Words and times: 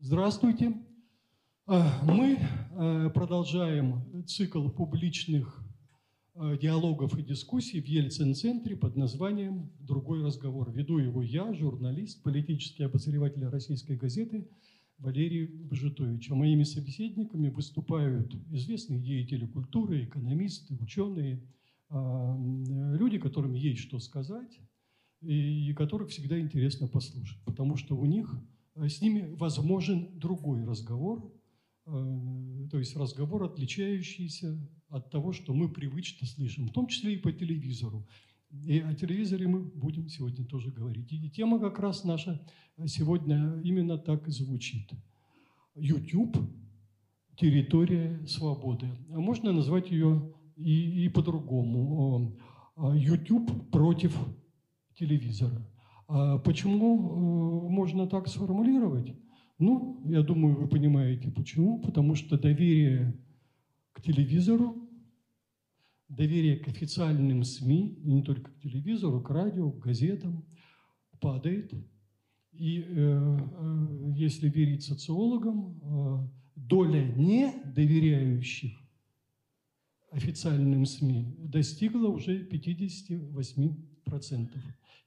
Здравствуйте. 0.00 0.74
А, 1.66 2.00
Мы 2.04 2.38
э, 2.38 3.10
продолжаем 3.10 4.24
цикл 4.28 4.68
публичных 4.68 5.60
э, 6.36 6.56
диалогов 6.56 7.18
и 7.18 7.22
дискуссий 7.24 7.80
в 7.80 7.84
Ельцин-центре 7.84 8.76
под 8.76 8.94
названием 8.94 9.72
«Другой 9.80 10.22
разговор». 10.24 10.70
Веду 10.70 10.98
его 10.98 11.20
я, 11.20 11.52
журналист, 11.52 12.22
политический 12.22 12.84
обозреватель 12.84 13.44
российской 13.46 13.96
газеты 13.96 14.48
Валерий 14.98 15.46
Бжитович. 15.46 16.30
А 16.30 16.36
моими 16.36 16.62
собеседниками 16.62 17.48
выступают 17.48 18.32
известные 18.52 19.00
деятели 19.00 19.46
культуры, 19.46 20.04
экономисты, 20.04 20.76
ученые, 20.76 21.42
а, 21.88 22.38
люди, 22.38 23.18
которым 23.18 23.54
есть 23.54 23.80
что 23.80 23.98
сказать, 23.98 24.60
и 25.22 25.74
которых 25.76 26.10
всегда 26.10 26.38
интересно 26.38 26.86
послушать, 26.86 27.42
потому 27.44 27.76
что 27.76 27.96
у 27.96 28.06
них 28.06 28.40
с 28.86 29.00
ними 29.00 29.34
возможен 29.34 30.18
другой 30.18 30.64
разговор, 30.64 31.32
э, 31.86 32.68
то 32.70 32.78
есть 32.78 32.96
разговор, 32.96 33.44
отличающийся 33.44 34.58
от 34.88 35.10
того, 35.10 35.32
что 35.32 35.54
мы 35.54 35.68
привычно 35.68 36.26
слышим, 36.26 36.68
в 36.68 36.72
том 36.72 36.86
числе 36.86 37.14
и 37.14 37.18
по 37.18 37.32
телевизору. 37.32 38.06
И 38.50 38.78
о 38.78 38.94
телевизоре 38.94 39.46
мы 39.46 39.60
будем 39.60 40.08
сегодня 40.08 40.44
тоже 40.44 40.70
говорить. 40.70 41.12
И 41.12 41.30
тема 41.30 41.58
как 41.58 41.78
раз 41.78 42.04
наша 42.04 42.40
сегодня 42.86 43.60
именно 43.62 43.98
так 43.98 44.26
и 44.28 44.30
звучит. 44.30 44.90
YouTube– 45.74 46.36
территория 47.38 48.26
свободы. 48.26 48.88
А 49.10 49.20
можно 49.20 49.52
назвать 49.52 49.90
ее 49.90 50.32
и, 50.56 51.04
и 51.04 51.08
по-другому. 51.08 52.36
YouTube 52.76 53.70
против 53.70 54.16
телевизора. 54.94 55.66
А 56.08 56.38
почему 56.38 56.96
э, 56.96 57.70
можно 57.70 58.06
так 58.06 58.28
сформулировать? 58.28 59.14
Ну, 59.58 60.00
я 60.06 60.22
думаю, 60.22 60.56
вы 60.56 60.66
понимаете 60.66 61.30
почему. 61.30 61.80
Потому 61.80 62.14
что 62.14 62.38
доверие 62.38 63.14
к 63.92 64.00
телевизору, 64.00 64.88
доверие 66.08 66.56
к 66.56 66.68
официальным 66.68 67.44
СМИ, 67.44 67.98
и 68.02 68.10
не 68.10 68.22
только 68.22 68.50
к 68.50 68.60
телевизору, 68.60 69.20
к 69.20 69.28
радио, 69.30 69.70
к 69.70 69.80
газетам, 69.80 70.46
падает. 71.20 71.74
И 72.52 72.80
э, 72.80 72.84
э, 72.88 74.14
если 74.16 74.48
верить 74.48 74.84
социологам, 74.84 75.78
э, 75.82 76.26
доля 76.56 77.04
недоверяющих 77.04 78.72
официальным 80.10 80.86
СМИ 80.86 81.36
достигла 81.38 82.08
уже 82.08 82.46
58%. 82.46 84.48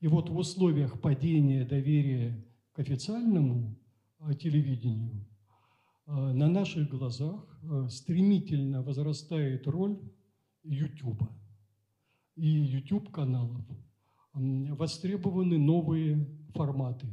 И 0.01 0.07
вот 0.07 0.29
в 0.29 0.37
условиях 0.37 0.99
падения 0.99 1.63
доверия 1.63 2.43
к 2.73 2.79
официальному 2.79 3.79
э, 4.19 4.33
телевидению 4.33 5.27
э, 6.07 6.11
на 6.11 6.49
наших 6.49 6.89
глазах 6.89 7.45
э, 7.61 7.87
стремительно 7.87 8.81
возрастает 8.81 9.67
роль 9.67 9.99
YouTube 10.63 11.21
и 12.35 12.47
YouTube-каналов. 12.47 13.61
Востребованы 14.33 15.59
новые 15.59 16.27
форматы. 16.55 17.07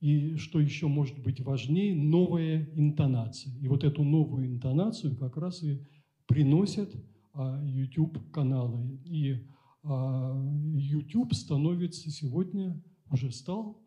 И 0.00 0.36
что 0.36 0.60
еще 0.60 0.86
может 0.86 1.18
быть 1.22 1.40
важнее, 1.40 1.94
новая 1.94 2.70
интонация. 2.74 3.52
И 3.58 3.68
вот 3.68 3.84
эту 3.84 4.02
новую 4.02 4.46
интонацию 4.46 5.16
как 5.16 5.36
раз 5.36 5.62
и 5.62 5.86
приносят 6.26 6.94
YouTube-каналы. 7.34 9.00
И 9.04 9.32
а, 9.32 9.53
YouTube 9.84 11.34
становится 11.34 12.10
сегодня, 12.10 12.82
уже 13.10 13.30
стал 13.30 13.82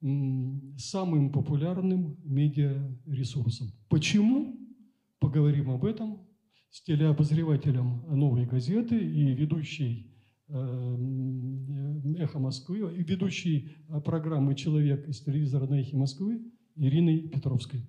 самым 0.00 1.32
популярным 1.32 2.16
медиаресурсом. 2.24 3.68
Почему? 3.88 4.56
Поговорим 5.20 5.70
об 5.70 5.84
этом 5.84 6.26
с 6.70 6.82
телеобозревателем 6.82 8.04
«Новой 8.08 8.46
газеты» 8.46 8.96
и 8.96 9.34
ведущей 9.34 10.14
э, 10.48 10.54
«Эхо 12.18 12.38
Москвы», 12.38 12.94
и 12.96 13.02
ведущей 13.02 13.70
программы 14.04 14.54
«Человек 14.54 15.08
из 15.08 15.20
телевизора 15.20 15.66
на 15.66 15.82
Москвы» 15.92 16.40
Ириной 16.76 17.28
Петровской. 17.28 17.88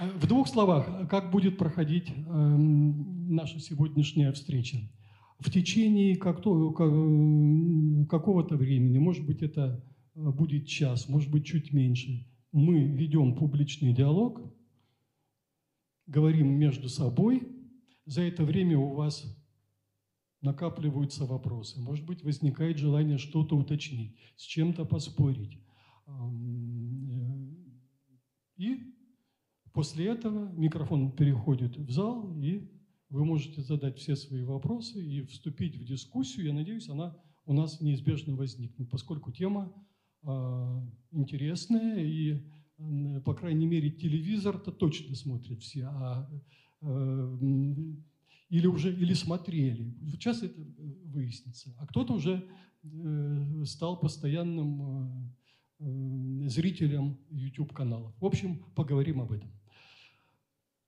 В 0.00 0.26
двух 0.26 0.48
словах, 0.48 1.08
как 1.10 1.30
будет 1.30 1.58
проходить 1.58 2.08
эм, 2.08 3.34
наша 3.34 3.60
сегодняшняя 3.60 4.32
встреча? 4.32 4.78
В 5.38 5.50
течение 5.50 6.16
какого-то 6.16 6.86
времени, 8.56 8.96
может 8.96 9.26
быть, 9.26 9.42
это 9.42 9.84
э, 10.14 10.30
будет 10.30 10.66
час, 10.66 11.06
может 11.06 11.30
быть, 11.30 11.44
чуть 11.44 11.74
меньше, 11.74 12.26
мы 12.50 12.82
ведем 12.82 13.34
публичный 13.34 13.92
диалог, 13.92 14.40
говорим 16.06 16.48
между 16.58 16.88
собой. 16.88 17.46
За 18.06 18.22
это 18.22 18.42
время 18.42 18.78
у 18.78 18.94
вас 18.94 19.26
накапливаются 20.40 21.26
вопросы. 21.26 21.78
Может 21.78 22.06
быть, 22.06 22.24
возникает 22.24 22.78
желание 22.78 23.18
что-то 23.18 23.54
уточнить, 23.54 24.16
с 24.36 24.44
чем-то 24.44 24.86
поспорить. 24.86 25.58
Э, 26.06 26.12
и 28.56 28.94
После 29.72 30.06
этого 30.06 30.50
микрофон 30.52 31.12
переходит 31.12 31.76
в 31.76 31.90
зал, 31.90 32.34
и 32.36 32.68
вы 33.08 33.24
можете 33.24 33.60
задать 33.62 33.98
все 33.98 34.16
свои 34.16 34.42
вопросы 34.42 35.04
и 35.04 35.22
вступить 35.22 35.76
в 35.76 35.84
дискуссию. 35.84 36.46
Я 36.46 36.52
надеюсь, 36.52 36.88
она 36.88 37.16
у 37.46 37.52
нас 37.52 37.80
неизбежно 37.80 38.34
возникнет, 38.34 38.88
поскольку 38.90 39.32
тема 39.32 39.72
э, 40.22 40.28
интересная, 41.10 42.04
и, 42.04 42.42
э, 42.78 43.20
по 43.24 43.34
крайней 43.34 43.66
мере, 43.66 43.90
телевизор-то 43.90 44.72
точно 44.72 45.14
смотрят 45.14 45.60
все, 45.60 45.86
а, 45.86 46.30
э, 46.82 47.38
или 48.48 48.66
уже 48.66 48.92
или 48.92 49.14
смотрели. 49.14 49.96
Сейчас 50.10 50.42
это 50.42 50.60
выяснится. 51.04 51.74
А 51.78 51.86
кто-то 51.86 52.14
уже 52.14 52.44
э, 52.82 53.64
стал 53.64 53.98
постоянным 53.98 55.34
э, 55.78 56.48
зрителем 56.48 57.18
YouTube-каналов. 57.30 58.14
В 58.20 58.26
общем, 58.26 58.64
поговорим 58.74 59.20
об 59.20 59.32
этом. 59.32 59.50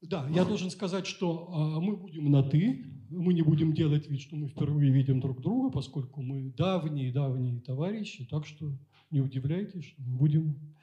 Да, 0.02 0.28
я 0.30 0.44
должен 0.44 0.70
сказать, 0.70 1.06
что 1.06 1.48
э, 1.48 1.80
мы 1.80 1.96
будем 1.96 2.30
на 2.30 2.42
«ты», 2.42 2.84
мы 3.08 3.34
не 3.34 3.42
будем 3.42 3.74
делать 3.74 4.08
вид, 4.08 4.20
что 4.20 4.36
мы 4.36 4.48
впервые 4.48 4.90
видим 4.90 5.20
друг 5.20 5.40
друга, 5.42 5.70
поскольку 5.70 6.22
мы 6.22 6.50
давние-давние 6.50 7.60
товарищи, 7.60 8.26
так 8.30 8.46
что 8.46 8.72
не 9.10 9.20
удивляйтесь, 9.20 9.84
что 9.84 10.02
мы 10.02 10.16
будем, 10.16 10.74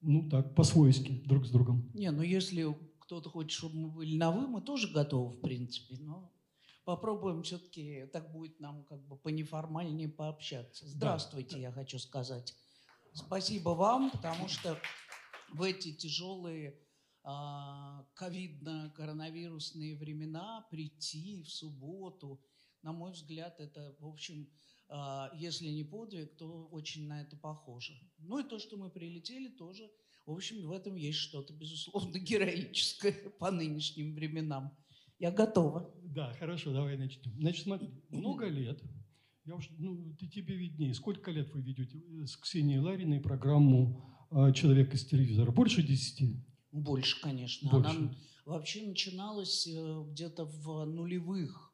ну 0.00 0.28
так, 0.28 0.54
по-свойски 0.54 1.22
друг 1.24 1.46
с 1.46 1.50
другом. 1.50 1.88
Не, 1.94 2.10
ну 2.10 2.22
если 2.22 2.66
кто-то 2.98 3.30
хочет, 3.30 3.52
чтобы 3.52 3.76
мы 3.76 3.88
были 3.88 4.16
на 4.16 4.30
«вы», 4.30 4.48
мы 4.48 4.60
тоже 4.60 4.88
готовы, 4.92 5.36
в 5.36 5.40
принципе, 5.40 5.96
но 6.00 6.30
попробуем 6.84 7.42
все-таки, 7.42 8.06
так 8.12 8.32
будет 8.32 8.60
нам 8.60 8.84
как 8.84 9.06
бы 9.06 9.16
поneформальнее 9.16 10.08
пообщаться. 10.08 10.86
Здравствуйте, 10.86 11.56
да. 11.56 11.62
я 11.62 11.72
хочу 11.72 11.98
сказать. 11.98 12.54
Спасибо 13.12 13.70
вам, 13.70 14.10
потому 14.10 14.48
что 14.48 14.76
в 15.52 15.62
эти 15.62 15.92
тяжелые 15.92 16.70
а, 16.70 16.87
ковидно-коронавирусные 18.14 19.96
времена 19.96 20.66
прийти 20.70 21.42
в 21.42 21.48
субботу, 21.48 22.40
на 22.82 22.92
мой 22.92 23.12
взгляд, 23.12 23.60
это, 23.60 23.94
в 23.98 24.06
общем, 24.06 24.48
а, 24.88 25.30
если 25.34 25.68
не 25.68 25.84
подвиг, 25.84 26.36
то 26.36 26.66
очень 26.68 27.06
на 27.06 27.20
это 27.20 27.36
похоже. 27.36 27.92
Ну 28.18 28.38
и 28.38 28.48
то, 28.48 28.58
что 28.58 28.76
мы 28.76 28.90
прилетели, 28.90 29.48
тоже, 29.48 29.90
в 30.26 30.32
общем, 30.32 30.66
в 30.66 30.72
этом 30.72 30.96
есть 30.96 31.18
что-то, 31.18 31.52
безусловно, 31.52 32.18
героическое 32.18 33.12
по 33.38 33.50
нынешним 33.50 34.14
временам. 34.14 34.76
Я 35.18 35.30
готова. 35.30 35.92
Да, 36.02 36.32
хорошо, 36.34 36.72
давай 36.72 36.96
начнем. 36.96 37.34
Значит, 37.38 37.64
смотри, 37.64 37.90
много 38.08 38.46
лет, 38.46 38.80
я 39.44 39.56
уж, 39.56 39.68
ну, 39.78 40.14
ты 40.18 40.28
тебе 40.28 40.54
виднее, 40.54 40.94
сколько 40.94 41.30
лет 41.30 41.52
вы 41.52 41.60
ведете 41.60 41.98
с 42.26 42.36
Ксенией 42.36 42.78
Лариной 42.78 43.20
программу 43.20 44.26
а, 44.30 44.52
«Человек 44.52 44.94
из 44.94 45.04
телевизора»? 45.04 45.50
Больше 45.50 45.82
десяти? 45.82 46.44
Больше, 46.72 47.20
конечно. 47.20 47.70
Больше. 47.70 47.90
Она 47.90 48.14
вообще 48.44 48.86
начиналась 48.86 49.66
э, 49.66 50.04
где-то 50.10 50.44
в 50.44 50.84
нулевых. 50.84 51.68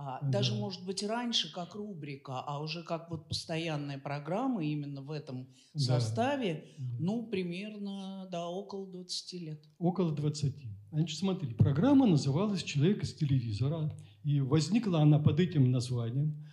А, 0.00 0.20
да. 0.22 0.28
Даже, 0.28 0.54
может 0.54 0.84
быть, 0.86 1.02
раньше 1.02 1.52
как 1.52 1.74
рубрика, 1.74 2.40
а 2.40 2.62
уже 2.62 2.84
как 2.84 3.10
вот 3.10 3.28
постоянная 3.28 3.98
программа 3.98 4.64
именно 4.64 5.02
в 5.02 5.10
этом 5.10 5.48
да. 5.74 5.80
составе, 5.80 6.76
ну, 7.00 7.26
примерно, 7.26 8.28
да, 8.30 8.48
около 8.48 8.86
20 8.86 9.32
лет. 9.40 9.64
Около 9.78 10.12
20. 10.14 10.54
Значит, 10.92 11.18
смотри, 11.18 11.52
программа 11.54 12.06
называлась 12.06 12.62
«Человек 12.62 13.02
из 13.02 13.12
телевизора», 13.12 13.92
и 14.22 14.40
возникла 14.40 15.00
она 15.00 15.18
под 15.18 15.40
этим 15.40 15.70
названием. 15.72 16.46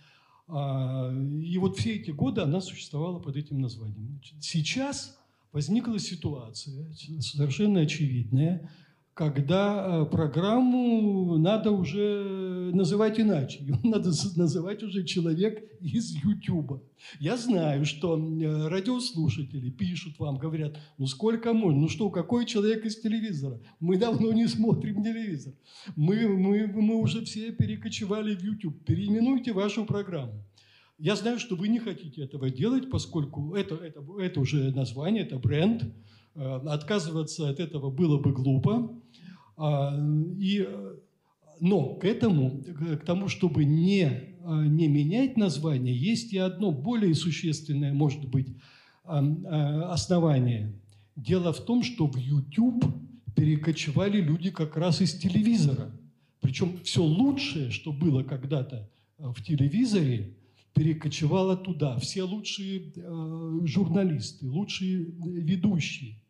А, 0.48 1.12
и 1.12 1.56
вот 1.58 1.76
все 1.78 1.96
эти 1.96 2.10
годы 2.10 2.40
она 2.40 2.60
существовала 2.60 3.20
под 3.20 3.36
этим 3.36 3.60
названием. 3.60 4.20
Сейчас 4.40 5.18
возникла 5.56 5.98
ситуация 5.98 6.92
совершенно 7.20 7.80
очевидная, 7.80 8.70
когда 9.14 10.02
э, 10.02 10.04
программу 10.04 11.38
надо 11.38 11.70
уже 11.70 12.70
называть 12.74 13.18
иначе. 13.18 13.64
Его 13.64 13.78
надо 13.82 14.10
называть 14.36 14.82
уже 14.82 15.02
человек 15.04 15.64
из 15.80 16.14
Ютуба. 16.22 16.82
Я 17.20 17.38
знаю, 17.38 17.86
что 17.86 18.18
э, 18.18 18.68
радиослушатели 18.68 19.70
пишут 19.70 20.18
вам, 20.18 20.36
говорят, 20.36 20.78
ну 20.98 21.06
сколько 21.06 21.54
можно, 21.54 21.80
ну 21.80 21.88
что, 21.88 22.10
какой 22.10 22.44
человек 22.44 22.84
из 22.84 23.00
телевизора? 23.00 23.58
Мы 23.80 23.96
давно 23.96 24.32
не 24.32 24.48
смотрим 24.48 25.02
телевизор. 25.02 25.54
Мы, 25.96 26.28
мы, 26.28 26.66
мы 26.66 26.96
уже 26.96 27.24
все 27.24 27.50
перекочевали 27.52 28.36
в 28.36 28.42
YouTube. 28.42 28.84
Переименуйте 28.84 29.54
вашу 29.54 29.86
программу. 29.86 30.44
Я 30.98 31.14
знаю, 31.14 31.38
что 31.38 31.56
вы 31.56 31.68
не 31.68 31.78
хотите 31.78 32.22
этого 32.22 32.48
делать, 32.50 32.90
поскольку 32.90 33.54
это, 33.54 33.74
это, 33.74 34.02
это 34.18 34.40
уже 34.40 34.72
название, 34.72 35.24
это 35.24 35.38
бренд. 35.38 35.84
Э, 36.34 36.56
отказываться 36.66 37.50
от 37.50 37.60
этого 37.60 37.90
было 37.90 38.18
бы 38.18 38.32
глупо. 38.32 38.98
А, 39.58 39.94
и, 40.38 40.66
но 41.60 41.94
к 41.94 42.04
этому, 42.04 42.62
к 42.62 43.04
тому, 43.04 43.28
чтобы 43.28 43.64
не, 43.64 44.36
не 44.44 44.88
менять 44.88 45.36
название, 45.36 45.96
есть 45.96 46.32
и 46.32 46.38
одно 46.38 46.72
более 46.72 47.14
существенное, 47.14 47.92
может 47.94 48.26
быть, 48.28 48.48
основание. 49.04 50.78
Дело 51.14 51.52
в 51.54 51.64
том, 51.64 51.82
что 51.82 52.06
в 52.06 52.16
YouTube 52.16 52.84
перекочевали 53.34 54.20
люди 54.20 54.50
как 54.50 54.76
раз 54.76 55.00
из 55.00 55.14
телевизора. 55.14 55.90
Причем 56.40 56.78
все 56.82 57.02
лучшее, 57.02 57.70
что 57.70 57.92
было 57.92 58.22
когда-то 58.22 58.90
в 59.18 59.42
телевизоре, 59.42 60.34
перекочевало 60.76 61.56
туда. 61.56 61.98
Все 61.98 62.22
лучшие 62.22 62.92
э, 62.94 63.60
журналисты, 63.64 64.48
лучшие 64.48 64.98
ведущие. 64.98 66.22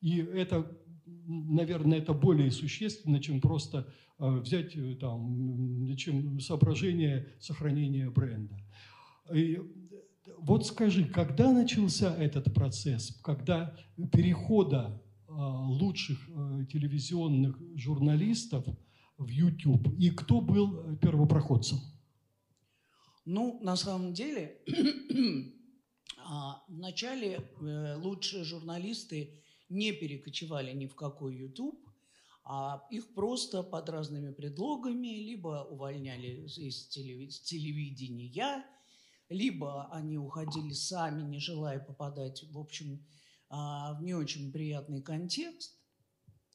И 0.00 0.18
это 0.18 0.66
наверное, 1.26 1.98
это 1.98 2.12
более 2.12 2.50
существенно, 2.50 3.20
чем 3.20 3.40
просто 3.40 3.86
э, 4.18 4.28
взять 4.28 4.76
э, 4.76 4.96
там, 4.96 5.94
чем 5.96 6.40
соображение 6.40 7.28
сохранения 7.40 8.10
бренда. 8.10 8.56
И 9.32 9.60
вот 10.38 10.66
скажи, 10.66 11.04
когда 11.04 11.52
начался 11.52 12.14
этот 12.16 12.52
процесс, 12.52 13.18
когда 13.22 13.74
перехода 14.12 15.00
э, 15.28 15.32
лучших 15.32 16.18
телевизионных 16.70 17.58
журналистов 17.76 18.66
в 19.18 19.28
YouTube, 19.28 19.88
и 19.98 20.10
кто 20.10 20.40
был 20.40 20.96
первопроходцем? 20.96 21.78
Ну, 23.24 23.58
на 23.62 23.76
самом 23.76 24.14
деле, 24.14 24.60
а, 26.18 26.62
вначале 26.68 27.48
лучшие 27.96 28.44
журналисты 28.44 29.42
не 29.68 29.92
перекочевали 29.92 30.72
ни 30.72 30.86
в 30.86 30.94
какой 30.94 31.36
YouTube, 31.36 31.78
а 32.44 32.84
их 32.90 33.14
просто 33.14 33.62
под 33.62 33.88
разными 33.88 34.32
предлогами 34.32 35.18
либо 35.18 35.66
увольняли 35.70 36.46
из 36.46 36.88
телевидения, 36.88 38.64
либо 39.28 39.88
они 39.92 40.18
уходили 40.18 40.72
сами, 40.72 41.22
не 41.22 41.38
желая 41.38 41.78
попадать, 41.78 42.42
в 42.50 42.58
общем, 42.58 43.06
а, 43.48 43.94
в 43.94 44.02
не 44.02 44.14
очень 44.14 44.50
приятный 44.50 45.00
контекст. 45.00 45.78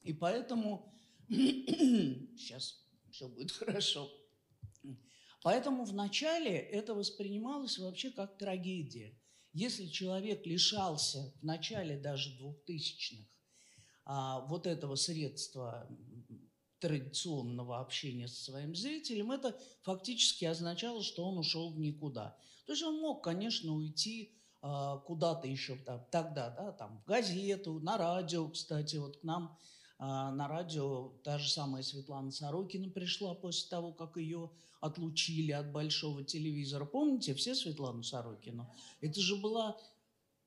И 0.01 0.13
поэтому 0.13 0.93
сейчас 1.29 2.83
все 3.09 3.29
будет 3.29 3.51
хорошо. 3.51 4.09
Поэтому 5.47 5.85
вначале 5.85 6.57
это 6.57 6.93
воспринималось 6.93 7.77
вообще 7.77 8.11
как 8.11 8.37
трагедия– 8.37 9.17
если 9.53 9.87
человек 9.87 10.45
лишался 10.45 11.33
в 11.41 11.43
начале 11.43 11.97
даже 11.97 12.37
двухтысячных 12.37 13.25
а, 14.05 14.41
вот 14.41 14.67
этого 14.67 14.93
средства 14.93 15.89
традиционного 16.79 17.79
общения 17.79 18.27
со 18.27 18.43
своим 18.43 18.75
зрителем, 18.75 19.31
это 19.31 19.59
фактически 19.81 20.45
означало, 20.45 21.01
что 21.01 21.25
он 21.25 21.39
ушел 21.39 21.71
в 21.71 21.79
никуда. 21.79 22.37
То 22.67 22.73
есть 22.73 22.83
он 22.83 22.99
мог, 23.01 23.23
конечно, 23.23 23.73
уйти 23.73 24.35
а, 24.61 24.97
куда-то 24.97 25.47
еще 25.47 25.75
тогда, 26.11 26.51
да, 26.51 26.71
там, 26.73 26.99
в 26.99 27.05
газету, 27.05 27.79
на 27.79 27.97
радио, 27.97 28.47
кстати, 28.49 28.97
вот 28.97 29.17
к 29.17 29.23
нам 29.23 29.57
на 29.99 30.47
радио 30.47 31.09
та 31.23 31.39
же 31.39 31.49
самая 31.49 31.81
Светлана 31.81 32.31
Сорокина 32.31 32.89
пришла 32.89 33.33
после 33.33 33.69
того, 33.69 33.93
как 33.93 34.17
ее 34.17 34.51
отлучили 34.79 35.51
от 35.51 35.71
большого 35.71 36.23
телевизора. 36.23 36.85
Помните 36.85 37.33
все 37.33 37.55
Светлану 37.55 38.03
Сорокину? 38.03 38.71
Это 39.01 39.19
же 39.19 39.35
была 39.37 39.77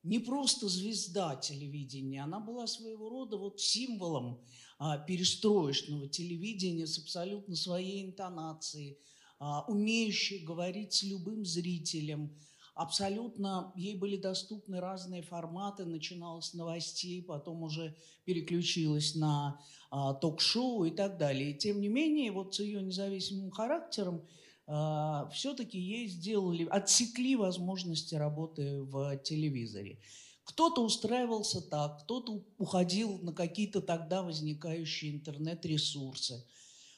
не 0.02 0.19
просто 0.19 0.69
звезда 0.69 1.37
телевидения, 1.37 2.23
она 2.23 2.41
была 2.41 2.67
своего 2.67 3.11
рода 3.11 3.37
вот 3.37 3.61
символом 3.61 4.41
а, 4.79 4.97
перестроечного 4.97 6.08
телевидения 6.08 6.87
с 6.87 6.99
абсолютно 6.99 7.55
своей 7.55 8.06
интонацией, 8.06 8.99
а, 9.38 9.64
умеющей 9.69 10.38
говорить 10.38 10.94
с 10.94 11.03
любым 11.03 11.44
зрителем, 11.44 12.35
абсолютно 12.81 13.73
ей 13.77 13.94
были 13.94 14.17
доступны 14.17 14.81
разные 14.81 15.23
форматы, 15.23 15.85
начиналось 15.85 16.47
с 16.47 16.55
новостей, 16.55 17.23
потом 17.23 17.62
уже 17.62 17.94
переключилась 18.25 19.15
на 19.15 19.61
а, 19.91 20.15
ток-шоу 20.15 20.85
и 20.85 20.91
так 20.91 21.19
далее. 21.19 21.50
И 21.50 21.59
тем 21.59 21.81
не 21.81 21.88
менее, 21.88 22.32
вот 22.32 22.55
с 22.55 22.61
ее 22.61 22.81
независимым 22.81 23.50
характером 23.50 24.23
а, 24.67 25.29
все-таки 25.29 25.79
ей 25.79 26.09
сделали, 26.09 26.67
отсекли 26.71 27.37
возможности 27.37 28.15
работы 28.15 28.82
в 28.82 29.19
телевизоре. 29.19 29.99
Кто-то 30.44 30.82
устраивался 30.82 31.61
так, 31.61 32.05
кто-то 32.05 32.43
уходил 32.56 33.19
на 33.19 33.35
какие-то 33.35 33.82
тогда 33.82 34.23
возникающие 34.23 35.12
интернет-ресурсы. 35.12 36.47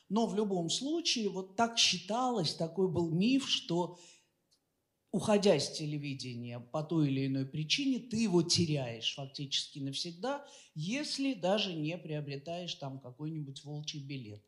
Но 0.09 0.27
в 0.27 0.37
любом 0.37 0.71
случае, 0.71 1.29
вот 1.29 1.57
так 1.57 1.77
считалось, 1.77 2.55
такой 2.55 2.87
был 2.87 3.11
миф, 3.11 3.49
что 3.49 3.99
уходя 5.13 5.61
с 5.61 5.71
телевидения 5.71 6.59
по 6.59 6.83
той 6.83 7.09
или 7.09 7.27
иной 7.27 7.45
причине, 7.47 7.99
ты 8.01 8.17
его 8.17 8.43
теряешь 8.43 9.15
фактически 9.15 9.79
навсегда, 9.79 10.45
если 10.75 11.35
даже 11.35 11.75
не 11.75 11.97
приобретаешь 11.99 12.75
там 12.75 12.99
какой-нибудь 12.99 13.63
волчий 13.63 14.01
билет. 14.01 14.43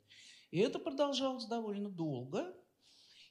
И 0.50 0.58
это 0.58 0.78
продолжалось 0.78 1.44
довольно 1.44 1.90
долго. 1.90 2.54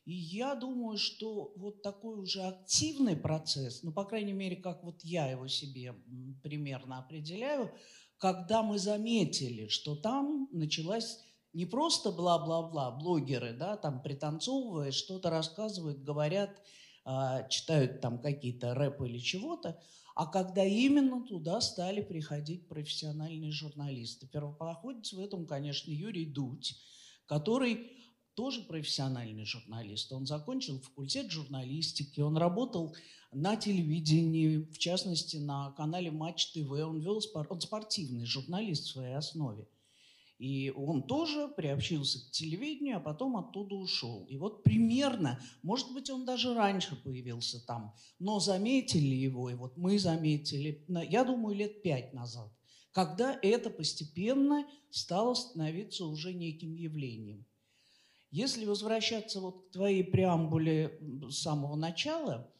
И 0.06 0.14
я 0.14 0.54
думаю, 0.54 0.98
что 0.98 1.54
вот 1.56 1.82
такой 1.82 2.20
уже 2.20 2.44
активный 2.44 3.16
процесс, 3.16 3.84
ну, 3.84 3.92
по 3.92 4.04
крайней 4.04 4.34
мере, 4.34 4.58
как 4.58 4.84
вот 4.84 5.02
я 5.04 5.28
его 5.28 5.48
себе 5.48 5.96
примерно 6.44 7.00
определяю, 7.00 7.72
когда 8.18 8.64
мы 8.64 8.78
заметили, 8.78 9.70
что 9.70 9.96
там 9.96 10.50
началась 10.52 11.20
не 11.54 11.66
просто 11.66 12.12
бла-бла-бла, 12.12 12.92
блогеры, 12.92 13.54
да, 13.54 13.78
там 13.78 14.02
пританцовывая, 14.02 14.92
что-то 14.92 15.30
рассказывают, 15.30 16.04
говорят, 16.04 16.52
читают 17.50 18.02
там 18.02 18.20
какие-то 18.20 18.74
рэпы 18.74 19.08
или 19.08 19.20
чего-то, 19.20 19.80
а 20.16 20.28
когда 20.28 20.64
именно 20.64 21.26
туда 21.26 21.60
стали 21.60 22.02
приходить 22.02 22.68
профессиональные 22.68 23.52
журналисты. 23.52 24.28
Первопроходец 24.28 25.14
в 25.14 25.20
этом, 25.20 25.46
конечно, 25.46 25.92
Юрий 25.92 26.26
Дудь, 26.26 26.76
который 27.26 27.92
тоже 28.36 28.62
профессиональный 28.62 29.46
журналист. 29.46 30.12
Он 30.12 30.26
закончил 30.26 30.80
факультет 30.80 31.32
журналистики, 31.32 32.20
он 32.20 32.38
работал 32.38 32.96
на 33.32 33.56
телевидении, 33.56 34.58
в 34.58 34.78
частности, 34.78 35.38
на 35.38 35.72
канале 35.72 36.12
Матч 36.12 36.52
ТВ. 36.52 36.72
Он, 36.72 37.00
вел 37.00 37.22
спор... 37.22 37.48
он 37.50 37.62
спортивный 37.62 38.26
журналист 38.26 38.86
в 38.86 38.92
своей 38.92 39.16
основе. 39.16 39.68
И 40.44 40.72
он 40.72 41.04
тоже 41.04 41.48
приобщился 41.48 42.20
к 42.20 42.32
телевидению, 42.32 42.98
а 42.98 43.00
потом 43.00 43.38
оттуда 43.38 43.76
ушел. 43.76 44.26
И 44.26 44.36
вот 44.36 44.62
примерно, 44.62 45.40
может 45.62 45.94
быть, 45.94 46.10
он 46.10 46.26
даже 46.26 46.54
раньше 46.54 47.02
появился 47.02 47.66
там, 47.66 47.96
но 48.20 48.42
заметили 48.42 49.16
его, 49.16 49.50
и 49.50 49.54
вот 49.54 49.78
мы 49.78 49.98
заметили, 49.98 50.84
я 51.10 51.24
думаю, 51.24 51.56
лет 51.56 51.82
пять 51.82 52.14
назад, 52.14 52.52
когда 52.92 53.40
это 53.42 53.70
постепенно 53.70 54.68
стало 54.90 55.34
становиться 55.34 56.08
уже 56.08 56.34
неким 56.34 56.76
явлением. 56.76 57.46
Если 58.30 58.66
возвращаться 58.66 59.40
вот 59.40 59.70
к 59.70 59.72
твоей 59.72 60.04
преамбуле 60.04 61.00
с 61.30 61.38
самого 61.38 61.78
начала, 61.78 62.54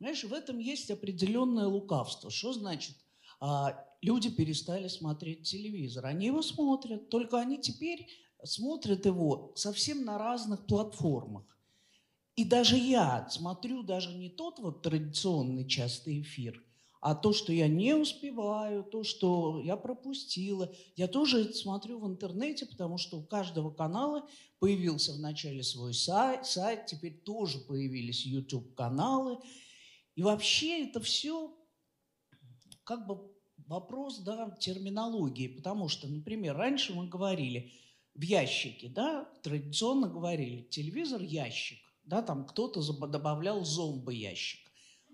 знаешь, 0.00 0.24
в 0.24 0.32
этом 0.32 0.58
есть 0.58 0.90
определенное 0.90 1.68
лукавство. 1.68 2.32
Что 2.32 2.52
значит 2.52 2.96
а, 3.38 3.87
люди 4.00 4.30
перестали 4.30 4.88
смотреть 4.88 5.42
телевизор. 5.42 6.06
Они 6.06 6.26
его 6.26 6.42
смотрят, 6.42 7.08
только 7.08 7.38
они 7.38 7.58
теперь 7.58 8.08
смотрят 8.44 9.06
его 9.06 9.52
совсем 9.56 10.04
на 10.04 10.18
разных 10.18 10.66
платформах. 10.66 11.44
И 12.36 12.44
даже 12.44 12.76
я 12.76 13.28
смотрю 13.30 13.82
даже 13.82 14.14
не 14.14 14.30
тот 14.30 14.60
вот 14.60 14.82
традиционный 14.82 15.66
частый 15.66 16.20
эфир, 16.20 16.62
а 17.00 17.16
то, 17.16 17.32
что 17.32 17.52
я 17.52 17.66
не 17.66 17.94
успеваю, 17.94 18.84
то, 18.84 19.02
что 19.02 19.60
я 19.60 19.76
пропустила. 19.76 20.72
Я 20.94 21.08
тоже 21.08 21.42
это 21.42 21.54
смотрю 21.54 21.98
в 21.98 22.06
интернете, 22.06 22.66
потому 22.66 22.96
что 22.96 23.18
у 23.18 23.24
каждого 23.24 23.72
канала 23.72 24.28
появился 24.60 25.12
вначале 25.14 25.64
свой 25.64 25.94
сайт, 25.94 26.46
сайт 26.46 26.86
теперь 26.86 27.20
тоже 27.22 27.58
появились 27.58 28.24
YouTube-каналы. 28.24 29.38
И 30.14 30.22
вообще 30.22 30.86
это 30.86 31.00
все 31.00 31.56
как 32.84 33.06
бы 33.06 33.32
вопрос 33.68 34.18
да, 34.20 34.50
терминологии, 34.58 35.48
потому 35.48 35.88
что, 35.88 36.08
например, 36.08 36.56
раньше 36.56 36.94
мы 36.94 37.06
говорили, 37.06 37.72
в 38.14 38.22
ящике, 38.22 38.88
да, 38.88 39.28
традиционно 39.42 40.08
говорили, 40.08 40.62
телевизор– 40.62 41.22
ящик, 41.22 41.78
да, 42.04 42.20
там 42.20 42.46
кто-то 42.46 42.82
добавлял 43.06 43.64
зомбы 43.64 44.12
ящик. 44.12 44.60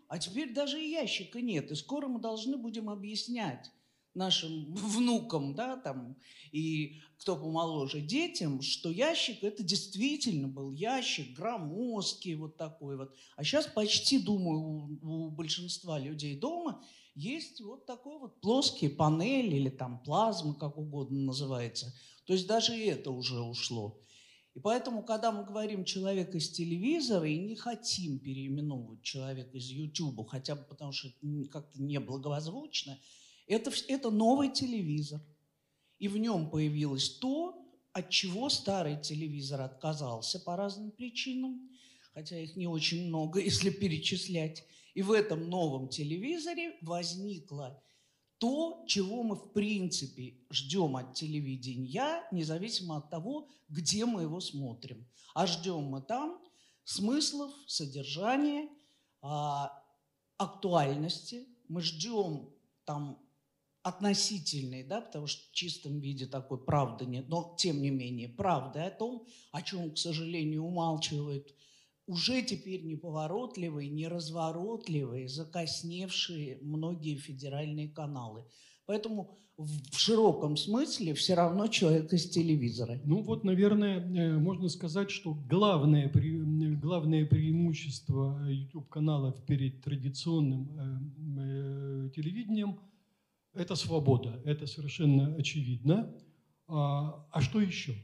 А 0.08 0.18
теперь 0.18 0.54
даже 0.54 0.82
и 0.82 0.90
ящика 0.90 1.42
нет, 1.42 1.70
и 1.70 1.74
скоро 1.74 2.08
мы 2.08 2.20
должны 2.20 2.56
будем 2.56 2.88
объяснять 2.88 3.70
нашим 4.14 4.74
внукам, 4.74 5.54
да, 5.54 5.76
там, 5.76 6.16
и 6.50 7.00
кто 7.18 7.36
помоложе, 7.36 8.00
детям, 8.00 8.62
что 8.62 8.90
ящик 8.90 9.44
это 9.44 9.62
действительно 9.62 10.48
был 10.48 10.70
ящик 10.72 11.36
громоздкий 11.36 12.36
вот 12.36 12.56
такой 12.56 12.96
вот. 12.96 13.14
А 13.36 13.44
сейчас 13.44 13.66
почти, 13.66 14.18
думаю, 14.18 14.60
у, 15.02 15.26
у 15.26 15.30
большинства 15.30 15.98
людей 15.98 16.38
дома 16.38 16.82
есть 17.14 17.60
вот 17.60 17.86
такой 17.86 18.18
вот 18.18 18.40
плоский 18.40 18.88
панель 18.88 19.54
или 19.54 19.70
там 19.70 20.02
плазма, 20.02 20.54
как 20.54 20.78
угодно 20.78 21.20
называется. 21.20 21.94
То 22.26 22.32
есть 22.32 22.46
даже 22.46 22.74
это 22.74 23.10
уже 23.10 23.40
ушло. 23.40 24.00
И 24.54 24.60
поэтому, 24.60 25.02
когда 25.02 25.32
мы 25.32 25.44
говорим 25.44 25.84
человек 25.84 26.34
из 26.34 26.50
телевизора 26.50 27.28
и 27.28 27.38
не 27.38 27.56
хотим 27.56 28.20
переименовывать 28.20 29.02
человека 29.02 29.56
из 29.56 29.66
YouTube, 29.66 30.28
хотя 30.28 30.54
бы 30.54 30.62
потому 30.62 30.92
что 30.92 31.08
это 31.08 31.48
как-то 31.50 31.82
неблагозвучно, 31.82 32.98
это, 33.46 33.72
это 33.88 34.10
новый 34.10 34.50
телевизор. 34.50 35.20
И 35.98 36.08
в 36.08 36.16
нем 36.18 36.50
появилось 36.50 37.18
то, 37.18 37.60
от 37.92 38.10
чего 38.10 38.48
старый 38.48 39.00
телевизор 39.00 39.60
отказался 39.60 40.38
по 40.40 40.56
разным 40.56 40.90
причинам, 40.92 41.68
хотя 42.14 42.38
их 42.38 42.56
не 42.56 42.66
очень 42.66 43.08
много, 43.08 43.40
если 43.50 43.70
перечислять. 43.70 44.64
И 44.94 45.02
в 45.02 45.10
этом 45.10 45.50
новом 45.50 45.88
телевизоре 45.88 46.76
возникло 46.80 47.82
то, 48.38 48.84
чего 48.86 49.22
мы 49.22 49.36
в 49.36 49.52
принципе 49.52 50.38
ждем 50.50 50.96
от 50.96 51.14
телевидения, 51.14 52.22
независимо 52.30 52.98
от 52.98 53.10
того, 53.10 53.48
где 53.68 54.04
мы 54.06 54.22
его 54.22 54.40
смотрим. 54.40 55.06
А 55.34 55.46
ждем 55.46 55.84
мы 55.84 56.00
там 56.00 56.40
смыслов, 56.84 57.52
содержания, 57.66 58.68
а, 59.22 59.72
актуальности. 60.36 61.48
Мы 61.68 61.80
ждем 61.80 62.50
там 62.84 63.18
относительной, 63.82 64.82
да, 64.82 65.00
потому 65.00 65.26
что 65.26 65.48
в 65.48 65.52
чистом 65.52 66.00
виде 66.00 66.26
такой 66.26 66.62
правды 66.62 67.04
нет, 67.04 67.28
но 67.28 67.54
тем 67.58 67.82
не 67.82 67.90
менее 67.90 68.28
правды 68.28 68.80
о 68.80 68.90
том, 68.90 69.26
о 69.52 69.62
чем, 69.62 69.92
к 69.92 69.98
сожалению, 69.98 70.64
умалчивают 70.64 71.54
уже 72.06 72.42
теперь 72.42 72.84
неповоротливые, 72.84 73.88
неразворотливые, 73.90 75.28
закосневшие 75.28 76.58
многие 76.62 77.16
федеральные 77.16 77.88
каналы. 77.88 78.44
Поэтому 78.86 79.38
в 79.56 79.96
широком 79.96 80.56
смысле 80.56 81.14
все 81.14 81.34
равно 81.34 81.68
человек 81.68 82.12
из 82.12 82.28
телевизора. 82.28 83.00
Ну 83.04 83.22
вот, 83.22 83.44
наверное, 83.44 84.00
э, 84.00 84.38
можно 84.38 84.68
сказать, 84.68 85.10
что 85.10 85.34
главное, 85.48 86.10
главное 86.82 87.24
преимущество 87.24 88.46
YouTube-каналов 88.48 89.44
перед 89.46 89.80
традиционным 89.82 90.68
э, 90.76 92.06
э, 92.06 92.10
телевидением– 92.14 92.80
это 93.54 93.76
свобода, 93.76 94.42
это 94.44 94.66
совершенно 94.66 95.34
очевидно. 95.36 96.12
А, 96.66 97.24
а 97.30 97.40
что 97.40 97.60
еще? 97.60 97.94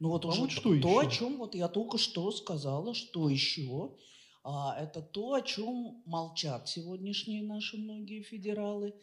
Ну 0.00 0.10
вот 0.10 0.24
а 0.24 0.28
уже 0.28 0.42
вот 0.42 0.50
что 0.50 0.80
то, 0.80 1.02
еще? 1.02 1.08
о 1.08 1.10
чем 1.10 1.36
вот 1.38 1.54
я 1.54 1.68
только 1.68 1.98
что 1.98 2.30
сказала, 2.30 2.94
что 2.94 3.28
еще, 3.28 3.96
а, 4.44 4.76
это 4.78 5.02
то, 5.02 5.34
о 5.34 5.42
чем 5.42 6.02
молчат 6.06 6.68
сегодняшние 6.68 7.42
наши 7.42 7.76
многие 7.76 8.22
федералы. 8.22 8.94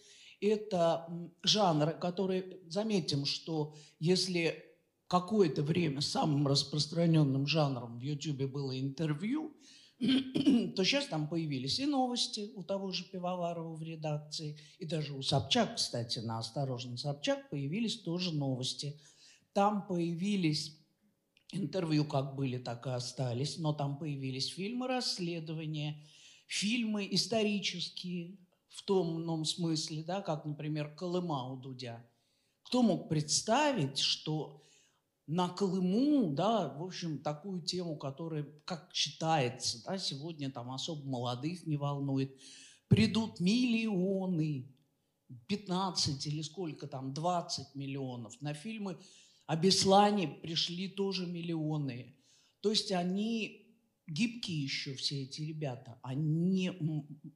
Это 0.41 1.07
жанры, 1.43 1.93
которые, 1.93 2.59
заметим, 2.67 3.25
что 3.25 3.75
если 3.99 4.63
какое-то 5.07 5.63
время 5.63 6.01
самым 6.01 6.47
распространенным 6.47 7.47
жанром 7.47 7.99
в 7.99 8.01
YouTube 8.01 8.51
было 8.51 8.79
интервью, 8.79 9.55
то 9.99 10.83
сейчас 10.83 11.05
там 11.07 11.27
появились 11.27 11.79
и 11.79 11.85
новости 11.85 12.51
у 12.55 12.63
того 12.63 12.91
же 12.91 13.05
Пивоварова 13.05 13.75
в 13.75 13.81
редакции, 13.81 14.59
и 14.77 14.85
даже 14.85 15.13
у 15.13 15.21
Собчак, 15.21 15.75
кстати, 15.75 16.19
на 16.19 16.39
«Осторожно, 16.39 16.97
Собчак» 16.97 17.49
появились 17.49 18.01
тоже 18.01 18.33
новости. 18.33 18.99
Там 19.53 19.87
появились 19.87 20.84
интервью 21.55 22.05
как 22.05 22.35
были, 22.35 22.57
так 22.57 22.85
и 22.87 22.89
остались, 22.89 23.57
но 23.57 23.73
там 23.73 23.97
появились 23.97 24.47
фильмы 24.47 24.87
расследования, 24.87 26.03
фильмы 26.47 27.07
исторические, 27.11 28.37
в 28.69 28.83
том 28.83 29.21
ином 29.21 29.45
смысле, 29.45 30.03
да, 30.03 30.21
как, 30.21 30.45
например, 30.45 30.93
«Колыма» 30.95 31.51
у 31.51 31.57
Дудя. 31.57 32.05
Кто 32.63 32.81
мог 32.81 33.07
представить, 33.07 33.99
что 33.99 34.61
на 35.27 35.49
Колыму, 35.49 36.33
да, 36.33 36.69
в 36.69 36.83
общем, 36.83 37.19
такую 37.19 37.61
тему, 37.61 37.95
которая, 37.97 38.45
как 38.65 38.89
считается, 38.93 39.83
да, 39.85 39.97
сегодня 39.97 40.51
там 40.51 40.71
особо 40.71 41.07
молодых 41.07 41.65
не 41.65 41.77
волнует, 41.77 42.35
придут 42.87 43.39
миллионы, 43.39 44.71
15 45.47 46.27
или 46.27 46.41
сколько 46.41 46.87
там, 46.87 47.13
20 47.13 47.75
миллионов. 47.75 48.39
На 48.41 48.53
фильмы 48.53 48.99
о 49.47 49.55
Беслане 49.55 50.27
пришли 50.27 50.87
тоже 50.87 51.25
миллионы. 51.27 52.15
То 52.61 52.71
есть 52.71 52.91
они 52.91 53.65
гибкие 54.07 54.63
еще 54.63 54.95
все 54.95 55.23
эти 55.23 55.41
ребята. 55.41 55.99
Они 56.03 56.71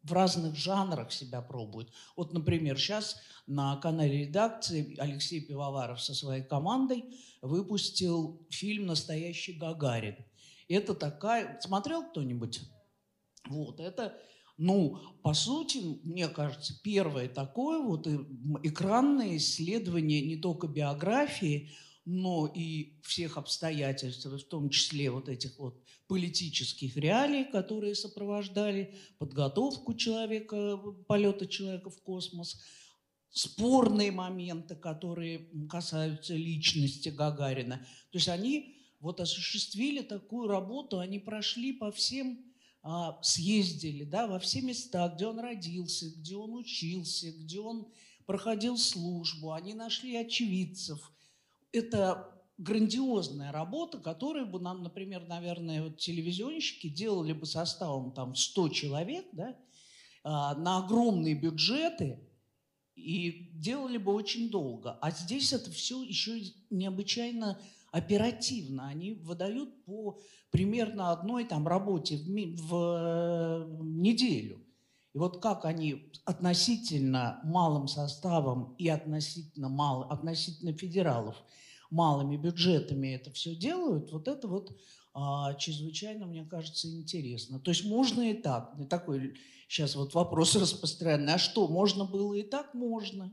в 0.03 0.11
разных 0.11 0.55
жанрах 0.55 1.11
себя 1.11 1.41
пробуют. 1.41 1.91
Вот, 2.15 2.33
например, 2.33 2.77
сейчас 2.77 3.17
на 3.47 3.75
канале 3.77 4.25
редакции 4.25 4.95
Алексей 4.99 5.41
Пивоваров 5.41 6.01
со 6.01 6.13
своей 6.13 6.43
командой 6.43 7.05
выпустил 7.41 8.45
фильм 8.49 8.87
«Настоящий 8.87 9.53
Гагарин». 9.53 10.15
Это 10.67 10.93
такая... 10.93 11.59
Смотрел 11.61 12.07
кто-нибудь? 12.09 12.61
Вот, 13.47 13.79
это, 13.79 14.15
ну, 14.57 14.99
по 15.23 15.33
сути, 15.33 15.79
мне 16.03 16.27
кажется, 16.27 16.79
первое 16.83 17.27
такое 17.27 17.81
вот 17.81 18.07
экранное 18.61 19.37
исследование 19.37 20.21
не 20.21 20.35
только 20.35 20.67
биографии, 20.67 21.71
но 22.11 22.47
и 22.47 22.99
всех 23.03 23.37
обстоятельств, 23.37 24.25
в 24.25 24.43
том 24.45 24.71
числе 24.71 25.11
вот 25.11 25.29
этих 25.29 25.59
вот 25.59 25.79
политических 26.07 26.97
реалий, 26.97 27.45
которые 27.45 27.93
сопровождали 27.93 28.95
подготовку 29.19 29.93
человека, 29.93 30.77
полета 31.07 31.45
человека 31.45 31.91
в 31.91 32.01
космос, 32.01 32.59
спорные 33.29 34.11
моменты, 34.11 34.75
которые 34.75 35.51
касаются 35.69 36.33
личности 36.33 37.09
Гагарина. 37.09 37.77
То 37.77 38.17
есть 38.17 38.27
они 38.27 38.75
вот 38.99 39.19
осуществили 39.19 40.01
такую 40.01 40.47
работу, 40.47 40.97
они 40.97 41.19
прошли 41.19 41.73
по 41.73 41.91
всем 41.91 42.39
а, 42.81 43.19
съездили, 43.21 44.03
да, 44.03 44.25
во 44.25 44.39
все 44.39 44.61
места, 44.61 45.13
где 45.15 45.27
он 45.27 45.39
родился, 45.39 46.09
где 46.09 46.35
он 46.35 46.55
учился, 46.55 47.31
где 47.31 47.59
он 47.59 47.87
проходил 48.25 48.79
службу, 48.79 49.51
они 49.51 49.75
нашли 49.75 50.15
очевидцев. 50.15 51.11
Это 51.71 52.29
грандиозная 52.57 53.51
работа, 53.51 53.99
которую 53.99 54.45
бы 54.45 54.59
нам, 54.59 54.83
например, 54.83 55.27
наверное, 55.27 55.83
вот 55.83 55.97
телевизионщики 55.97 56.89
делали 56.89 57.33
бы 57.33 57.45
составом 57.45 58.11
там 58.11 58.35
100 58.35 58.69
человек, 58.69 59.25
да, 59.31 59.57
а, 60.23 60.55
на 60.55 60.79
огромные 60.79 61.35
бюджеты 61.35 62.19
и 62.95 63.49
делали 63.53 63.97
бы 63.97 64.13
очень 64.13 64.49
долго. 64.49 64.97
А 65.01 65.11
здесь 65.11 65.53
это 65.53 65.71
все 65.71 66.03
еще 66.03 66.41
необычайно 66.69 67.59
оперативно. 67.91 68.87
Они 68.87 69.13
выдают 69.13 69.85
по 69.85 70.19
примерно 70.51 71.11
одной 71.11 71.45
там 71.45 71.67
работе 71.67 72.17
в, 72.17 72.27
в 72.27 72.75
э, 72.75 73.83
неделю. 73.83 74.65
И 75.13 75.17
вот 75.17 75.41
как 75.41 75.65
они 75.65 76.11
относительно 76.25 77.39
малым 77.43 77.87
составом 77.87 78.75
и 78.77 78.87
относительно, 78.89 79.69
мало, 79.69 80.05
относительно 80.05 80.73
федералов– 80.73 81.35
малыми 81.89 82.37
бюджетами 82.37 83.09
это 83.09 83.31
все 83.31 83.55
делают, 83.55 84.11
вот 84.11 84.27
это 84.27 84.47
вот 84.47 84.77
а, 85.13 85.53
чрезвычайно, 85.55 86.25
мне 86.25 86.45
кажется, 86.45 86.87
интересно. 86.87 87.59
То 87.59 87.71
есть 87.71 87.83
можно 87.85 88.29
и 88.29 88.33
так. 88.33 88.77
Не 88.77 88.85
такой 88.85 89.35
сейчас 89.67 89.95
вот 89.95 90.13
вопрос 90.13 90.55
распространенный. 90.55 91.33
А 91.33 91.37
что, 91.37 91.67
можно 91.67 92.05
было 92.05 92.33
и 92.35 92.43
так? 92.43 92.73
Можно. 92.73 93.31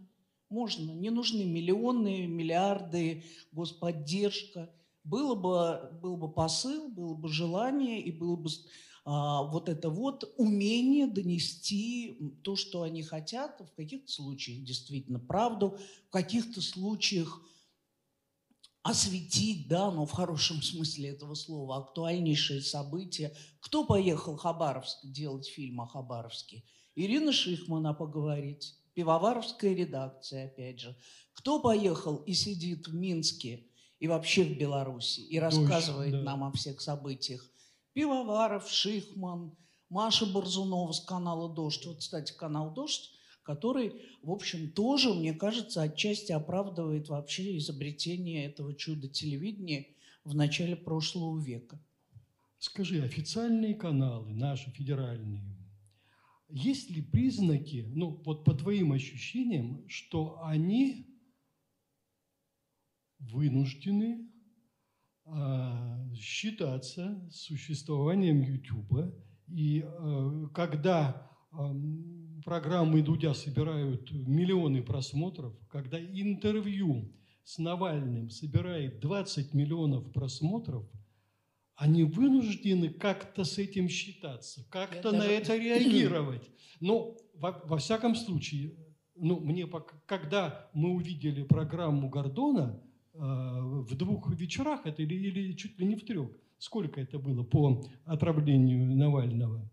Можно. 0.48 0.92
Не 0.92 1.10
нужны 1.10 1.44
миллионы, 1.44 2.26
миллиарды, 2.26 3.24
господдержка. 3.52 4.70
Было 5.04 5.34
бы, 5.34 5.98
был 6.00 6.16
бы 6.16 6.32
посыл, 6.32 6.88
было 6.88 7.14
бы 7.14 7.28
желание 7.28 8.00
и 8.00 8.10
было 8.10 8.36
бы 8.36 8.48
вот 9.06 9.68
это 9.68 9.88
вот 9.88 10.34
умение 10.36 11.06
донести 11.06 12.18
то, 12.42 12.56
что 12.56 12.82
они 12.82 13.02
хотят, 13.02 13.60
в 13.60 13.76
каких-то 13.76 14.10
случаях 14.10 14.64
действительно 14.64 15.20
правду, 15.20 15.78
в 16.08 16.10
каких-то 16.10 16.60
случаях 16.60 17.40
осветить, 18.82 19.68
да, 19.68 19.92
но 19.92 20.06
в 20.06 20.12
хорошем 20.12 20.60
смысле 20.62 21.10
этого 21.10 21.34
слова, 21.34 21.78
актуальнейшие 21.78 22.60
события. 22.62 23.32
Кто 23.60 23.84
поехал 23.84 24.36
в 24.36 24.40
Хабаровск 24.40 24.98
делать 25.04 25.46
фильм 25.46 25.80
о 25.80 25.86
Хабаровске? 25.86 26.64
Ирина 26.96 27.32
Шихмана 27.32 27.94
поговорить, 27.94 28.74
пивоваровская 28.94 29.74
редакция, 29.74 30.46
опять 30.46 30.80
же. 30.80 30.96
Кто 31.34 31.60
поехал 31.60 32.16
и 32.16 32.32
сидит 32.32 32.88
в 32.88 32.94
Минске 32.94 33.66
и 34.00 34.08
вообще 34.08 34.44
в 34.44 34.58
Беларуси, 34.58 35.20
и 35.20 35.38
рассказывает 35.38 36.12
да. 36.12 36.22
нам 36.22 36.42
о 36.44 36.52
всех 36.52 36.80
событиях. 36.80 37.48
Пивоваров, 37.96 38.70
Шихман, 38.70 39.56
Маша 39.88 40.26
Борзунова 40.26 40.92
с 40.92 41.00
канала 41.00 41.48
«Дождь». 41.48 41.86
Вот, 41.86 42.00
кстати, 42.00 42.36
канал 42.36 42.74
«Дождь», 42.74 43.10
который, 43.42 44.02
в 44.20 44.30
общем, 44.30 44.70
тоже, 44.70 45.14
мне 45.14 45.32
кажется, 45.32 45.80
отчасти 45.80 46.30
оправдывает 46.30 47.08
вообще 47.08 47.56
изобретение 47.56 48.44
этого 48.44 48.74
чуда 48.74 49.08
телевидения 49.08 49.86
в 50.24 50.34
начале 50.34 50.76
прошлого 50.76 51.42
века. 51.42 51.80
Скажи, 52.58 53.02
официальные 53.02 53.74
каналы, 53.74 54.34
наши 54.34 54.70
федеральные, 54.72 55.56
есть 56.50 56.90
ли 56.90 57.00
признаки, 57.00 57.86
ну 57.94 58.20
вот 58.26 58.44
по 58.44 58.52
твоим 58.52 58.92
ощущениям, 58.92 59.88
что 59.88 60.38
они 60.42 61.06
вынуждены 63.20 64.30
считаться 66.14 67.28
существованием 67.30 68.42
YouTube, 68.42 69.12
и 69.48 69.84
э, 69.84 70.46
когда 70.54 71.30
программы 72.44 73.02
Дудя 73.02 73.34
собирают 73.34 74.10
миллионы 74.12 74.82
просмотров, 74.82 75.54
когда 75.68 75.98
интервью 76.00 77.12
с 77.42 77.58
Навальным 77.58 78.30
собирает 78.30 79.00
20 79.00 79.54
миллионов 79.54 80.12
просмотров, 80.12 80.84
они 81.74 82.04
вынуждены 82.04 82.88
как-то 82.88 83.44
с 83.44 83.58
этим 83.58 83.88
считаться, 83.88 84.66
как-то 84.70 85.12
на 85.12 85.24
это 85.26 85.56
реагировать. 85.58 86.50
Но 86.80 87.16
во, 87.34 87.60
во 87.64 87.78
всяком 87.78 88.14
случае, 88.14 88.74
ну, 89.14 89.40
мне 89.40 89.66
пока, 89.66 89.96
когда 90.06 90.70
мы 90.72 90.90
увидели 90.90 91.42
программу 91.42 92.08
Гордона 92.08 92.82
в 93.18 93.94
двух 93.96 94.30
вечерах, 94.34 94.80
это 94.84 95.02
или, 95.02 95.14
или 95.14 95.52
чуть 95.52 95.78
ли 95.78 95.86
не 95.86 95.96
в 95.96 96.04
трех, 96.04 96.30
сколько 96.58 97.00
это 97.00 97.18
было 97.18 97.42
по 97.42 97.84
отравлению 98.04 98.96
Навального? 98.96 99.70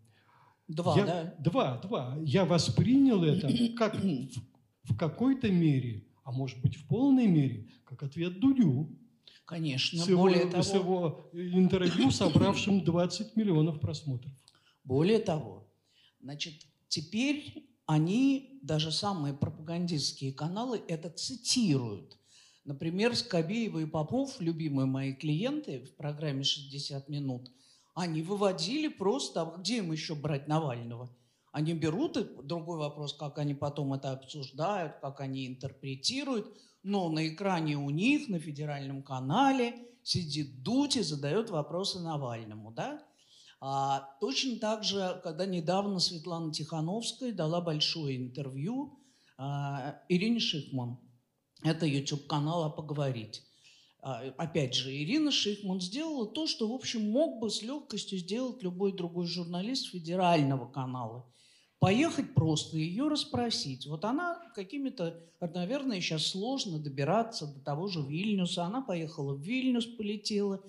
Два, 0.68 0.96
я, 0.96 1.06
да? 1.06 1.34
Два, 1.38 1.78
два. 1.78 2.18
Я 2.22 2.44
воспринял 2.44 3.22
это 3.22 3.52
как 3.76 3.96
в, 3.96 4.28
в 4.84 4.96
какой-то 4.96 5.50
мере, 5.50 6.06
а 6.22 6.32
может 6.32 6.60
быть 6.62 6.76
в 6.76 6.86
полной 6.86 7.26
мере, 7.26 7.68
как 7.84 8.02
ответ 8.02 8.40
Дудю. 8.40 8.88
Конечно. 9.44 10.02
С 10.02 10.08
его, 10.08 10.22
более 10.22 10.46
того, 10.46 10.62
с 10.62 10.72
его 10.74 11.30
интервью, 11.34 12.10
собравшим 12.10 12.82
20 12.82 13.36
миллионов 13.36 13.78
просмотров. 13.78 14.32
Более 14.84 15.18
того, 15.18 15.68
значит, 16.20 16.66
теперь 16.88 17.68
они, 17.86 18.58
даже 18.62 18.90
самые 18.90 19.34
пропагандистские 19.34 20.32
каналы, 20.32 20.80
это 20.88 21.10
цитируют. 21.10 22.18
Например, 22.64 23.14
Скобеева 23.14 23.80
и 23.80 23.86
Попов, 23.86 24.40
любимые 24.40 24.86
мои 24.86 25.12
клиенты 25.12 25.84
в 25.84 25.96
программе 25.96 26.42
«60 26.42 27.04
минут», 27.08 27.50
они 27.94 28.22
выводили 28.22 28.88
просто, 28.88 29.42
а 29.42 29.56
где 29.58 29.78
им 29.78 29.92
еще 29.92 30.14
брать 30.14 30.48
Навального? 30.48 31.14
Они 31.52 31.74
берут, 31.74 32.16
и 32.16 32.24
другой 32.42 32.78
вопрос, 32.78 33.14
как 33.14 33.38
они 33.38 33.54
потом 33.54 33.94
это 33.94 34.12
обсуждают, 34.12 34.96
как 35.00 35.20
они 35.20 35.46
интерпретируют, 35.46 36.48
но 36.82 37.08
на 37.10 37.28
экране 37.28 37.76
у 37.76 37.90
них, 37.90 38.28
на 38.28 38.40
федеральном 38.40 39.02
канале, 39.02 39.76
сидит 40.02 40.62
Дудь 40.62 40.96
и 40.96 41.02
задает 41.02 41.50
вопросы 41.50 42.00
Навальному, 42.00 42.72
да? 42.72 43.02
А, 43.60 44.10
точно 44.20 44.58
так 44.58 44.84
же, 44.84 45.20
когда 45.22 45.46
недавно 45.46 46.00
Светлана 46.00 46.52
Тихановская 46.52 47.32
дала 47.32 47.60
большое 47.60 48.16
интервью 48.16 48.98
а, 49.38 50.00
Ирине 50.08 50.40
Шихман. 50.40 50.98
Это 51.64 51.86
YouTube-канал 51.86 52.64
«А 52.64 52.70
поговорить». 52.70 53.42
А, 54.00 54.22
опять 54.36 54.74
же, 54.74 54.94
Ирина 54.94 55.32
Шихман 55.32 55.80
сделала 55.80 56.26
то, 56.26 56.46
что, 56.46 56.68
в 56.68 56.74
общем, 56.74 57.10
мог 57.10 57.40
бы 57.40 57.48
с 57.48 57.62
легкостью 57.62 58.18
сделать 58.18 58.62
любой 58.62 58.92
другой 58.92 59.26
журналист 59.26 59.86
федерального 59.86 60.70
канала. 60.70 61.26
Поехать 61.78 62.34
просто, 62.34 62.76
ее 62.76 63.08
расспросить. 63.08 63.86
Вот 63.86 64.04
она 64.04 64.38
какими-то, 64.54 65.22
наверное, 65.40 66.02
сейчас 66.02 66.26
сложно 66.26 66.78
добираться 66.78 67.46
до 67.46 67.60
того 67.60 67.88
же 67.88 68.02
Вильнюса. 68.02 68.64
Она 68.64 68.82
поехала 68.82 69.34
в 69.34 69.40
Вильнюс, 69.40 69.86
полетела 69.86 70.62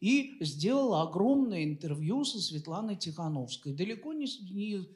и 0.00 0.36
сделала 0.40 1.02
огромное 1.02 1.64
интервью 1.64 2.24
со 2.24 2.40
Светланой 2.40 2.96
Тихановской. 2.96 3.72
Далеко 3.72 4.12
не, 4.12 4.26
не 4.50 4.86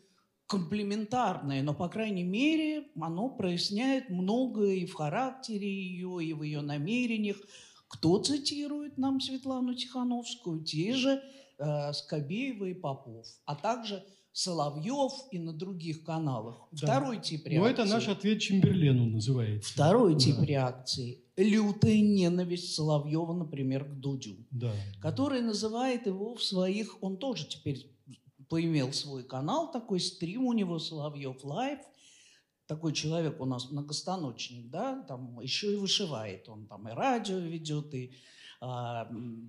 комплементарное, 0.47 1.63
но, 1.63 1.75
по 1.75 1.89
крайней 1.89 2.23
мере, 2.25 2.87
оно 3.01 3.29
проясняет 3.29 4.11
многое 4.11 4.77
и 4.77 4.87
в 4.87 4.95
характере 4.95 5.69
ее, 5.69 6.25
и 6.25 6.33
в 6.33 6.43
ее 6.43 6.61
намерениях. 6.61 7.37
Кто 7.89 8.19
цитирует 8.19 8.99
нам 8.99 9.21
Светлану 9.21 9.75
Тихановскую? 9.75 10.63
Те 10.65 10.95
же 10.95 11.23
э, 11.59 11.93
Скобеева 11.93 12.67
и 12.67 12.75
Попов, 12.75 13.27
а 13.45 13.55
также 13.55 14.05
Соловьев 14.33 15.13
и 15.31 15.39
на 15.39 15.53
других 15.53 16.05
каналах. 16.05 16.69
Да. 16.73 16.87
Второй 16.87 17.21
тип 17.23 17.47
реакции. 17.47 17.59
Ну, 17.59 17.67
это 17.67 17.85
наш 17.87 18.09
ответ 18.09 18.41
Чемберлену 18.41 19.07
называется. 19.07 19.73
Второй 19.73 20.13
Да. 20.15 20.21
тип 20.21 20.41
реакции– 20.41 21.23
лютая 21.37 22.01
ненависть 22.01 22.75
Соловьева, 22.75 23.33
например, 23.33 23.85
к 23.85 23.95
Дудю, 23.99 24.37
Да. 24.51 24.73
который 25.01 25.41
называет 25.41 26.07
его 26.07 26.35
в 26.35 26.43
своих… 26.43 27.03
Он 27.03 27.17
тоже 27.17 27.49
теперь 27.49 27.96
поимел 28.49 28.93
свой 28.93 29.25
канал, 29.25 29.71
такой 29.71 30.01
стрим 30.01 30.45
у 30.47 30.53
него 30.53 30.79
«Соловьев 30.79 31.45
Лайв». 31.45 31.81
Такой 32.67 32.93
человек 32.93 33.41
у 33.41 33.45
нас 33.45 33.71
многостаночник, 33.71 34.69
да, 34.71 35.01
там 35.07 35.39
еще 35.41 35.73
и 35.73 35.77
вышивает. 35.77 36.49
Он 36.49 36.67
там 36.67 36.89
и 36.89 36.93
радио 36.93 37.39
ведет, 37.39 37.95
и 37.95 38.13
а, 38.61 39.09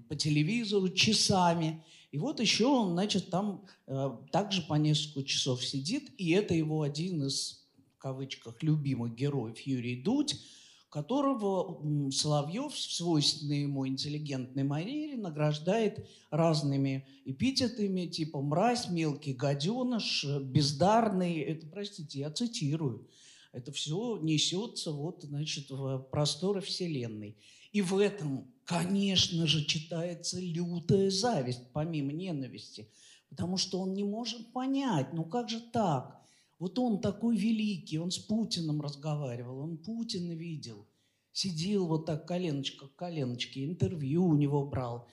по 0.09 0.15
телевизору 0.15 0.89
часами. 0.89 1.83
И 2.11 2.17
вот 2.17 2.39
еще 2.39 2.65
он, 2.65 2.91
значит, 2.91 3.29
там 3.29 3.65
э, 3.87 4.17
также 4.31 4.61
по 4.61 4.75
несколько 4.75 5.27
часов 5.27 5.63
сидит, 5.63 6.11
и 6.17 6.31
это 6.31 6.53
его 6.53 6.81
один 6.81 7.23
из, 7.23 7.65
в 7.95 7.97
кавычках, 7.97 8.61
любимых 8.63 9.15
героев 9.15 9.59
Юрий 9.61 10.01
Дудь, 10.01 10.39
которого 10.89 12.11
Соловьев 12.11 12.73
в 12.73 12.79
свойственной 12.79 13.61
ему 13.61 13.87
интеллигентной 13.87 14.63
манере 14.63 15.17
награждает 15.17 16.07
разными 16.31 17.05
эпитетами, 17.25 18.05
типа 18.05 18.41
«мразь», 18.41 18.89
«мелкий 18.89 19.33
гаденыш», 19.33 20.25
«бездарный». 20.43 21.39
Это, 21.39 21.67
простите, 21.67 22.19
я 22.19 22.31
цитирую. 22.31 23.07
Это 23.51 23.71
все 23.71 24.17
несется 24.21 24.91
вот, 24.91 25.23
значит, 25.23 25.69
в 25.69 25.99
просторы 26.11 26.61
Вселенной. 26.61 27.37
И 27.71 27.81
в 27.81 27.97
этом, 27.97 28.53
конечно 28.63 29.45
же, 29.47 29.65
читается 29.65 30.39
лютая 30.39 31.09
зависть, 31.09 31.71
помимо 31.73 32.13
ненависти. 32.13 32.89
Потому 33.29 33.57
что 33.57 33.79
он 33.81 33.93
не 33.93 34.03
может 34.03 34.53
понять, 34.53 35.11
ну 35.13 35.25
как 35.25 35.49
же 35.49 35.59
так? 35.59 36.21
Вот 36.59 36.79
он 36.79 36.99
такой 37.01 37.37
великий, 37.37 37.99
он 37.99 38.11
с 38.11 38.17
Путиным 38.17 38.81
разговаривал, 38.81 39.59
он 39.59 39.77
Путина 39.77 40.31
видел. 40.33 40.87
Сидел 41.31 41.85
вот 41.85 42.05
так 42.07 42.27
коленочка 42.27 42.87
к 42.87 42.95
коленочке, 42.95 43.65
интервью 43.65 44.25
у 44.25 44.35
него 44.35 44.65
брал. 44.65 45.07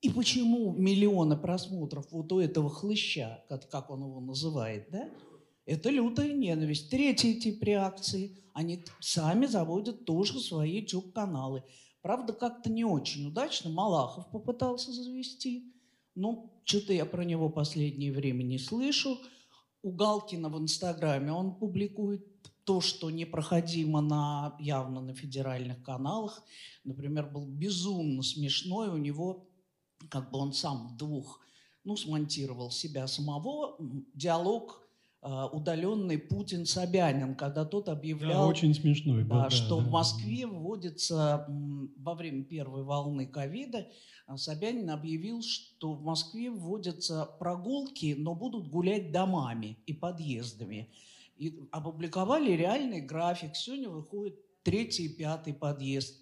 И 0.00 0.08
почему 0.08 0.72
миллионы 0.72 1.36
просмотров 1.36 2.06
вот 2.10 2.32
у 2.32 2.38
этого 2.38 2.70
хлыща, 2.70 3.44
как, 3.48 3.68
как 3.68 3.90
он 3.90 4.02
его 4.04 4.20
называет, 4.20 4.88
да? 4.90 5.10
Это 5.66 5.90
лютая 5.90 6.32
ненависть. 6.32 6.90
Третий 6.90 7.38
тип 7.38 7.62
реакции. 7.62 8.38
Они 8.54 8.82
сами 9.00 9.46
заводят 9.46 10.04
тоже 10.04 10.40
свои 10.40 10.80
YouTube-каналы. 10.80 11.62
Правда, 12.02 12.32
как-то 12.32 12.70
не 12.70 12.84
очень 12.84 13.26
удачно. 13.26 13.70
Малахов 13.70 14.30
попытался 14.30 14.92
завести. 14.92 15.72
Ну, 16.14 16.50
что-то 16.64 16.92
я 16.92 17.04
про 17.04 17.24
него 17.24 17.50
последнее 17.50 18.12
время 18.12 18.42
не 18.42 18.58
слышу. 18.58 19.18
У 19.82 19.92
Галкина 19.92 20.48
в 20.48 20.58
Инстаграме 20.58 21.32
он 21.32 21.54
публикует 21.54 22.26
то, 22.64 22.80
что 22.80 23.10
непроходимо 23.10 24.00
на, 24.00 24.54
явно 24.60 25.00
на 25.00 25.14
федеральных 25.14 25.82
каналах. 25.82 26.42
Например, 26.84 27.26
был 27.26 27.46
безумно 27.46 28.22
смешной 28.22 28.88
у 28.88 28.96
него, 28.98 29.48
как 30.10 30.30
бы 30.30 30.38
он 30.38 30.52
сам 30.52 30.96
двух, 30.96 31.40
ну, 31.84 31.96
смонтировал 31.96 32.70
себя 32.70 33.06
самого, 33.06 33.76
диалог 34.14 34.86
удаленный 35.22 36.18
Путин-Собянин, 36.18 37.34
когда 37.34 37.64
тот 37.64 37.86
Да, 37.86 37.92
объявлял... 37.92 38.48
очень 38.48 38.74
смешной 38.74 39.22
был. 39.22 39.36
Да, 39.36 39.42
да, 39.44 39.50
что 39.50 39.76
да. 39.76 39.84
в 39.84 39.90
Москве 39.90 40.46
вводится 40.46 41.44
м, 41.46 41.92
во 41.98 42.14
время 42.14 42.44
первой 42.44 42.84
волны 42.84 43.26
ковида, 43.26 43.86
а, 44.26 44.36
Собянин 44.36 44.88
объявил, 44.90 45.42
что 45.42 45.92
в 45.92 46.02
Москве 46.02 46.50
вводятся 46.50 47.26
прогулки, 47.38 48.14
но 48.16 48.34
будут 48.34 48.68
гулять 48.68 49.12
домами 49.12 49.78
и 49.86 49.92
подъездами. 49.92 50.90
И 51.36 51.68
опубликовали 51.72 52.52
реальный 52.52 53.00
график. 53.00 53.56
Сегодня 53.56 53.88
выходит 53.88 54.36
третий 54.62 55.06
и 55.06 55.16
пятый 55.16 55.52
подъезд. 55.52 56.19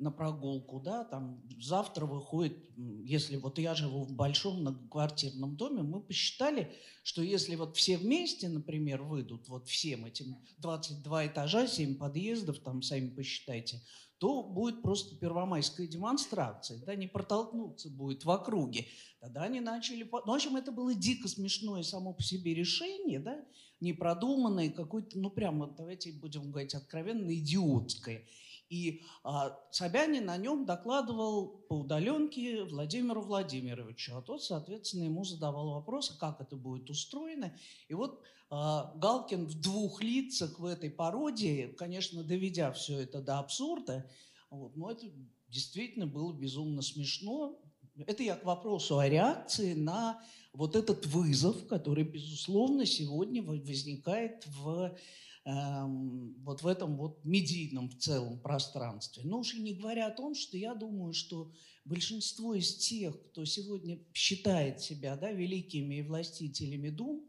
На 0.00 0.10
прогулку, 0.10 0.80
да, 0.80 1.04
там 1.04 1.42
завтра 1.60 2.06
выходит, 2.06 2.56
если 3.04 3.36
вот 3.36 3.58
я 3.58 3.74
живу 3.74 4.04
в 4.04 4.12
большом 4.12 4.60
многоквартирном 4.60 5.56
доме, 5.56 5.82
мы 5.82 6.00
посчитали, 6.00 6.72
что 7.02 7.22
если 7.22 7.54
вот 7.54 7.76
все 7.76 7.98
вместе, 7.98 8.48
например, 8.48 9.02
выйдут 9.02 9.48
вот 9.48 9.68
всем 9.68 10.06
этим 10.06 10.36
22 10.58 11.26
этажа, 11.26 11.66
7 11.66 11.96
подъездов, 11.96 12.58
там 12.60 12.82
сами 12.82 13.10
посчитайте, 13.10 13.82
то 14.18 14.42
будет 14.42 14.82
просто 14.82 15.16
первомайская 15.16 15.86
демонстрация, 15.86 16.78
да, 16.84 16.94
не 16.94 17.06
протолкнуться 17.06 17.88
будет 17.88 18.24
в 18.24 18.30
округе. 18.30 18.86
Тогда 19.18 19.44
они 19.44 19.60
начали... 19.60 20.04
Ну, 20.04 20.20
в 20.24 20.30
общем, 20.30 20.56
это 20.56 20.72
было 20.72 20.94
дико 20.94 21.26
смешное 21.26 21.82
само 21.82 22.12
по 22.12 22.22
себе 22.22 22.54
решение, 22.54 23.18
да, 23.18 23.42
непродуманное, 23.80 24.70
какое-то, 24.70 25.18
ну, 25.18 25.30
прямо, 25.30 25.74
давайте 25.76 26.12
будем 26.12 26.50
говорить 26.50 26.74
откровенно, 26.74 27.34
идиотское. 27.34 28.26
И 28.70 29.02
а, 29.24 29.58
Собянин 29.72 30.26
на 30.26 30.36
нем 30.36 30.64
докладывал 30.64 31.48
по 31.68 31.80
удаленке 31.80 32.62
Владимиру 32.62 33.20
Владимировичу, 33.20 34.16
а 34.16 34.22
тот, 34.22 34.44
соответственно, 34.44 35.02
ему 35.02 35.24
задавал 35.24 35.72
вопросы, 35.72 36.16
как 36.18 36.40
это 36.40 36.54
будет 36.54 36.88
устроено. 36.88 37.52
И 37.88 37.94
вот 37.94 38.22
а, 38.48 38.94
Галкин 38.96 39.46
в 39.46 39.60
двух 39.60 40.02
лицах 40.02 40.60
в 40.60 40.64
этой 40.64 40.88
пародии, 40.88 41.74
конечно, 41.76 42.22
доведя 42.22 42.70
все 42.70 43.00
это 43.00 43.20
до 43.20 43.40
абсурда, 43.40 44.08
вот, 44.50 44.76
но 44.76 44.92
это 44.92 45.06
действительно 45.48 46.06
было 46.06 46.32
безумно 46.32 46.80
смешно. 46.80 47.60
Это 48.06 48.22
я 48.22 48.36
к 48.36 48.44
вопросу 48.44 48.98
о 48.98 49.08
реакции 49.08 49.74
на 49.74 50.22
вот 50.52 50.76
этот 50.76 51.06
вызов, 51.06 51.66
который, 51.66 52.04
безусловно, 52.04 52.86
сегодня 52.86 53.42
возникает 53.42 54.46
в 54.46 54.96
вот 55.44 56.62
в 56.62 56.66
этом 56.66 56.96
вот 56.96 57.24
медийном 57.24 57.88
в 57.88 57.96
целом 57.96 58.38
пространстве. 58.40 59.22
Но 59.24 59.42
и 59.42 59.60
не 59.60 59.74
говоря 59.74 60.06
о 60.06 60.14
том, 60.14 60.34
что 60.34 60.56
я 60.56 60.74
думаю, 60.74 61.12
что 61.12 61.50
большинство 61.84 62.54
из 62.54 62.76
тех, 62.76 63.20
кто 63.30 63.44
сегодня 63.44 63.98
считает 64.12 64.80
себя 64.80 65.16
да, 65.16 65.32
великими 65.32 65.96
и 65.96 66.02
властителями 66.02 66.90
дум, 66.90 67.26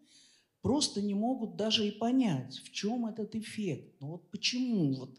просто 0.61 1.01
не 1.01 1.13
могут 1.13 1.55
даже 1.55 1.87
и 1.87 1.91
понять, 1.91 2.57
в 2.59 2.71
чем 2.71 3.05
этот 3.05 3.35
эффект. 3.35 3.95
Ну 3.99 4.07
вот 4.07 4.29
почему 4.29 4.93
вот 4.93 5.17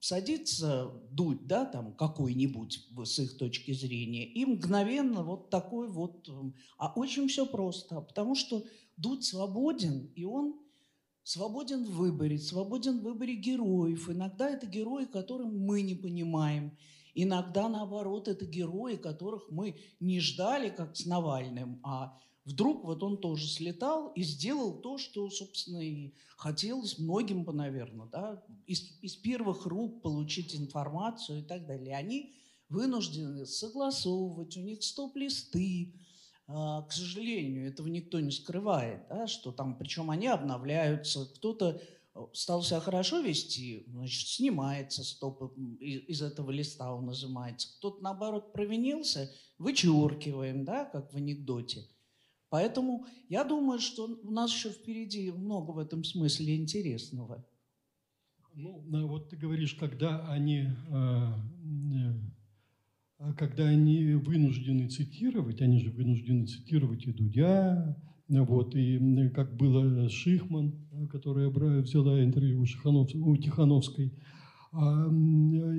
садится 0.00 0.92
дуть, 1.12 1.46
да, 1.46 1.64
там 1.64 1.94
какой-нибудь 1.94 2.88
с 3.04 3.18
их 3.20 3.38
точки 3.38 3.72
зрения, 3.72 4.26
и 4.26 4.44
мгновенно 4.44 5.22
вот 5.22 5.48
такой 5.48 5.88
вот... 5.88 6.28
Эм, 6.28 6.56
а 6.76 6.92
очень 6.96 7.28
все 7.28 7.46
просто, 7.46 8.00
потому 8.00 8.34
что 8.34 8.64
дуть 8.96 9.24
свободен, 9.24 10.10
и 10.16 10.24
он 10.24 10.60
свободен 11.24 11.84
в 11.84 11.92
выборе, 11.92 12.38
свободен 12.38 13.00
в 13.00 13.02
выборе 13.02 13.34
героев. 13.36 14.08
Иногда 14.08 14.50
это 14.50 14.66
герои, 14.66 15.04
которым 15.04 15.58
мы 15.58 15.82
не 15.82 15.94
понимаем. 15.94 16.76
Иногда, 17.14 17.68
наоборот, 17.68 18.28
это 18.28 18.46
герои, 18.46 18.96
которых 18.96 19.50
мы 19.50 19.76
не 20.00 20.20
ждали, 20.20 20.70
как 20.70 20.96
с 20.96 21.04
Навальным, 21.04 21.78
а 21.82 22.18
вдруг 22.44 22.84
вот 22.84 23.02
он 23.02 23.18
тоже 23.18 23.46
слетал 23.46 24.08
и 24.12 24.22
сделал 24.22 24.80
то, 24.80 24.96
что, 24.96 25.28
собственно, 25.28 25.78
и 25.78 26.14
хотелось 26.36 26.98
многим 26.98 27.44
бы, 27.44 27.52
наверное, 27.52 28.06
да, 28.06 28.42
из, 28.66 28.98
из 29.02 29.14
первых 29.16 29.66
рук 29.66 30.00
получить 30.00 30.56
информацию 30.56 31.40
и 31.40 31.42
так 31.42 31.66
далее. 31.66 31.96
Они 31.96 32.34
вынуждены 32.70 33.44
согласовывать, 33.44 34.56
у 34.56 34.62
них 34.62 34.82
стоп-листы, 34.82 35.94
к 36.52 36.92
сожалению, 36.92 37.68
этого 37.68 37.88
никто 37.88 38.20
не 38.20 38.30
скрывает, 38.30 39.06
да, 39.08 39.26
что 39.26 39.52
там, 39.52 39.76
причем 39.76 40.10
они 40.10 40.26
обновляются, 40.26 41.26
кто-то 41.34 41.80
э, 42.14 42.20
стал 42.32 42.62
себя 42.62 42.80
хорошо 42.80 43.20
вести, 43.20 43.84
значит, 43.88 44.28
снимается 44.28 45.04
стоп 45.04 45.56
из 45.80 46.22
этого 46.22 46.50
листа, 46.50 46.94
он 46.94 47.06
нажимается. 47.06 47.68
Кто-то, 47.78 48.02
наоборот, 48.02 48.52
провинился, 48.52 49.32
вычеркиваем, 49.58 50.64
да, 50.64 50.84
как 50.84 51.12
в 51.12 51.16
анекдоте. 51.16 51.86
Поэтому 52.48 53.06
я 53.28 53.44
думаю, 53.44 53.78
что 53.78 54.04
у 54.22 54.30
нас 54.30 54.52
еще 54.52 54.70
впереди 54.70 55.30
много 55.30 55.70
в 55.70 55.78
этом 55.78 56.04
смысле 56.04 56.56
интересного. 56.56 57.46
Ну, 58.54 59.06
вот 59.08 59.30
ты 59.30 59.36
говоришь, 59.36 59.74
когда 59.74 60.28
они 60.28 60.66
э, 60.66 60.72
а 60.90 62.41
когда 63.36 63.68
они 63.68 64.14
вынуждены 64.14 64.88
цитировать, 64.88 65.60
они 65.62 65.78
же 65.78 65.90
вынуждены 65.90 66.46
цитировать 66.46 67.06
и 67.06 67.12
Дудя, 67.12 67.96
вот, 68.28 68.74
и 68.74 69.28
как 69.34 69.56
было 69.56 70.08
Шихман, 70.08 70.74
которая 71.10 71.48
взяла 71.48 72.22
интервью 72.22 72.62
у, 72.62 73.30
у 73.30 73.36
Тихановской. 73.36 74.12
А, 74.72 75.06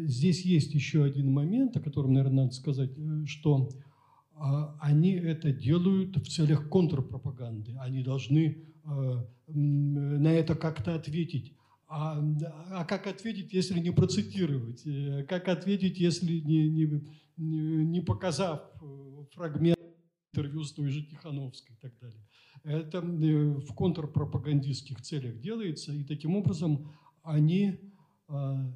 здесь 0.06 0.46
есть 0.46 0.74
еще 0.74 1.04
один 1.04 1.32
момент, 1.32 1.76
о 1.76 1.80
котором, 1.80 2.14
наверное, 2.14 2.44
надо 2.44 2.54
сказать, 2.54 2.92
э, 2.96 3.26
что 3.26 3.70
а, 4.36 4.76
они 4.80 5.14
это 5.14 5.52
делают 5.52 6.16
в 6.18 6.28
целях 6.28 6.70
контрпропаганды. 6.70 7.76
Они 7.80 8.04
должны 8.04 8.64
а, 8.84 9.26
на 9.48 10.28
это 10.28 10.56
как-то 10.56 10.94
ответить. 10.94 11.54
А, 11.88 12.24
а 12.72 12.86
как 12.86 13.08
ответить, 13.08 13.54
если 13.54 13.80
не 13.80 13.92
процитировать? 13.92 14.86
Э, 14.86 15.24
как 15.28 15.48
ответить, 15.48 16.00
если 16.00 16.40
не, 16.40 16.70
не, 16.70 17.02
не 17.38 18.02
показав 18.02 18.62
э, 18.82 19.26
фрагмент 19.32 19.80
интервью 20.34 20.63
с 20.63 20.74
той 20.74 20.89
же 20.89 21.04
Тихановской 21.04 21.76
и 21.76 21.80
так 21.80 21.93
далее. 22.00 22.26
Это 22.63 23.00
э, 23.00 23.60
в 23.60 23.74
контрпропагандистских 23.74 25.02
целях 25.02 25.39
делается, 25.39 25.93
и 25.93 26.04
таким 26.04 26.36
образом 26.36 26.91
они 27.24 27.80
а, 28.28 28.74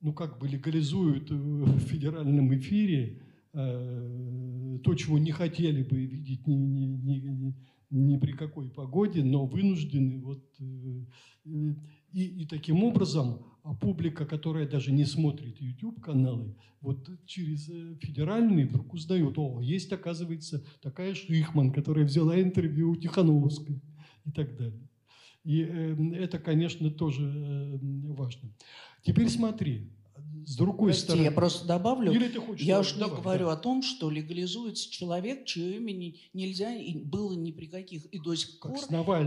ну, 0.00 0.12
как 0.12 0.38
бы 0.38 0.48
легализуют 0.48 1.30
в 1.30 1.78
федеральном 1.80 2.54
эфире 2.56 3.22
э, 3.52 4.78
то, 4.84 4.94
чего 4.94 5.18
не 5.18 5.32
хотели 5.32 5.82
бы 5.82 6.04
видеть 6.04 6.46
ни, 6.46 6.54
ни, 6.54 7.18
ни, 7.18 7.54
ни 7.90 8.16
при 8.18 8.32
какой 8.32 8.70
погоде, 8.70 9.24
но 9.24 9.46
вынуждены 9.46 10.20
вот 10.20 10.44
и, 11.44 11.84
и 12.12 12.46
таким 12.46 12.84
образом 12.84 13.44
а 13.68 13.74
публика, 13.74 14.24
которая 14.24 14.66
даже 14.66 14.92
не 14.92 15.04
смотрит 15.04 15.60
YouTube-каналы, 15.60 16.56
вот 16.80 17.06
через 17.26 17.68
э, 17.68 17.96
федеральный 18.00 18.64
вдруг 18.64 18.94
узнает, 18.94 19.34
о, 19.36 19.60
есть, 19.60 19.92
оказывается, 19.92 20.64
такая 20.80 21.14
Шихман, 21.14 21.70
которая 21.70 22.06
взяла 22.06 22.40
интервью 22.40 22.92
у 22.92 22.96
Тихановской 22.96 23.82
и 24.24 24.30
так 24.30 24.56
далее. 24.56 24.88
И 25.44 25.62
э, 25.64 26.14
это, 26.14 26.38
конечно, 26.38 26.90
тоже 26.90 27.24
э, 27.24 27.78
важно. 28.14 28.54
Теперь 29.02 29.28
смотри, 29.28 29.92
с 30.48 30.56
другой 30.56 30.92
Прости, 30.92 31.04
стороны... 31.04 31.24
я 31.24 31.30
просто 31.30 31.66
добавлю. 31.66 32.10
Или 32.10 32.28
ты 32.28 32.40
хочешь... 32.40 32.64
Я 32.64 32.80
уж 32.80 32.96
не 32.96 33.04
говорю 33.04 33.46
да. 33.48 33.52
о 33.52 33.56
том, 33.56 33.82
что 33.82 34.08
легализуется 34.08 34.90
человек, 34.90 35.44
чье 35.44 35.76
имя 35.76 35.92
нельзя 36.32 36.74
и 36.74 36.96
было 36.96 37.34
ни 37.34 37.52
при 37.52 37.66
каких 37.66 38.06
и 38.06 38.18
до 38.18 38.34
сих 38.34 38.58
пор 38.58 38.78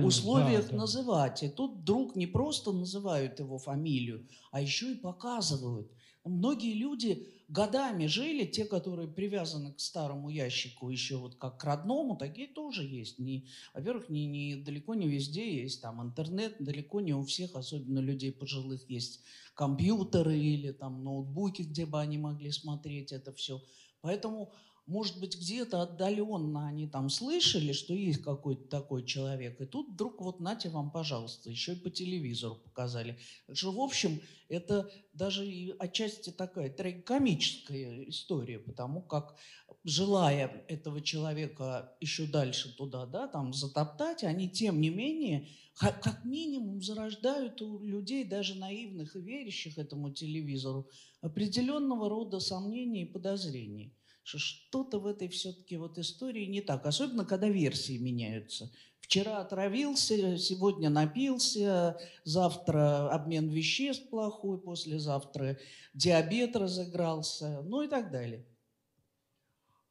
условиях 0.04 0.66
да, 0.66 0.72
да. 0.72 0.78
называть. 0.78 1.44
И 1.44 1.50
тут 1.50 1.78
вдруг 1.78 2.16
не 2.16 2.26
просто 2.26 2.72
называют 2.72 3.38
его 3.38 3.60
фамилию, 3.60 4.28
а 4.52 4.62
еще 4.62 4.94
и 4.94 4.96
показывают. 4.96 5.92
Многие 6.26 6.74
люди 6.74 7.28
годами 7.52 8.06
жили, 8.08 8.46
те, 8.46 8.64
которые 8.66 9.08
привязаны 9.08 9.74
к 9.74 9.80
старому 9.80 10.30
ящику 10.30 10.90
еще 10.90 11.18
вот 11.18 11.36
как 11.36 11.60
к 11.60 11.64
родному, 11.66 12.16
такие 12.16 12.48
тоже 12.48 12.84
есть. 12.84 13.20
Не, 13.20 13.46
во-первых, 13.74 14.10
не, 14.10 14.26
не, 14.26 14.56
далеко 14.56 14.96
не 14.96 15.08
везде 15.08 15.62
есть 15.62 15.82
там 15.82 16.02
интернет, 16.02 16.56
далеко 16.60 17.02
не 17.02 17.14
у 17.14 17.24
всех, 17.24 17.56
особенно 17.56 18.00
людей 18.00 18.32
пожилых, 18.32 18.90
есть 18.90 19.22
компьютеры 19.54 20.38
или 20.38 20.72
там 20.72 21.04
ноутбуки, 21.04 21.64
где 21.64 21.86
бы 21.86 22.00
они 22.00 22.18
могли 22.18 22.52
смотреть 22.52 23.12
это 23.12 23.34
все. 23.34 23.62
Поэтому 24.00 24.54
может 24.92 25.22
быть, 25.22 25.38
где-то 25.38 25.84
отдаленно 25.84 26.68
они 26.68 26.86
там 26.86 27.10
слышали, 27.10 27.72
что 27.72 27.94
есть 27.94 28.22
какой-то 28.22 28.68
такой 28.68 29.06
человек, 29.06 29.62
и 29.62 29.66
тут 29.66 29.92
вдруг 29.92 30.20
вот 30.20 30.42
нате 30.42 30.68
вам, 30.68 30.92
пожалуйста, 30.92 31.50
еще 31.50 31.74
и 31.74 31.78
по 31.78 31.90
телевизору 31.90 32.56
показали. 32.56 33.18
Так 33.48 33.56
что, 33.56 33.72
в 33.72 33.80
общем, 33.80 34.22
это 34.50 34.92
даже 35.14 35.48
и 35.48 35.74
отчасти 35.80 36.30
такая 36.32 36.70
трагикомическая 36.70 38.04
история, 38.10 38.60
потому 38.60 39.02
как, 39.02 39.38
желая 39.86 40.66
этого 40.68 41.00
человека 41.00 41.96
еще 42.02 42.26
дальше 42.26 42.76
туда, 42.76 43.06
да, 43.06 43.30
там 43.30 43.54
затоптать, 43.54 44.26
они, 44.26 44.50
тем 44.50 44.82
не 44.82 44.90
менее, 44.90 45.48
как 45.76 46.26
минимум 46.26 46.82
зарождают 46.82 47.62
у 47.62 47.82
людей, 47.82 48.26
даже 48.26 48.56
наивных 48.56 49.16
и 49.16 49.22
верящих 49.22 49.78
этому 49.78 50.12
телевизору, 50.12 50.90
определенного 51.22 52.10
рода 52.10 52.42
сомнений 52.42 53.04
и 53.04 53.12
подозрений 53.14 53.96
что 54.24 54.38
что-то 54.38 55.00
в 55.00 55.08
этой 55.08 55.28
все-таки 55.28 55.78
вот 55.78 55.98
истории 55.98 56.46
не 56.46 56.62
так, 56.62 56.86
особенно 56.86 57.26
когда 57.26 57.50
версии 57.50 57.98
меняются. 57.98 58.72
Вчера 59.00 59.40
отравился, 59.40 60.38
сегодня 60.38 60.90
напился, 60.90 61.98
завтра 62.24 63.10
обмен 63.10 63.50
веществ 63.50 64.10
плохой, 64.10 64.58
послезавтра 64.60 65.58
диабет 65.94 66.56
разыгрался, 66.56 67.62
ну 67.64 67.82
и 67.82 67.88
так 67.88 68.12
далее. 68.12 68.46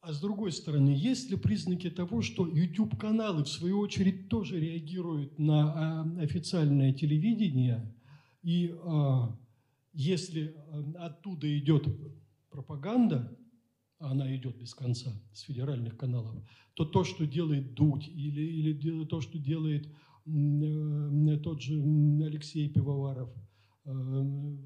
А 0.01 0.13
с 0.13 0.19
другой 0.19 0.51
стороны, 0.51 0.89
есть 0.89 1.29
ли 1.29 1.37
признаки 1.37 1.91
того, 1.91 2.23
что 2.23 2.47
YouTube-каналы, 2.47 3.43
в 3.43 3.49
свою 3.49 3.77
очередь, 3.79 4.29
тоже 4.29 4.59
реагируют 4.59 5.37
на 5.37 6.01
а, 6.01 6.21
официальное 6.21 6.91
телевидение? 6.91 7.95
И 8.41 8.73
а, 8.83 9.37
если 9.93 10.55
а, 10.55 11.05
оттуда 11.05 11.55
идет 11.55 11.85
пропаганда, 12.49 13.37
а 14.01 14.11
она 14.11 14.35
идет 14.35 14.57
без 14.57 14.73
конца 14.73 15.11
с 15.31 15.41
федеральных 15.41 15.95
каналов, 15.95 16.35
то 16.73 16.85
то, 16.85 17.03
что 17.03 17.27
делает 17.27 17.75
Дудь 17.75 18.07
или, 18.07 18.41
или 18.41 19.05
то, 19.05 19.21
что 19.21 19.37
делает 19.37 19.87
э, 20.25 21.37
тот 21.43 21.61
же 21.61 21.75
Алексей 22.25 22.67
Пивоваров 22.67 23.29
э, 23.85 23.91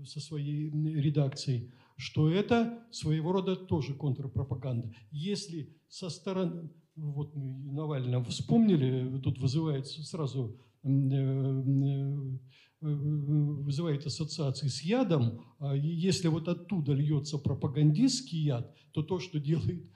со 0.06 0.20
своей 0.22 0.70
редакцией, 0.70 1.72
что 1.98 2.30
это 2.30 2.80
своего 2.92 3.34
рода 3.34 3.56
тоже 3.56 3.94
контрпропаганда. 3.94 4.94
Если 5.12 5.76
со 5.90 6.10
стороны, 6.10 6.70
вот 6.96 7.36
Навального 7.36 8.24
вспомнили, 8.26 9.20
тут 9.20 9.40
вызывает 9.40 9.88
сразу 9.88 10.58
э, 10.84 12.38
вызывает 12.82 14.06
ассоциации 14.06 14.68
с 14.68 14.82
ядом, 14.82 15.42
а 15.60 15.76
если 15.76 16.28
вот 16.28 16.48
оттуда 16.48 16.94
льется 16.94 17.38
пропагандистский 17.38 18.40
яд, 18.40 18.76
то 18.92 19.02
то, 19.02 19.20
что 19.20 19.40
делает 19.40 19.90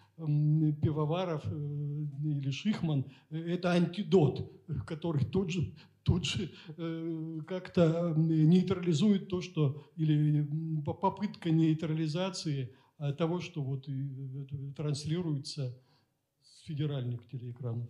Пивоваров 0.81 1.43
э, 1.45 1.49
или 1.49 2.51
Шихман, 2.51 3.05
э, 3.29 3.37
это 3.53 3.71
антидот, 3.71 4.51
который 4.85 5.23
тут 5.23 5.49
же, 5.51 5.73
тут 6.03 6.25
же 6.25 6.51
э, 6.75 7.39
как-то 7.47 8.13
нейтрализует 8.17 9.29
то, 9.29 9.39
что, 9.41 9.81
или 9.95 10.45
попытка 10.85 11.51
нейтрализации 11.51 12.75
того, 13.17 13.39
что 13.39 13.63
вот 13.63 13.87
транслируется 14.75 15.73
с 16.41 16.63
федеральных 16.63 17.25
телеэкранов. 17.29 17.89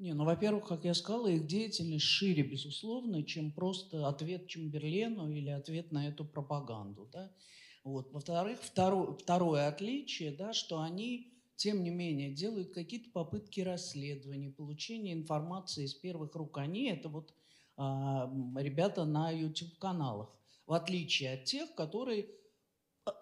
Не, 0.00 0.14
ну, 0.14 0.24
во-первых, 0.24 0.66
как 0.66 0.86
я 0.86 0.94
сказала, 0.94 1.26
их 1.26 1.46
деятельность 1.46 2.06
шире, 2.06 2.42
безусловно, 2.42 3.22
чем 3.22 3.52
просто 3.52 4.08
ответ 4.08 4.46
Чемберлену 4.46 5.30
или 5.30 5.50
ответ 5.50 5.92
на 5.92 6.08
эту 6.08 6.24
пропаганду. 6.24 7.10
Да? 7.12 7.30
Вот. 7.84 8.10
Во-вторых, 8.10 8.60
второе, 8.62 9.12
второе 9.12 9.68
отличие, 9.68 10.32
да, 10.32 10.54
что 10.54 10.80
они, 10.80 11.34
тем 11.56 11.82
не 11.82 11.90
менее, 11.90 12.32
делают 12.32 12.72
какие-то 12.72 13.10
попытки 13.10 13.60
расследования, 13.60 14.48
получения 14.48 15.12
информации 15.12 15.84
из 15.84 15.92
первых 15.92 16.34
рук. 16.34 16.56
Они– 16.56 16.84
это 16.90 17.10
вот 17.10 17.34
а, 17.76 18.32
ребята 18.56 19.04
на 19.04 19.30
YouTube-каналах, 19.30 20.34
в 20.66 20.72
отличие 20.72 21.34
от 21.34 21.44
тех, 21.44 21.74
которые 21.74 22.30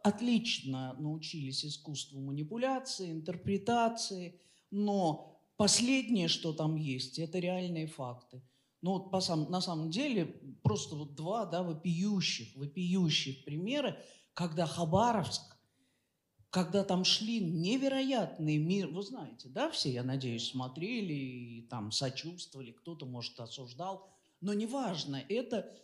отлично 0.04 0.94
научились 1.00 1.64
искусству 1.64 2.20
манипуляции, 2.20 3.10
интерпретации, 3.10 4.40
но 4.70 5.37
Последнее, 5.58 6.28
что 6.28 6.52
там 6.52 6.76
есть, 6.76 7.18
это 7.18 7.40
реальные 7.40 7.88
факты. 7.88 8.40
Ну 8.80 8.92
вот 8.92 9.10
по 9.10 9.20
сам, 9.20 9.50
на 9.50 9.60
самом 9.60 9.90
деле 9.90 10.26
просто 10.62 10.94
вот 10.94 11.16
два 11.16 11.46
да, 11.46 11.64
вопиющих, 11.64 12.54
вопиющих 12.54 13.44
примера, 13.44 13.98
когда 14.34 14.66
Хабаровск, 14.66 15.56
когда 16.50 16.84
там 16.84 17.04
шли 17.04 17.40
невероятные 17.40 18.58
мир, 18.58 18.86
вы 18.86 19.02
знаете, 19.02 19.48
да, 19.48 19.68
все, 19.68 19.90
я 19.90 20.04
надеюсь, 20.04 20.48
смотрели 20.48 21.12
и 21.12 21.62
там 21.62 21.90
сочувствовали, 21.90 22.70
кто-то, 22.70 23.04
может, 23.04 23.40
осуждал, 23.40 24.08
но 24.40 24.54
неважно, 24.54 25.24
это 25.28 25.74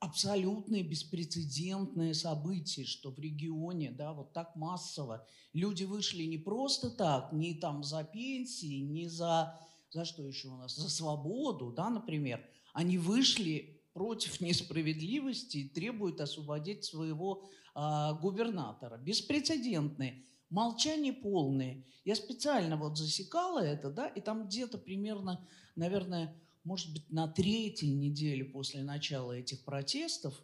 абсолютное 0.00 0.82
беспрецедентное 0.82 2.14
событие, 2.14 2.86
что 2.86 3.10
в 3.10 3.18
регионе, 3.18 3.90
да, 3.90 4.12
вот 4.12 4.32
так 4.32 4.54
массово 4.56 5.26
люди 5.52 5.84
вышли 5.84 6.24
не 6.24 6.38
просто 6.38 6.90
так, 6.90 7.32
не 7.32 7.54
там 7.54 7.82
за 7.82 8.04
пенсии, 8.04 8.80
не 8.80 9.08
за, 9.08 9.58
за 9.90 10.04
что 10.04 10.26
еще 10.26 10.48
у 10.48 10.56
нас, 10.56 10.76
за 10.76 10.90
свободу, 10.90 11.72
да, 11.72 11.90
например, 11.90 12.44
они 12.72 12.98
вышли 12.98 13.80
против 13.94 14.40
несправедливости 14.40 15.58
и 15.58 15.68
требуют 15.68 16.20
освободить 16.20 16.84
своего 16.84 17.44
э, 17.74 18.10
губернатора. 18.20 18.98
Беспрецедентные. 18.98 20.24
Молчание 20.50 21.12
полное. 21.12 21.84
Я 22.04 22.16
специально 22.16 22.76
вот 22.76 22.98
засекала 22.98 23.60
это, 23.60 23.90
да, 23.90 24.08
и 24.08 24.20
там 24.20 24.46
где-то 24.46 24.78
примерно, 24.78 25.46
наверное, 25.74 26.36
может 26.64 26.92
быть, 26.92 27.10
на 27.10 27.28
третьей 27.28 27.94
неделе 27.94 28.44
после 28.44 28.82
начала 28.82 29.32
этих 29.32 29.64
протестов 29.64 30.42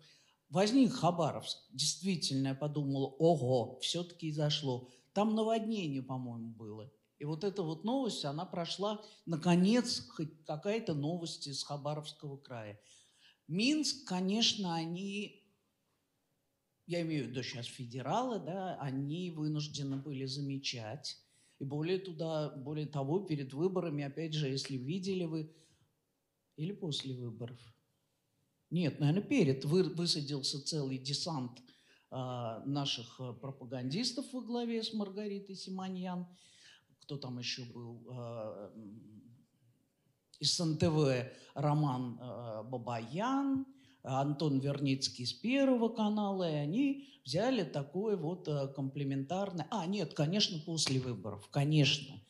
возник 0.51 0.93
Хабаровск. 0.93 1.59
Действительно, 1.73 2.49
я 2.49 2.55
подумала, 2.55 3.07
ого, 3.07 3.79
все-таки 3.81 4.31
зашло. 4.31 4.91
Там 5.15 5.35
наводнение, 5.35 6.03
по-моему, 6.03 6.51
было. 6.51 6.93
И 7.19 7.25
вот 7.25 7.45
эта 7.45 7.63
вот 7.63 7.85
новость, 7.85 8.25
она 8.25 8.45
прошла, 8.45 9.03
наконец, 9.27 10.07
хоть 10.09 10.45
какая-то 10.45 10.95
новость 10.95 11.47
из 11.47 11.63
Хабаровского 11.63 12.37
края. 12.37 12.81
Минск, 13.47 14.07
конечно, 14.07 14.75
они, 14.75 15.45
я 16.87 17.03
имею 17.03 17.27
в 17.27 17.31
виду 17.31 17.43
сейчас 17.43 17.67
федералы, 17.67 18.39
да, 18.39 18.77
они 18.81 19.31
вынуждены 19.31 19.97
были 19.97 20.25
замечать. 20.25 21.19
И 21.59 21.65
более, 21.65 21.99
туда, 21.99 22.51
более 22.57 22.87
того, 22.87 23.21
перед 23.21 23.53
выборами, 23.53 24.05
опять 24.05 24.33
же, 24.33 24.49
если 24.49 24.77
видели 24.77 25.25
вы, 25.25 25.53
или 26.61 26.73
после 26.73 27.15
выборов? 27.15 27.59
Нет, 28.71 29.01
наверное, 29.01 29.23
перед. 29.23 29.65
Вы, 29.65 29.83
высадился 29.83 30.65
целый 30.65 30.99
десант 30.99 31.63
а, 32.11 32.63
наших 32.67 33.19
а, 33.19 33.33
пропагандистов 33.33 34.27
во 34.33 34.43
главе 34.43 34.83
с 34.83 34.93
Маргаритой 34.93 35.57
Симоньян. 35.57 36.27
Кто 37.01 37.17
там 37.17 37.39
еще 37.39 37.65
был? 37.65 38.07
А, 38.11 38.73
из 40.39 40.57
СНТВ 40.57 41.33
Роман 41.55 42.19
а, 42.21 42.63
Бабаян, 42.63 43.67
Антон 44.03 44.61
Верницкий 44.61 45.27
с 45.27 45.33
Первого 45.33 45.89
канала, 45.89 46.49
и 46.49 46.55
они 46.55 47.09
взяли 47.25 47.65
такое 47.65 48.17
вот 48.17 48.49
а, 48.49 48.69
комплементарное... 48.69 49.67
А, 49.71 49.87
нет, 49.87 50.15
конечно, 50.15 50.59
после 50.65 51.01
выборов, 51.01 51.49
конечно. 51.51 52.21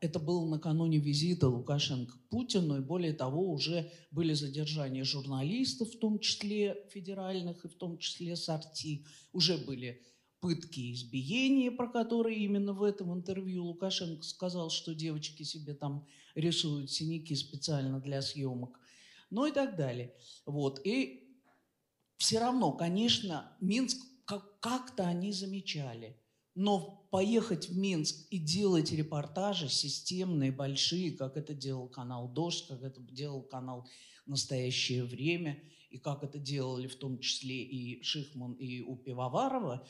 Это 0.00 0.18
было 0.18 0.46
накануне 0.46 0.98
визита 0.98 1.48
Лукашенко 1.48 2.12
к 2.12 2.28
Путину, 2.28 2.78
и 2.78 2.80
более 2.80 3.12
того, 3.12 3.50
уже 3.50 3.90
были 4.10 4.32
задержания 4.34 5.04
журналистов, 5.04 5.92
в 5.92 5.98
том 5.98 6.18
числе 6.18 6.86
федеральных, 6.90 7.64
и 7.64 7.68
в 7.68 7.74
том 7.74 7.98
числе 7.98 8.36
Сорти. 8.36 9.06
Уже 9.32 9.58
были 9.58 10.02
пытки 10.40 10.80
и 10.80 10.92
избиения, 10.92 11.70
про 11.70 11.88
которые 11.88 12.38
именно 12.38 12.72
в 12.72 12.82
этом 12.82 13.12
интервью 13.14 13.64
Лукашенко 13.64 14.22
сказал, 14.22 14.70
что 14.70 14.94
девочки 14.94 15.42
себе 15.42 15.74
там 15.74 16.06
рисуют 16.34 16.90
синяки 16.90 17.34
специально 17.34 18.00
для 18.00 18.22
съемок, 18.22 18.78
ну 19.30 19.46
и 19.46 19.52
так 19.52 19.76
далее. 19.76 20.14
Вот. 20.46 20.80
И 20.84 21.38
все 22.16 22.38
равно, 22.40 22.72
конечно, 22.72 23.56
Минск 23.60 23.98
как-то 24.24 25.06
они 25.06 25.32
замечали– 25.32 26.20
но 26.54 27.06
поехать 27.10 27.68
в 27.68 27.76
Минск 27.76 28.26
и 28.30 28.38
делать 28.38 28.92
репортажи 28.92 29.68
системные, 29.68 30.52
большие, 30.52 31.12
как 31.12 31.36
это 31.36 31.54
делал 31.54 31.88
канал 31.88 32.28
«Дождь», 32.28 32.66
как 32.68 32.82
это 32.82 33.00
делал 33.00 33.42
канал 33.42 33.88
«Настоящее 34.26 35.04
время», 35.04 35.62
и 35.90 35.98
как 35.98 36.24
это 36.24 36.40
делали 36.40 36.88
в 36.88 36.96
том 36.96 37.20
числе 37.20 37.62
и 37.62 38.02
Шихман, 38.02 38.54
и 38.54 38.80
у 38.80 38.96
Пивоварова, 38.96 39.86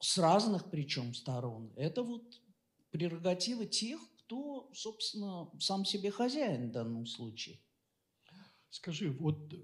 с 0.00 0.18
разных 0.18 0.68
причем 0.70 1.14
сторон. 1.14 1.72
Это 1.76 2.02
вот 2.02 2.42
прерогатива 2.90 3.64
тех, 3.64 4.00
кто, 4.18 4.68
собственно, 4.74 5.48
сам 5.60 5.84
себе 5.84 6.10
хозяин 6.10 6.68
в 6.68 6.72
данном 6.72 7.06
случае. 7.06 7.60
Скажи, 8.70 9.12
вот 9.12 9.54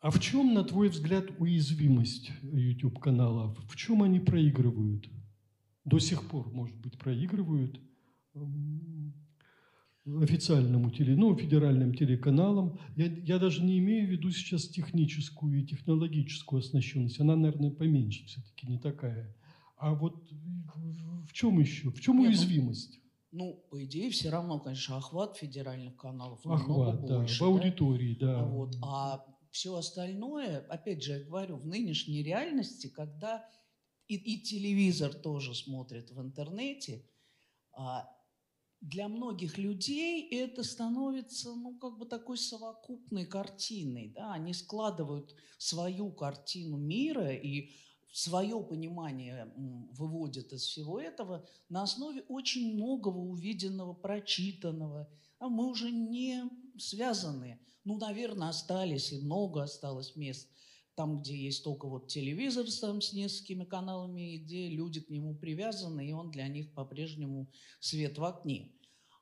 а 0.00 0.10
в 0.10 0.20
чем, 0.20 0.54
на 0.54 0.62
твой 0.64 0.88
взгляд, 0.88 1.26
уязвимость 1.38 2.30
YouTube-каналов? 2.42 3.58
В 3.68 3.76
чем 3.76 4.02
они 4.02 4.20
проигрывают? 4.20 5.08
До 5.84 5.98
сих 5.98 6.28
пор, 6.28 6.50
может 6.52 6.76
быть, 6.76 6.98
проигрывают 6.98 7.80
официальному 10.20 10.90
теле, 10.90 11.16
ну, 11.16 11.34
федеральным 11.36 11.94
телеканалам. 11.94 12.78
Я, 12.96 13.06
я 13.06 13.38
даже 13.38 13.62
не 13.64 13.78
имею 13.78 14.06
в 14.06 14.10
виду 14.10 14.30
сейчас 14.30 14.68
техническую 14.68 15.60
и 15.60 15.66
технологическую 15.66 16.60
оснащенность. 16.60 17.20
Она, 17.20 17.34
наверное, 17.34 17.70
поменьше 17.70 18.24
все-таки, 18.26 18.66
не 18.68 18.78
такая. 18.78 19.34
А 19.76 19.94
вот 19.94 20.14
в 21.26 21.32
чем 21.32 21.58
еще? 21.58 21.90
В 21.90 22.00
чем 22.00 22.20
уязвимость? 22.20 23.00
Ну, 23.32 23.64
по 23.70 23.84
идее, 23.84 24.10
все 24.10 24.30
равно, 24.30 24.60
конечно, 24.60 24.96
охват 24.96 25.36
федеральных 25.36 25.96
каналов 25.96 26.40
охват, 26.46 26.94
намного 26.94 27.18
больше. 27.18 27.40
Да, 27.40 27.44
в 27.44 27.48
аудитории, 27.48 28.16
да. 28.18 28.38
да. 28.38 28.44
Вот. 28.44 28.76
А 28.82 29.24
все 29.56 29.74
остальное, 29.74 30.66
опять 30.68 31.02
же, 31.02 31.12
я 31.12 31.24
говорю, 31.24 31.56
в 31.56 31.66
нынешней 31.66 32.22
реальности, 32.22 32.88
когда 32.88 33.48
и, 34.06 34.16
и 34.16 34.42
телевизор 34.42 35.14
тоже 35.14 35.54
смотрит 35.54 36.10
в 36.10 36.20
интернете, 36.20 37.08
а, 37.72 38.06
для 38.82 39.08
многих 39.08 39.56
людей 39.56 40.28
это 40.28 40.62
становится, 40.62 41.54
ну, 41.54 41.78
как 41.78 41.96
бы 41.96 42.04
такой 42.04 42.36
совокупной 42.36 43.24
картиной, 43.24 44.12
да, 44.14 44.34
они 44.34 44.52
складывают 44.52 45.34
свою 45.56 46.12
картину 46.12 46.76
мира 46.76 47.32
и 47.32 47.70
свое 48.12 48.62
понимание 48.62 49.50
выводят 49.56 50.52
из 50.52 50.66
всего 50.66 51.00
этого 51.00 51.48
на 51.70 51.82
основе 51.82 52.20
очень 52.28 52.74
многого 52.74 53.16
увиденного, 53.16 53.94
прочитанного, 53.94 55.08
а 55.38 55.48
мы 55.48 55.66
уже 55.66 55.90
не 55.90 56.44
связаны. 56.78 57.60
Ну, 57.84 57.98
наверное, 57.98 58.48
остались, 58.48 59.12
и 59.12 59.20
много 59.20 59.62
осталось 59.62 60.16
мест. 60.16 60.48
Там, 60.94 61.20
где 61.20 61.36
есть 61.36 61.62
только 61.62 61.86
вот 61.86 62.08
телевизор 62.08 62.66
там, 62.80 63.00
с 63.00 63.12
несколькими 63.12 63.64
каналами, 63.64 64.34
и 64.34 64.38
где 64.38 64.68
люди 64.68 65.00
к 65.00 65.10
нему 65.10 65.34
привязаны, 65.36 66.08
и 66.08 66.12
он 66.12 66.30
для 66.30 66.48
них 66.48 66.72
по-прежнему 66.72 67.50
свет 67.80 68.18
в 68.18 68.24
окне. 68.24 68.72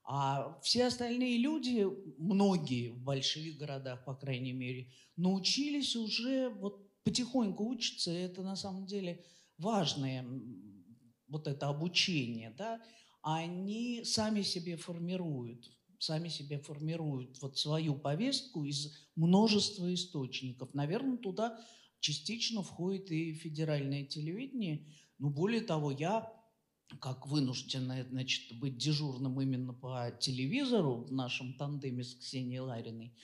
А 0.04 0.60
все 0.60 0.86
остальные 0.86 1.38
люди, 1.38 1.86
многие 2.18 2.90
в 2.90 3.02
больших 3.02 3.56
городах, 3.56 4.04
по 4.04 4.14
крайней 4.14 4.52
мере, 4.52 4.92
научились 5.16 5.96
уже, 5.96 6.50
вот 6.50 6.88
потихоньку 7.04 7.66
учатся, 7.66 8.12
и 8.12 8.22
это 8.22 8.42
на 8.42 8.54
самом 8.54 8.86
деле 8.86 9.24
важное 9.58 10.26
вот 11.28 11.46
это 11.48 11.68
обучение, 11.68 12.50
да, 12.50 12.80
они 13.22 14.04
сами 14.04 14.42
себе 14.42 14.76
формируют, 14.76 15.70
сами 16.04 16.28
себе 16.28 16.58
формируют 16.58 17.40
вот 17.40 17.58
свою 17.58 17.94
повестку 17.94 18.64
из 18.64 18.94
множества 19.16 19.92
источников. 19.92 20.74
Наверное, 20.74 21.16
туда 21.16 21.58
частично 22.00 22.62
входит 22.62 23.10
и 23.10 23.32
федеральное 23.32 24.04
телевидение. 24.04 24.86
Но 25.18 25.30
более 25.30 25.62
того, 25.62 25.90
я 25.90 26.30
как 27.00 27.26
вынужденная, 27.26 28.04
значит, 28.04 28.56
быть 28.58 28.76
дежурным 28.76 29.40
именно 29.40 29.72
по 29.72 30.12
телевизору 30.20 31.04
в 31.04 31.12
нашем 31.12 31.54
тандеме 31.54 32.04
с 32.04 32.14
Ксенией 32.14 32.60
Лариной, 32.60 33.14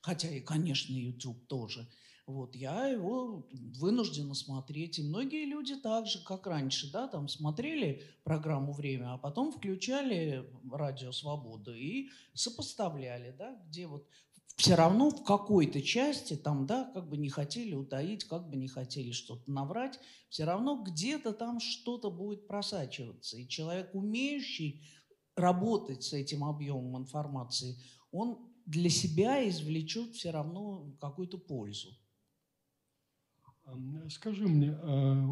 хотя 0.00 0.28
и, 0.28 0.40
конечно, 0.40 0.92
YouTube 0.92 1.46
тоже, 1.46 1.88
вот, 2.26 2.56
я 2.56 2.86
его 2.86 3.46
вынуждена 3.78 4.34
смотреть. 4.34 4.98
И 4.98 5.02
многие 5.02 5.44
люди 5.44 5.76
так 5.76 6.06
же, 6.06 6.24
как 6.24 6.46
раньше, 6.46 6.90
да, 6.90 7.06
там 7.06 7.28
смотрели 7.28 8.02
программу 8.22 8.72
«Время», 8.72 9.14
а 9.14 9.18
потом 9.18 9.52
включали 9.52 10.50
«Радио 10.72 11.12
Свобода» 11.12 11.74
и 11.74 12.08
сопоставляли, 12.32 13.34
да, 13.36 13.54
где 13.66 13.86
вот 13.86 14.08
все 14.56 14.74
равно 14.74 15.10
в 15.10 15.24
какой-то 15.24 15.82
части 15.82 16.34
там, 16.36 16.66
да, 16.66 16.90
как 16.94 17.08
бы 17.08 17.16
не 17.16 17.28
хотели 17.28 17.74
утаить, 17.74 18.24
как 18.24 18.48
бы 18.48 18.56
не 18.56 18.68
хотели 18.68 19.10
что-то 19.10 19.50
наврать, 19.50 19.98
все 20.28 20.44
равно 20.44 20.82
где-то 20.82 21.32
там 21.32 21.60
что-то 21.60 22.10
будет 22.10 22.46
просачиваться. 22.46 23.36
И 23.36 23.48
человек, 23.48 23.90
умеющий 23.94 24.88
работать 25.36 26.04
с 26.04 26.12
этим 26.12 26.44
объемом 26.44 27.02
информации, 27.02 27.76
он 28.12 28.38
для 28.64 28.88
себя 28.88 29.46
извлечет 29.46 30.14
все 30.14 30.30
равно 30.30 30.94
какую-то 31.00 31.36
пользу. 31.36 31.90
Скажи 34.10 34.46
мне, 34.46 34.72
а 34.82 35.26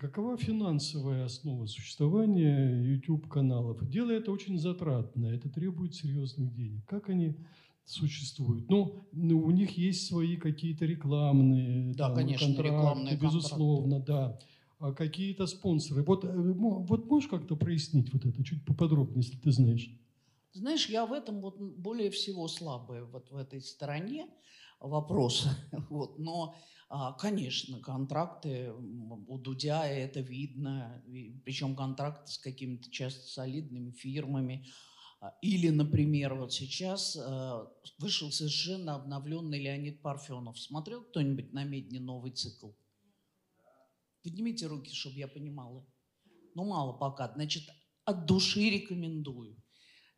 какова 0.00 0.36
финансовая 0.36 1.24
основа 1.24 1.66
существования 1.66 2.82
YouTube-каналов? 2.82 3.88
Дело 3.88 4.10
это 4.10 4.32
очень 4.32 4.58
затратное, 4.58 5.34
это 5.34 5.48
требует 5.48 5.94
серьезных 5.94 6.52
денег. 6.54 6.84
Как 6.86 7.08
они 7.08 7.36
существуют. 7.86 8.68
Ну, 8.68 9.06
ну, 9.12 9.38
у 9.38 9.50
них 9.50 9.78
есть 9.78 10.08
свои 10.08 10.36
какие-то 10.36 10.84
рекламные 10.84 11.94
да, 11.94 12.08
там, 12.08 12.16
конечно, 12.16 12.46
контракты, 12.46 12.72
рекламные 12.72 13.16
безусловно, 13.16 13.96
контракты. 13.96 14.46
да. 14.80 14.88
А 14.88 14.92
какие-то 14.92 15.46
спонсоры. 15.46 16.02
Вот, 16.02 16.24
э, 16.24 16.32
вот 16.34 17.06
можешь 17.06 17.30
как-то 17.30 17.56
прояснить 17.56 18.12
вот 18.12 18.26
это 18.26 18.44
чуть 18.44 18.64
поподробнее, 18.66 19.22
если 19.24 19.38
ты 19.38 19.50
знаешь? 19.50 19.88
Знаешь, 20.52 20.88
я 20.88 21.06
в 21.06 21.12
этом 21.12 21.40
вот 21.40 21.58
более 21.58 22.10
всего 22.10 22.48
слабая 22.48 23.04
вот 23.04 23.30
в 23.30 23.36
этой 23.36 23.62
стороне 23.62 24.26
вопроса. 24.80 25.56
Вот. 25.88 26.18
Но, 26.18 26.56
конечно, 27.18 27.80
контракты 27.80 28.72
у 28.72 29.38
Дудя 29.38 29.86
это 29.86 30.20
видно, 30.20 31.02
причем 31.44 31.74
контракты 31.74 32.30
с 32.30 32.38
какими-то 32.38 32.90
часто 32.90 33.26
солидными 33.26 33.90
фирмами. 33.90 34.66
А, 35.20 35.34
или, 35.40 35.70
например, 35.70 36.34
вот 36.34 36.52
сейчас 36.52 37.16
э, 37.16 37.66
вышел 37.98 38.30
совершенно 38.30 38.94
обновленный 38.94 39.58
Леонид 39.58 40.02
Парфенов. 40.02 40.58
Смотрел 40.60 41.02
кто-нибудь 41.02 41.52
на 41.52 41.64
Медне 41.64 42.00
новый 42.00 42.32
цикл? 42.32 42.72
Поднимите 44.22 44.66
руки, 44.66 44.92
чтобы 44.92 45.16
я 45.16 45.26
понимала. 45.26 45.86
Ну, 46.54 46.66
мало 46.66 46.92
пока. 46.92 47.32
Значит, 47.32 47.64
от 48.04 48.26
души 48.26 48.68
рекомендую. 48.70 49.56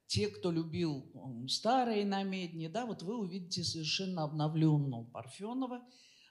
Те, 0.06 0.28
кто 0.28 0.50
любил 0.50 1.12
старые 1.48 2.04
на 2.04 2.22
Медне, 2.22 2.68
да, 2.68 2.86
вот 2.86 3.02
вы 3.02 3.18
увидите 3.18 3.62
совершенно 3.62 4.24
обновленного 4.24 5.04
Парфенова. 5.04 5.82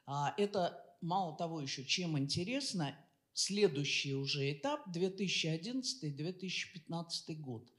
А, 0.07 0.33
это 0.37 0.83
мало 1.01 1.37
того 1.37 1.61
еще, 1.61 1.85
чем 1.85 2.17
интересно, 2.17 2.95
следующий 3.33 4.15
уже 4.15 4.51
этап 4.51 4.87
2011-2015 4.87 7.35
год 7.35 7.71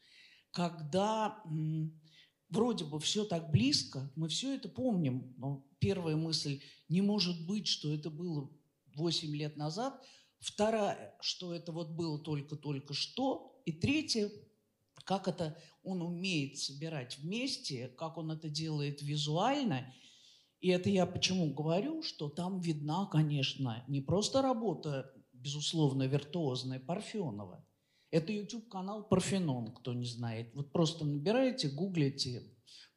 когда 0.50 1.42
вроде 2.48 2.84
бы 2.84 2.98
все 3.00 3.24
так 3.24 3.50
близко, 3.50 4.10
мы 4.16 4.28
все 4.28 4.54
это 4.54 4.68
помним. 4.68 5.34
Но 5.36 5.66
первая 5.78 6.16
мысль, 6.16 6.60
не 6.88 7.00
может 7.00 7.46
быть, 7.46 7.66
что 7.66 7.92
это 7.92 8.10
было 8.10 8.50
8 8.94 9.34
лет 9.36 9.56
назад. 9.56 10.02
Вторая, 10.40 11.16
что 11.20 11.52
это 11.52 11.72
вот 11.72 11.90
было 11.90 12.18
только-только 12.18 12.94
что. 12.94 13.60
И 13.66 13.72
третья, 13.72 14.30
как 15.04 15.28
это 15.28 15.60
он 15.82 16.02
умеет 16.02 16.58
собирать 16.58 17.18
вместе, 17.18 17.88
как 17.98 18.18
он 18.18 18.30
это 18.30 18.48
делает 18.48 19.02
визуально. 19.02 19.92
И 20.60 20.68
это 20.68 20.90
я 20.90 21.06
почему 21.06 21.52
говорю, 21.54 22.02
что 22.02 22.28
там 22.28 22.60
видна, 22.60 23.06
конечно, 23.06 23.84
не 23.88 24.00
просто 24.00 24.42
работа, 24.42 25.12
безусловно, 25.32 26.04
виртуозная 26.04 26.80
Парфенова, 26.80 27.64
это 28.10 28.32
YouTube-канал 28.32 29.04
Парфенон, 29.04 29.74
кто 29.74 29.92
не 29.92 30.06
знает. 30.06 30.54
Вот 30.54 30.72
просто 30.72 31.04
набираете, 31.04 31.68
гуглите 31.68 32.42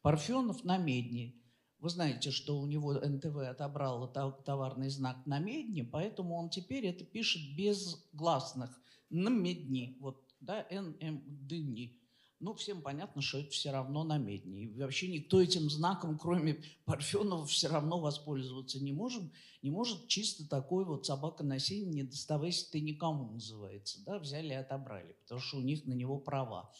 Парфенов 0.00 0.64
на 0.64 0.78
Медне. 0.78 1.34
Вы 1.78 1.90
знаете, 1.90 2.30
что 2.30 2.58
у 2.58 2.66
него 2.66 2.94
НТВ 2.94 3.36
отобрало 3.36 4.08
товарный 4.08 4.88
знак 4.88 5.26
на 5.26 5.38
Медне, 5.38 5.84
поэтому 5.84 6.36
он 6.36 6.48
теперь 6.48 6.86
это 6.86 7.04
пишет 7.04 7.56
без 7.56 8.08
гласных 8.12 8.70
на 9.10 9.28
Медни. 9.28 9.96
Вот, 10.00 10.24
да, 10.40 10.66
НМДни 10.70 12.01
ну, 12.42 12.54
всем 12.54 12.82
понятно, 12.82 13.22
что 13.22 13.38
это 13.38 13.50
все 13.50 13.70
равно 13.70 14.02
на 14.02 14.18
медне. 14.18 14.64
И 14.64 14.68
вообще 14.68 15.06
никто 15.06 15.40
этим 15.40 15.70
знаком, 15.70 16.18
кроме 16.18 16.60
Парфенова, 16.84 17.46
все 17.46 17.68
равно 17.68 18.00
воспользоваться 18.00 18.80
не 18.82 18.92
может. 18.92 19.22
Не 19.62 19.70
может 19.70 20.08
чисто 20.08 20.48
такой 20.48 20.84
вот 20.84 21.06
собака 21.06 21.44
на 21.44 21.60
сене, 21.60 21.92
не 21.92 22.02
доставайся 22.02 22.68
ты 22.72 22.80
никому, 22.80 23.30
называется. 23.30 24.00
Да, 24.04 24.18
взяли 24.18 24.48
и 24.48 24.54
отобрали, 24.54 25.16
потому 25.22 25.40
что 25.40 25.58
у 25.58 25.60
них 25.60 25.86
на 25.86 25.92
него 25.92 26.18
права. 26.18 26.72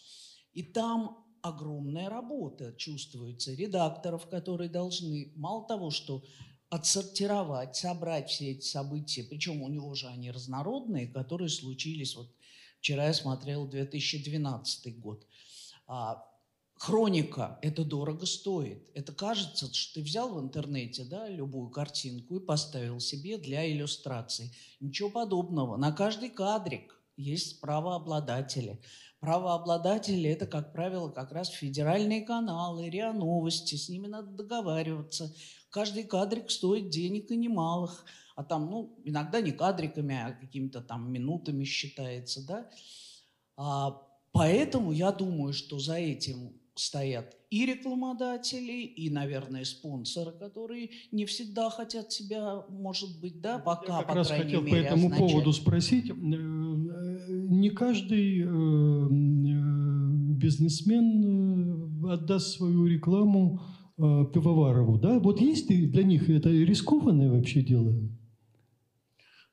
И 0.53 0.64
там 0.64 1.25
огромная 1.42 2.11
работа 2.11 2.72
чувствуется 2.72 3.55
редакторов, 3.55 4.29
которые 4.29 4.68
должны, 4.68 5.33
мало 5.37 5.64
того, 5.68 5.90
что 5.90 6.25
отсортировать, 6.70 7.77
собрать 7.77 8.31
все 8.31 8.51
эти 8.51 8.64
события, 8.64 9.22
причем 9.22 9.62
у 9.62 9.68
него 9.68 9.94
же 9.94 10.09
они 10.09 10.33
разнородные, 10.33 11.07
которые 11.07 11.51
случились, 11.51 12.16
вот 12.16 12.35
вчера 12.81 13.07
я 13.07 13.14
смотрел 13.14 13.68
2012 13.68 14.98
год– 14.98 15.25
хроника– 16.75 17.59
это 17.63 17.85
дорого 17.85 18.27
стоит. 18.27 18.91
Это 18.95 19.13
кажется, 19.13 19.73
что 19.73 19.95
ты 19.95 20.03
взял 20.03 20.35
в 20.35 20.41
интернете 20.41 21.05
да, 21.05 21.29
любую 21.29 21.71
картинку 21.71 22.37
и 22.37 22.45
поставил 22.45 22.99
себе 22.99 23.39
для 23.39 23.71
иллюстрации. 23.71 24.53
Ничего 24.81 25.11
подобного. 25.11 25.77
На 25.77 25.93
каждый 25.93 26.31
кадрик 26.31 27.01
есть 27.17 27.61
правообладатели. 27.61 28.81
Правообладатели– 29.21 30.29
это, 30.31 30.47
как 30.47 30.73
правило, 30.73 31.09
как 31.09 31.31
раз 31.31 31.49
федеральные 31.51 32.23
каналы, 32.23 32.89
РИА 32.89 33.13
Новости. 33.13 33.77
С 33.77 33.89
ними 33.89 34.09
надо 34.09 34.33
договариваться. 34.33 35.33
Каждый 35.71 36.03
кадрик 36.03 36.51
стоит 36.51 36.91
денег 36.91 37.31
и 37.31 37.37
немалых. 37.37 38.05
А 38.35 38.43
там, 38.43 38.69
ну, 38.69 38.99
иногда 39.05 39.41
не 39.41 39.53
кадриками, 39.53 40.17
а 40.17 40.33
какими-то 40.33 40.81
там 40.81 41.13
минутами 41.13 41.63
считается, 41.65 42.45
да. 42.45 42.71
А 43.57 44.03
Поэтому 44.33 44.92
я 44.92 45.12
думаю, 45.12 45.53
что 45.53 45.79
за 45.79 45.97
этим 45.97 46.53
стоят 46.75 47.37
и 47.51 47.66
рекламодатели, 47.66 48.83
и, 48.83 49.11
наверное, 49.11 49.64
спонсоры, 49.64 50.33
которые 50.33 50.88
не 51.11 51.27
всегда 51.27 51.68
хотят 51.68 52.11
себя, 52.11 52.64
может 52.71 53.21
быть, 53.21 53.42
да, 53.42 53.59
пока, 53.59 53.92
Я 53.92 53.99
как 53.99 54.09
по 54.09 54.14
раз 54.14 54.29
крайней 54.29 54.45
хотел 54.45 54.62
мере, 54.62 54.73
по 54.73 54.87
этому 54.87 55.07
означать. 55.09 55.31
поводу 55.31 55.53
спросить. 55.53 56.11
Э, 56.11 56.14
не 56.14 57.68
каждый 57.68 58.40
э, 58.40 58.45
э, 58.45 58.49
бизнесмен 60.38 62.07
отдаст 62.09 62.57
свою 62.57 62.87
рекламу 62.87 63.61
пивоварову, 63.99 64.99
да? 64.99 65.21
Вот 65.21 65.40
есть 65.40 65.68
для 65.68 66.03
них 66.03 66.31
это 66.31 66.49
рискованное 66.49 67.31
вообще 67.31 67.62
дело? 67.62 67.95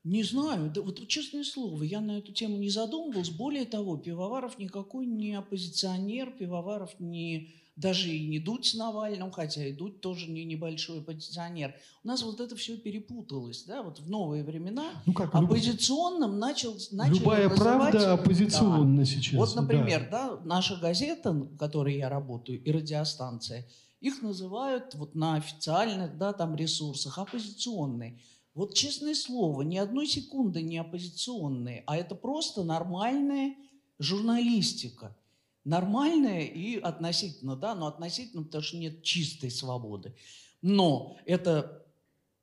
Не 0.10 0.24
знаю, 0.24 0.72
да, 0.74 0.82
вот 0.82 1.08
честное 1.08 1.44
слово, 1.44 1.84
я 1.84 2.02
на 2.02 2.18
эту 2.18 2.32
тему 2.32 2.58
не 2.58 2.72
задумывался. 2.72 3.32
Более 3.32 3.66
того, 3.66 3.96
Пивоваров 3.96 4.58
никакой 4.58 5.06
не 5.06 5.36
оппозиционер, 5.36 6.32
Пивоваров 6.32 7.00
не 7.00 7.54
даже 7.76 8.10
и 8.10 8.28
не 8.28 8.40
Дудь 8.40 8.66
с 8.66 8.74
Навальным, 8.74 9.30
хотя 9.30 9.68
и 9.68 9.72
Дудь 9.72 10.02
тоже 10.02 10.32
не 10.32 10.46
небольшой 10.46 11.02
оппозиционер. 11.02 11.76
У 12.04 12.08
нас 12.08 12.24
вот 12.24 12.40
это 12.40 12.56
все 12.56 12.76
перепуталось, 12.76 13.66
да, 13.68 13.84
вот 13.84 14.00
в 14.00 14.10
новые 14.10 14.44
времена 14.44 14.90
ну 15.06 15.14
как, 15.14 15.36
оппозиционным 15.36 16.40
начал, 16.40 16.76
начали 16.92 17.20
Любая 17.20 17.48
называть, 17.48 17.92
правда 17.92 18.14
оппозиционна 18.14 18.98
да. 18.98 19.06
сейчас. 19.06 19.34
Вот, 19.36 19.56
например, 19.56 20.08
да. 20.10 20.30
да, 20.30 20.42
наша 20.44 20.76
газета, 20.78 21.34
в 21.34 21.56
которой 21.56 21.98
я 21.98 22.10
работаю, 22.10 22.60
и 22.64 22.72
радиостанция, 22.72 23.68
их 24.02 24.24
называют 24.24 24.96
вот 24.96 25.14
на 25.14 25.36
официальных, 25.36 26.18
да, 26.18 26.34
там 26.34 26.56
ресурсах 26.56 27.20
оппозиционные. 27.20 28.20
Вот 28.60 28.74
честное 28.74 29.16
слово, 29.16 29.62
ни 29.62 29.78
одной 29.78 30.06
секунды 30.06 30.62
не 30.62 30.80
оппозиционные, 30.80 31.86
а 31.88 31.96
это 31.96 32.14
просто 32.14 32.62
нормальная 32.62 33.56
журналистика. 34.00 35.16
Нормальная 35.64 36.42
и 36.42 36.78
относительно, 36.78 37.56
да, 37.56 37.74
но 37.74 37.88
относительно, 37.88 38.44
потому 38.44 38.62
что 38.62 38.76
нет 38.76 39.02
чистой 39.02 39.50
свободы. 39.50 40.14
Но 40.62 41.16
это 41.26 41.86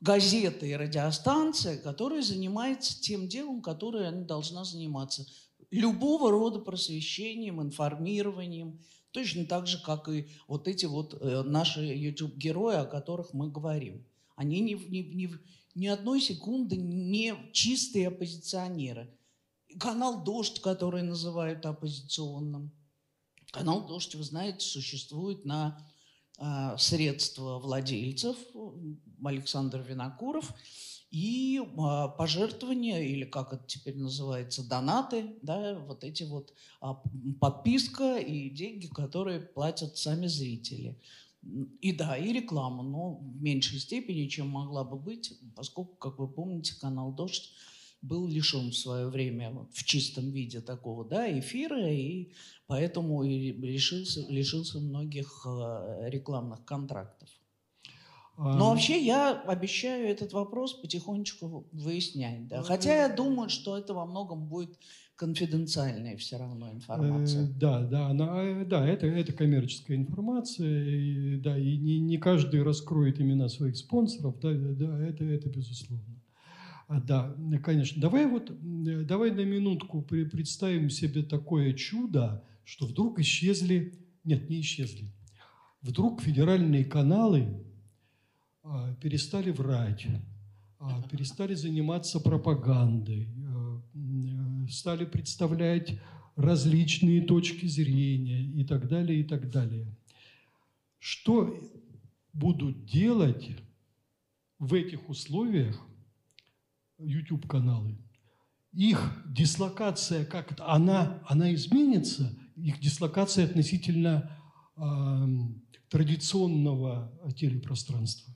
газета 0.00 0.64
и 0.64 0.72
радиостанция, 0.72 1.76
которая 1.76 2.22
занимается 2.22 2.98
тем 2.98 3.28
делом, 3.28 3.60
которое 3.60 4.08
она 4.08 4.22
должна 4.22 4.64
заниматься. 4.64 5.26
Любого 5.70 6.30
рода 6.30 6.60
просвещением, 6.60 7.60
информированием, 7.60 8.80
точно 9.10 9.44
так 9.44 9.66
же, 9.66 9.82
как 9.82 10.08
и 10.08 10.28
вот 10.48 10.66
эти 10.66 10.86
вот 10.86 11.12
э, 11.12 11.42
наши 11.42 11.82
YouTube-герои, 11.82 12.76
о 12.76 12.86
которых 12.86 13.34
мы 13.34 13.50
говорим. 13.50 14.02
Они 14.34 14.60
ни, 14.60 14.72
ни, 14.72 14.98
ни, 15.14 15.30
ни 15.76 15.86
одной 15.86 16.20
секунды 16.20 16.76
не 16.76 17.34
чистые 17.52 18.08
оппозиционеры. 18.08 19.14
Канал 19.78 20.24
«Дождь», 20.24 20.60
который 20.60 21.02
называют 21.02 21.66
оппозиционным. 21.66 22.72
Канал 23.50 23.86
«Дождь», 23.86 24.14
вы 24.14 24.24
знаете, 24.24 24.60
существует 24.60 25.44
на 25.44 25.78
э, 26.38 26.76
средства 26.78 27.58
владельцев, 27.58 28.36
Александр 29.22 29.82
Винокуров, 29.82 30.54
и 31.10 31.60
э, 31.60 32.08
пожертвования, 32.16 33.02
или 33.02 33.24
как 33.24 33.52
это 33.52 33.64
теперь 33.66 33.98
называется, 33.98 34.66
донаты, 34.66 35.36
да, 35.42 35.78
вот 35.78 36.04
эти 36.04 36.22
вот 36.22 36.54
э, 36.80 36.86
подписка 37.38 38.16
и 38.16 38.48
деньги, 38.48 38.86
которые 38.86 39.40
платят 39.40 39.98
сами 39.98 40.26
зрители. 40.26 40.98
И 41.80 41.92
да, 41.92 42.16
и 42.16 42.32
реклама, 42.32 42.82
но 42.82 43.16
в 43.16 43.42
меньшей 43.42 43.78
степени, 43.78 44.28
чем 44.28 44.48
могла 44.48 44.84
бы 44.84 44.98
быть, 44.98 45.32
поскольку, 45.54 45.94
как 45.96 46.18
вы 46.18 46.28
помните, 46.28 46.74
канал 46.80 47.12
«Дождь» 47.12 47.52
был 48.02 48.26
лишен 48.26 48.70
в 48.70 48.76
свое 48.76 49.08
время 49.08 49.50
вот, 49.50 49.72
в 49.72 49.84
чистом 49.84 50.30
виде 50.30 50.60
такого 50.60 51.04
да, 51.04 51.38
эфира, 51.38 51.90
и 51.90 52.32
поэтому 52.66 53.22
и 53.22 53.52
лишился, 53.52 54.26
лишился 54.28 54.80
многих 54.80 55.46
э, 55.46 56.08
рекламных 56.10 56.64
контрактов. 56.64 57.28
Но 58.38 58.70
вообще 58.70 59.02
я 59.02 59.40
обещаю 59.40 60.08
этот 60.08 60.34
вопрос 60.34 60.74
потихонечку 60.74 61.66
выяснять. 61.72 62.48
Да. 62.48 62.62
Хотя 62.62 62.94
я 62.94 63.08
думаю, 63.08 63.48
что 63.48 63.78
это 63.78 63.94
во 63.94 64.04
многом 64.04 64.46
будет 64.46 64.78
конфиденциальная 65.16 66.16
все 66.16 66.38
равно 66.38 66.70
информация. 66.70 67.44
Э, 67.44 67.52
да, 67.58 67.82
да, 67.82 68.06
она, 68.08 68.42
э, 68.42 68.64
да, 68.64 68.86
это, 68.86 69.06
это 69.06 69.32
коммерческая 69.32 69.96
информация, 69.96 70.84
и, 70.84 71.36
да, 71.36 71.58
и 71.58 71.76
не, 71.76 71.98
не 71.98 72.18
каждый 72.18 72.62
раскроет 72.62 73.20
имена 73.20 73.48
своих 73.48 73.76
спонсоров, 73.76 74.38
да, 74.40 74.52
да, 74.52 75.02
это, 75.02 75.24
это 75.24 75.48
безусловно. 75.48 76.22
А, 76.88 77.00
да, 77.00 77.34
конечно. 77.64 78.00
Давай 78.00 78.26
вот, 78.26 78.52
давай 79.06 79.32
на 79.32 79.44
минутку 79.44 80.02
представим 80.02 80.88
себе 80.90 81.22
такое 81.22 81.72
чудо, 81.72 82.44
что 82.64 82.86
вдруг 82.86 83.18
исчезли, 83.18 83.98
нет, 84.24 84.48
не 84.48 84.60
исчезли, 84.60 85.10
вдруг 85.82 86.20
федеральные 86.20 86.84
каналы 86.84 87.64
а, 88.62 88.94
перестали 88.94 89.50
врать, 89.50 90.06
а, 90.78 91.02
перестали 91.10 91.54
заниматься 91.54 92.20
пропагандой, 92.20 93.28
стали 94.70 95.04
представлять 95.04 95.98
различные 96.36 97.22
точки 97.22 97.66
зрения 97.66 98.42
и 98.42 98.64
так 98.64 98.88
далее, 98.88 99.20
и 99.20 99.24
так 99.24 99.50
далее. 99.50 99.86
Что 100.98 101.58
будут 102.32 102.84
делать 102.84 103.50
в 104.58 104.74
этих 104.74 105.08
условиях 105.08 105.80
YouTube-каналы? 106.98 107.96
Их 108.72 109.22
дислокация 109.26 110.26
как-то, 110.26 110.70
она, 110.70 111.22
она 111.26 111.54
изменится? 111.54 112.38
Их 112.56 112.78
дислокация 112.80 113.46
относительно 113.46 114.30
э, 114.76 115.26
традиционного 115.88 117.10
телепространства? 117.36 118.35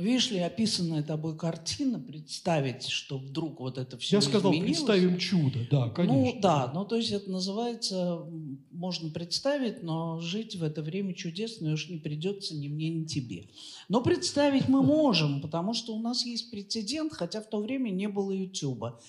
Видишь 0.00 0.30
ли, 0.30 0.38
описанная 0.38 1.02
тобой 1.02 1.36
картина, 1.36 2.00
представить, 2.00 2.88
что 2.88 3.18
вдруг 3.18 3.60
вот 3.60 3.76
это 3.76 3.98
все 3.98 4.16
Я 4.16 4.22
сказал, 4.22 4.50
представим 4.52 5.18
чудо, 5.18 5.60
да, 5.70 5.86
ну 5.86 5.92
конечно. 5.92 6.16
Ну 6.16 6.40
да, 6.40 6.70
ну 6.72 6.84
то 6.86 6.96
есть 6.96 7.12
это 7.12 7.30
называется, 7.30 8.26
можно 8.70 9.10
представить, 9.10 9.82
но 9.82 10.18
жить 10.18 10.56
в 10.56 10.64
это 10.64 10.80
время 10.80 11.12
чудесно 11.12 11.74
уж 11.74 11.88
не 11.90 11.98
придется 11.98 12.56
ни 12.56 12.68
мне, 12.68 12.88
ни 12.88 13.04
тебе. 13.04 13.50
Но 13.90 14.00
представить 14.00 14.68
мы 14.68 14.82
можем, 15.00 15.42
потому 15.42 15.74
что 15.74 15.94
у 15.94 16.00
нас 16.00 16.24
есть 16.24 16.50
прецедент, 16.50 17.12
хотя 17.12 17.42
в 17.42 17.48
то 17.50 17.60
время 17.60 17.90
не 17.90 18.08
было 18.08 18.32
Ютуба. 18.32 19.00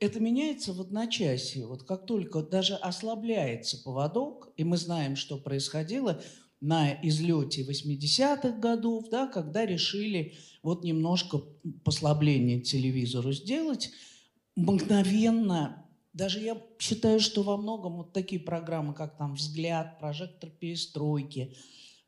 Это 0.00 0.18
меняется 0.20 0.72
в 0.72 0.80
одночасье. 0.80 1.66
Вот 1.66 1.84
как 1.84 2.04
только 2.04 2.42
даже 2.42 2.74
ослабляется 2.74 3.80
поводок, 3.82 4.52
и 4.56 4.64
мы 4.64 4.76
знаем, 4.76 5.14
что 5.14 5.38
происходило– 5.38 6.20
на 6.60 6.92
излете 7.02 7.62
80-х 7.62 8.58
годов, 8.58 9.08
да, 9.10 9.26
когда 9.26 9.66
решили 9.66 10.34
вот 10.62 10.84
немножко 10.84 11.42
послабление 11.84 12.60
телевизору 12.60 13.32
сделать, 13.32 13.90
мгновенно, 14.56 15.86
даже 16.12 16.40
я 16.40 16.60
считаю, 16.78 17.20
что 17.20 17.42
во 17.42 17.56
многом 17.56 17.96
вот 17.96 18.12
такие 18.12 18.40
программы, 18.40 18.94
как 18.94 19.18
там 19.18 19.34
«Взгляд», 19.34 19.98
«Прожектор 19.98 20.50
перестройки», 20.50 21.54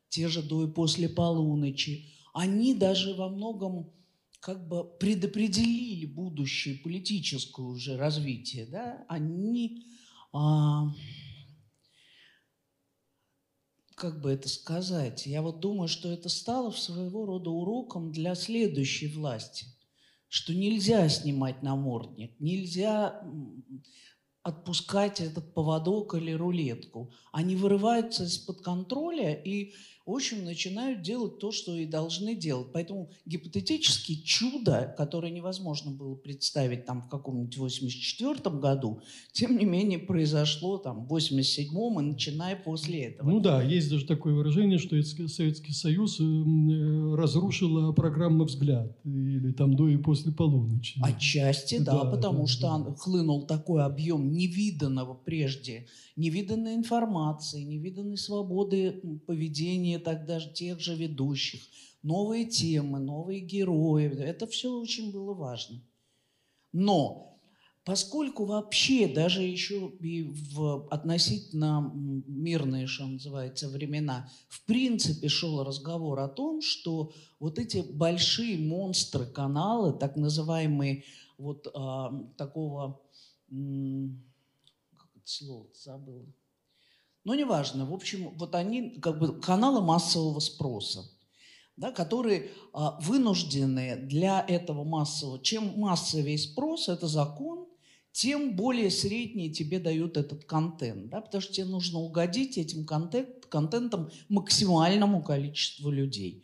те 0.09 0.27
же 0.27 0.41
«До 0.41 0.65
и 0.65 0.71
после 0.71 1.07
полуночи», 1.07 2.09
они 2.33 2.73
даже 2.73 3.13
во 3.13 3.29
многом 3.29 3.91
как 4.39 4.67
бы 4.67 4.83
предопределили 4.83 6.05
будущее 6.05 6.75
политическое 6.75 7.65
уже 7.65 7.97
развитие, 7.97 8.65
да, 8.65 9.05
они 9.07 9.85
а, 10.31 10.93
как 13.99 14.21
бы 14.21 14.31
это 14.31 14.47
сказать, 14.47 15.25
я 15.25 15.41
вот 15.41 15.59
думаю, 15.59 15.89
что 15.89 16.09
это 16.09 16.29
стало 16.29 16.71
своего 16.71 17.25
рода 17.25 17.49
уроком 17.49 18.11
для 18.11 18.33
следующей 18.33 19.07
власти, 19.07 19.65
что 20.29 20.53
нельзя 20.53 21.09
снимать 21.09 21.61
намордник, 21.61 22.39
нельзя 22.39 23.21
отпускать 24.41 25.19
этот 25.19 25.53
поводок 25.53 26.15
или 26.15 26.31
рулетку. 26.31 27.11
Они 27.33 27.55
вырываются 27.55 28.23
из-под 28.23 28.61
контроля 28.61 29.33
и 29.33 29.73
в 30.09 30.11
общем, 30.15 30.43
начинают 30.43 31.03
делать 31.03 31.37
то, 31.37 31.51
что 31.51 31.75
и 31.75 31.85
должны 31.85 32.33
делать. 32.33 32.69
Поэтому 32.73 33.11
гипотетически 33.27 34.15
чудо, 34.23 34.91
которое 34.97 35.31
невозможно 35.31 35.91
было 35.91 36.15
представить 36.15 36.85
там 36.85 37.03
в 37.03 37.09
каком-нибудь 37.09 37.55
84 37.55 38.57
году, 38.57 39.01
тем 39.33 39.55
не 39.55 39.65
менее 39.65 39.99
произошло 39.99 40.79
там 40.79 41.05
в 41.05 41.15
87-м 41.15 41.99
и 41.99 42.03
начиная 42.03 42.55
после 42.55 43.03
этого. 43.03 43.29
Ну 43.29 43.39
да, 43.39 43.61
есть 43.61 43.91
даже 43.91 44.07
такое 44.07 44.33
выражение, 44.33 44.79
что 44.79 44.99
Советский 45.27 45.73
Союз 45.73 46.19
э, 46.19 46.23
э, 46.23 47.15
разрушил 47.15 47.93
программу 47.93 48.45
«Взгляд» 48.45 48.97
или 49.05 49.51
там 49.51 49.75
до 49.75 49.87
и 49.89 49.97
после 49.97 50.31
полуночи. 50.31 50.99
Отчасти, 51.03 51.77
да, 51.77 52.03
да 52.03 52.09
потому 52.09 52.41
да, 52.41 52.47
что 52.47 52.77
да. 52.79 52.95
хлынул 52.95 53.45
такой 53.45 53.83
объем 53.83 54.31
невиданного 54.31 55.13
прежде 55.13 55.85
невиданной 56.15 56.75
информации, 56.75 57.61
невиданной 57.61 58.17
свободы 58.17 59.01
поведения 59.25 59.98
тогда 59.99 60.39
тех 60.39 60.79
же 60.79 60.95
ведущих, 60.95 61.61
новые 62.03 62.45
темы, 62.45 62.99
новые 62.99 63.39
герои. 63.41 64.05
Это 64.19 64.47
все 64.47 64.71
очень 64.73 65.11
было 65.11 65.33
важно. 65.33 65.81
Но 66.71 67.39
поскольку 67.83 68.45
вообще 68.45 69.07
даже 69.07 69.41
еще 69.41 69.91
и 69.99 70.23
в 70.23 70.87
относительно 70.91 71.91
мирные, 71.93 72.87
что 72.87 73.07
называется, 73.07 73.69
времена, 73.69 74.29
в 74.47 74.63
принципе 74.65 75.27
шел 75.27 75.63
разговор 75.63 76.19
о 76.19 76.27
том, 76.27 76.61
что 76.61 77.11
вот 77.39 77.57
эти 77.57 77.79
большие 77.79 78.57
монстры 78.57 79.25
каналы, 79.25 79.93
так 79.93 80.15
называемые 80.15 81.03
вот 81.37 81.67
а, 81.73 82.11
такого 82.37 83.01
слово 85.23 85.67
забыла. 85.73 86.25
Но 87.23 87.35
неважно. 87.35 87.85
В 87.85 87.93
общем, 87.93 88.31
вот 88.37 88.55
они 88.55 88.99
как 89.01 89.19
бы 89.19 89.39
каналы 89.39 89.81
массового 89.81 90.39
спроса, 90.39 91.05
да, 91.75 91.91
которые 91.91 92.49
а, 92.73 92.99
вынуждены 93.01 93.97
для 93.97 94.43
этого 94.47 94.83
массового. 94.83 95.41
Чем 95.41 95.77
массовее 95.77 96.37
спрос, 96.37 96.89
это 96.89 97.07
закон, 97.07 97.67
тем 98.11 98.55
более 98.55 98.89
средний 98.89 99.51
тебе 99.51 99.79
дают 99.79 100.17
этот 100.17 100.45
контент, 100.45 101.09
да, 101.09 101.21
потому 101.21 101.41
что 101.41 101.53
тебе 101.53 101.67
нужно 101.67 101.99
угодить 101.99 102.57
этим 102.57 102.85
контент, 102.85 103.45
контентом 103.45 104.09
максимальному 104.27 105.23
количеству 105.23 105.91
людей. 105.91 106.43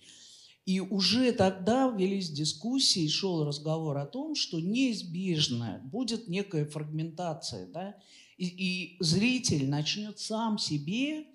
И 0.66 0.80
уже 0.80 1.32
тогда 1.32 1.90
велись 1.90 2.32
дискуссии, 2.32 3.08
шел 3.08 3.46
разговор 3.46 3.98
о 3.98 4.06
том, 4.06 4.36
что 4.36 4.60
неизбежно 4.60 5.82
будет 5.84 6.28
некая 6.28 6.66
фрагментация, 6.66 7.68
да, 7.68 7.96
и, 8.38 8.98
зритель 9.00 9.70
начнет 9.70 10.20
сам 10.20 10.58
себе 10.58 11.26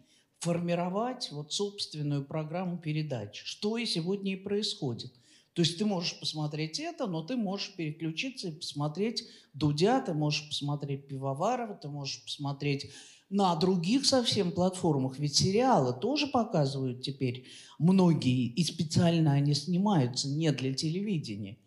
формировать 0.40 1.30
вот 1.32 1.53
собственную 1.53 2.24
программу 2.24 2.78
передач, 2.78 3.42
что 3.44 3.76
и 3.76 3.86
сегодня 3.86 4.32
и 4.32 4.36
происходит. 4.36 5.12
То 5.53 5.62
есть 5.62 5.78
ты 5.78 5.84
можешь 5.84 6.18
посмотреть 6.18 6.78
это, 6.78 7.07
но 7.07 7.22
ты 7.22 7.36
можешь 7.36 7.74
переключиться 7.74 8.48
и 8.48 8.53
посмотреть 8.53 9.26
Дудя, 9.53 10.01
ты 10.01 10.14
можешь 10.14 10.48
посмотреть 10.48 11.09
Пивоварова, 11.09 11.74
ты 11.74 11.88
можешь 11.88 12.22
посмотреть 12.22 12.90
на 13.28 13.55
других 13.57 14.07
совсем 14.07 14.53
платформах. 14.53 15.18
Ведь 15.18 15.36
сериалы 15.36 15.92
тоже 15.98 16.26
показывают 16.26 17.03
теперь 17.03 17.46
многие, 17.78 18.46
и 18.46 18.64
специально 18.64 19.32
они 19.32 19.55
снимаются 19.55 20.28
не 20.28 20.51
для 20.53 20.72
телевидения. 20.72 21.59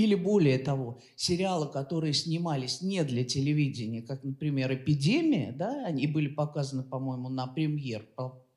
Или 0.00 0.14
более 0.14 0.58
того, 0.58 0.98
сериалы, 1.14 1.66
которые 1.70 2.14
снимались 2.14 2.80
не 2.80 3.04
для 3.04 3.22
телевидения, 3.22 4.00
как, 4.00 4.24
например, 4.24 4.72
«Эпидемия», 4.72 5.52
да, 5.52 5.84
они 5.84 6.06
были 6.06 6.28
показаны, 6.28 6.82
по-моему, 6.82 7.28
на 7.28 7.46
премьер, 7.46 8.08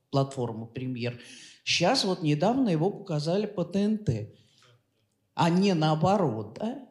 платформу 0.09 0.67
премьер. 0.67 1.19
Сейчас 1.65 2.05
вот 2.05 2.23
недавно 2.23 2.69
его 2.69 2.89
показали 2.89 3.45
по 3.45 3.65
ТНТ, 3.65 4.09
а 5.33 5.49
не 5.49 5.73
наоборот, 5.73 6.57
да? 6.61 6.87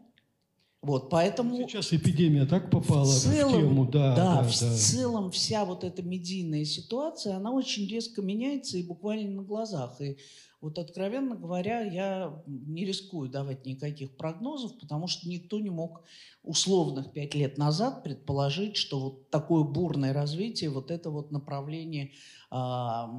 Вот, 0.83 1.09
поэтому... 1.09 1.57
Сейчас 1.57 1.95
эпидемия 1.95 2.45
так 2.45 2.71
попала 2.71 3.07
в, 3.07 3.19
целом, 3.19 3.53
тему, 3.55 3.87
да. 3.87 4.15
Да, 4.15 4.35
да, 4.35 4.43
в 4.43 4.61
да. 4.61 4.77
целом 4.77 5.31
вся 5.31 5.65
вот 5.65 5.83
эта 5.83 6.03
медийная 6.03 6.67
ситуация, 6.67 7.37
она 7.37 7.53
очень 7.53 7.89
резко 7.89 8.21
меняется 8.21 8.77
и 8.77 8.83
буквально 8.83 9.31
на 9.31 9.43
глазах. 9.45 9.99
И 10.03 10.19
вот, 10.63 10.79
откровенно 10.79 11.35
говоря, 11.35 11.81
я 11.81 12.41
не 12.47 12.85
рискую 12.85 13.29
давать 13.29 13.67
никаких 13.67 14.17
прогнозов, 14.17 14.79
потому 14.79 15.09
что 15.09 15.29
никто 15.29 15.59
не 15.59 15.71
мог 15.71 16.05
условных 16.45 17.13
пять 17.13 17.35
лет 17.35 17.59
назад 17.59 18.05
предположить, 18.05 18.77
что 18.77 19.01
вот 19.01 19.31
такое 19.31 19.65
бурное 19.65 20.13
развитие, 20.13 20.71
вот 20.71 20.93
это 20.93 21.11
вот 21.11 21.33
направление 21.33 22.13
а, 22.49 23.11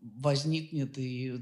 возникнет 0.00 0.96
и 0.96 1.34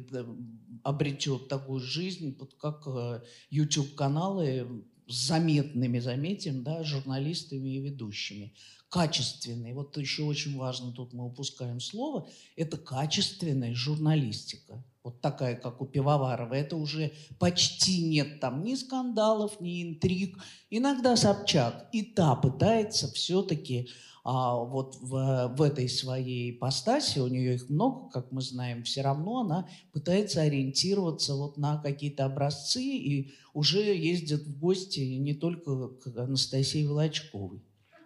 обретет 0.82 1.48
такую 1.48 1.80
жизнь, 1.80 2.34
вот 2.38 2.54
как 2.54 2.86
э, 2.86 3.20
YouTube-каналы 3.50 4.84
с 5.08 5.26
заметными, 5.26 5.98
заметим, 5.98 6.62
да, 6.62 6.82
журналистами 6.84 7.68
и 7.68 7.80
ведущими. 7.80 8.54
Качественные. 8.88 9.74
Вот 9.74 9.96
еще 9.98 10.22
очень 10.22 10.56
важно, 10.56 10.92
тут 10.92 11.12
мы 11.12 11.26
упускаем 11.26 11.80
слово, 11.80 12.28
это 12.56 12.78
качественная 12.78 13.74
журналистика. 13.74 14.82
Вот 15.08 15.22
такая, 15.22 15.56
как 15.56 15.80
у 15.80 15.86
Пивоварова. 15.86 16.52
Это 16.52 16.76
уже 16.76 17.12
почти 17.38 18.06
нет 18.06 18.40
там 18.40 18.62
ни 18.62 18.74
скандалов, 18.74 19.58
ни 19.58 19.82
интриг. 19.82 20.36
Иногда 20.68 21.16
Собчак 21.16 21.88
и 21.92 22.02
та 22.02 22.34
пытается 22.34 23.10
все-таки 23.12 23.88
а 24.22 24.56
вот 24.56 24.98
в, 25.00 25.54
в 25.56 25.62
этой 25.62 25.88
своей 25.88 26.50
ипостаси, 26.50 27.20
у 27.20 27.28
нее 27.28 27.54
их 27.54 27.70
много, 27.70 28.10
как 28.10 28.30
мы 28.32 28.42
знаем, 28.42 28.82
все 28.82 29.00
равно 29.00 29.40
она 29.40 29.66
пытается 29.94 30.42
ориентироваться 30.42 31.34
вот 31.34 31.56
на 31.56 31.78
какие-то 31.78 32.26
образцы 32.26 32.82
и 32.82 33.32
уже 33.54 33.78
ездит 33.78 34.42
в 34.42 34.58
гости 34.58 35.00
не 35.00 35.32
только 35.32 35.88
к 35.88 36.14
Анастасии 36.18 36.84
Волочковой. 36.84 37.62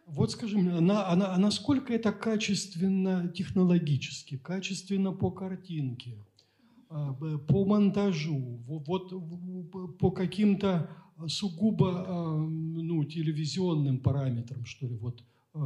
Вот 0.06 0.30
скажи 0.30 0.58
мне, 0.58 0.72
она, 0.72 1.08
она, 1.08 1.36
насколько 1.38 1.92
это 1.92 2.12
качественно 2.12 3.32
технологически, 3.34 4.36
качественно 4.36 5.12
по 5.12 5.32
картинке, 5.32 6.18
по 7.48 7.64
монтажу, 7.64 8.60
вот 8.66 9.98
по 9.98 10.10
каким-то 10.10 10.90
сугубо 11.28 12.04
а, 12.06 12.36
ну, 12.36 13.04
телевизионным 13.04 13.98
параметрам, 13.98 14.64
что 14.64 14.86
ли, 14.86 14.96
вот 14.96 15.22
Э, 15.54 15.58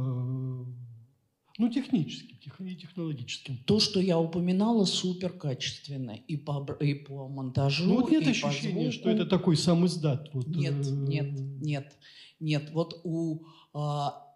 ну, 1.59 1.69
техническим, 1.69 2.67
и 2.67 2.75
технологическим. 2.75 3.57
То, 3.65 3.79
что 3.79 3.99
я 3.99 4.19
упоминала, 4.19 4.85
супер 4.85 5.31
качественно. 5.31 6.11
И 6.11 6.37
по, 6.37 6.63
и 6.79 6.93
по 6.93 7.27
монтажу, 7.27 7.85
Ну, 7.85 8.01
вот 8.01 8.11
нет 8.11 8.27
и 8.27 8.29
ощущения, 8.29 8.73
по 8.73 8.79
звуку. 8.81 8.91
что 8.91 9.09
это 9.09 9.25
такой 9.25 9.57
сам 9.57 9.85
издат. 9.85 10.29
Вот, 10.33 10.45
Нет, 10.47 10.85
э, 10.85 10.91
нет, 10.91 11.31
нет, 11.61 11.97
нет. 12.39 12.69
Вот 12.73 13.01
у 13.03 13.45
а, 13.73 14.26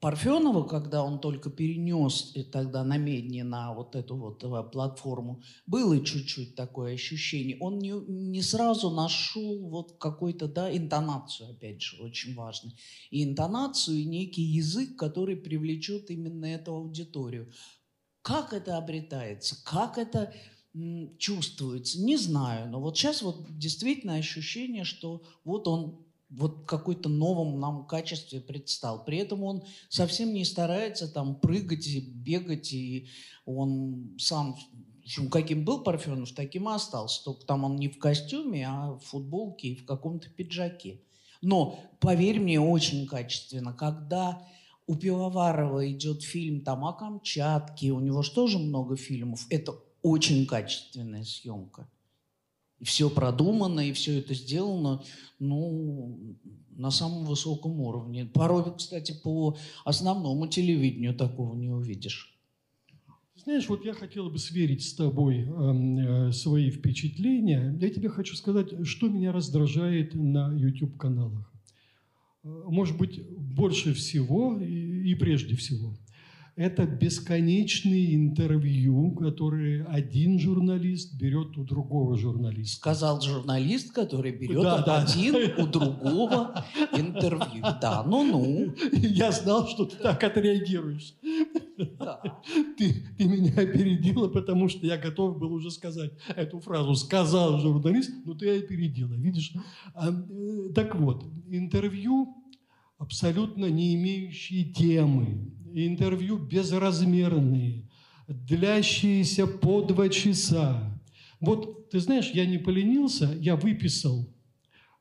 Парфенова, 0.00 0.66
когда 0.66 1.04
он 1.04 1.20
только 1.20 1.50
перенес 1.50 2.34
тогда 2.50 2.82
на 2.84 2.96
медне 2.96 3.44
на 3.44 3.74
вот 3.74 3.94
эту 3.94 4.16
вот 4.16 4.42
э, 4.42 4.70
платформу, 4.70 5.42
было 5.66 6.02
чуть-чуть 6.02 6.54
такое 6.54 6.94
ощущение. 6.94 7.58
Он 7.60 7.78
не, 7.78 7.90
не 7.90 8.40
сразу 8.40 8.88
нашел 8.90 9.68
вот 9.68 9.98
какой-то, 9.98 10.48
да, 10.48 10.74
интонацию, 10.74 11.50
опять 11.50 11.82
же, 11.82 12.02
очень 12.02 12.34
важно. 12.34 12.72
И 13.10 13.22
интонацию, 13.22 13.98
и 13.98 14.06
некий 14.06 14.42
язык, 14.42 14.96
который 14.96 15.36
привлечет 15.36 16.10
именно 16.10 16.46
эту 16.46 16.72
аудиторию. 16.72 17.52
Как 18.22 18.54
это 18.54 18.78
обретается, 18.78 19.62
как 19.64 19.98
это 19.98 20.32
чувствуется, 21.18 22.00
не 22.00 22.16
знаю. 22.16 22.70
Но 22.70 22.80
вот 22.80 22.96
сейчас 22.96 23.20
вот 23.20 23.58
действительно 23.58 24.14
ощущение, 24.14 24.84
что 24.84 25.22
вот 25.44 25.68
он 25.68 26.06
вот 26.30 26.64
какой-то 26.66 27.08
новом 27.08 27.60
нам 27.60 27.86
качестве 27.86 28.40
предстал. 28.40 29.04
При 29.04 29.18
этом 29.18 29.42
он 29.42 29.64
совсем 29.88 30.32
не 30.32 30.44
старается 30.44 31.12
там 31.12 31.38
прыгать 31.38 31.86
и 31.86 32.00
бегать, 32.00 32.72
и 32.72 33.08
он 33.44 34.16
сам, 34.18 34.56
общем, 35.02 35.28
каким 35.28 35.64
был 35.64 35.82
Парфенов, 35.82 36.32
таким 36.32 36.68
и 36.68 36.72
остался. 36.72 37.24
Только 37.24 37.44
там 37.44 37.64
он 37.64 37.76
не 37.76 37.88
в 37.88 37.98
костюме, 37.98 38.66
а 38.68 38.92
в 38.92 39.00
футболке 39.00 39.68
и 39.68 39.76
в 39.76 39.84
каком-то 39.84 40.30
пиджаке. 40.30 41.00
Но, 41.42 41.80
поверь 42.00 42.38
мне, 42.38 42.60
очень 42.60 43.06
качественно. 43.06 43.72
Когда 43.72 44.46
у 44.86 44.94
Пивоварова 44.94 45.90
идет 45.90 46.22
фильм 46.22 46.62
там 46.62 46.84
о 46.84 46.92
Камчатке, 46.92 47.90
у 47.90 48.00
него 48.00 48.22
же 48.22 48.32
тоже 48.32 48.58
много 48.58 48.96
фильмов, 48.96 49.46
это 49.50 49.74
очень 50.02 50.46
качественная 50.46 51.24
съемка. 51.24 51.88
И 52.80 52.84
все 52.84 53.10
продумано, 53.10 53.80
и 53.80 53.92
все 53.92 54.18
это 54.18 54.34
сделано, 54.34 55.02
ну, 55.38 56.36
на 56.70 56.90
самом 56.90 57.26
высоком 57.26 57.80
уровне. 57.80 58.24
Порой, 58.24 58.74
кстати, 58.76 59.12
по 59.22 59.56
основному 59.84 60.46
телевидению 60.48 61.14
такого 61.14 61.54
не 61.54 61.68
увидишь. 61.68 62.38
Знаешь, 63.36 63.68
вот 63.68 63.84
я 63.84 63.94
хотел 63.94 64.30
бы 64.30 64.38
сверить 64.38 64.82
с 64.82 64.94
тобой 64.94 65.46
э, 65.46 66.32
свои 66.32 66.70
впечатления. 66.70 67.76
Я 67.80 67.88
тебе 67.90 68.08
хочу 68.10 68.34
сказать, 68.34 68.86
что 68.86 69.08
меня 69.08 69.32
раздражает 69.32 70.14
на 70.14 70.52
YouTube-каналах. 70.54 71.50
Э, 72.44 72.62
может 72.66 72.98
быть, 72.98 73.26
больше 73.30 73.94
всего 73.94 74.58
и, 74.58 75.10
и 75.10 75.14
прежде 75.14 75.56
всего– 75.56 75.94
это 76.60 76.84
бесконечные 76.84 78.14
интервью, 78.14 79.12
которые 79.12 79.82
один 79.86 80.38
журналист 80.38 81.14
берет 81.14 81.56
у 81.56 81.64
другого 81.64 82.18
журналиста. 82.18 82.76
Сказал 82.76 83.18
журналист, 83.22 83.94
который 83.94 84.32
берет 84.32 84.62
Да, 84.62 84.82
да. 84.82 85.02
один 85.02 85.36
у 85.56 85.66
другого 85.66 86.66
интервью. 86.92 87.62
Да, 87.80 88.04
ну-ну. 88.06 88.74
Я 88.92 89.32
знал, 89.32 89.68
что 89.68 89.86
ты 89.86 89.96
так 89.96 90.22
отреагируешь. 90.22 91.14
Да. 91.98 92.20
Ты, 92.76 93.06
ты 93.16 93.24
меня 93.24 93.52
опередила, 93.54 94.28
потому 94.28 94.68
что 94.68 94.86
я 94.86 94.98
готов 94.98 95.38
был 95.38 95.54
уже 95.54 95.70
сказать 95.70 96.12
эту 96.36 96.60
фразу. 96.60 96.94
Сказал 96.94 97.58
журналист, 97.58 98.10
но 98.26 98.34
ты 98.34 98.58
опередила, 98.58 99.14
видишь? 99.14 99.54
А, 99.94 100.10
э, 100.10 100.72
так 100.74 100.94
вот, 100.96 101.24
интервью 101.48 102.34
абсолютно 102.98 103.66
не 103.66 103.94
имеющие 103.94 104.64
темы, 104.64 105.50
интервью 105.74 106.38
безразмерные, 106.38 107.88
длящиеся 108.28 109.46
по 109.46 109.82
два 109.82 110.08
часа. 110.08 110.98
Вот, 111.40 111.90
ты 111.90 112.00
знаешь, 112.00 112.30
я 112.32 112.46
не 112.46 112.58
поленился, 112.58 113.36
я 113.40 113.56
выписал, 113.56 114.28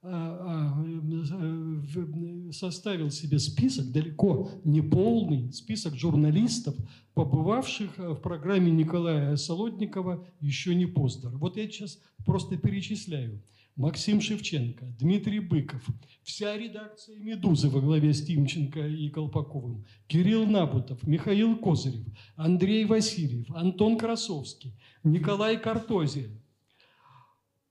а, 0.02 0.78
а, 0.82 2.52
составил 2.54 3.12
себе 3.12 3.38
список, 3.38 3.92
далеко 3.92 4.50
не 4.64 4.82
полный, 4.82 5.52
список 5.52 5.96
журналистов, 5.96 6.76
побывавших 7.14 7.98
в 7.98 8.16
программе 8.16 8.72
Николая 8.72 9.36
Солодникова 9.36 10.26
«Еще 10.40 10.74
не 10.74 10.86
поздно». 10.86 11.32
Вот 11.32 11.58
я 11.58 11.68
сейчас 11.68 12.00
просто 12.26 12.58
перечисляю. 12.58 13.42
Максим 13.80 14.20
Шевченко, 14.20 14.86
Дмитрий 15.00 15.40
Быков, 15.40 15.82
вся 16.22 16.58
редакция 16.58 17.18
«Медузы» 17.18 17.70
во 17.70 17.80
главе 17.80 18.14
с 18.14 18.26
Тимченко 18.26 18.86
и 18.86 19.10
Колпаковым, 19.10 19.86
Кирилл 20.08 20.46
Набутов, 20.46 21.08
Михаил 21.08 21.58
Козырев, 21.58 22.06
Андрей 22.36 22.84
Васильев, 22.84 23.50
Антон 23.52 23.98
Красовский, 23.98 24.78
Николай 25.06 25.58
Картозия, 25.58 26.30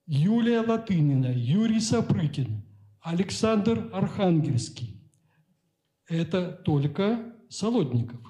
Юлия 0.06 0.62
Латынина, 0.62 1.30
Юрий 1.30 1.80
Сапрыкин, 1.80 2.62
Александр 3.02 3.90
Архангельский. 3.92 5.02
Это 6.08 6.52
только 6.52 7.34
Солодников. 7.50 8.22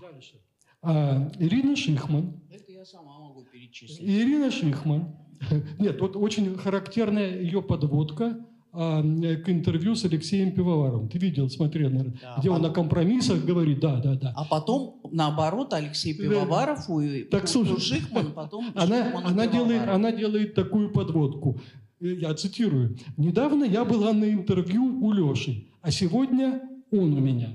Дальше. 0.00 0.40
А, 0.80 1.30
Ирина 1.38 1.76
Шихман. 1.76 2.42
Это 2.50 2.72
я 2.72 2.86
сама 2.86 3.18
могу 3.18 3.44
перечислить. 3.44 4.00
Ирина 4.00 4.50
Шихман. 4.50 5.21
Нет, 5.78 6.00
вот 6.00 6.16
очень 6.16 6.56
характерная 6.56 7.40
ее 7.40 7.62
подводка 7.62 8.38
а, 8.72 9.02
э, 9.02 9.36
к 9.36 9.48
интервью 9.50 9.94
с 9.94 10.04
Алексеем 10.04 10.52
Пивоваровым. 10.52 11.08
Ты 11.08 11.18
видел, 11.18 11.50
смотрел, 11.50 11.90
наверное, 11.90 12.14
Да, 12.22 12.36
где 12.38 12.48
он 12.50 12.56
потом- 12.58 12.70
о 12.70 12.74
компромиссах 12.74 13.44
говорит, 13.44 13.80
да, 13.80 13.96
да, 14.00 14.14
да. 14.14 14.32
А 14.36 14.44
потом, 14.44 15.00
наоборот, 15.10 15.72
Алексей 15.74 16.14
Да. 16.14 16.22
Пивоваров 16.22 16.88
у, 16.88 17.02
Так, 17.30 17.44
у- 17.44 17.46
слушай, 17.46 17.76
у 17.76 17.78
Шихман, 17.80 18.32
потом 18.32 18.66
Она, 18.74 19.04
Шихмана 19.04 19.28
она, 19.28 19.46
делает, 19.46 19.88
она 19.88 20.12
делает 20.12 20.54
такую 20.54 20.90
подводку. 20.90 21.60
Э, 22.00 22.14
Я 22.14 22.34
цитирую. 22.34 22.96
«Недавно 23.16 23.64
я 23.64 23.84
была 23.84 24.12
на 24.12 24.32
интервью 24.32 24.84
у 25.04 25.12
Леши, 25.12 25.66
а 25.82 25.90
сегодня 25.90 26.62
он 26.90 27.12
у 27.12 27.20
меня». 27.20 27.50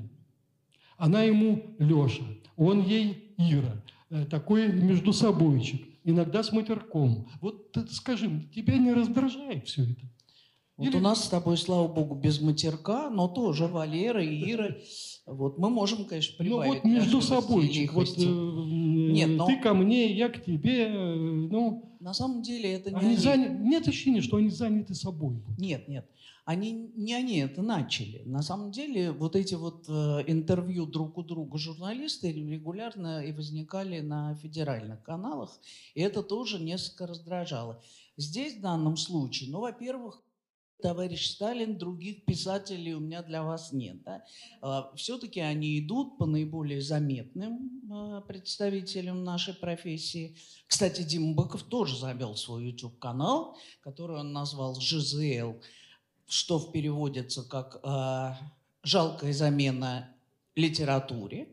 Она 0.97 1.23
ему 1.23 1.75
Леша, 1.79 2.23
он 2.55 2.81
ей 2.83 3.33
Ира. 3.38 3.81
Э, 4.09 4.25
Такой 4.25 4.67
между 4.71 5.13
собойчик, 5.13 5.81
иногда 6.08 6.41
с 6.41 6.51
матерком. 6.51 7.28
Вот 7.41 7.76
скажи, 7.91 8.49
тебя 8.55 8.78
не 8.78 8.93
раздражает 8.93 9.68
все 9.68 9.84
это? 9.84 10.01
Вот 10.78 10.88
Или- 10.88 10.97
у 10.97 10.99
нас 10.99 11.26
с 11.26 11.30
тобой, 11.30 11.58
слава 11.58 11.88
богу, 11.88 12.14
без 12.16 12.39
матерка, 12.39 13.10
но 13.10 13.28
тоже 13.28 13.66
Валера 13.68 14.24
и 14.24 14.51
Ира. 14.51 14.76
Вот 15.26 15.58
мы 15.58 15.70
можем, 15.72 16.05
конечно, 16.05 16.36
Ну 16.38 16.45
прибавить. 16.45 16.74
вот 16.76 16.84
между 16.86 17.22
собойчик. 17.22 17.93
Вот, 17.93 18.08
э, 18.18 18.22
Нет, 18.22 19.30
но- 19.32 19.47
Ты 19.47 19.58
ко 19.60 19.74
мне, 19.74 20.14
я 20.16 20.30
к 20.30 20.43
тебе. 20.43 20.88
э, 20.88 21.16
Ну, 21.49 21.84
На 21.99 22.14
самом 22.14 22.43
деле 22.43 22.74
это 22.74 22.91
не 22.91 22.95
они 22.97 23.08
они. 23.08 23.18
заня- 23.18 23.58
Нет 23.60 23.88
ощущения, 23.88 24.22
что 24.22 24.38
они 24.38 24.49
заняты 24.49 24.93
собой. 24.93 25.41
Нет, 25.58 25.88
нет. 25.88 26.05
Они 26.48 26.72
не 26.95 27.14
они 27.14 27.39
это 27.39 27.62
начали. 27.62 28.22
На 28.24 28.41
самом 28.41 28.72
деле 28.72 29.12
вот 29.12 29.36
эти 29.36 29.56
вот 29.56 29.84
э, 29.89 30.24
интервью 30.28 30.86
друг 30.86 31.18
у 31.18 31.24
друга 31.24 31.58
журналисты 31.58 32.32
регулярно 32.32 33.22
и 33.22 33.34
возникали 33.34 34.00
на 34.00 34.34
федеральных 34.36 35.04
каналах, 35.04 35.60
и 35.93 36.00
это 36.00 36.24
тоже 36.24 36.64
несколько 36.64 37.06
раздражало. 37.06 37.84
Здесь 38.16 38.56
в 38.56 38.62
данном 38.62 38.95
случае, 38.95 39.52
ну, 39.52 39.60
во-первых, 39.60 40.24
товарищ 40.82 41.32
Сталин, 41.32 41.78
других 41.78 42.24
писателей 42.24 42.93
у 42.93 43.02
меня 43.02 43.24
для 43.24 43.43
вас 43.43 43.74
нет. 43.74 43.98
Да? 44.04 44.93
Все-таки 44.95 45.41
они 45.41 45.78
идут 45.78 46.18
по 46.18 46.26
наиболее 46.26 46.82
заметным 46.82 47.82
э, 47.91 48.22
представителям 48.26 49.26
нашей 49.26 49.54
профессии. 49.54 50.38
Кстати, 50.66 51.02
Дима 51.02 51.34
Быков 51.34 51.64
тоже 51.64 51.98
завел 51.98 52.38
свой 52.38 52.68
YouTube-канал, 52.68 53.58
который 53.82 54.18
он 54.18 54.32
назвал 54.32 54.80
«ЖЗЛ», 54.80 55.60
что 56.28 56.59
в 56.59 56.71
переводится 56.71 57.43
как 57.43 57.80
э, 57.84 58.34
«жалкая 58.84 59.34
замена 59.34 60.15
литературе». 60.55 61.47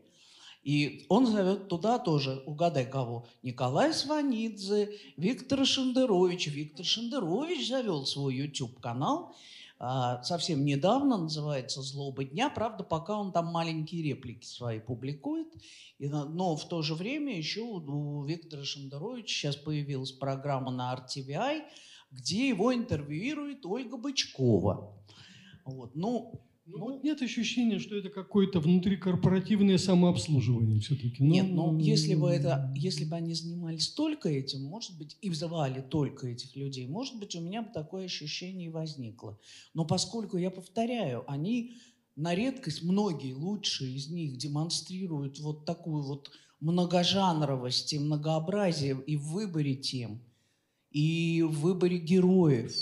И 0.63 1.05
он 1.09 1.27
зовет 1.27 1.67
туда 1.67 1.99
тоже, 1.99 2.41
угадай 2.47 2.89
кого, 2.89 3.27
Николай 3.43 3.93
Сванидзе, 3.93 4.97
Виктор 5.15 5.63
Шендерович. 5.63 6.47
Виктор 6.47 6.83
Шендерович 6.83 7.67
завел 7.67 8.03
свой 8.07 8.35
YouTube-канал, 8.35 9.35
а, 9.77 10.23
совсем 10.23 10.65
недавно, 10.65 11.17
называется 11.17 11.81
«Злоба 11.81 12.23
дня». 12.23 12.49
Правда, 12.49 12.83
пока 12.83 13.19
он 13.19 13.31
там 13.33 13.47
маленькие 13.47 14.03
реплики 14.03 14.45
свои 14.45 14.79
публикует. 14.79 15.49
И 15.99 16.07
но 16.07 16.55
в 16.55 16.67
то 16.67 16.81
же 16.81 16.95
время 16.95 17.37
еще 17.37 17.61
у 17.61 17.75
у 17.75 18.23
Виктора 18.23 18.63
Шендеровича 18.63 19.27
сейчас 19.27 19.55
появилась 19.57 20.13
программа 20.13 20.71
на 20.71 20.95
RTVI, 20.95 21.63
где 22.15 22.47
его 22.47 22.73
интервьюирует 22.73 23.65
Ольга 23.65 23.97
Бычкова. 23.97 24.93
Вот. 25.65 25.95
Ну, 25.95 26.41
Ну, 26.67 26.79
вот 26.79 27.03
нет 27.03 27.21
ощущения, 27.21 27.77
что 27.79 27.95
это 27.95 28.09
какое-то 28.09 28.59
внутрикорпоративное 28.59 29.77
самообслуживание 29.77 30.79
все-таки. 30.79 31.23
Нет, 31.23 31.47
ну 31.51 31.77
если 31.77 32.15
бы 32.15 32.27
это, 32.27 32.73
если 32.75 33.05
бы 33.05 33.15
они 33.15 33.35
занимались 33.35 33.89
только 33.89 34.29
этим, 34.29 34.63
может 34.63 34.97
быть, 34.97 35.15
и 35.21 35.29
взывали 35.29 35.81
только 35.81 36.27
этих 36.27 36.55
людей, 36.55 36.87
может 36.87 37.19
быть, 37.19 37.35
у 37.35 37.41
меня 37.41 37.61
бы 37.61 37.69
такое 37.71 38.05
ощущение 38.05 38.69
и 38.69 38.71
возникло. 38.71 39.37
Но 39.75 39.85
поскольку, 39.85 40.37
я 40.37 40.49
повторяю, 40.49 41.23
они 41.27 41.73
на 42.15 42.33
редкость, 42.33 42.81
многие 42.81 43.33
лучшие 43.33 43.93
из 43.95 44.09
них 44.09 44.37
демонстрируют 44.37 45.39
вот 45.39 45.65
такую 45.65 46.01
вот 46.01 46.31
многожанровость 46.61 47.93
и 47.93 47.99
многообразие 47.99 48.97
и 49.05 49.17
в 49.17 49.27
выборе 49.33 49.75
тем, 49.75 50.19
и 50.95 51.41
в 51.41 51.59
выборе 51.59 51.97
героев. 51.97 52.73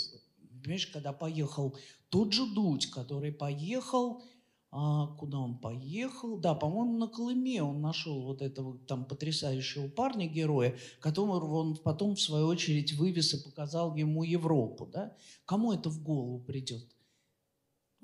Понимаешь, 0.62 0.86
когда 0.86 1.12
поехал 1.12 1.76
тот 2.10 2.32
же 2.32 2.46
Дудь, 2.46 2.86
который 2.86 3.32
поехал 3.32 4.22
а, 4.70 5.08
куда 5.18 5.38
он 5.38 5.58
поехал? 5.58 6.36
Да, 6.36 6.54
по-моему, 6.54 6.98
на 6.98 7.08
Колыме 7.08 7.62
он 7.62 7.80
нашел 7.80 8.22
вот 8.22 8.40
этого 8.40 8.78
там 8.86 9.04
потрясающего 9.04 9.88
парня, 9.88 10.26
героя, 10.26 10.76
которого 11.00 11.58
он 11.58 11.76
потом, 11.76 12.14
в 12.14 12.20
свою 12.20 12.46
очередь, 12.46 12.92
вывез 12.94 13.34
и 13.34 13.42
показал 13.42 13.94
ему 13.96 14.22
Европу. 14.22 14.86
Да? 14.86 15.16
Кому 15.44 15.72
это 15.72 15.90
в 15.90 16.02
голову 16.02 16.38
придет? 16.40 16.93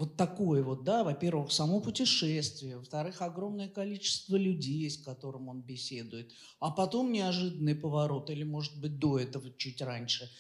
Вот 0.01 0.17
такое 0.17 0.63
вот, 0.63 0.83
да, 0.83 1.05
во-первых, 1.05 1.53
само 1.53 1.79
путешествие, 1.79 2.79
во-вторых, 2.79 3.21
огромное 3.21 3.69
количество 3.69 4.35
людей, 4.35 4.89
с 4.89 4.97
которым 4.97 5.51
он 5.51 5.61
беседует, 5.61 6.33
а 6.59 6.71
потом 6.71 7.13
неожиданный 7.13 7.75
поворот, 7.75 8.31
или, 8.31 8.43
может 8.43 8.81
быть, 8.81 8.99
до 8.99 9.19
этого 9.19 9.53
чуть 9.59 9.83
раньше, 9.83 10.31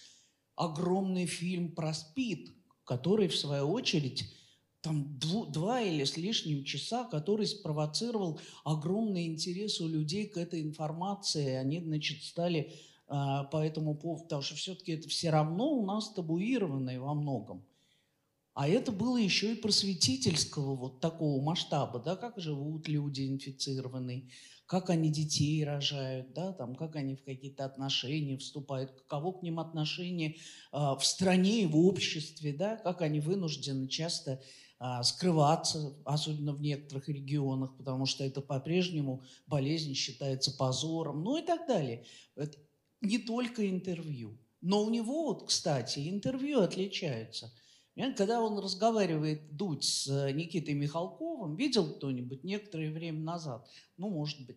огромный 0.56 1.26
фильм 1.26 1.74
про 1.74 1.92
СПИД, 1.92 2.54
который, 2.84 3.28
в 3.28 3.36
свою 3.36 3.70
очередь, 3.70 4.24
там 4.80 5.18
дву- 5.18 5.52
два 5.52 5.82
или 5.82 6.04
с 6.04 6.16
лишним 6.16 6.64
часа, 6.64 7.04
который 7.04 7.46
спровоцировал 7.46 8.40
огромный 8.64 9.26
интерес 9.26 9.78
у 9.82 9.88
людей 9.88 10.26
к 10.26 10.38
этой 10.38 10.62
информации. 10.62 11.56
Они, 11.56 11.80
значит, 11.80 12.22
стали 12.22 12.72
а, 13.08 13.44
по 13.44 13.58
этому 13.58 13.94
поводу, 13.94 14.22
потому 14.22 14.40
что 14.40 14.54
все-таки 14.54 14.92
это 14.92 15.06
все 15.11 15.28
равно 15.28 15.70
у 15.70 15.84
нас 15.84 16.14
табуированное 16.14 16.98
во 16.98 17.12
многом. 17.12 17.66
А 18.61 18.68
это 18.68 18.92
было 18.92 19.16
еще 19.16 19.52
и 19.52 19.56
просветительского 19.56 20.76
вот 20.76 21.00
такого 21.00 21.42
масштаба, 21.42 21.98
да, 21.98 22.14
как 22.14 22.38
живут 22.38 22.88
люди 22.88 23.26
инфицированные, 23.26 24.28
как 24.66 24.90
они 24.90 25.11
детей 25.11 25.64
рожают, 25.64 26.34
да, 26.34 26.52
там, 26.52 26.74
как 26.74 26.94
они 26.96 27.16
в 27.16 27.24
какие-то 27.24 27.64
отношения 27.64 28.36
вступают, 28.36 28.90
каково 28.90 29.32
к 29.32 29.42
ним 29.42 29.61
отношение 29.61 30.36
а, 30.72 30.94
в 30.94 31.06
стране 31.06 31.62
и 31.62 31.66
в 31.66 31.74
обществе, 31.74 32.52
да, 32.52 32.76
как 32.76 33.00
они 33.00 33.20
вынуждены 33.20 33.88
часто 33.88 34.42
а, 34.78 35.02
скрываться, 35.04 35.94
особенно 36.04 36.52
в 36.52 36.61
некоторых 36.61 37.08
регионах, 37.08 37.74
потому 37.78 38.04
что 38.04 38.24
это 38.24 38.42
по-прежнему 38.42 39.22
болезнь 39.46 39.94
считается 39.94 40.54
позором, 40.54 41.24
ну 41.24 41.38
и 41.38 41.42
так 41.42 41.66
далее. 41.66 42.04
Это 42.36 42.58
не 43.00 43.16
только 43.16 43.70
интервью. 43.70 44.38
Но 44.61 44.84
у 44.84 44.90
него, 44.90 45.28
вот, 45.28 45.48
кстати, 45.48 46.11
интервью 46.11 46.61
отличаются. 46.61 47.50
Когда 48.16 48.41
он 48.41 48.59
разговаривает, 48.59 49.57
Дудь, 49.57 49.84
с 49.84 50.09
э, 50.09 50.32
Никитой 50.32 50.74
Михалковым, 50.74 51.57
видел 51.57 51.93
кто-нибудь 51.93 52.45
некоторое 52.45 52.91
время 52.91 53.20
назад, 53.20 53.68
ну, 53.97 54.09
может 54.09 54.47
быть, 54.47 54.57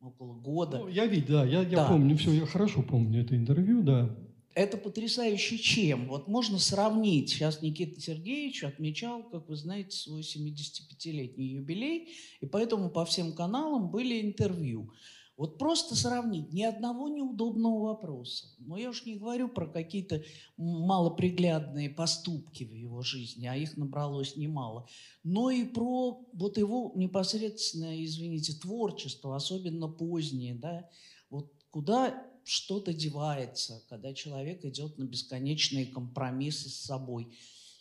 около 0.00 0.34
года, 0.34 0.78
Ну, 0.78 0.88
я 0.88 1.06
видел, 1.06 1.34
да, 1.34 1.44
я, 1.44 1.62
я 1.62 1.76
Да. 1.76 1.88
помню 1.88 2.16
все, 2.16 2.32
я 2.32 2.46
хорошо 2.46 2.82
помню 2.82 3.22
это 3.22 3.36
интервью, 3.36 3.82
да. 3.82 4.16
Это 4.54 4.76
потрясающе 4.76 5.58
чем? 5.58 6.08
Вот 6.08 6.26
можно 6.26 6.58
сравнить. 6.58 7.30
Сейчас 7.30 7.62
Никита 7.62 8.00
Сергеевич 8.00 8.64
отмечал, 8.64 9.22
как 9.22 9.48
вы 9.48 9.54
знаете, 9.54 9.96
свой 9.96 10.22
75-летний 10.22 11.46
юбилей, 11.46 12.08
и 12.40 12.46
поэтому 12.46 12.90
по 12.90 13.04
всем 13.04 13.32
каналам 13.32 13.90
были 13.90 14.20
интервью. 14.20 14.92
Вот 15.40 15.56
просто 15.56 15.96
сравнить 15.96 16.52
ни 16.52 16.62
одного 16.64 17.08
неудобного 17.08 17.94
вопроса. 17.94 18.48
Но 18.58 18.76
я 18.76 18.90
уж 18.90 19.06
не 19.06 19.14
говорю 19.14 19.48
про 19.48 19.66
какие-то 19.66 20.22
малоприглядные 20.58 21.88
поступки 21.88 22.64
в 22.64 22.74
его 22.74 23.00
жизни, 23.00 23.46
а 23.46 23.56
их 23.56 23.78
набралось 23.78 24.36
немало. 24.36 24.86
Но 25.24 25.48
и 25.50 25.64
про 25.64 26.28
вот 26.34 26.58
его 26.58 26.92
непосредственное, 26.94 28.04
извините, 28.04 28.52
творчество, 28.52 29.34
особенно 29.34 29.88
позднее, 29.88 30.56
да, 30.56 30.90
вот 31.30 31.50
куда 31.70 32.22
что-то 32.44 32.92
девается, 32.92 33.82
когда 33.88 34.12
человек 34.12 34.66
идет 34.66 34.98
на 34.98 35.04
бесконечные 35.04 35.86
компромиссы 35.86 36.68
с 36.68 36.76
собой. 36.76 37.34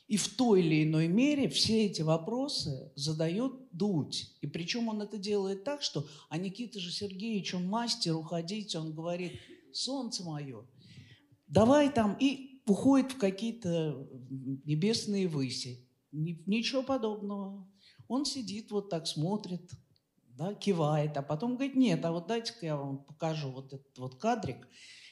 И 0.10 0.18
в 0.18 0.28
той 0.28 0.62
или 0.62 0.84
иной 0.84 1.08
мере 1.08 1.48
все 1.50 1.86
эти 1.86 2.02
вопросы 2.02 2.92
задает 2.96 3.54
Дудь. 3.72 4.36
И 4.42 4.48
причем 4.48 4.88
он 4.88 5.04
это 5.04 5.20
делает 5.20 5.64
так, 5.64 5.84
что, 5.84 6.08
а 6.30 6.38
Никита 6.38 6.80
же 6.80 6.92
Сергеевич, 6.92 7.54
он 7.54 7.68
мастер 7.68 8.16
уходить, 8.16 8.76
он 8.76 8.92
говорит, 8.92 9.40
солнце 9.72 10.24
мое, 10.24 10.66
давай 11.48 11.94
там, 11.94 12.18
и 12.20 12.60
уходит 12.66 13.12
в 13.12 13.18
какие-то 13.20 14.10
небесные 14.66 15.28
выси. 15.28 15.88
Ни- 16.12 16.42
ничего 16.48 16.82
подобного. 16.82 17.68
Он 18.08 18.26
сидит 18.26 18.72
вот 18.72 18.90
так, 18.90 19.06
смотрит, 19.06 19.70
да, 20.30 20.56
кивает, 20.56 21.18
а 21.18 21.22
потом 21.22 21.54
говорит, 21.54 21.76
нет, 21.76 22.04
а 22.04 22.12
вот 22.12 22.26
дайте-ка 22.26 22.66
я 22.66 22.78
вам 22.78 23.04
покажу 23.04 23.52
вот 23.52 23.74
этот 23.74 23.96
вот 24.00 24.16
кадрик, 24.16 24.68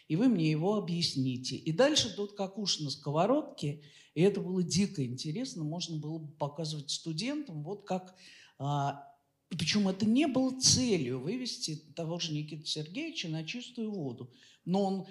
и 0.07 0.15
вы 0.15 0.27
мне 0.27 0.49
его 0.49 0.73
объясните. 0.73 1.55
И 1.55 1.71
дальше 1.71 2.15
тут 2.15 2.33
как 2.33 2.57
уж 2.57 2.79
на 2.79 2.89
сковородке, 2.89 3.83
и 4.17 4.21
это 4.21 4.41
было 4.41 4.63
дико 4.63 5.05
интересно, 5.05 5.63
можно 5.63 5.99
было 5.99 6.17
бы 6.17 6.31
показывать 6.37 6.89
студентам, 6.89 7.61
вот 7.61 7.85
как... 7.85 8.15
а, 8.57 9.07
причем 9.47 9.87
это 9.87 10.07
не 10.07 10.25
было 10.25 10.59
целью 10.59 11.19
вывести 11.19 11.75
того 11.95 12.17
же 12.17 12.33
Никиты 12.33 12.65
Сергеевича 12.65 13.29
на 13.29 13.43
чистую 13.45 13.91
воду. 13.91 14.33
Но 14.65 14.83
он 14.83 15.07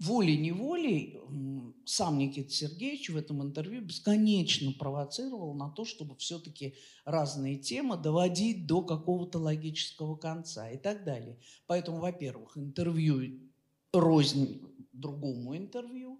волей-неволей 0.00 1.20
сам 1.86 2.18
Никита 2.18 2.50
Сергеевич 2.50 3.10
в 3.10 3.16
этом 3.16 3.44
интервью 3.44 3.80
бесконечно 3.80 4.72
провоцировал 4.72 5.54
на 5.54 5.70
то, 5.70 5.84
чтобы 5.84 6.16
все-таки 6.16 6.74
разные 7.04 7.58
темы 7.58 7.96
доводить 7.96 8.66
до 8.66 8.82
какого-то 8.82 9.38
логического 9.38 10.16
конца 10.16 10.68
и 10.68 10.78
так 10.78 11.04
далее. 11.04 11.38
Поэтому, 11.68 12.00
во-первых, 12.00 12.58
интервью 12.58 13.38
рознь 13.92 14.60
другому 14.92 15.56
интервью. 15.56 16.18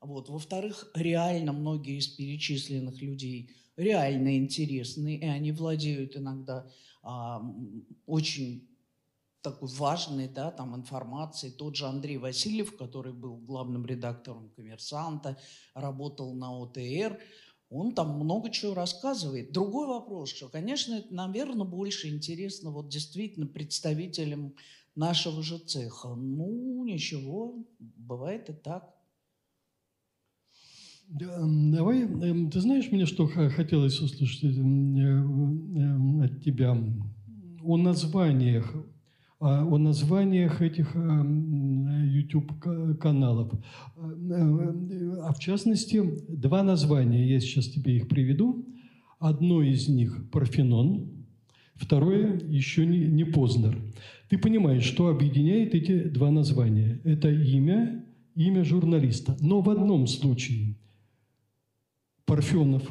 Вот. 0.00 0.28
Во-вторых, 0.28 0.90
реально 0.94 1.52
многие 1.52 1.98
из 1.98 2.08
перечисленных 2.08 3.00
людей 3.02 3.50
реально 3.76 4.36
интересные, 4.36 5.18
и 5.18 5.24
они 5.24 5.52
владеют 5.52 6.16
иногда 6.16 6.66
а, 7.02 7.42
очень 8.06 8.68
такой 9.42 9.68
важной 9.68 10.28
да, 10.28 10.50
там, 10.50 10.76
информацией. 10.76 11.52
Тот 11.52 11.76
же 11.76 11.86
Андрей 11.86 12.18
Васильев, 12.18 12.76
который 12.76 13.12
был 13.12 13.36
главным 13.36 13.86
редактором 13.86 14.50
«Коммерсанта», 14.50 15.38
работал 15.74 16.34
на 16.34 16.52
ОТР, 16.60 17.18
он 17.70 17.94
там 17.94 18.18
много 18.18 18.50
чего 18.50 18.74
рассказывает. 18.74 19.52
Другой 19.52 19.86
вопрос, 19.86 20.30
что, 20.30 20.48
конечно, 20.48 20.94
это, 20.94 21.14
наверное, 21.14 21.66
больше 21.66 22.08
интересно 22.08 22.70
вот 22.70 22.88
действительно 22.88 23.46
представителям 23.46 24.54
нашего 24.94 25.42
же 25.42 25.58
цеха. 25.58 26.08
Ну, 26.08 26.84
ничего, 26.84 27.54
бывает 27.78 28.48
и 28.48 28.54
так. 28.54 28.97
Давай, 31.10 32.02
эм, 32.02 32.50
ты 32.50 32.60
знаешь, 32.60 32.92
мне 32.92 33.06
что 33.06 33.26
хотелось 33.26 33.98
услышать 33.98 34.44
э, 34.44 34.48
эм, 34.48 36.20
от 36.20 36.42
тебя 36.42 36.76
о 37.62 37.78
названиях, 37.78 38.76
а, 39.40 39.64
о 39.64 39.78
названиях 39.78 40.60
этих 40.60 40.94
YouTube-каналов. 40.94 43.54
А 43.96 45.32
в 45.32 45.38
частности, 45.38 46.02
два 46.28 46.62
названия, 46.62 47.26
я 47.26 47.40
сейчас 47.40 47.68
тебе 47.68 47.96
их 47.96 48.08
приведу. 48.08 48.66
Одно 49.18 49.62
из 49.62 49.88
них 49.88 50.30
Парфенон, 50.30 51.24
второе 51.74 52.38
еще 52.48 52.84
не 52.84 53.24
Познер. 53.24 53.78
Ты 54.28 54.36
понимаешь, 54.36 54.84
что 54.84 55.08
объединяет 55.08 55.74
эти 55.74 56.04
два 56.04 56.30
названия? 56.30 57.00
Это 57.04 57.30
имя, 57.30 58.04
имя 58.34 58.62
журналиста. 58.62 59.38
Но 59.40 59.62
в 59.62 59.70
одном 59.70 60.06
случае 60.06 60.76
Парфенов 62.28 62.82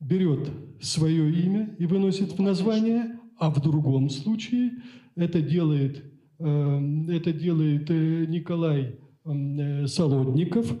берет 0.00 0.50
свое 0.80 1.32
имя 1.32 1.74
и 1.78 1.86
выносит 1.86 2.32
в 2.32 2.42
название, 2.42 3.20
а 3.38 3.48
в 3.48 3.62
другом 3.62 4.10
случае 4.10 4.72
это 5.14 5.40
делает, 5.40 6.02
э, 6.40 6.80
это 7.10 7.32
делает 7.32 7.88
э, 7.90 8.26
Николай 8.26 8.98
э, 9.24 9.86
Солодников, 9.86 10.74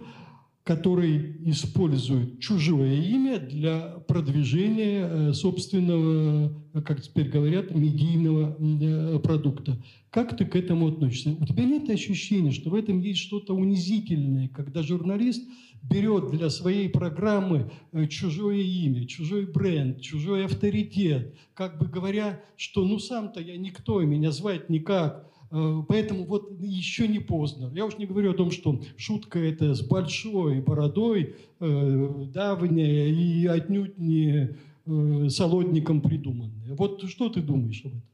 который 0.64 1.36
использует 1.50 2.40
чужое 2.40 2.94
имя 2.94 3.38
для 3.38 3.98
продвижения 4.08 5.06
э, 5.06 5.32
собственного, 5.34 6.58
э, 6.72 6.80
как 6.80 7.02
теперь 7.02 7.28
говорят, 7.28 7.74
медийного 7.74 8.56
э, 8.58 9.18
продукта. 9.18 9.76
Как 10.08 10.34
ты 10.38 10.46
к 10.46 10.56
этому 10.56 10.88
относишься? 10.88 11.36
У 11.38 11.44
тебя 11.44 11.64
нет 11.64 11.90
ощущения, 11.90 12.50
что 12.50 12.70
в 12.70 12.74
этом 12.74 13.00
есть 13.00 13.20
что-то 13.20 13.54
унизительное, 13.54 14.48
когда 14.48 14.82
журналист 14.82 15.46
берет 15.82 16.30
для 16.30 16.48
своей 16.48 16.88
программы 16.88 17.70
чужое 18.08 18.56
имя, 18.56 19.06
чужой 19.06 19.44
бренд, 19.44 20.00
чужой 20.00 20.46
авторитет, 20.46 21.34
как 21.52 21.78
бы 21.78 21.86
говоря, 21.86 22.40
что 22.56 22.86
ну 22.86 22.98
сам-то 22.98 23.38
я 23.38 23.58
никто, 23.58 24.00
меня 24.00 24.30
звать 24.30 24.70
никак. 24.70 25.30
Э, 25.54 25.82
Поэтому 25.86 26.24
вот 26.24 26.50
еще 26.60 27.06
не 27.06 27.20
поздно. 27.20 27.70
Я 27.74 27.86
уж 27.86 27.96
не 27.96 28.06
говорю 28.06 28.32
о 28.32 28.34
том, 28.34 28.50
что 28.50 28.80
шутка 28.96 29.38
это 29.38 29.74
с 29.74 29.82
большой 29.82 30.60
бородой, 30.60 31.36
э, 31.60 32.26
давняя 32.34 33.06
и 33.06 33.46
отнюдь 33.46 33.96
не 33.96 34.50
э, 34.86 35.28
солодником 35.28 36.00
придуманная. 36.00 36.74
Вот 36.74 37.04
что 37.08 37.28
ты 37.28 37.40
думаешь 37.40 37.82
об 37.84 37.92
этом? 37.92 38.13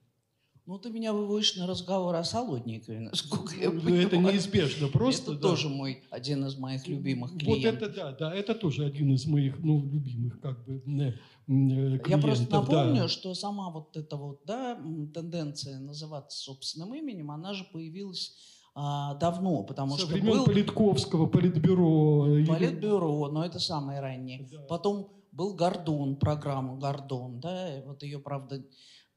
Ну, 0.71 0.79
ты 0.79 0.89
меня 0.89 1.13
выводишь 1.13 1.57
на 1.57 1.67
разговор 1.67 2.15
о 2.15 2.23
Солодникове, 2.23 3.01
насколько 3.01 3.57
я 3.57 3.73
Ну, 3.73 3.81
понимаю. 3.81 4.07
это 4.07 4.17
неизбежно 4.19 4.87
просто. 4.87 5.33
Это 5.33 5.41
да. 5.41 5.49
тоже 5.49 5.69
мой, 5.69 6.05
один 6.11 6.47
из 6.47 6.57
моих 6.57 6.87
любимых 6.87 7.33
Вот 7.33 7.41
клиентов. 7.41 7.89
это 7.89 7.93
да, 7.93 8.13
да, 8.13 8.33
это 8.33 8.55
тоже 8.55 8.85
один 8.85 9.13
из 9.13 9.27
моих, 9.27 9.59
ну, 9.59 9.83
любимых, 9.83 10.41
как 10.41 10.65
бы, 10.65 10.81
э, 10.87 11.13
э, 11.49 12.01
Я 12.07 12.19
просто 12.19 12.47
клиентов, 12.47 12.69
да. 12.69 12.85
напомню, 12.85 13.09
что 13.09 13.35
сама 13.35 13.71
вот 13.71 13.97
эта 13.97 14.17
вот, 14.17 14.43
да, 14.47 14.77
тенденция 15.13 15.81
называться 15.81 16.39
собственным 16.39 16.95
именем, 16.95 17.33
она 17.33 17.53
же 17.53 17.65
появилась 17.73 18.37
а, 18.73 19.15
давно, 19.15 19.65
потому 19.65 19.95
Со 19.95 20.03
что 20.03 20.13
времен 20.13 20.31
был 20.31 20.45
Политковского, 20.45 21.27
Политбюро. 21.27 22.45
Политбюро, 22.47 23.29
но 23.29 23.45
это 23.45 23.59
самое 23.59 23.99
раннее. 23.99 24.49
Да. 24.49 24.61
Потом 24.69 25.21
был 25.33 25.55
Гордон, 25.55 26.15
программа 26.15 26.77
Гордон, 26.77 27.41
да, 27.41 27.83
вот 27.87 28.05
ее, 28.05 28.21
правда, 28.21 28.65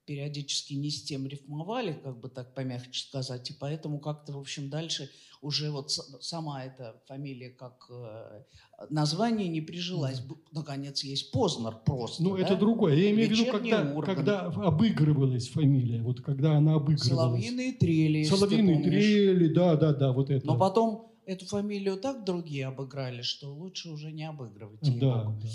периодически 0.05 0.73
не 0.73 0.89
с 0.89 1.03
тем 1.03 1.27
рифмовали, 1.27 1.93
как 1.93 2.19
бы 2.19 2.29
так 2.29 2.53
помягче 2.53 3.07
сказать, 3.07 3.49
и 3.49 3.53
поэтому 3.53 3.99
как-то, 3.99 4.33
в 4.33 4.39
общем, 4.39 4.69
дальше 4.69 5.09
уже 5.41 5.71
вот 5.71 5.91
сама 5.91 6.63
эта 6.63 7.01
фамилия 7.05 7.49
как 7.49 7.85
э, 7.89 8.43
название 8.89 9.49
не 9.49 9.61
прижилась. 9.61 10.21
Наконец, 10.51 11.03
есть 11.03 11.31
Познер 11.31 11.75
просто. 11.85 12.23
Ну, 12.23 12.37
да? 12.37 12.43
это 12.43 12.55
другое. 12.55 12.95
Я 12.95 13.11
имею 13.11 13.27
в 13.27 13.31
виду, 13.31 13.51
когда, 13.51 13.81
Ургант. 13.93 14.17
когда 14.17 14.45
обыгрывалась 14.45 15.49
фамилия, 15.49 16.01
вот 16.01 16.21
когда 16.21 16.53
она 16.55 16.75
обыгрывалась. 16.75 17.07
Соловьиные 17.07 17.73
трели, 17.73 18.23
Соловьиные 18.23 18.83
трели, 18.83 19.47
да, 19.53 19.75
да, 19.75 19.93
да, 19.93 20.13
вот 20.13 20.29
это. 20.29 20.45
Но 20.47 20.57
потом 20.57 21.11
эту 21.25 21.45
фамилию 21.45 21.97
так 21.97 22.23
другие 22.23 22.67
обыграли, 22.67 23.21
что 23.21 23.53
лучше 23.53 23.89
уже 23.89 24.11
не 24.11 24.23
обыгрывать. 24.23 24.79
да, 24.99 25.25
да. 25.25 25.47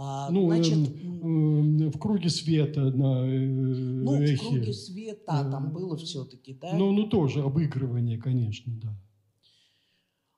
А, 0.00 0.30
Ну, 0.30 0.46
значит, 0.46 0.78
м, 0.78 1.78
Эм, 1.80 1.90
В 1.90 1.98
круге 1.98 2.30
света 2.30 2.82
на 2.92 3.26
э, 3.26 3.38
ну, 3.46 4.12
в 4.16 4.20
эхе. 4.22 4.38
круге 4.38 4.72
света 4.72 5.48
там 5.50 5.70
Э, 5.70 5.72
было 5.72 5.96
все-таки, 5.96 6.54
да? 6.54 6.78
Ну, 6.78 6.92
ну, 6.92 7.08
тоже 7.08 7.40
обыгрывание, 7.42 8.16
конечно, 8.16 8.72
да. 8.76 8.94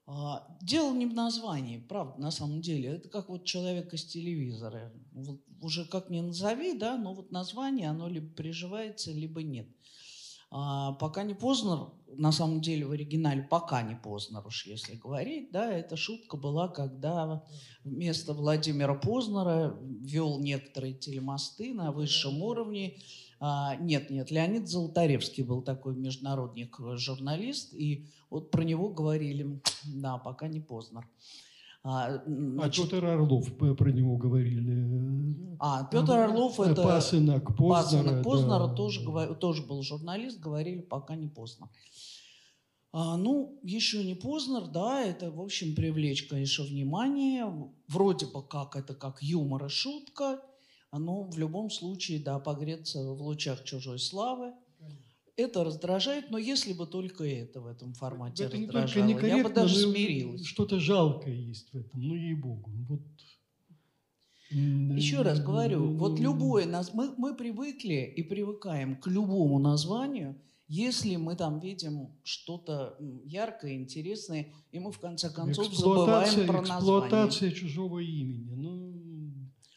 А, 0.06 0.48
Дело 0.62 0.94
не 0.94 1.06
в 1.06 1.14
названии, 1.14 1.78
правда, 1.78 2.20
на 2.20 2.30
самом 2.30 2.62
деле. 2.62 2.88
Это 2.88 3.08
как 3.08 3.28
вот 3.28 3.44
человек 3.44 3.92
из 3.94 4.04
телевизора. 4.06 4.92
Вот 5.12 5.42
уже 5.60 5.84
как 5.84 6.10
ни 6.10 6.20
назови, 6.20 6.72
да, 6.78 6.96
но 6.96 7.14
вот 7.14 7.30
название, 7.30 7.90
оно 7.90 8.08
либо 8.08 8.34
приживается, 8.34 9.12
либо 9.12 9.42
нет. 9.42 9.68
А, 10.50 10.92
пока 10.92 11.22
не 11.22 11.34
поздно, 11.34 11.92
на 12.16 12.32
самом 12.32 12.60
деле 12.60 12.86
в 12.86 12.90
оригинале 12.90 13.42
пока 13.42 13.82
не 13.82 13.94
поздно, 13.94 14.42
уж 14.44 14.66
если 14.66 14.96
говорить, 14.96 15.52
да, 15.52 15.72
эта 15.72 15.96
шутка 15.96 16.36
была, 16.36 16.66
когда 16.68 17.44
вместо 17.84 18.34
Владимира 18.34 18.94
Познера 18.94 19.78
вел 19.82 20.40
некоторые 20.40 20.94
телемосты 20.94 21.72
на 21.72 21.92
высшем 21.92 22.42
уровне. 22.42 22.96
А, 23.38 23.76
нет, 23.76 24.10
нет, 24.10 24.30
Леонид 24.30 24.68
Золотаревский 24.68 25.44
был 25.44 25.62
такой 25.62 25.94
международник, 25.94 26.78
э, 26.80 26.96
журналист, 26.96 27.72
и 27.72 28.06
вот 28.28 28.50
про 28.50 28.64
него 28.64 28.90
говорили, 28.90 29.62
да, 29.84 30.18
пока 30.18 30.48
не 30.48 30.60
поздно. 30.60 31.06
А, 31.82 32.06
А 32.16 32.22
значит, 32.26 32.90
Петр 32.90 33.04
Орлов 33.06 33.56
про 33.56 33.90
него 33.90 34.16
говорили. 34.18 35.56
а, 35.58 35.84
Петр 35.84 36.12
Орлов 36.12 36.60
Э, 36.60 36.70
это... 36.70 36.82
Пасынок 36.82 37.56
Познера. 37.56 37.82
Пасынок 37.82 38.24
Познера 38.24 38.66
да. 38.66 38.74
тоже, 38.74 39.34
тоже 39.36 39.62
был 39.62 39.82
журналист, 39.82 40.38
говорили, 40.40 40.82
пока 40.82 41.14
не 41.16 41.28
поздно. 41.28 41.70
А, 42.92 43.16
ну, 43.16 43.58
еще 43.62 44.04
не 44.04 44.14
Познер, 44.14 44.66
да, 44.66 45.02
это, 45.02 45.30
в 45.30 45.40
общем, 45.40 45.74
привлечь, 45.74 46.24
конечно, 46.24 46.64
внимание. 46.64 47.46
Вроде 47.88 48.26
бы 48.26 48.46
как 48.46 48.76
это 48.76 48.94
как 48.94 49.22
юмор 49.22 49.66
и 49.66 49.68
шутка, 49.68 50.40
но 50.92 51.22
в 51.22 51.38
любом 51.38 51.70
случае, 51.70 52.18
да, 52.22 52.38
погреться 52.40 52.98
в 52.98 53.22
лучах 53.22 53.64
чужой 53.64 53.98
славы. 53.98 54.52
Это 55.36 55.64
раздражает, 55.64 56.30
но 56.30 56.38
если 56.38 56.72
бы 56.72 56.86
только 56.86 57.24
это 57.24 57.60
в 57.60 57.66
этом 57.66 57.94
формате 57.94 58.44
Это 58.44 58.58
не 58.58 58.66
раздражало, 58.66 59.26
я 59.26 59.42
бы 59.42 59.50
даже 59.50 59.76
смирилась. 59.76 60.44
Что-то 60.44 60.78
жалкое 60.80 61.34
есть 61.34 61.70
в 61.72 61.76
этом, 61.76 62.00
ну 62.02 62.14
ей-богу. 62.14 62.70
Вот. 62.88 63.00
М, 64.52 64.96
Еще 64.96 65.22
раз 65.22 65.40
говорю, 65.40 65.96
вот 65.96 66.18
любое 66.18 66.66
нас, 66.66 66.92
мы, 66.92 67.14
мы 67.16 67.34
привыкли 67.36 68.12
и 68.16 68.22
привыкаем 68.22 68.96
к 68.96 69.06
любому 69.06 69.58
названию, 69.58 70.36
если 70.66 71.16
мы 71.16 71.36
там 71.36 71.60
видим 71.60 72.10
что-то 72.22 72.96
яркое, 73.24 73.74
интересное, 73.74 74.52
и 74.72 74.78
мы 74.78 74.92
в 74.92 74.98
конце 74.98 75.30
концов 75.30 75.72
забываем 75.74 76.46
про 76.46 76.62
название. 76.62 76.78
эксплуатация 76.78 77.50
чужого 77.52 78.00
имени. 78.00 78.54
Ну, 78.54 78.89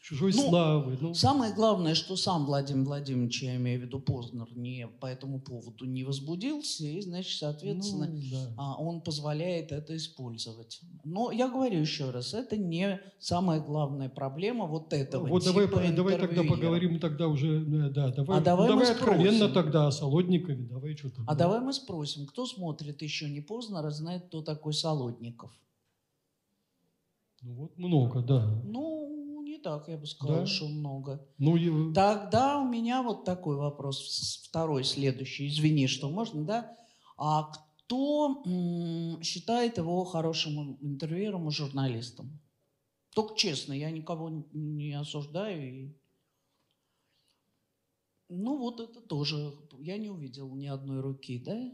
чужой 0.04 0.32
Ну, 0.34 0.48
славы. 0.50 0.98
Ну, 1.00 1.14
Самое 1.14 1.54
главное, 1.54 1.94
что 1.94 2.16
сам 2.16 2.44
Владимир 2.44 2.84
Владимирович, 2.84 3.42
я 3.42 3.56
имею 3.56 3.80
в 3.80 3.84
виду 3.84 4.00
Познер, 4.00 4.46
не 4.54 4.86
по 4.86 5.06
этому 5.06 5.40
поводу 5.40 5.86
не 5.86 6.04
возбудился, 6.04 6.84
и, 6.84 7.00
значит, 7.00 7.38
соответственно, 7.38 8.08
ну, 8.08 8.20
да. 8.30 8.54
а, 8.58 8.76
он 8.76 9.00
позволяет 9.00 9.72
это 9.72 9.96
использовать. 9.96 10.82
Но 11.04 11.30
я 11.30 11.48
говорю 11.48 11.80
еще 11.80 12.10
раз, 12.10 12.34
это 12.34 12.58
не 12.58 13.00
самая 13.18 13.60
главная 13.60 14.10
проблема 14.10 14.66
вот 14.66 14.92
этого 14.92 15.26
Вот 15.26 15.44
давай, 15.44 15.66
типа 15.66 15.80
давай 15.96 16.18
тогда 16.18 16.42
интервьюера. 16.42 16.54
поговорим 16.54 17.00
тогда 17.00 17.28
уже, 17.28 17.62
э, 17.62 17.90
да, 17.90 18.10
давай, 18.10 18.38
А 18.38 18.40
давай 18.42 18.74
мы 18.74 18.82
откровенно 18.82 19.48
спросим. 19.48 19.54
тогда 19.54 19.86
о 19.86 19.90
Солодникове, 19.90 20.66
давай 20.66 20.96
что-то. 20.96 21.22
А 21.26 21.34
давай 21.34 21.60
мы 21.60 21.72
спросим, 21.72 22.26
кто 22.26 22.44
смотрит 22.44 23.00
еще 23.00 23.30
не 23.30 23.40
поздно, 23.40 23.90
знает, 23.90 24.26
кто 24.26 24.42
такой 24.42 24.74
Солодников. 24.74 25.50
Ну 27.40 27.54
вот 27.54 27.78
много, 27.78 28.20
да. 28.20 28.60
Ну, 28.64 29.33
так, 29.64 29.88
я 29.88 29.96
бы 29.96 30.06
сказала, 30.06 30.40
Да? 30.40 30.46
что 30.46 30.68
много. 30.68 31.26
Ну, 31.38 31.56
и- 31.56 31.92
Тогда 31.94 32.58
у 32.60 32.68
меня 32.68 33.02
вот 33.02 33.24
такой 33.24 33.56
вопрос, 33.56 34.42
второй, 34.48 34.84
следующий. 34.84 35.48
Извини, 35.48 35.86
что 35.88 36.10
можно, 36.10 36.44
да? 36.44 36.76
А 37.16 37.44
кто 37.50 38.42
м, 38.46 39.22
считает 39.22 39.78
его 39.78 40.04
хорошим 40.04 40.76
интервьюером 40.82 41.48
и 41.48 41.50
журналистом? 41.50 42.38
Только 43.14 43.36
честно, 43.36 43.72
я 43.72 43.90
никого 43.90 44.44
не 44.52 44.92
осуждаю. 44.92 45.62
и- 45.86 45.96
Ну, 48.28 48.58
вот 48.58 48.80
это 48.80 49.00
тоже. 49.00 49.52
Я 49.78 49.96
не 49.98 50.10
увидел 50.10 50.54
ни 50.54 50.66
одной 50.66 51.00
руки, 51.00 51.38
да? 51.38 51.72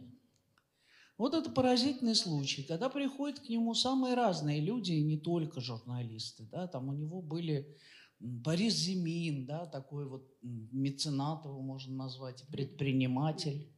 Вот 1.20 1.34
это 1.34 1.50
поразительный 1.50 2.14
случай, 2.14 2.62
когда 2.62 2.88
приходят 2.88 3.40
к 3.40 3.48
нему 3.50 3.74
самые 3.74 4.14
разные 4.14 4.58
люди, 4.58 4.92
и 4.92 5.02
не 5.02 5.18
только 5.18 5.60
журналисты, 5.60 6.48
да, 6.50 6.66
там 6.66 6.88
у 6.88 6.94
него 6.94 7.20
были 7.20 7.76
Борис 8.20 8.72
Зимин, 8.72 9.44
да, 9.44 9.66
такой 9.66 10.08
вот 10.08 10.26
меценат 10.40 11.44
его 11.44 11.60
можно 11.60 11.94
назвать, 11.94 12.42
предприниматель. 12.50 13.68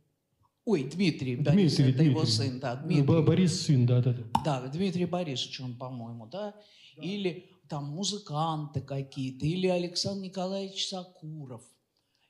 Ой, 0.64 0.84
Дмитрий, 0.84 1.34
Борис, 1.34 1.74
Дмитрий, 1.74 1.93
это 1.93 2.05
его 2.05 2.20
Дмитрий. 2.20 2.32
сын, 2.32 2.61
да, 2.61 2.76
Бо- 2.76 2.86
Дмитрий. 2.86 3.22
Борис 3.22 3.61
сын, 3.62 3.86
да, 3.86 4.01
да, 4.01 4.12
да. 4.12 4.22
Да, 4.45 4.68
Дмитрий 4.68 5.07
Борисович, 5.07 5.62
он, 5.62 5.76
по-моему, 5.76 6.26
да? 6.28 6.55
Или 6.97 7.51
там 7.68 7.86
музыканты 7.86 8.80
какие-то, 8.82 9.47
или 9.47 9.66
Александр 9.66 10.26
Николаевич 10.26 10.86
Сакуров. 10.86 11.62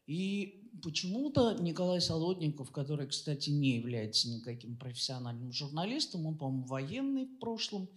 И 0.06 0.61
почему-то 0.82 1.54
Николай 1.60 2.00
Солодников, 2.00 2.70
который, 2.70 3.06
кстати, 3.08 3.50
не 3.50 3.76
является 3.76 4.28
никаким 4.28 4.76
профессиональным 4.76 5.52
журналистом, 5.52 6.26
он, 6.26 6.38
по-моему, 6.38 6.66
военный 6.66 7.26
в 7.26 7.38
прошлом, 7.38 7.88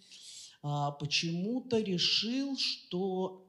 а, 0.62 0.92
почему-то 0.92 1.80
решил, 1.80 2.58
что 2.58 3.48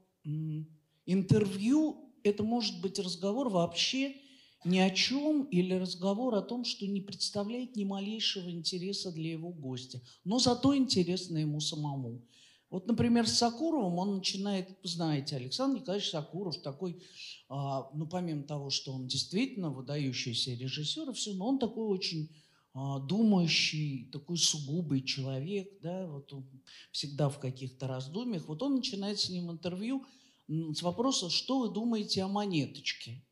интервью– 1.06 2.12
это 2.22 2.42
может 2.42 2.80
быть 2.80 2.98
разговор 2.98 3.48
вообще 3.48 4.16
ни 4.64 4.78
о 4.78 4.90
чем 4.90 5.44
или 5.44 5.74
разговор 5.74 6.34
о 6.34 6.42
том, 6.42 6.64
что 6.64 6.86
не 6.86 7.00
представляет 7.00 7.76
ни 7.76 7.84
малейшего 7.84 8.50
интереса 8.50 9.12
для 9.12 9.30
его 9.32 9.50
гостя, 9.50 10.00
но 10.24 10.38
зато 10.38 10.76
интересно 10.76 11.38
ему 11.38 11.60
самому. 11.60 12.20
Вот, 12.68 12.86
например, 12.88 13.28
с 13.28 13.38
Сакуровым 13.38 13.98
он 13.98 14.16
начинает, 14.16 14.68
знаете, 14.82 15.36
Александр 15.36 15.80
Николаевич 15.80 16.10
Сакуров 16.10 16.60
такой, 16.62 17.00
а, 17.48 17.90
ну, 17.94 18.08
помимо 18.08 18.42
того, 18.42 18.70
что 18.70 18.92
он 18.92 19.06
действительно 19.06 19.70
выдающийся 19.70 20.54
режиссер 20.54 21.10
и 21.10 21.12
все, 21.12 21.32
но 21.34 21.46
он 21.48 21.58
такой 21.60 21.86
очень 21.86 22.28
а, 22.74 22.98
думающий, 22.98 24.10
такой 24.12 24.36
сугубый 24.36 25.02
человек, 25.02 25.80
да, 25.80 26.06
вот 26.08 26.32
он 26.32 26.46
всегда 26.90 27.28
в 27.28 27.38
каких-то 27.38 27.86
раздумьях. 27.86 28.48
Вот 28.48 28.62
он 28.62 28.76
начинает 28.76 29.20
с 29.20 29.30
ним 29.30 29.50
интервью 29.50 30.04
с 30.48 30.82
вопроса, 30.82 31.30
что 31.30 31.60
вы 31.60 31.70
думаете 31.72 32.22
о 32.22 32.28
монеточке? 32.28 33.24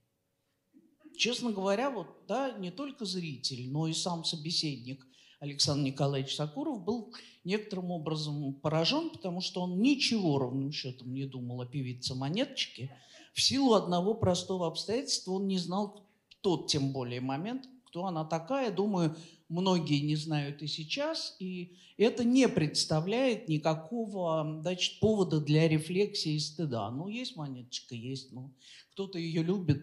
Честно 1.17 1.53
говоря, 1.53 1.91
вот, 1.91 2.09
да, 2.27 2.53
не 2.53 2.71
только 2.71 3.05
зритель, 3.05 3.71
но 3.71 3.87
и 3.87 3.93
сам 3.93 4.25
собеседник 4.25 5.07
Александр 5.45 5.85
Николаевич 5.85 6.35
Сакуров 6.35 6.83
был 6.83 7.13
некоторым 7.45 7.91
образом 7.91 8.55
поражен, 8.55 9.11
потому 9.11 9.43
что 9.43 9.61
он 9.61 9.81
ничего 9.83 10.39
ровным 10.39 10.73
счетом 10.73 11.13
не 11.13 11.27
думал 11.27 11.61
о 11.61 11.67
певице 11.67 12.15
Монеточке. 12.15 12.97
В 13.35 13.43
силу 13.43 13.75
одного 13.75 14.15
простого 14.15 14.67
обстоятельства 14.67 15.33
он 15.33 15.47
не 15.47 15.59
знал 15.59 16.03
тот, 16.41 16.69
тем 16.69 16.93
более, 16.93 17.21
момент, 17.21 17.69
кто 17.85 18.07
она 18.07 18.25
такая. 18.25 18.73
Думаю, 18.73 19.17
многие 19.51 20.01
не 20.01 20.17
знают 20.17 20.63
и 20.63 20.67
сейчас, 20.67 21.37
и 21.39 21.77
это 21.99 22.25
не 22.25 22.49
представляет 22.49 23.47
никакого 23.47 24.61
значит, 24.63 24.99
повода 24.99 25.41
для 25.41 25.69
рефлексии 25.69 26.37
и 26.37 26.41
стыда. 26.41 26.91
Ну, 26.91 27.09
есть 27.09 27.37
монеточка, 27.37 27.95
есть, 27.95 28.33
ну, 28.33 28.51
кто-то 28.93 29.19
ее 29.19 29.43
любит, 29.43 29.83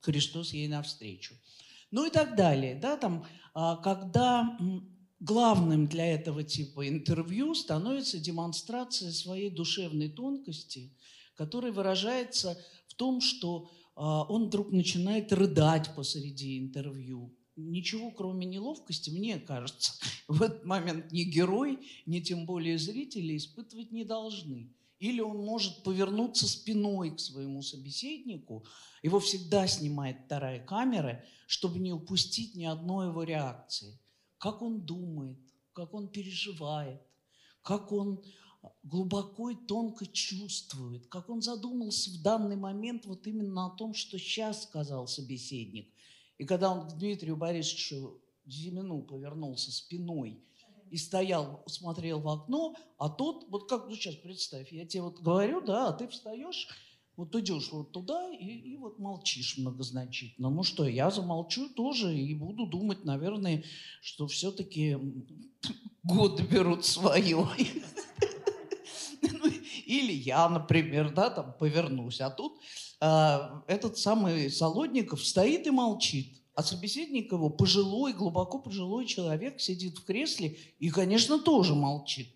Христос 0.00 0.52
ей 0.52 0.68
навстречу. 0.68 1.34
Ну 1.90 2.06
и 2.06 2.10
так 2.10 2.36
далее. 2.36 2.74
Да, 2.74 2.96
там, 2.96 3.24
а, 3.54 3.76
когда 3.76 4.58
главным 5.20 5.86
для 5.86 6.06
этого 6.06 6.44
типа 6.44 6.88
интервью 6.88 7.54
становится 7.54 8.18
демонстрация 8.18 9.10
своей 9.12 9.50
душевной 9.50 10.08
тонкости, 10.08 10.92
которая 11.34 11.72
выражается 11.72 12.58
в 12.86 12.94
том, 12.94 13.20
что 13.20 13.70
а, 13.94 14.24
он 14.24 14.46
вдруг 14.46 14.70
начинает 14.70 15.32
рыдать 15.32 15.94
посреди 15.94 16.58
интервью. 16.58 17.34
Ничего, 17.56 18.12
кроме 18.12 18.46
неловкости, 18.46 19.10
мне 19.10 19.38
кажется, 19.38 19.92
в 20.28 20.42
этот 20.42 20.64
момент 20.64 21.10
ни 21.10 21.24
герой, 21.24 21.78
ни 22.06 22.20
тем 22.20 22.46
более 22.46 22.78
зрители 22.78 23.36
испытывать 23.36 23.90
не 23.90 24.04
должны. 24.04 24.72
Или 25.00 25.20
он 25.20 25.38
может 25.44 25.84
повернуться 25.84 26.48
спиной 26.48 27.14
к 27.14 27.20
своему 27.20 27.62
собеседнику, 27.62 28.64
его 29.02 29.20
всегда 29.20 29.66
снимает 29.68 30.16
вторая 30.24 30.64
камера, 30.64 31.24
чтобы 31.46 31.78
не 31.78 31.92
упустить 31.92 32.56
ни 32.56 32.64
одной 32.64 33.08
его 33.08 33.22
реакции. 33.22 33.98
Как 34.38 34.62
он 34.62 34.80
думает, 34.80 35.38
как 35.72 35.94
он 35.94 36.08
переживает, 36.08 37.00
как 37.62 37.92
он 37.92 38.22
глубоко 38.82 39.50
и 39.50 39.56
тонко 39.56 40.06
чувствует, 40.06 41.06
как 41.06 41.28
он 41.28 41.42
задумался 41.42 42.10
в 42.10 42.22
данный 42.22 42.56
момент 42.56 43.06
вот 43.06 43.26
именно 43.26 43.66
о 43.66 43.76
том, 43.76 43.94
что 43.94 44.18
сейчас 44.18 44.64
сказал 44.64 45.06
собеседник. 45.06 45.92
И 46.38 46.44
когда 46.44 46.70
он 46.72 46.88
к 46.88 46.96
Дмитрию 46.96 47.36
Борисовичу 47.36 48.20
Зимину 48.46 49.02
повернулся 49.02 49.70
спиной 49.72 50.42
и 50.90 50.96
стоял, 50.96 51.62
смотрел 51.66 52.20
в 52.20 52.28
окно, 52.28 52.74
а 52.96 53.08
тот, 53.10 53.46
вот 53.48 53.68
как, 53.68 53.88
ну 53.88 53.94
сейчас 53.94 54.14
представь, 54.16 54.72
я 54.72 54.86
тебе 54.86 55.02
вот 55.02 55.20
говорю, 55.20 55.60
да, 55.60 55.88
а 55.88 55.92
ты 55.92 56.08
встаешь, 56.08 56.68
вот 57.18 57.34
идешь 57.34 57.70
вот 57.72 57.90
туда 57.90 58.30
и, 58.30 58.46
и 58.46 58.76
вот 58.76 59.00
молчишь 59.00 59.58
многозначительно. 59.58 60.50
Ну 60.50 60.62
что, 60.62 60.86
я 60.86 61.10
замолчу 61.10 61.68
тоже 61.68 62.16
и 62.16 62.32
буду 62.32 62.64
думать, 62.64 63.04
наверное, 63.04 63.64
что 64.00 64.28
все-таки 64.28 64.96
годы 66.04 66.44
берут 66.44 66.84
свое. 66.84 67.48
Или 69.84 70.12
я, 70.12 70.48
например, 70.48 71.12
да, 71.12 71.30
там 71.30 71.54
повернусь. 71.58 72.20
А 72.20 72.30
тут 72.30 72.60
а, 73.00 73.64
этот 73.66 73.98
самый 73.98 74.48
Солодников 74.48 75.26
стоит 75.26 75.66
и 75.66 75.70
молчит. 75.70 76.40
А 76.54 76.62
собеседник 76.62 77.32
его 77.32 77.50
пожилой, 77.50 78.12
глубоко 78.12 78.60
пожилой 78.60 79.06
человек 79.06 79.60
сидит 79.60 79.98
в 79.98 80.04
кресле 80.04 80.56
и, 80.78 80.88
конечно, 80.90 81.40
тоже 81.40 81.74
молчит. 81.74 82.28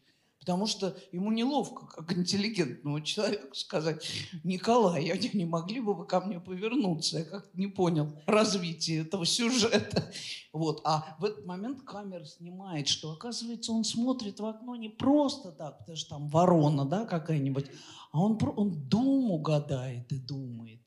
Потому 0.42 0.66
что 0.66 0.96
ему 1.12 1.30
неловко, 1.30 1.86
как 1.86 2.12
интеллигентному 2.18 3.00
человеку, 3.00 3.54
сказать, 3.54 4.04
Николай, 4.42 5.08
а 5.10 5.36
не 5.36 5.44
могли 5.44 5.78
бы 5.78 5.94
вы 5.94 6.04
ко 6.04 6.20
мне 6.20 6.40
повернуться? 6.40 7.18
Я 7.18 7.24
как-то 7.24 7.56
не 7.56 7.68
понял 7.68 8.12
развитие 8.26 9.02
этого 9.02 9.24
сюжета. 9.24 10.12
Вот. 10.52 10.82
А 10.84 11.16
в 11.18 11.24
этот 11.24 11.46
момент 11.46 11.80
камера 11.80 12.26
снимает, 12.26 12.86
что, 12.86 13.12
оказывается, 13.12 13.72
он 13.72 13.84
смотрит 13.84 14.38
в 14.38 14.44
окно 14.44 14.76
не 14.76 14.90
просто 14.90 15.50
так, 15.50 15.78
потому 15.78 15.96
что 15.96 16.10
там 16.10 16.28
ворона 16.28 16.84
да, 16.84 17.06
какая-нибудь, 17.06 17.70
а 18.10 18.20
он, 18.20 18.38
он 18.56 18.86
думу 18.86 19.38
гадает 19.38 20.12
и 20.12 20.18
думает. 20.18 20.80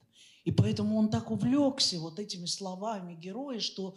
И 0.43 0.51
поэтому 0.51 0.99
он 0.99 1.09
так 1.09 1.31
увлекся 1.31 1.99
вот 1.99 2.19
этими 2.19 2.45
словами 2.45 3.15
героя, 3.15 3.59
что 3.59 3.95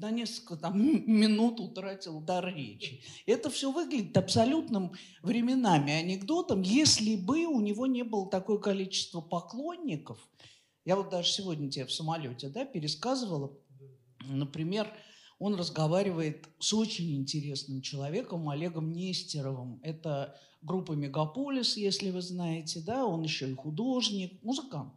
на 0.00 0.10
несколько 0.10 0.56
там, 0.56 0.78
минут 1.06 1.60
утратил 1.60 2.20
дар 2.20 2.54
речи. 2.54 3.02
Это 3.26 3.50
все 3.50 3.70
выглядит 3.70 4.16
абсолютным 4.16 4.92
временами 5.22 5.92
анекдотом, 5.92 6.62
если 6.62 7.16
бы 7.16 7.46
у 7.46 7.60
него 7.60 7.86
не 7.86 8.02
было 8.02 8.28
такое 8.28 8.58
количество 8.58 9.20
поклонников. 9.20 10.18
Я 10.84 10.96
вот 10.96 11.10
даже 11.10 11.30
сегодня 11.30 11.70
тебе 11.70 11.86
в 11.86 11.92
самолете 11.92 12.48
да, 12.48 12.64
пересказывала, 12.64 13.56
например, 14.24 14.92
он 15.38 15.54
разговаривает 15.54 16.46
с 16.58 16.74
очень 16.74 17.16
интересным 17.16 17.80
человеком, 17.80 18.48
Олегом 18.50 18.92
Нестеровым. 18.92 19.80
Это 19.82 20.38
группа 20.62 20.92
«Мегаполис», 20.92 21.76
если 21.76 22.10
вы 22.10 22.20
знаете, 22.20 22.80
да, 22.80 23.06
он 23.06 23.22
еще 23.22 23.50
и 23.50 23.54
художник, 23.54 24.42
музыкант. 24.42 24.92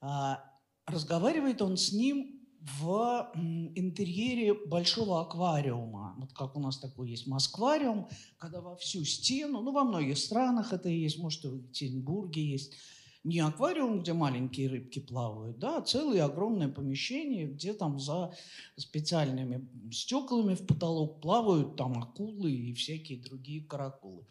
А, 0.00 0.44
разговаривает 0.86 1.62
он 1.62 1.76
с 1.76 1.92
ним 1.92 2.33
в 2.64 3.30
интерьере 3.74 4.54
большого 4.54 5.20
аквариума. 5.20 6.14
Вот 6.18 6.32
как 6.32 6.56
у 6.56 6.60
нас 6.60 6.78
такой 6.78 7.10
есть 7.10 7.26
Москвариум, 7.26 8.08
когда 8.38 8.60
во 8.60 8.74
всю 8.76 9.04
стену, 9.04 9.60
ну, 9.60 9.72
во 9.72 9.84
многих 9.84 10.16
странах 10.16 10.72
это 10.72 10.88
есть, 10.88 11.18
может, 11.18 11.44
и 11.44 11.48
в 11.48 11.56
Екатеринбурге 11.56 12.42
есть, 12.42 12.74
не 13.22 13.40
аквариум, 13.40 14.00
где 14.00 14.12
маленькие 14.12 14.68
рыбки 14.68 14.98
плавают, 14.98 15.58
да, 15.58 15.78
а 15.78 15.82
целое 15.82 16.24
огромное 16.24 16.68
помещение, 16.68 17.46
где 17.46 17.72
там 17.72 17.98
за 17.98 18.34
специальными 18.76 19.66
стеклами 19.90 20.54
в 20.54 20.66
потолок 20.66 21.20
плавают 21.20 21.76
там 21.76 21.98
акулы 21.98 22.52
и 22.52 22.74
всякие 22.74 23.18
другие 23.18 23.62
каракулы. 23.62 24.26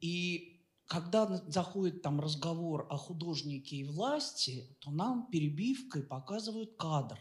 И 0.00 0.49
когда 0.90 1.40
заходит 1.46 2.02
там 2.02 2.20
разговор 2.20 2.86
о 2.90 2.96
художнике 2.96 3.76
и 3.76 3.84
власти, 3.84 4.76
то 4.80 4.90
нам 4.90 5.28
перебивкой 5.30 6.02
показывают 6.02 6.74
кадр. 6.76 7.18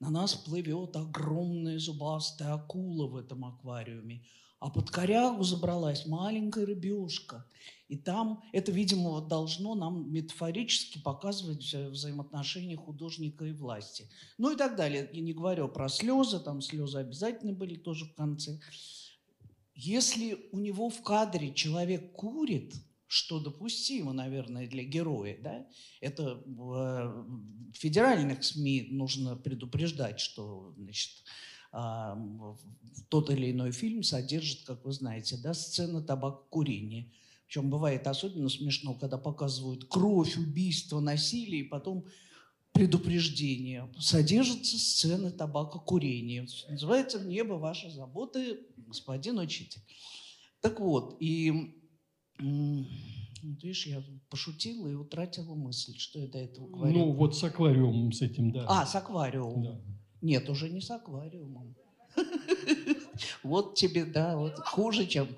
На 0.00 0.10
нас 0.10 0.34
плывет 0.34 0.94
огромная 0.96 1.78
зубастая 1.78 2.54
акула 2.54 3.08
в 3.08 3.16
этом 3.16 3.44
аквариуме 3.46 4.22
а 4.58 4.70
под 4.70 4.90
корягу 4.90 5.42
забралась 5.44 6.06
маленькая 6.06 6.66
рыбешка. 6.66 7.46
И 7.88 7.96
там 7.96 8.42
это, 8.52 8.72
видимо, 8.72 9.20
должно 9.20 9.74
нам 9.74 10.10
метафорически 10.12 10.98
показывать 10.98 11.62
вза 11.62 11.88
взаимоотношения 11.88 12.76
художника 12.76 13.44
и 13.44 13.52
власти. 13.52 14.08
Ну 14.38 14.52
и 14.52 14.56
так 14.56 14.76
далее. 14.76 15.08
Я 15.12 15.20
не 15.20 15.34
говорю 15.34 15.68
про 15.68 15.88
слезы, 15.88 16.40
там 16.40 16.62
слезы 16.62 16.98
обязательно 16.98 17.52
были 17.52 17.76
тоже 17.76 18.06
в 18.06 18.14
конце. 18.14 18.58
Если 19.74 20.48
у 20.52 20.58
него 20.58 20.88
в 20.88 21.02
кадре 21.02 21.52
человек 21.52 22.12
курит, 22.12 22.74
что 23.08 23.38
допустимо, 23.40 24.12
наверное, 24.12 24.66
для 24.66 24.84
героя, 24.84 25.38
да? 25.42 25.66
Это 26.00 26.42
в 26.46 27.26
федеральных 27.72 28.42
СМИ 28.44 28.88
нужно 28.90 29.36
предупреждать, 29.36 30.20
что, 30.20 30.74
значит, 30.76 31.24
а, 31.72 32.18
тот 33.08 33.30
или 33.30 33.52
иной 33.52 33.72
фильм 33.72 34.02
содержит, 34.02 34.64
как 34.64 34.84
вы 34.84 34.92
знаете, 34.92 35.36
да, 35.36 35.54
сцены 35.54 36.02
табакокурения. 36.02 37.12
Причем 37.46 37.70
бывает 37.70 38.06
особенно 38.06 38.48
смешно, 38.48 38.94
когда 38.94 39.18
показывают 39.18 39.84
кровь, 39.84 40.36
убийство, 40.36 41.00
насилие, 41.00 41.60
и 41.60 41.68
потом 41.68 42.06
предупреждение. 42.72 43.90
Содержатся 43.98 44.78
сцены 44.78 45.30
табакокурения. 45.30 46.46
Называется 46.68 47.20
«Небо 47.20 47.54
ваши 47.54 47.90
заботы, 47.90 48.60
господин 48.76 49.38
учитель». 49.38 49.80
Так 50.60 50.80
вот, 50.80 51.16
и 51.20 51.75
видишь, 52.38 53.86
я 53.86 54.02
пошутила 54.28 54.88
и 54.88 54.94
утратила 54.94 55.54
мысль, 55.54 55.96
что 55.98 56.18
я 56.18 56.26
до 56.26 56.38
этого 56.38 56.68
говорила. 56.68 56.98
Ну, 56.98 57.12
вот 57.12 57.36
с 57.36 57.44
аквариумом 57.44 58.12
с 58.12 58.22
этим, 58.22 58.52
да. 58.52 58.66
А, 58.68 58.86
с 58.86 58.94
аквариумом. 58.94 59.62
Да. 59.62 59.80
Нет, 60.22 60.48
уже 60.48 60.68
не 60.70 60.80
с 60.80 60.90
аквариумом. 60.90 61.76
Вот 63.42 63.76
тебе, 63.76 64.04
да, 64.04 64.36
вот 64.36 64.58
хуже, 64.58 65.06
чем 65.06 65.28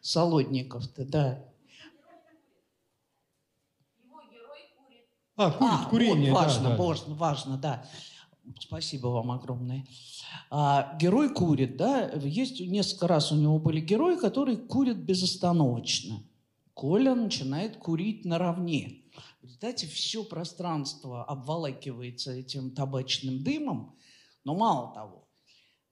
Солодников-то, 0.00 1.04
да. 1.04 1.44
А, 5.36 5.50
курит, 5.50 5.70
а, 5.70 5.84
курение, 5.90 6.32
вот, 6.32 6.38
важно, 6.38 6.70
да, 6.70 6.76
важно, 6.76 7.08
да. 7.08 7.14
важно, 7.14 7.56
да. 7.58 7.86
Спасибо 8.58 9.08
вам 9.08 9.32
огромное. 9.32 9.86
А, 10.50 10.96
герой 10.98 11.34
курит, 11.34 11.76
да. 11.76 12.10
Есть 12.12 12.60
несколько 12.60 13.06
раз 13.06 13.32
у 13.32 13.36
него 13.36 13.58
были 13.58 13.80
герои, 13.80 14.16
которые 14.16 14.56
курят 14.56 14.96
безостановочно. 14.96 16.22
Коля 16.76 17.14
начинает 17.14 17.78
курить 17.78 18.26
наравне. 18.26 19.04
В 19.40 19.44
результате 19.44 19.86
все 19.86 20.22
пространство 20.22 21.24
обволакивается 21.24 22.32
этим 22.32 22.70
табачным 22.70 23.42
дымом, 23.42 23.96
но 24.44 24.54
мало 24.54 24.92
того, 24.92 25.26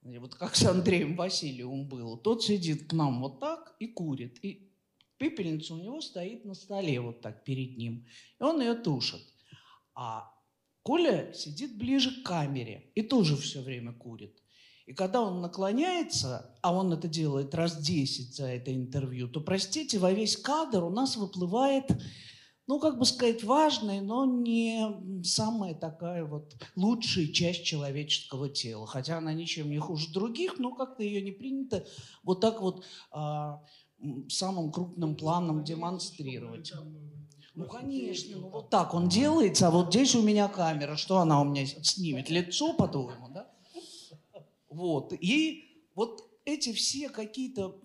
вот 0.03 0.35
как 0.35 0.55
с 0.55 0.63
Андреем 0.67 1.17
Васильевым 1.17 1.89
было, 1.89 2.19
тот 2.19 2.45
сидит 2.45 2.87
к 2.87 2.93
нам 2.93 3.23
вот 3.23 3.41
так 3.41 3.75
и 3.79 3.87
курит. 3.87 4.45
И 4.45 4.75
пепельница 5.17 5.73
у 5.73 5.79
него 5.79 6.03
стоит 6.03 6.45
на 6.45 6.53
столе 6.53 7.01
вот 7.01 7.23
так 7.23 7.45
перед 7.45 7.79
ним. 7.79 8.07
И 8.39 8.43
он 8.43 8.61
ее 8.61 8.75
тушит. 8.75 9.23
А 9.95 10.31
Коля 10.83 11.33
сидит 11.33 11.79
ближе 11.79 12.21
к 12.21 12.27
камере 12.27 12.93
и 12.95 13.01
тоже 13.01 13.39
все 13.39 13.63
время 13.63 13.95
курит. 13.95 14.44
И 14.87 14.93
когда 14.93 15.23
он 15.23 15.41
наклоняется, 15.41 16.55
а 16.61 16.75
он 16.75 16.93
это 16.93 17.09
делает 17.09 17.55
раз 17.55 17.77
10 17.79 18.35
за 18.35 18.47
это 18.47 18.75
интервью, 18.75 19.29
то, 19.29 19.41
простите, 19.41 19.99
во 19.99 20.13
весь 20.13 20.37
кадр 20.37 20.85
у 20.85 20.91
нас 20.91 21.17
выплывает 21.17 21.91
ну, 22.67 22.81
как 22.81 22.99
бы 22.99 23.05
сказать, 23.05 23.45
важная, 23.45 24.01
но 24.01 24.25
не 24.25 25.23
самая 25.23 25.75
такая 25.75 26.25
вот 26.25 26.55
лучшая 26.77 27.27
часть 27.27 27.65
человеческого 27.65 28.49
тела. 28.49 28.87
Хотя 28.87 29.19
она 29.19 29.35
ничем 29.35 29.69
не 29.69 29.79
хуже 29.79 30.11
других, 30.13 30.59
но 30.59 30.75
как-то 30.75 31.03
ее 31.03 31.21
не 31.21 31.33
принято 31.33 31.87
вот 32.23 32.41
так 32.41 32.63
вот 32.63 32.85
а, 33.11 33.63
самым 34.29 34.73
крупным 34.73 35.15
планом 35.15 35.63
демонстрировать. 35.63 36.73
Ну, 37.55 37.67
конечно, 37.67 38.39
ну 38.39 38.49
вот 38.49 38.71
так 38.71 38.95
он 38.95 39.09
делается, 39.09 39.69
а 39.69 39.71
вот 39.71 39.91
здесь 39.91 40.15
у 40.17 40.23
меня 40.23 40.49
камера, 40.49 40.97
что 40.97 41.19
она 41.19 41.41
у 41.41 41.45
меня 41.45 41.67
снимет? 41.67 42.29
Лицо, 42.29 42.73
по-твоему? 42.73 43.29
Вот, 44.75 45.13
и 45.13 45.65
вот 45.95 46.23
эти 46.45 46.73
все 46.73 47.09
какие-то... 47.09 47.81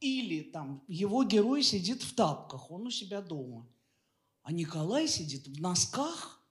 Или 0.00 0.42
там 0.42 0.84
его 0.86 1.24
герой 1.24 1.64
сидит 1.64 2.02
в 2.02 2.14
тапках, 2.14 2.70
он 2.70 2.86
у 2.86 2.90
себя 2.90 3.20
дома– 3.20 3.68
а 4.48 4.52
Николай 4.52 5.06
сидит 5.08 5.46
в 5.46 5.60
носках, 5.60 6.42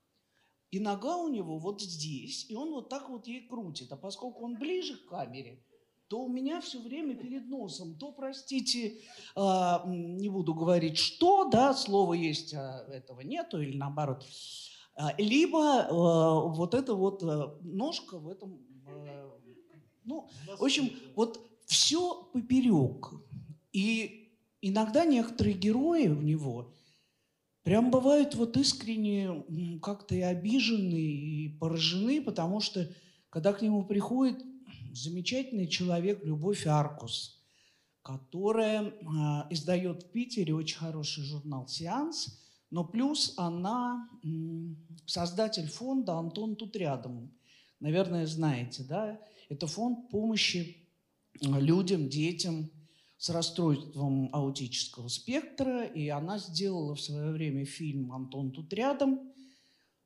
и 0.70 0.80
нога 0.80 1.18
у 1.18 1.30
него 1.30 1.58
вот 1.58 1.82
здесь, 1.82 2.46
и 2.48 2.54
он 2.54 2.70
вот 2.70 2.90
так 2.90 3.10
вот 3.10 3.26
ей 3.26 3.48
крутит. 3.48 3.92
А 3.92 3.98
поскольку 3.98 4.46
он 4.46 4.56
ближе 4.60 4.98
к 4.98 5.08
камере, 5.08 5.64
то 6.08 6.22
у 6.22 6.30
меня 6.30 6.62
все 6.62 6.80
время 6.80 7.16
перед 7.16 7.48
носом, 7.48 7.98
то, 7.98 8.12
простите, 8.12 9.00
э, 9.36 9.42
не 9.88 10.30
буду 10.30 10.54
говорить 10.54 11.00
что, 11.00 11.50
да, 11.50 11.74
слово 11.74 12.14
есть, 12.14 12.54
а 12.54 12.86
этого 12.92 13.22
нету, 13.22 13.60
или 13.60 13.76
наоборот, 13.76 14.24
э, 14.96 15.02
либо 15.18 15.58
э, 15.58 15.92
вот 15.92 16.76
эта 16.76 16.94
вот 16.94 17.24
э, 17.24 17.58
ножка 17.62 18.20
в 18.20 18.28
этом, 18.28 18.62
ну, 20.08 20.30
в 20.58 20.64
общем, 20.64 20.92
вот 21.16 21.40
все 21.66 22.24
поперек. 22.34 23.12
И 23.72 24.32
иногда 24.62 25.06
некоторые 25.06 25.56
герои 25.56 26.08
в 26.08 26.24
него 26.24 26.74
Прям 27.68 27.92
бывают 27.92 28.34
вот 28.36 28.56
искренне 28.56 29.44
как-то 29.82 30.16
и 30.16 30.22
обижены, 30.22 30.96
и 30.96 31.50
поражены, 31.50 32.22
потому 32.22 32.62
что 32.62 32.90
когда 33.30 33.52
к 33.52 33.62
нему 33.62 33.84
приходит 33.84 34.42
замечательный 34.94 35.68
человек 35.68 36.24
Любовь 36.24 36.66
Аркус, 36.66 37.44
которая 38.04 38.86
э, 38.86 38.94
издает 39.50 40.04
в 40.04 40.12
Питере 40.12 40.56
очень 40.56 40.78
хороший 40.78 41.26
журнал 41.26 41.68
«Сеанс», 41.68 42.42
но 42.72 42.86
плюс 42.86 43.34
она 43.36 44.08
э, 44.24 44.28
создатель 45.06 45.68
фонда 45.68 46.14
«Антон 46.14 46.56
тут 46.56 46.74
рядом». 46.78 47.34
Наверное, 47.82 48.26
знаете, 48.28 48.86
да? 48.88 49.20
Это 49.50 49.68
фонд 49.68 50.10
помощи 50.10 50.88
людям, 51.42 52.10
детям, 52.10 52.70
с 53.18 53.30
расстройством 53.30 54.30
аутического 54.32 55.08
спектра, 55.08 55.86
и 55.86 56.08
она 56.10 56.38
сделала 56.38 56.96
в 56.96 57.02
свое 57.02 57.32
время 57.32 57.66
фильм 57.66 58.12
«Антон 58.12 58.52
тут 58.52 58.72
рядом», 58.74 59.20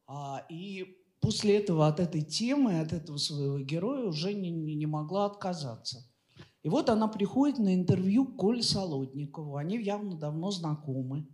а, 0.07 0.45
и 0.49 0.97
после 1.19 1.57
этого 1.57 1.87
от 1.87 1.99
этой 1.99 2.21
темы, 2.21 2.79
от 2.79 2.93
этого 2.93 3.17
своего 3.17 3.59
героя 3.59 4.05
уже 4.07 4.33
не, 4.33 4.49
не 4.49 4.85
могла 4.85 5.25
отказаться. 5.25 6.07
И 6.63 6.69
вот 6.69 6.89
она 6.89 7.07
приходит 7.07 7.59
на 7.59 7.73
интервью 7.73 8.25
к 8.25 8.37
Коле 8.37 8.63
Солодникову, 8.63 9.57
они 9.57 9.81
явно 9.81 10.15
давно 10.15 10.51
знакомы. 10.51 11.27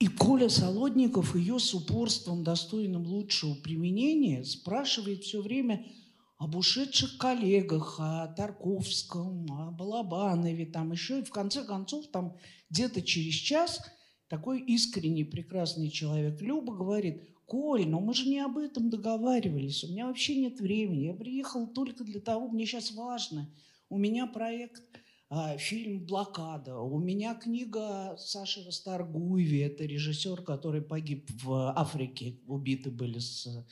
И 0.00 0.08
Коля 0.08 0.48
Солодников 0.48 1.36
ее 1.36 1.58
с 1.58 1.72
упорством, 1.74 2.44
достойным 2.44 3.06
лучшего 3.06 3.54
применения, 3.54 4.44
спрашивает 4.44 5.22
все 5.22 5.40
время– 5.40 5.86
об 6.38 6.54
ушедших 6.54 7.18
коллегах, 7.18 7.96
о 7.98 8.26
Тарковском, 8.28 9.50
о 9.50 9.70
Балабанове, 9.70 10.66
там 10.66 10.92
еще. 10.92 11.20
И 11.20 11.24
в 11.24 11.30
конце 11.30 11.64
концов, 11.64 12.06
там 12.08 12.36
где-то 12.70 13.02
через 13.02 13.34
час 13.34 13.80
такой 14.28 14.60
искренний, 14.60 15.24
прекрасный 15.24 15.90
человек 15.90 16.40
Люба 16.40 16.74
говорит, 16.74 17.22
Коль, 17.46 17.86
но 17.86 18.00
мы 18.00 18.12
же 18.12 18.28
не 18.28 18.40
об 18.40 18.58
этом 18.58 18.90
договаривались, 18.90 19.84
у 19.84 19.88
меня 19.88 20.08
вообще 20.08 20.34
нет 20.34 20.58
времени, 20.58 21.04
я 21.04 21.14
приехал 21.14 21.68
только 21.68 22.02
для 22.02 22.20
того, 22.20 22.48
мне 22.48 22.66
сейчас 22.66 22.90
важно, 22.90 23.48
у 23.88 23.98
меня 23.98 24.26
проект 24.26 24.82
а, 25.28 25.56
фильм 25.56 26.04
«Блокада». 26.04 26.78
У 26.78 26.98
меня 26.98 27.34
книга 27.34 28.16
Саши 28.18 28.64
Расторгуеви, 28.64 29.58
это 29.58 29.84
режиссер, 29.84 30.42
который 30.42 30.82
погиб 30.82 31.30
в 31.42 31.72
Африке, 31.76 32.40
убиты 32.48 32.90
были 32.90 33.20
с 33.20 33.64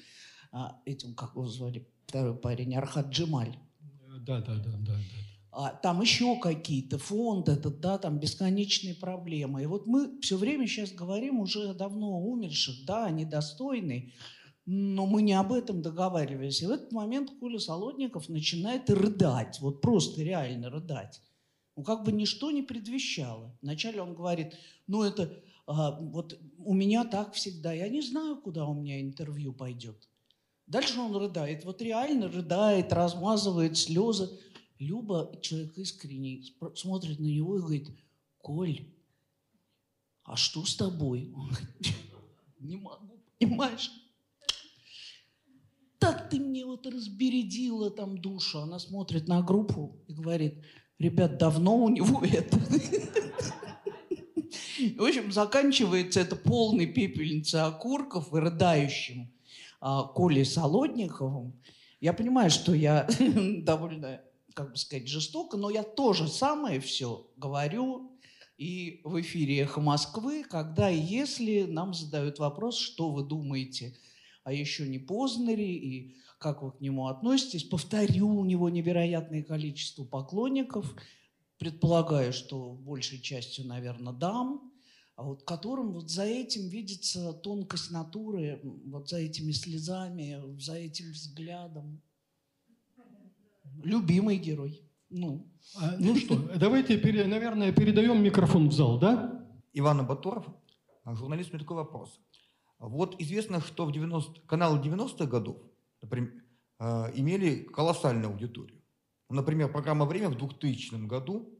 а, 0.52 0.80
этим, 0.84 1.14
как 1.14 1.32
его 1.32 1.46
звали, 1.46 1.84
второй 2.06 2.36
парень, 2.36 2.74
Архат 2.74 3.10
Джемаль. 3.10 3.56
Да, 4.20 4.40
да, 4.40 4.54
да, 4.54 4.54
да. 4.54 4.78
да. 4.86 4.98
А, 5.56 5.70
там 5.70 6.00
еще 6.00 6.36
какие-то 6.40 6.98
фонды, 6.98 7.52
это, 7.52 7.70
да, 7.70 7.96
там 7.98 8.18
бесконечные 8.18 8.94
проблемы. 8.94 9.62
И 9.62 9.66
вот 9.66 9.86
мы 9.86 10.18
все 10.20 10.36
время 10.36 10.66
сейчас 10.66 10.90
говорим 10.90 11.38
уже 11.38 11.72
давно 11.74 12.20
умерших, 12.20 12.84
да, 12.84 13.04
они 13.04 13.24
достойны, 13.24 14.12
но 14.66 15.06
мы 15.06 15.22
не 15.22 15.34
об 15.34 15.52
этом 15.52 15.80
договаривались. 15.80 16.60
И 16.60 16.66
в 16.66 16.70
этот 16.70 16.90
момент 16.90 17.30
Коля 17.38 17.60
Солодников 17.60 18.28
начинает 18.28 18.90
рыдать, 18.90 19.60
вот 19.60 19.80
просто 19.80 20.22
реально 20.22 20.70
рыдать. 20.70 21.20
Ну, 21.76 21.84
как 21.84 22.04
бы 22.04 22.10
ничто 22.10 22.50
не 22.50 22.62
предвещало. 22.62 23.56
Вначале 23.62 24.02
он 24.02 24.14
говорит, 24.14 24.54
ну, 24.88 25.02
это 25.02 25.40
а, 25.66 25.92
вот 26.00 26.36
у 26.58 26.74
меня 26.74 27.04
так 27.04 27.32
всегда, 27.34 27.72
я 27.72 27.88
не 27.88 28.02
знаю, 28.02 28.40
куда 28.40 28.66
у 28.66 28.74
меня 28.74 29.00
интервью 29.00 29.52
пойдет. 29.52 30.08
Дальше 30.66 30.98
он 30.98 31.14
рыдает, 31.14 31.64
вот 31.64 31.82
реально 31.82 32.28
рыдает, 32.28 32.92
размазывает 32.92 33.76
слезы. 33.76 34.30
Люба, 34.78 35.38
человек 35.42 35.76
искренний, 35.78 36.56
смотрит 36.74 37.20
на 37.20 37.26
него 37.26 37.56
и 37.56 37.60
говорит, 37.60 37.88
Коль, 38.38 38.86
а 40.24 40.36
что 40.36 40.64
с 40.64 40.74
тобой? 40.76 41.32
Он 41.34 41.48
говорит, 41.48 41.94
не 42.60 42.76
могу, 42.76 43.22
понимаешь? 43.38 43.90
Так 45.98 46.28
ты 46.28 46.38
мне 46.38 46.66
вот 46.66 46.86
разбередила 46.86 47.90
там 47.90 48.18
душу. 48.18 48.60
Она 48.60 48.78
смотрит 48.78 49.28
на 49.28 49.42
группу 49.42 50.02
и 50.08 50.12
говорит, 50.12 50.62
ребят, 50.98 51.38
давно 51.38 51.76
у 51.76 51.88
него 51.88 52.22
это. 52.24 52.58
В 54.98 55.02
общем, 55.02 55.32
заканчивается 55.32 56.20
это 56.20 56.36
полной 56.36 56.86
пепельницей 56.86 57.62
окурков 57.62 58.34
и 58.34 58.38
рыдающим 58.38 59.33
Колей 60.14 60.44
Солодниковым. 60.44 61.60
Я 62.00 62.12
понимаю, 62.12 62.50
что 62.50 62.74
я 62.74 63.08
довольно, 63.62 64.20
как 64.54 64.70
бы 64.70 64.76
сказать, 64.76 65.08
жестоко, 65.08 65.56
но 65.56 65.70
я 65.70 65.82
тоже 65.82 66.28
самое 66.28 66.80
все 66.80 67.26
говорю 67.36 68.10
и 68.56 69.00
в 69.04 69.20
эфире 69.20 69.60
«Эхо 69.60 69.80
Москвы», 69.80 70.44
когда 70.44 70.88
и 70.90 70.98
если 70.98 71.64
нам 71.64 71.92
задают 71.92 72.38
вопрос, 72.38 72.78
что 72.78 73.10
вы 73.10 73.24
думаете 73.24 73.96
о 74.44 74.52
еще 74.52 74.86
не 74.86 74.98
Познере 74.98 75.74
и 75.74 76.16
как 76.38 76.62
вы 76.62 76.72
к 76.72 76.80
нему 76.80 77.08
относитесь. 77.08 77.64
Повторю, 77.64 78.28
у 78.28 78.44
него 78.44 78.68
невероятное 78.68 79.42
количество 79.42 80.04
поклонников. 80.04 80.94
Предполагаю, 81.58 82.32
что 82.32 82.72
большей 82.72 83.20
частью, 83.20 83.66
наверное, 83.66 84.12
дам, 84.12 84.70
а 84.70 84.73
вот 85.22 85.44
которым 85.44 85.92
вот 85.92 86.10
за 86.10 86.24
этим 86.24 86.68
видится 86.68 87.32
тонкость 87.32 87.90
натуры, 87.90 88.60
вот 88.62 89.08
за 89.08 89.18
этими 89.18 89.52
слезами, 89.52 90.58
за 90.58 90.74
этим 90.74 91.12
взглядом. 91.12 92.02
Любимый 93.82 94.38
герой. 94.38 94.82
Ну, 95.10 95.46
а, 95.76 95.96
ну 95.98 96.16
что, 96.16 96.36
давайте, 96.56 96.96
наверное, 97.26 97.72
передаем 97.72 98.22
микрофон 98.22 98.68
в 98.68 98.72
зал, 98.72 98.98
да? 98.98 99.46
Иван 99.72 100.06
Батуров, 100.06 100.46
журналист, 101.04 101.50
у 101.50 101.52
меня 101.52 101.60
такой 101.60 101.76
вопрос. 101.76 102.20
Вот 102.78 103.20
известно, 103.20 103.60
что 103.60 103.86
в 103.86 103.92
90, 103.92 104.40
каналы 104.46 104.80
90-х 104.80 105.26
годов, 105.26 105.58
например, 106.02 106.32
э, 106.80 107.12
имели 107.14 107.62
колоссальную 107.62 108.30
аудиторию. 108.30 108.82
Например, 109.30 109.70
программа 109.70 110.04
«Время» 110.04 110.28
в 110.28 110.36
2000 110.36 111.06
году, 111.06 111.53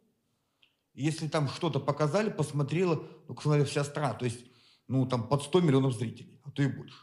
если 0.95 1.29
там 1.29 1.49
что-то 1.49 1.81
показали, 1.81 2.31
посмотрела, 2.31 3.03
ну, 3.29 3.35
посмотрела 3.35 3.67
вся 3.67 3.85
страна, 3.85 4.15
то 4.15 4.25
есть, 4.25 4.41
ну, 4.89 5.07
там 5.07 5.29
под 5.29 5.43
100 5.43 5.61
миллионов 5.61 5.95
зрителей, 5.95 6.41
а 6.45 6.51
то 6.51 6.63
и 6.63 6.67
больше. 6.67 6.97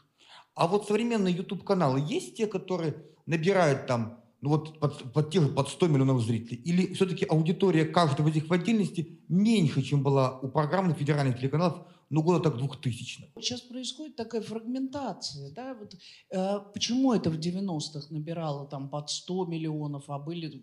А 0.54 0.66
вот 0.66 0.86
современные 0.86 1.34
YouTube-каналы 1.34 2.00
есть 2.06 2.36
те, 2.36 2.46
которые 2.46 2.96
набирают 3.26 3.86
там, 3.86 4.20
ну 4.40 4.50
вот 4.50 4.78
под, 4.78 5.12
под 5.12 5.30
тех 5.30 5.54
под 5.54 5.68
100 5.68 5.88
миллионов 5.88 6.22
зрителей? 6.22 6.60
Или 6.62 6.92
все-таки 6.94 7.24
аудитория 7.24 7.84
каждого 7.84 8.28
из 8.28 8.34
них 8.34 8.48
в 8.48 8.52
отдельности 8.52 9.20
меньше, 9.28 9.82
чем 9.82 10.02
была 10.02 10.38
у 10.40 10.48
программных 10.48 10.98
федеральных 10.98 11.38
телеканалов 11.38 11.86
ну, 12.10 12.22
года 12.22 12.50
так 12.50 12.58
2000 12.58 13.32
Сейчас 13.36 13.62
происходит 13.62 14.16
такая 14.16 14.42
фрагментация, 14.42 15.50
да, 15.52 15.74
вот, 15.74 15.94
э, 16.30 16.60
почему 16.74 17.14
это 17.14 17.30
в 17.30 17.38
90-х 17.38 18.08
набирало 18.10 18.66
там 18.66 18.90
под 18.90 19.08
100 19.08 19.46
миллионов, 19.46 20.04
а 20.08 20.18
были 20.18 20.62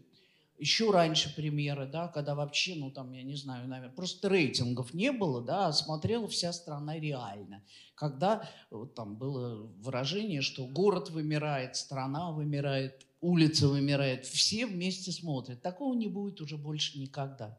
еще 0.60 0.92
раньше 0.92 1.34
примеры, 1.34 1.88
да, 1.88 2.08
когда 2.08 2.36
вообще, 2.36 2.76
ну 2.76 2.92
там, 2.92 3.12
я 3.14 3.24
не 3.24 3.36
знаю, 3.36 3.68
наверное, 3.68 3.96
просто 3.96 4.30
рейтингов 4.30 4.94
не 4.94 5.12
было, 5.12 5.42
да, 5.42 5.68
а 5.68 5.74
смотрела 5.74 6.28
вся 6.28 6.52
страна 6.54 7.00
реально. 7.00 7.64
Когда 7.96 8.48
вот, 8.70 8.94
там 8.94 9.16
было 9.16 9.68
выражение, 9.78 10.42
что 10.42 10.68
город 10.68 11.10
вымирает, 11.10 11.76
страна 11.76 12.32
вымирает, 12.32 13.06
улица 13.22 13.68
вымирает, 13.68 14.26
все 14.26 14.66
вместе 14.66 15.12
смотрят. 15.12 15.62
Такого 15.62 15.94
не 15.94 16.08
будет 16.08 16.42
уже 16.42 16.58
больше 16.58 17.00
никогда. 17.00 17.58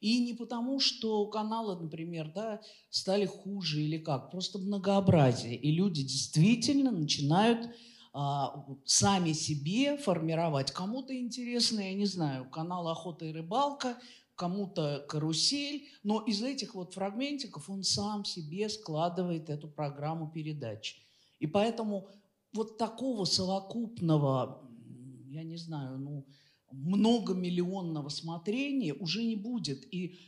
И 0.00 0.20
не 0.20 0.34
потому, 0.34 0.78
что 0.78 1.26
каналы, 1.26 1.80
например, 1.80 2.30
да, 2.32 2.60
стали 2.90 3.26
хуже 3.26 3.82
или 3.82 3.98
как, 3.98 4.30
просто 4.30 4.58
многообразие. 4.58 5.56
И 5.56 5.72
люди 5.72 6.02
действительно 6.02 6.90
начинают 6.90 7.70
сами 8.84 9.32
себе 9.32 9.98
формировать. 9.98 10.70
Кому-то 10.70 11.18
интересно, 11.18 11.80
я 11.80 11.94
не 11.94 12.06
знаю, 12.06 12.48
канал 12.50 12.88
«Охота 12.88 13.26
и 13.26 13.32
рыбалка», 13.32 13.98
кому-то 14.36 15.04
«Карусель», 15.08 15.88
но 16.02 16.22
из 16.22 16.42
этих 16.42 16.74
вот 16.74 16.94
фрагментиков 16.94 17.68
он 17.68 17.82
сам 17.82 18.24
себе 18.24 18.68
складывает 18.68 19.50
эту 19.50 19.68
программу 19.68 20.30
передач. 20.30 21.02
И 21.40 21.46
поэтому 21.46 22.08
вот 22.52 22.78
такого 22.78 23.24
совокупного, 23.24 24.62
я 25.28 25.42
не 25.42 25.56
знаю, 25.56 25.98
ну, 25.98 26.26
многомиллионного 26.72 28.08
смотрения 28.08 28.94
уже 28.94 29.24
не 29.24 29.36
будет. 29.36 29.92
И 29.92 30.18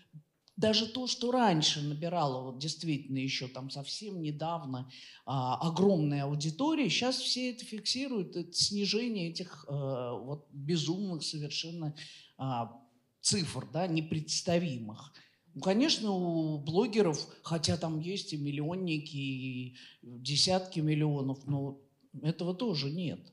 даже 0.58 0.86
то, 0.86 1.06
что 1.06 1.30
раньше 1.30 1.80
набирало 1.80 2.50
вот 2.50 2.58
действительно 2.58 3.18
еще 3.18 3.46
там 3.46 3.70
совсем 3.70 4.20
недавно 4.20 4.90
а, 5.24 5.56
огромная 5.56 6.24
аудитория, 6.24 6.90
сейчас 6.90 7.18
все 7.18 7.52
это 7.52 7.64
фиксируют, 7.64 8.34
это 8.34 8.52
снижение 8.52 9.30
этих 9.30 9.64
а, 9.68 10.14
вот 10.14 10.48
безумных 10.50 11.22
совершенно 11.22 11.94
а, 12.38 12.76
цифр, 13.20 13.68
да, 13.72 13.86
непредставимых. 13.86 15.12
Ну, 15.54 15.60
конечно, 15.60 16.10
у 16.10 16.58
блогеров, 16.58 17.24
хотя 17.42 17.76
там 17.76 18.00
есть 18.00 18.32
и 18.32 18.36
миллионники, 18.36 19.16
и 19.16 19.76
десятки 20.02 20.80
миллионов, 20.80 21.46
но 21.46 21.80
этого 22.20 22.52
тоже 22.52 22.90
нет. 22.90 23.32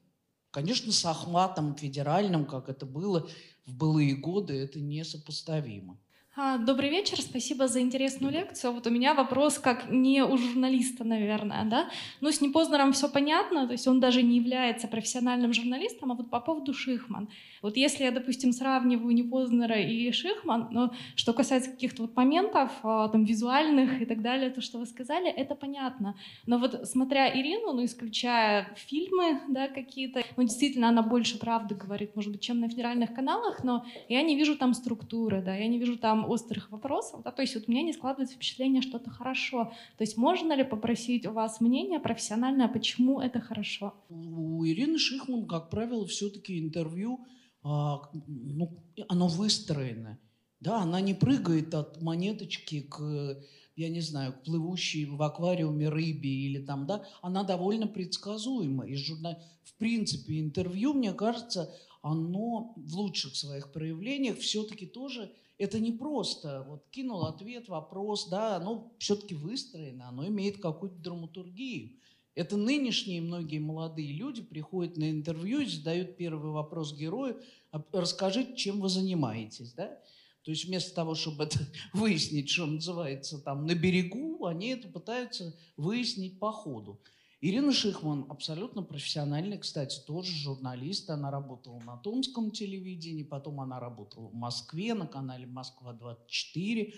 Конечно, 0.52 0.92
с 0.92 1.04
охватом 1.06 1.76
федеральным, 1.76 2.46
как 2.46 2.70
это 2.70 2.86
было 2.86 3.28
в 3.66 3.76
былые 3.76 4.16
годы, 4.16 4.54
это 4.54 4.80
несопоставимо. 4.80 6.00
А, 6.38 6.58
добрый 6.58 6.90
вечер, 6.90 7.22
спасибо 7.22 7.70
за 7.70 7.80
интересную 7.80 8.34
лекцию. 8.34 8.74
Вот 8.74 8.86
у 8.88 8.90
меня 8.90 9.14
вопрос 9.14 9.58
как 9.58 9.90
не 9.90 10.22
у 10.22 10.36
журналиста, 10.38 11.06
наверное, 11.06 11.64
да? 11.64 11.88
Ну, 12.20 12.30
с 12.30 12.42
Непознером 12.42 12.92
все 12.92 13.08
понятно, 13.08 13.68
то 13.68 13.72
есть 13.72 13.88
он 13.88 14.02
даже 14.02 14.22
не 14.22 14.36
является 14.36 14.90
профессиональным 14.90 15.54
журналистом, 15.54 16.12
а 16.12 16.16
вот 16.16 16.30
по 16.30 16.42
поводу 16.42 16.74
Шихман. 16.74 17.30
Вот 17.62 17.78
если 17.78 18.04
я, 18.04 18.12
допустим, 18.12 18.52
сравниваю 18.52 19.16
Непознера 19.16 19.80
и 19.80 20.12
Шихман, 20.12 20.68
но 20.72 20.94
что 21.16 21.32
касается 21.32 21.72
каких-то 21.72 22.02
вот 22.02 22.18
моментов, 22.18 22.70
а, 22.84 23.08
там, 23.08 23.24
визуальных 23.24 24.02
и 24.02 24.06
так 24.06 24.22
далее, 24.22 24.50
то, 24.50 24.60
что 24.60 24.78
вы 24.78 24.88
сказали, 24.88 25.30
это 25.30 25.56
понятно. 25.56 26.18
Но 26.46 26.58
вот 26.58 26.86
смотря 26.86 27.34
Ирину, 27.34 27.72
ну, 27.72 27.86
исключая 27.86 28.76
фильмы, 28.76 29.40
да, 29.48 29.70
какие-то, 29.70 30.22
ну, 30.36 30.44
действительно, 30.44 30.90
она 30.90 31.02
больше 31.02 31.40
правды 31.40 31.76
говорит, 31.76 32.14
может 32.14 32.34
быть, 32.34 32.42
чем 32.42 32.60
на 32.60 32.68
федеральных 32.68 33.14
каналах, 33.14 33.64
но 33.64 33.86
я 34.10 34.22
не 34.22 34.36
вижу 34.36 34.58
там 34.58 34.74
структуры, 34.74 35.42
да, 35.42 35.56
я 35.56 35.68
не 35.68 35.80
вижу 35.80 35.98
там 35.98 36.25
острых 36.26 36.72
вопросов, 36.72 37.24
да, 37.24 37.32
то 37.32 37.42
есть 37.42 37.56
вот 37.56 37.66
у 37.68 37.72
меня 37.72 37.84
не 37.84 37.94
складывается 37.94 38.36
впечатление, 38.36 38.82
что 38.82 38.98
это 38.98 39.10
хорошо. 39.10 39.72
То 39.98 40.04
есть 40.04 40.18
можно 40.18 40.54
ли 40.54 40.64
попросить 40.64 41.26
у 41.26 41.32
вас 41.32 41.62
мнение 41.62 42.00
профессиональное, 42.00 42.68
почему 42.68 43.22
это 43.22 43.40
хорошо? 43.40 43.94
У 44.10 44.66
Ирины 44.66 44.98
Шихман, 44.98 45.46
как 45.46 45.70
правило, 45.70 46.06
все-таки 46.06 46.60
интервью, 46.60 47.26
а, 47.64 48.02
ну, 48.28 48.84
оно 49.08 49.28
выстроено. 49.28 50.20
Да, 50.60 50.82
она 50.82 51.02
не 51.02 51.14
прыгает 51.14 51.74
от 51.74 52.02
монеточки 52.02 52.82
к, 52.82 53.44
я 53.76 53.90
не 53.90 54.02
знаю, 54.02 54.34
к 54.34 54.44
плывущей 54.44 55.06
в 55.06 55.22
аквариуме 55.22 55.90
рыбе 55.90 56.30
или 56.30 56.64
там, 56.66 56.88
да, 56.88 57.06
она 57.22 57.44
довольно 57.44 57.88
предсказуема. 57.88 58.86
И 58.88 58.96
журнал... 58.96 59.38
В 59.64 59.78
принципе, 59.78 60.40
интервью, 60.40 60.94
мне 60.94 61.12
кажется, 61.12 61.74
оно 62.02 62.74
в 62.76 62.96
лучших 62.96 63.36
своих 63.36 63.72
проявлениях 63.72 64.38
все-таки 64.38 64.86
тоже 64.86 65.32
это 65.58 65.80
не 65.80 65.92
просто 65.92 66.64
вот 66.68 66.86
кинул 66.92 67.26
ответ, 67.26 67.70
вопрос, 67.70 68.28
да, 68.30 68.58
оно 68.58 68.92
все-таки 69.00 69.36
выстроено, 69.36 70.10
оно 70.10 70.28
имеет 70.28 70.62
какую-то 70.62 70.98
драматургию. 70.98 71.92
Это 72.36 72.58
нынешние 72.58 73.22
многие 73.22 73.60
молодые 73.60 74.12
люди 74.12 74.42
приходят 74.42 74.98
на 74.98 75.10
интервью 75.10 75.62
и 75.62 75.66
задают 75.66 76.18
первый 76.18 76.52
вопрос 76.52 76.94
герою, 76.94 77.42
«А 77.72 77.82
расскажите, 77.94 78.56
чем 78.56 78.82
вы 78.82 78.90
занимаетесь, 78.90 79.72
да? 79.72 79.98
То 80.44 80.52
есть 80.52 80.66
вместо 80.66 80.94
того, 80.94 81.16
чтобы 81.16 81.46
это 81.46 81.60
выяснить, 81.94 82.50
что 82.50 82.66
называется 82.66 83.40
там 83.40 83.66
на 83.66 83.74
берегу, 83.74 84.46
они 84.46 84.68
это 84.70 84.88
пытаются 84.90 85.56
выяснить 85.78 86.38
по 86.38 86.52
ходу. 86.52 87.00
Ирина 87.48 87.72
Шихман 87.72 88.26
абсолютно 88.28 88.82
профессиональная, 88.82 89.60
кстати, 89.60 90.00
тоже 90.08 90.32
журналист. 90.32 91.12
Она 91.12 91.30
работала 91.30 91.80
на 91.82 91.96
Томском 91.96 92.50
телевидении, 92.50 93.22
потом 93.22 93.62
она 93.62 93.80
работала 93.80 94.30
в 94.30 94.34
Москве 94.34 94.96
на 94.96 95.06
канале 95.06 95.46
«Москва-24». 95.46 96.94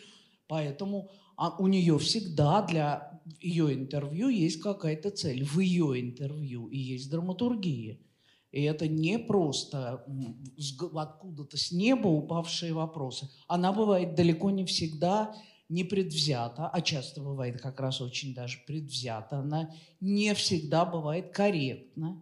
Поэтому 0.48 1.12
а 1.36 1.54
у 1.60 1.68
нее 1.68 2.00
всегда 2.00 2.62
для 2.62 3.20
ее 3.42 3.74
интервью 3.74 4.30
есть 4.30 4.62
какая-то 4.62 5.12
цель. 5.12 5.44
В 5.44 5.60
ее 5.60 6.00
интервью 6.00 6.70
и 6.70 6.78
есть 6.78 7.12
драматургия. 7.12 8.00
И 8.54 8.62
это 8.62 8.88
не 8.88 9.20
просто 9.20 10.06
откуда-то 10.96 11.58
с 11.58 11.74
неба 11.74 12.08
упавшие 12.08 12.72
вопросы. 12.72 13.30
Она 13.50 13.74
бывает 13.74 14.16
далеко 14.16 14.50
не 14.52 14.64
всегда 14.64 15.36
непредвзята, 15.70 16.68
а 16.68 16.82
часто 16.82 17.22
бывает 17.22 17.62
как 17.62 17.80
раз 17.80 18.02
очень 18.02 18.34
даже 18.34 18.60
предвзята. 18.66 19.40
Она 19.40 19.74
не 20.00 20.34
всегда 20.34 20.86
бывает 20.86 21.32
корректна. 21.32 22.22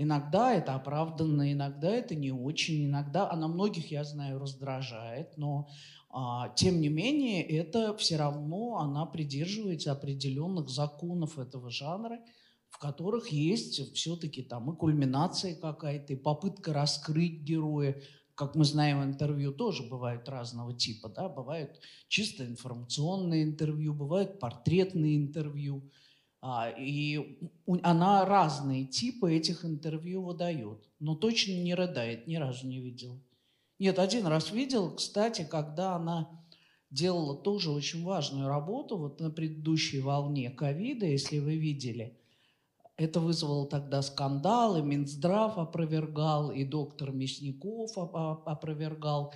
Иногда 0.00 0.54
это 0.54 0.74
оправданно, 0.74 1.52
иногда 1.52 1.90
это 1.90 2.14
не 2.14 2.30
очень, 2.30 2.86
иногда 2.86 3.28
она 3.30 3.48
многих, 3.48 3.90
я 3.90 4.04
знаю, 4.04 4.38
раздражает, 4.38 5.36
но 5.36 5.68
а, 6.10 6.50
тем 6.50 6.80
не 6.80 6.88
менее 6.88 7.42
это 7.42 7.96
все 7.96 8.16
равно 8.16 8.78
она 8.78 9.06
придерживается 9.06 9.90
определенных 9.90 10.68
законов 10.68 11.36
этого 11.38 11.70
жанра, 11.70 12.20
в 12.68 12.78
которых 12.78 13.28
есть 13.28 13.92
все-таки 13.94 14.42
там 14.42 14.70
и 14.70 14.76
кульминация 14.76 15.54
какая-то, 15.56 16.12
и 16.12 16.16
попытка 16.16 16.72
раскрыть 16.72 17.40
героя. 17.40 18.00
Как 18.38 18.54
мы 18.54 18.64
знаем, 18.64 19.02
интервью 19.02 19.52
тоже 19.52 19.82
бывают 19.82 20.28
разного 20.28 20.72
типа, 20.72 21.08
да, 21.08 21.28
бывают 21.28 21.80
чисто 22.06 22.46
информационные 22.46 23.42
интервью, 23.42 23.94
бывают 23.94 24.38
портретные 24.38 25.16
интервью. 25.16 25.90
А, 26.40 26.70
и 26.70 27.40
она 27.82 28.24
разные 28.24 28.86
типы 28.86 29.34
этих 29.34 29.64
интервью 29.64 30.22
выдает, 30.22 30.88
но 31.00 31.16
точно 31.16 31.54
не 31.54 31.74
рыдает, 31.74 32.28
ни 32.28 32.36
разу 32.36 32.68
не 32.68 32.78
видел. 32.78 33.20
Нет, 33.80 33.98
один 33.98 34.24
раз 34.28 34.52
видел, 34.52 34.94
кстати, 34.94 35.44
когда 35.44 35.96
она 35.96 36.46
делала 36.90 37.36
тоже 37.36 37.72
очень 37.72 38.04
важную 38.04 38.46
работу, 38.46 38.98
вот 38.98 39.18
на 39.18 39.30
предыдущей 39.30 40.00
волне 40.00 40.48
ковида, 40.48 41.06
если 41.06 41.40
вы 41.40 41.56
видели, 41.56 42.17
это 42.98 43.20
вызвало 43.20 43.66
тогда 43.66 44.02
скандал, 44.02 44.76
и 44.76 44.82
Минздрав 44.82 45.56
опровергал, 45.56 46.50
и 46.50 46.64
доктор 46.64 47.12
Мясников 47.12 47.96
оп- 47.96 48.14
оп- 48.14 48.48
опровергал, 48.48 49.32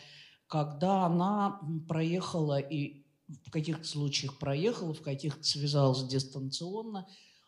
когда 0.48 1.06
она 1.06 1.60
проехала 1.88 2.58
и 2.58 3.06
в 3.46 3.50
каких-то 3.50 3.84
случаях 3.84 4.38
проехала, 4.38 4.92
в 4.92 5.00
каких-то 5.00 5.44
связалась 5.44 6.02
дистанционно 6.02 7.06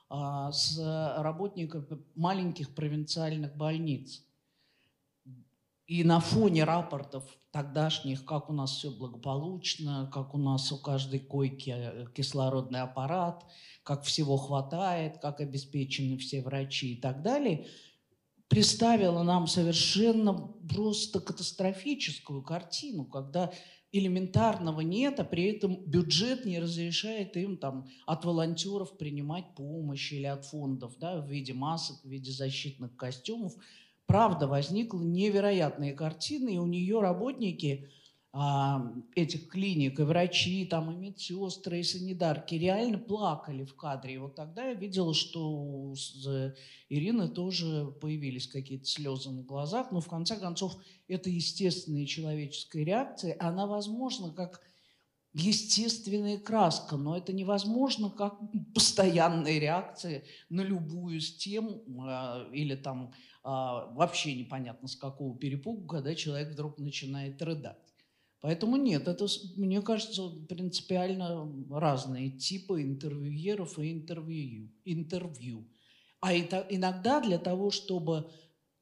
а, 0.08 0.52
с 0.52 0.78
работниками 1.18 1.84
маленьких 2.14 2.74
провинциальных 2.74 3.56
больниц. 3.56 4.23
И 5.86 6.02
на 6.02 6.20
фоне 6.20 6.64
рапортов 6.64 7.24
тогдашних, 7.50 8.24
как 8.24 8.48
у 8.48 8.52
нас 8.52 8.72
все 8.72 8.90
благополучно, 8.90 10.10
как 10.12 10.34
у 10.34 10.38
нас 10.38 10.72
у 10.72 10.78
каждой 10.78 11.20
койки 11.20 11.74
э, 11.76 12.06
кислородный 12.14 12.80
аппарат, 12.80 13.44
как 13.82 14.02
всего 14.04 14.36
хватает, 14.36 15.18
как 15.18 15.40
обеспечены 15.40 16.16
все 16.16 16.40
врачи 16.40 16.94
и 16.94 17.00
так 17.00 17.22
далее, 17.22 17.66
представила 18.48 19.22
нам 19.22 19.46
совершенно 19.46 20.32
просто 20.32 21.20
катастрофическую 21.20 22.42
картину, 22.42 23.04
когда 23.04 23.52
элементарного 23.92 24.80
нет, 24.80 25.20
а 25.20 25.24
при 25.24 25.44
этом 25.44 25.76
бюджет 25.86 26.44
не 26.44 26.58
разрешает 26.58 27.36
им 27.36 27.56
там 27.56 27.86
от 28.06 28.24
волонтеров 28.24 28.98
принимать 28.98 29.54
помощь 29.54 30.12
или 30.12 30.26
от 30.26 30.44
фондов 30.44 30.98
да, 30.98 31.20
в 31.20 31.30
виде 31.30 31.54
масок, 31.54 32.02
в 32.02 32.08
виде 32.08 32.32
защитных 32.32 32.96
костюмов. 32.96 33.54
Правда, 34.06 34.46
возникла 34.46 35.00
невероятная 35.00 35.94
картина, 35.94 36.48
и 36.50 36.58
у 36.58 36.66
нее 36.66 37.00
работники 37.00 37.88
а, 38.36 38.92
этих 39.14 39.48
клиник, 39.48 40.00
и 40.00 40.02
врачи, 40.02 40.66
там, 40.66 40.90
и 40.90 40.96
медсестры, 40.96 41.78
и 41.78 41.84
санитарки 41.84 42.56
реально 42.56 42.98
плакали 42.98 43.64
в 43.64 43.76
кадре. 43.76 44.14
И 44.14 44.18
вот 44.18 44.34
тогда 44.34 44.66
я 44.66 44.74
видела, 44.74 45.14
что 45.14 45.48
у 45.48 45.94
Ирины 46.88 47.28
тоже 47.28 47.94
появились 48.00 48.48
какие-то 48.48 48.86
слезы 48.86 49.30
на 49.30 49.42
глазах, 49.42 49.92
но 49.92 50.00
в 50.00 50.08
конце 50.08 50.36
концов 50.36 50.76
это 51.06 51.30
естественная 51.30 52.06
человеческая 52.06 52.84
реакция, 52.84 53.36
она 53.38 53.66
возможна 53.68 54.32
как 54.32 54.60
естественная 55.34 56.38
краска, 56.38 56.96
но 56.96 57.16
это 57.16 57.32
невозможно 57.32 58.08
как 58.08 58.38
постоянная 58.72 59.58
реакция 59.58 60.22
на 60.48 60.62
любую 60.62 61.20
с 61.20 61.36
тем 61.36 61.82
а, 62.00 62.48
или 62.52 62.76
там 62.76 63.12
а, 63.42 63.86
вообще 63.92 64.34
непонятно 64.34 64.86
с 64.86 64.94
какого 64.94 65.36
перепугу, 65.36 65.86
когда 65.86 66.14
человек 66.14 66.52
вдруг 66.52 66.78
начинает 66.78 67.42
рыдать. 67.42 67.76
Поэтому 68.40 68.76
нет, 68.76 69.08
это, 69.08 69.26
мне 69.56 69.82
кажется, 69.82 70.28
принципиально 70.48 71.50
разные 71.70 72.30
типы 72.30 72.82
интервьюеров 72.82 73.78
и 73.78 73.90
интервью. 73.90 74.70
интервью. 74.84 75.66
А 76.20 76.32
это 76.32 76.64
иногда 76.70 77.20
для 77.20 77.38
того, 77.38 77.70
чтобы 77.70 78.30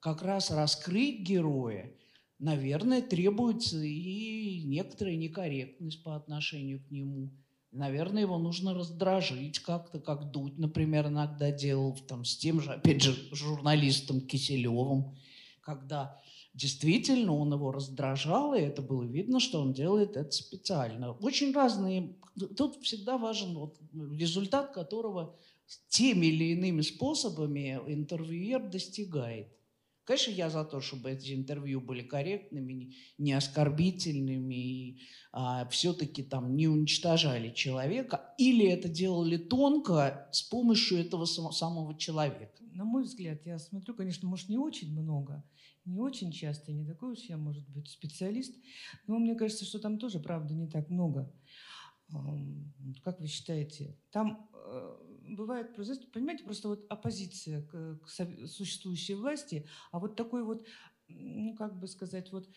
как 0.00 0.22
раз 0.22 0.50
раскрыть 0.50 1.20
героя, 1.20 1.94
наверное, 2.42 3.00
требуется 3.00 3.80
и 3.82 4.62
некоторая 4.64 5.16
некорректность 5.16 6.02
по 6.02 6.16
отношению 6.16 6.84
к 6.84 6.90
нему. 6.90 7.30
Наверное, 7.70 8.22
его 8.22 8.36
нужно 8.36 8.74
раздражить 8.74 9.60
как-то, 9.60 9.98
как 10.00 10.30
Дудь, 10.32 10.58
например, 10.58 11.06
иногда 11.06 11.50
делал 11.50 11.96
там, 12.06 12.24
с 12.24 12.36
тем 12.36 12.60
же, 12.60 12.72
опять 12.72 13.00
же, 13.00 13.16
журналистом 13.32 14.20
Киселевым, 14.20 15.16
когда 15.62 16.20
действительно 16.52 17.32
он 17.34 17.52
его 17.54 17.72
раздражал, 17.72 18.54
и 18.54 18.60
это 18.60 18.82
было 18.82 19.04
видно, 19.04 19.40
что 19.40 19.60
он 19.62 19.72
делает 19.72 20.16
это 20.16 20.32
специально. 20.32 21.12
Очень 21.12 21.54
разные... 21.54 22.16
Тут 22.56 22.82
всегда 22.82 23.18
важен 23.18 23.54
вот 23.54 23.78
результат, 24.18 24.72
которого 24.72 25.36
теми 25.88 26.26
или 26.26 26.52
иными 26.52 26.80
способами 26.80 27.80
интервьюер 27.86 28.68
достигает. 28.68 29.48
Конечно, 30.04 30.32
я 30.32 30.50
за 30.50 30.64
то, 30.64 30.80
чтобы 30.80 31.12
эти 31.12 31.32
интервью 31.32 31.80
были 31.80 32.02
корректными, 32.02 32.94
не- 33.18 33.32
оскорбительными, 33.34 34.54
и 34.54 34.98
все-таки 35.70 36.24
там 36.24 36.56
не 36.56 36.66
уничтожали 36.66 37.50
человека, 37.54 38.34
или 38.36 38.66
это 38.66 38.88
делали 38.88 39.36
тонко 39.36 40.28
с 40.32 40.42
помощью 40.42 40.98
этого 40.98 41.24
само- 41.24 41.52
самого 41.52 41.96
человека. 41.96 42.52
На 42.72 42.84
мой 42.84 43.04
взгляд, 43.04 43.46
я 43.46 43.58
смотрю, 43.58 43.94
конечно, 43.94 44.28
может, 44.28 44.48
не 44.48 44.58
очень 44.58 44.92
много, 44.92 45.44
не 45.84 46.00
очень 46.00 46.32
часто, 46.32 46.72
не 46.72 46.84
такой 46.84 47.12
уж 47.12 47.20
я, 47.28 47.36
может 47.36 47.68
быть, 47.68 47.88
специалист, 47.88 48.56
но 49.06 49.18
мне 49.18 49.36
кажется, 49.36 49.64
что 49.64 49.78
там 49.78 49.98
тоже, 49.98 50.18
правда, 50.18 50.52
не 50.54 50.66
так 50.68 50.90
много. 50.90 51.32
Как 53.04 53.20
вы 53.20 53.26
считаете? 53.26 53.96
Там 54.10 54.50
э, 54.52 55.11
бывает, 55.28 55.74
просто, 55.74 56.06
понимаете, 56.12 56.44
просто 56.44 56.68
вот 56.68 56.86
оппозиция 56.88 57.62
к, 57.62 57.98
к 57.98 58.08
существующей 58.48 59.14
власти, 59.14 59.66
а 59.90 59.98
вот 59.98 60.16
такой 60.16 60.44
вот, 60.44 60.66
ну, 61.08 61.54
как 61.54 61.78
бы 61.78 61.86
сказать, 61.86 62.32
вот 62.32 62.48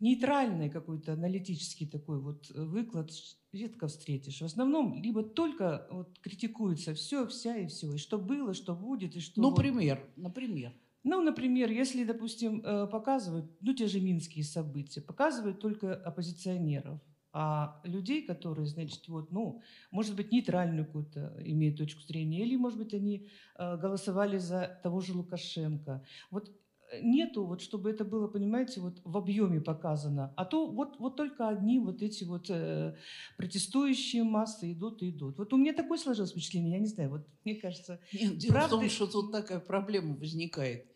нейтральный 0.00 0.68
какой-то 0.68 1.12
аналитический 1.12 1.86
такой 1.86 2.18
вот 2.20 2.50
э, 2.50 2.62
выклад 2.64 3.10
редко 3.52 3.86
встретишь. 3.86 4.40
В 4.40 4.44
основном 4.44 5.00
либо 5.00 5.22
только 5.22 5.86
вот 5.90 6.18
критикуется 6.20 6.92
все, 6.94 7.26
вся 7.26 7.56
и 7.56 7.68
все, 7.68 7.94
и 7.94 7.98
что 7.98 8.18
было, 8.18 8.52
что 8.52 8.74
будет, 8.74 9.14
и 9.16 9.20
что... 9.20 9.40
Ну, 9.40 9.50
вот- 9.50 9.56
пример, 9.56 10.04
например. 10.16 10.74
ну, 11.04 11.20
например, 11.20 11.70
если, 11.70 12.04
допустим, 12.04 12.62
э, 12.64 12.88
показывают, 12.88 13.46
ну, 13.60 13.74
те 13.74 13.86
же 13.86 14.00
минские 14.00 14.44
события, 14.44 15.00
показывают 15.00 15.60
только 15.60 15.94
оппозиционеров, 15.94 17.00
а 17.32 17.80
людей, 17.84 18.22
которые, 18.22 18.66
значит, 18.66 19.08
вот, 19.08 19.32
ну, 19.32 19.62
может 19.90 20.14
быть, 20.16 20.32
нейтральную 20.32 20.84
какую-то 20.84 21.34
имеют 21.44 21.78
точку 21.78 22.02
зрения, 22.02 22.42
или, 22.42 22.56
может 22.56 22.78
быть, 22.78 22.92
они 22.94 23.26
э, 23.58 23.76
голосовали 23.78 24.38
за 24.38 24.78
того 24.82 25.00
же 25.00 25.14
Лукашенко. 25.14 26.04
Вот 26.30 26.50
э, 26.92 27.00
нету, 27.02 27.44
вот, 27.46 27.62
чтобы 27.62 27.90
это 27.90 28.04
было, 28.04 28.28
понимаете, 28.28 28.80
вот 28.80 29.00
в 29.04 29.16
объеме 29.16 29.62
показано, 29.62 30.34
а 30.36 30.44
то 30.44 30.66
вот, 30.70 30.98
вот 30.98 31.16
только 31.16 31.48
одни 31.48 31.78
вот 31.78 32.02
эти 32.02 32.24
вот 32.24 32.50
э, 32.50 32.94
протестующие 33.38 34.24
массы 34.24 34.72
идут 34.72 35.02
и 35.02 35.08
идут. 35.08 35.38
Вот 35.38 35.52
у 35.54 35.56
меня 35.56 35.72
такое 35.72 35.96
сложилось 35.98 36.32
впечатление, 36.32 36.72
я 36.72 36.78
не 36.80 36.86
знаю, 36.86 37.08
вот 37.10 37.26
мне 37.44 37.54
кажется, 37.54 37.98
Нет, 38.12 38.36
дело 38.36 38.52
Правда- 38.52 38.76
в 38.76 38.80
том, 38.80 38.90
что 38.90 39.06
тут 39.06 39.32
такая 39.32 39.58
проблема 39.58 40.14
возникает. 40.16 40.91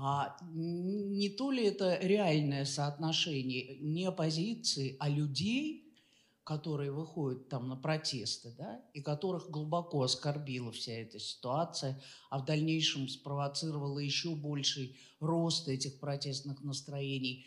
А 0.00 0.36
не 0.52 1.28
то 1.28 1.50
ли 1.50 1.64
это 1.64 1.98
реальное 2.00 2.64
соотношение 2.64 3.78
не 3.80 4.04
оппозиции, 4.04 4.96
а 5.00 5.08
людей, 5.08 5.92
которые 6.44 6.92
выходят 6.92 7.48
там 7.48 7.68
на 7.68 7.74
протесты, 7.74 8.54
да, 8.56 8.80
и 8.94 9.00
которых 9.00 9.50
глубоко 9.50 10.04
оскорбила 10.04 10.70
вся 10.70 10.92
эта 10.92 11.18
ситуация, 11.18 12.00
а 12.30 12.38
в 12.38 12.44
дальнейшем 12.44 13.08
спровоцировала 13.08 13.98
еще 13.98 14.36
больший 14.36 14.96
рост 15.18 15.68
этих 15.68 15.98
протестных 15.98 16.62
настроений, 16.62 17.44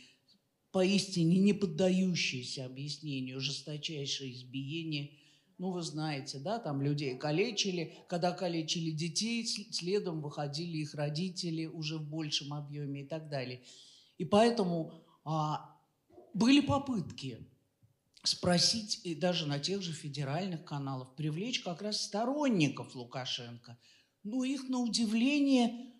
поистине 0.73 1.39
не 1.39 1.53
поддающиеся 1.53 2.65
объяснению, 2.65 3.39
жесточайшее 3.39 4.33
избиение. 4.33 5.20
Ну, 5.61 5.69
вы 5.69 5.83
знаете, 5.83 6.39
да, 6.39 6.57
там 6.57 6.81
людей 6.81 7.15
калечили. 7.15 7.95
Когда 8.09 8.31
калечили 8.31 8.89
детей, 8.89 9.45
следом 9.45 10.19
выходили 10.19 10.77
их 10.77 10.95
родители 10.95 11.67
уже 11.67 11.99
в 11.99 12.09
большем 12.09 12.55
объеме 12.55 13.03
и 13.03 13.05
так 13.05 13.29
далее. 13.29 13.61
И 14.17 14.25
поэтому 14.25 14.91
а, 15.23 15.79
были 16.33 16.61
попытки 16.61 17.47
спросить 18.23 19.01
и 19.03 19.13
даже 19.13 19.45
на 19.45 19.59
тех 19.59 19.83
же 19.83 19.93
федеральных 19.93 20.65
каналах, 20.65 21.13
привлечь 21.15 21.59
как 21.59 21.83
раз 21.83 22.01
сторонников 22.01 22.95
Лукашенко. 22.95 23.77
Но 24.23 24.43
их, 24.43 24.67
на 24.67 24.79
удивление, 24.79 25.93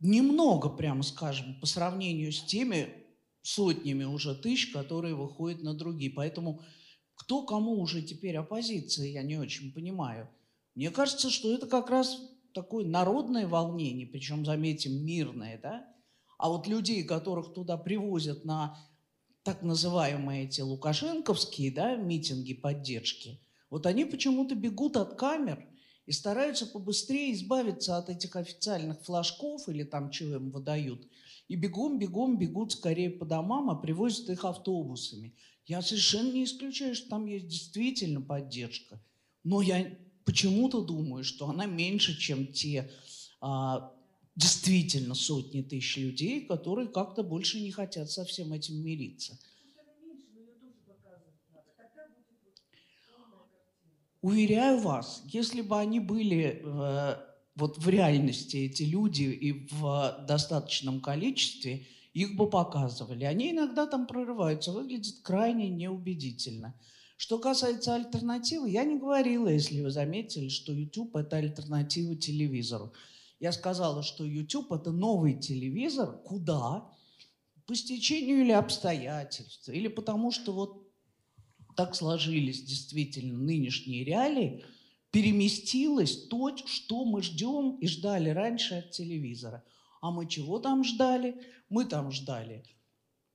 немного, 0.00 0.70
прямо 0.70 1.02
скажем, 1.02 1.60
по 1.60 1.66
сравнению 1.66 2.32
с 2.32 2.42
теми 2.42 2.94
сотнями 3.42 4.04
уже 4.04 4.34
тысяч, 4.34 4.72
которые 4.72 5.14
выходят 5.14 5.62
на 5.62 5.74
другие. 5.74 6.10
Поэтому 6.10 6.62
кто 7.16 7.44
кому 7.44 7.80
уже 7.80 8.02
теперь 8.02 8.36
оппозиция, 8.36 9.08
я 9.08 9.22
не 9.22 9.36
очень 9.36 9.72
понимаю. 9.72 10.28
Мне 10.74 10.90
кажется, 10.90 11.30
что 11.30 11.52
это 11.52 11.66
как 11.66 11.90
раз 11.90 12.20
такое 12.54 12.84
народное 12.86 13.48
волнение, 13.48 14.06
причем, 14.06 14.44
заметим, 14.44 15.04
мирное, 15.04 15.58
да? 15.60 15.86
А 16.38 16.48
вот 16.48 16.66
людей, 16.66 17.02
которых 17.02 17.52
туда 17.54 17.76
привозят 17.76 18.44
на 18.44 18.78
так 19.42 19.62
называемые 19.62 20.44
эти 20.44 20.60
лукашенковские 20.60 21.72
да, 21.72 21.96
митинги 21.96 22.52
поддержки, 22.52 23.40
вот 23.70 23.86
они 23.86 24.04
почему-то 24.04 24.54
бегут 24.54 24.96
от 24.96 25.14
камер 25.14 25.66
и 26.04 26.12
стараются 26.12 26.66
побыстрее 26.66 27.32
избавиться 27.32 27.96
от 27.96 28.10
этих 28.10 28.36
официальных 28.36 29.02
флажков 29.02 29.68
или 29.68 29.82
там 29.82 30.10
чего 30.10 30.36
им 30.36 30.50
выдают. 30.50 31.06
И 31.48 31.56
бегом-бегом 31.56 32.38
бегут 32.38 32.72
скорее 32.72 33.10
по 33.10 33.24
домам, 33.24 33.70
а 33.70 33.76
привозят 33.76 34.30
их 34.30 34.44
автобусами. 34.44 35.34
Я 35.66 35.82
совершенно 35.82 36.32
не 36.32 36.44
исключаю, 36.44 36.94
что 36.94 37.08
там 37.08 37.26
есть 37.26 37.48
действительно 37.48 38.20
поддержка. 38.20 39.00
Но 39.42 39.62
я 39.62 39.92
почему-то 40.24 40.80
думаю, 40.82 41.24
что 41.24 41.48
она 41.48 41.66
меньше, 41.66 42.16
чем 42.18 42.46
те 42.46 42.90
а, 43.40 43.92
действительно 44.36 45.14
сотни 45.14 45.62
тысяч 45.62 45.96
людей, 45.96 46.46
которые 46.46 46.88
как-то 46.88 47.22
больше 47.22 47.60
не 47.60 47.72
хотят 47.72 48.10
со 48.10 48.24
всем 48.24 48.52
этим 48.52 48.76
мириться. 48.84 49.38
Уверяю 54.20 54.80
вас, 54.80 55.22
если 55.26 55.60
бы 55.60 55.78
они 55.78 56.00
были 56.00 56.60
э, 56.64 57.16
вот 57.54 57.78
в 57.78 57.88
реальности, 57.88 58.56
эти 58.56 58.82
люди, 58.82 59.22
и 59.22 59.68
в 59.70 60.24
достаточном 60.26 61.00
количестве, 61.00 61.86
их 62.16 62.34
бы 62.34 62.48
показывали. 62.48 63.24
Они 63.24 63.50
иногда 63.50 63.86
там 63.86 64.06
прорываются, 64.06 64.72
выглядят 64.72 65.16
крайне 65.22 65.68
неубедительно. 65.68 66.74
Что 67.18 67.38
касается 67.38 67.94
альтернативы, 67.94 68.70
я 68.70 68.84
не 68.84 68.98
говорила, 68.98 69.48
если 69.48 69.82
вы 69.82 69.90
заметили, 69.90 70.48
что 70.48 70.72
YouTube– 70.72 71.14
это 71.16 71.36
альтернатива 71.36 72.16
телевизору. 72.16 72.94
Я 73.38 73.52
сказала, 73.52 74.02
что 74.02 74.24
YouTube– 74.24 74.72
это 74.72 74.92
новый 74.92 75.38
телевизор, 75.38 76.16
куда? 76.24 76.90
По 77.66 77.74
стечению 77.74 78.40
или 78.40 78.52
обстоятельств, 78.52 79.68
или 79.68 79.88
потому 79.88 80.30
что 80.30 80.54
вот 80.54 80.88
так 81.76 81.94
сложились 81.94 82.62
действительно 82.62 83.36
нынешние 83.36 84.04
реалии, 84.04 84.64
переместилось 85.10 86.28
то, 86.28 86.56
что 86.56 87.04
мы 87.04 87.20
ждем 87.20 87.76
и 87.76 87.86
ждали 87.86 88.30
раньше 88.30 88.76
от 88.76 88.92
телевизора. 88.92 89.62
А 90.06 90.10
мы 90.10 90.26
чего 90.26 90.58
там 90.58 90.84
ждали? 90.84 91.40
Мы 91.68 91.84
там 91.84 92.12
ждали, 92.12 92.64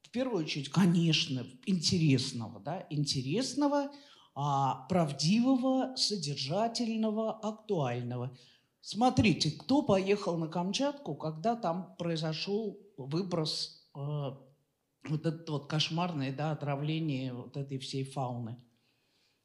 в 0.03 0.09
первую 0.09 0.43
очередь, 0.45 0.69
конечно, 0.69 1.45
интересного, 1.65 2.59
да, 2.59 2.85
интересного, 2.89 3.91
а, 4.35 4.87
правдивого, 4.87 5.95
содержательного, 5.95 7.39
актуального– 7.39 8.37
Смотрите, 8.81 9.51
кто 9.51 9.83
поехал 9.83 10.37
на 10.37 10.47
Камчатку, 10.47 11.13
когда 11.15 11.55
там 11.55 11.95
произошел 11.97 12.79
выброс, 12.97 13.87
э, 13.95 13.99
вот 13.99 15.25
это 15.25 15.51
вот 15.51 15.69
кошмарное 15.69 16.35
да, 16.35 16.51
отравление 16.51 17.31
вот 17.31 17.57
этой 17.57 17.77
всей 17.77 18.03
фауны 18.03 18.59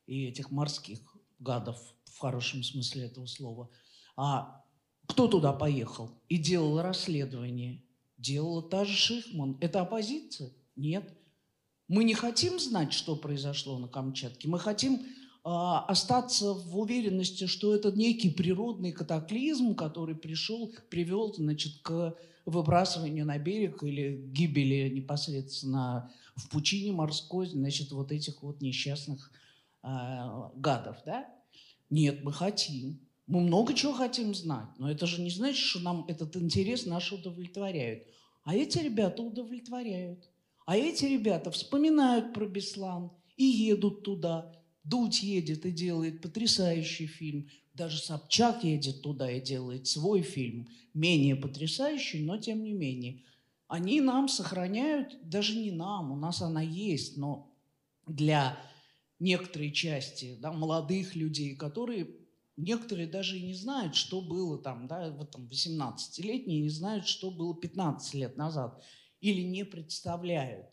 и 0.07 0.27
этих 0.27 0.51
морских 0.51 1.01
гадов, 1.39 1.78
в 2.07 2.19
хорошем 2.19 2.62
смысле 2.62 3.05
этого 3.05 3.27
слова. 3.27 3.70
А 4.16 4.65
кто 5.07 5.28
туда 5.28 5.53
поехал 5.53 6.11
и 6.28 6.37
делал 6.37 6.81
расследование? 6.83 7.83
Делала 8.19 8.62
та 8.62 8.85
же 8.85 8.93
Шихман. 8.93 9.57
Это 9.61 9.81
оппозиция? 9.81 10.53
Нет. 10.74 11.12
Мы 11.89 12.05
не 12.05 12.15
хотим 12.15 12.59
знать, 12.59 12.93
что 12.93 13.15
произошло 13.15 13.78
на 13.78 13.89
Камчатке. 13.89 14.49
Мы 14.49 14.59
хотим 14.59 15.07
а, 15.45 15.85
остаться 15.85 16.55
в 16.55 16.77
уверенности, 16.77 17.47
что 17.47 17.74
это 17.74 17.93
некий 17.93 18.31
природный 18.31 18.91
катаклизм, 18.91 19.77
который 19.77 20.16
пришел, 20.16 20.73
привел 20.91 21.33
значит, 21.33 21.81
к 21.83 22.16
выбрасыванию 22.47 23.24
на 23.24 23.39
берег 23.39 23.85
или 23.85 24.27
гибели 24.27 24.89
непосредственно 24.89 26.12
в 26.35 26.49
пучине 26.49 26.93
морской, 26.93 27.47
значит, 27.47 27.93
вот 27.93 28.11
этих 28.11 28.43
вот 28.43 28.61
несчастных 28.61 29.31
э, 29.83 29.89
гадов, 30.57 30.97
да? 31.07 31.28
Нет, 31.91 32.24
мы 32.24 32.33
хотим. 32.33 33.06
Мы 33.27 33.40
много 33.40 33.74
чего 33.74 33.93
хотим 33.93 34.35
знать, 34.35 34.69
но 34.78 34.90
это 34.90 35.07
же 35.07 35.20
не 35.20 35.31
значит, 35.31 35.59
что 35.59 35.81
нам 35.81 36.05
этот 36.09 36.36
интерес 36.36 36.86
наш 36.86 37.12
удовлетворяют. 37.12 38.05
А 38.44 38.55
эти 38.55 38.78
ребята 38.78 39.23
удовлетворяют. 39.23 40.31
А 40.65 40.77
эти 40.77 41.05
ребята 41.05 41.51
вспоминают 41.51 42.32
про 42.32 42.47
Беслан 42.47 43.11
и 43.36 43.44
едут 43.44 44.03
туда, 44.03 44.53
Дудь 44.86 45.23
едет 45.23 45.66
и 45.66 45.73
делает 45.73 46.23
потрясающий 46.23 47.07
фильм. 47.09 47.48
Даже 47.74 47.98
Собчак 47.98 48.62
едет 48.62 49.03
туда 49.03 49.31
и 49.31 49.40
делает 49.40 49.89
свой 49.89 50.23
фильм. 50.23 50.69
Менее 50.94 51.35
потрясающий, 51.35 52.23
но 52.23 52.39
тем 52.39 52.62
не 52.62 52.73
менее. 52.73 53.23
Они 53.66 54.01
нам 54.01 54.28
сохраняют, 54.28 55.19
даже 55.23 55.59
не 55.59 55.73
нам, 55.73 56.12
у 56.12 56.16
нас 56.16 56.40
она 56.40 56.62
есть, 56.62 57.16
но 57.16 57.53
для 58.07 58.57
некоторой 59.19 59.73
части 59.73 60.36
да, 60.40 60.53
молодых 60.53 61.16
людей, 61.16 61.57
которые 61.57 62.05
некоторые 62.57 63.07
даже 63.07 63.39
и 63.39 63.47
не 63.47 63.55
знают, 63.55 63.95
что 63.95 64.20
было 64.20 64.59
там, 64.59 64.87
да, 64.87 65.11
в 65.11 65.23
этом 65.23 65.47
18-летние 65.47 66.62
не 66.62 66.70
знают, 66.70 67.07
что 67.07 67.31
было 67.31 67.55
15 67.55 68.15
лет 68.15 68.37
назад, 68.37 68.83
или 69.20 69.43
не 69.43 69.65
представляют 69.65 70.66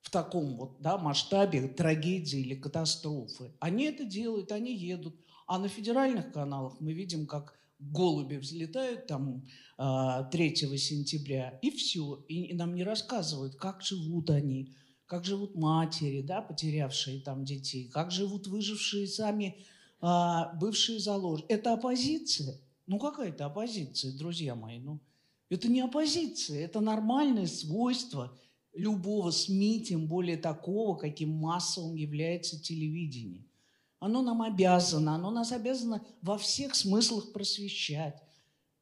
в 0.00 0.10
таком 0.10 0.56
вот 0.56 0.80
да, 0.80 0.96
масштабе 0.96 1.68
трагедии 1.68 2.40
или 2.40 2.54
катастрофы. 2.54 3.52
Они 3.60 3.84
это 3.84 4.04
делают, 4.04 4.52
они 4.52 4.74
едут. 4.74 5.20
А 5.46 5.58
на 5.58 5.68
федеральных 5.68 6.32
каналах 6.32 6.80
мы 6.80 6.92
видим, 6.92 7.26
как 7.26 7.54
голуби 7.78 8.36
взлетают 8.36 9.06
там 9.06 9.42
3 9.42 9.44
а, 9.78 10.28
сентября, 10.32 11.58
и 11.62 11.70
все. 11.70 12.24
И 12.28 12.54
нам 12.54 12.74
не 12.74 12.84
рассказывают, 12.84 13.56
как 13.56 13.82
живут 13.82 14.30
они, 14.30 14.74
как 15.06 15.24
живут 15.24 15.54
матери, 15.54 16.22
да, 16.22 16.42
потерявшие 16.42 17.20
там 17.20 17.44
детей, 17.44 17.88
как 17.88 18.10
живут 18.10 18.46
выжившие 18.46 19.06
сами 19.06 19.64
а, 20.00 20.54
бывшие 20.54 21.00
заложники. 21.00 21.50
Это 21.50 21.72
оппозиция? 21.72 22.60
Ну 22.86 22.98
какая 22.98 23.28
это 23.28 23.46
оппозиция, 23.46 24.16
друзья 24.16 24.54
мои? 24.54 24.78
Ну, 24.78 25.00
это 25.50 25.68
не 25.68 25.80
оппозиция, 25.80 26.64
это 26.64 26.80
нормальное 26.80 27.46
свойство– 27.46 28.32
любого 28.78 29.30
СМИ, 29.30 29.84
тем 29.84 30.06
более 30.06 30.36
такого, 30.36 30.96
каким 30.96 31.30
массовым 31.30 31.96
является 31.96 32.62
телевидение. 32.62 33.44
Оно 33.98 34.22
нам 34.22 34.42
обязано, 34.42 35.16
оно 35.16 35.30
нас 35.30 35.50
обязано 35.50 36.06
во 36.22 36.38
всех 36.38 36.76
смыслах 36.76 37.32
просвещать. 37.32 38.22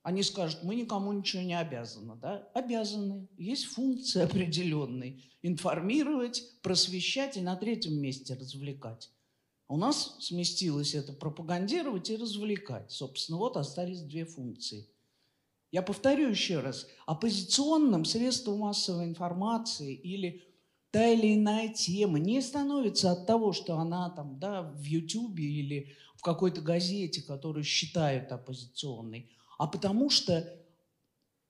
Они 0.03 0.23
скажут, 0.23 0.63
мы 0.63 0.77
никому 0.77 1.13
ничего 1.13 1.43
не 1.43 1.59
обязаны. 1.59 2.15
Да? 2.17 2.47
Обязаны. 2.55 3.27
Есть 3.39 3.65
функции 3.65 4.23
определенные. 4.23 5.21
Информировать, 5.43 6.45
просвещать 6.63 7.37
и 7.37 7.41
на 7.41 7.57
третьем 7.57 8.01
месте 8.01 8.35
развлекать. 8.35 9.11
У 9.69 9.77
нас 9.77 10.17
сместилось 10.21 10.95
это 10.95 11.13
пропагандировать 11.13 12.11
и 12.11 12.17
развлекать. 12.17 12.91
Собственно, 12.91 13.39
вот 13.39 13.57
остались 13.57 14.03
две 14.03 14.25
функции– 14.25 14.89
я 15.73 15.83
повторю 15.83 16.31
еще 16.31 16.61
раз, 16.61 16.87
оппозиционным 17.07 18.05
средством 18.05 18.61
массовой 18.61 19.05
информации 19.05 19.95
или 19.95 20.43
та 20.91 21.07
или 21.09 21.35
иная 21.35 21.69
тема 21.69 22.19
не 22.19 22.41
становится 22.41 23.13
от 23.13 23.27
того, 23.27 23.53
что 23.53 23.77
она 23.77 24.09
там, 24.11 24.39
да, 24.39 24.63
в 24.63 24.83
Ютубе 24.85 25.45
или 25.45 25.93
в 26.15 26.23
какой-то 26.23 26.61
газете, 26.61 27.21
которую 27.21 27.65
считают 27.65 28.33
оппозиционной, 28.33 29.31
а 29.59 29.67
потому 29.67 30.09
что 30.09 30.51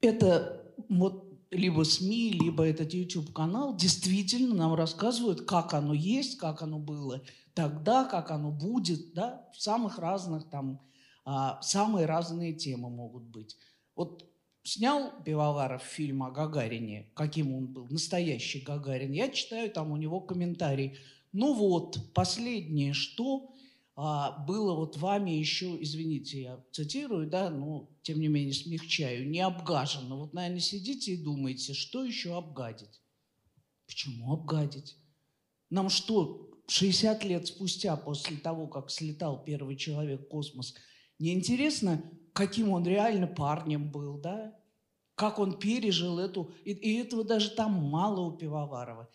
это 0.01 0.75
вот 0.89 1.26
либо 1.51 1.85
СМИ, 1.85 2.33
либо 2.33 2.65
этот 2.65 2.93
YouTube-канал 2.93 3.77
действительно 3.77 4.55
нам 4.55 4.75
рассказывают, 4.75 5.43
как 5.43 5.75
оно 5.75 5.95
есть, 5.95 6.39
как 6.39 6.63
оно 6.63 6.79
было 6.79 7.23
тогда, 7.55 8.05
как 8.05 8.31
оно 8.31 8.51
будет, 8.51 9.15
да, 9.15 9.49
в 9.55 9.63
самых 9.63 9.99
разных 9.99 10.49
там, 10.51 10.81
а, 11.25 11.61
самые 11.63 12.07
разные 12.07 12.53
темы 12.53 12.91
могут 12.91 13.25
быть. 13.25 13.57
Вот 13.95 14.29
снял 14.63 15.13
Пивоваров 15.25 15.83
фильм 15.83 16.23
о 16.23 16.31
Гагарине, 16.31 17.11
каким 17.15 17.55
он 17.55 17.67
был, 17.69 17.87
настоящий 17.89 18.61
Гагарин. 18.61 19.13
Я 19.13 19.31
читаю 19.31 19.71
там 19.71 19.93
у 19.93 19.97
него 19.97 20.21
комментарий. 20.21 20.99
Ну 21.33 21.55
вот, 21.55 21.99
последнее, 22.13 22.93
что 22.93 23.55
было 23.97 24.75
вот 24.75 24.97
вами 24.99 25.31
еще, 25.31 25.81
извините, 25.81 26.43
я 26.43 26.65
цитирую, 26.73 27.29
да, 27.29 27.49
но 27.51 27.89
тем 28.03 28.21
не 28.21 28.29
менее 28.29 28.53
смягчаю, 28.53 29.29
не 29.29 29.41
обгажено. 29.41 30.19
Вот, 30.19 30.35
наверное, 30.35 30.61
сидите 30.61 31.13
и 31.13 31.23
думаете, 31.23 31.73
что 31.73 32.05
еще 32.05 32.37
обгадить? 32.37 33.01
Почему 33.87 34.33
обгадить? 34.33 34.97
Нам 35.71 35.89
что, 35.89 36.51
60 36.69 37.25
лет 37.25 37.47
спустя, 37.47 37.97
после 37.97 38.37
того, 38.37 38.67
как 38.67 38.91
слетал 38.91 39.43
первый 39.43 39.77
человек 39.77 40.23
в 40.23 40.29
космос, 40.29 40.75
неинтересно 41.19 42.03
каким 42.33 42.71
он 42.71 42.85
реально 42.85 43.27
парнем 43.27 43.91
был, 43.91 44.19
да? 44.19 44.55
как 45.17 45.39
он 45.39 45.59
пережил 45.59 46.19
эту... 46.19 46.53
И, 46.65 46.73
и 46.73 47.01
этого 47.01 47.25
даже 47.25 47.51
там 47.51 47.73
мало 47.73 48.21
у 48.21 48.33
Пивоварова. 48.37 49.09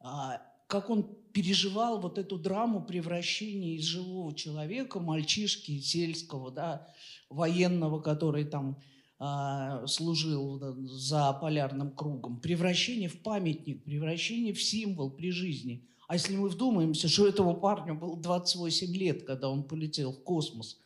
А, 0.00 0.42
как 0.66 0.88
он 0.88 1.14
переживал 1.32 2.00
вот 2.00 2.18
эту 2.18 2.38
драму 2.38 2.84
превращения 2.84 3.76
из 3.76 3.84
живого 3.84 4.34
человека, 4.34 5.00
мальчишки 5.00 5.78
сельского, 5.80 6.50
да, 6.50 6.88
военного, 7.28 8.00
который 8.00 8.44
там 8.44 8.78
а, 9.18 9.86
служил 9.86 10.58
за 10.88 11.32
полярным 11.32 11.92
кругом, 11.92 12.40
превращение 12.40 13.08
в 13.08 13.22
памятник, 13.22 13.84
превращение 13.84 14.52
в 14.52 14.62
символ 14.62 15.10
при 15.10 15.30
жизни. 15.30 15.88
А 16.08 16.14
если 16.14 16.36
мы 16.36 16.48
вдумаемся, 16.48 17.08
что 17.08 17.28
этому 17.28 17.54
парню 17.54 17.94
было 17.94 18.16
28 18.16 18.94
лет, 18.96 19.22
когда 19.22 19.48
он 19.48 19.62
полетел 19.62 20.12
в 20.12 20.22
космос, 20.24 20.78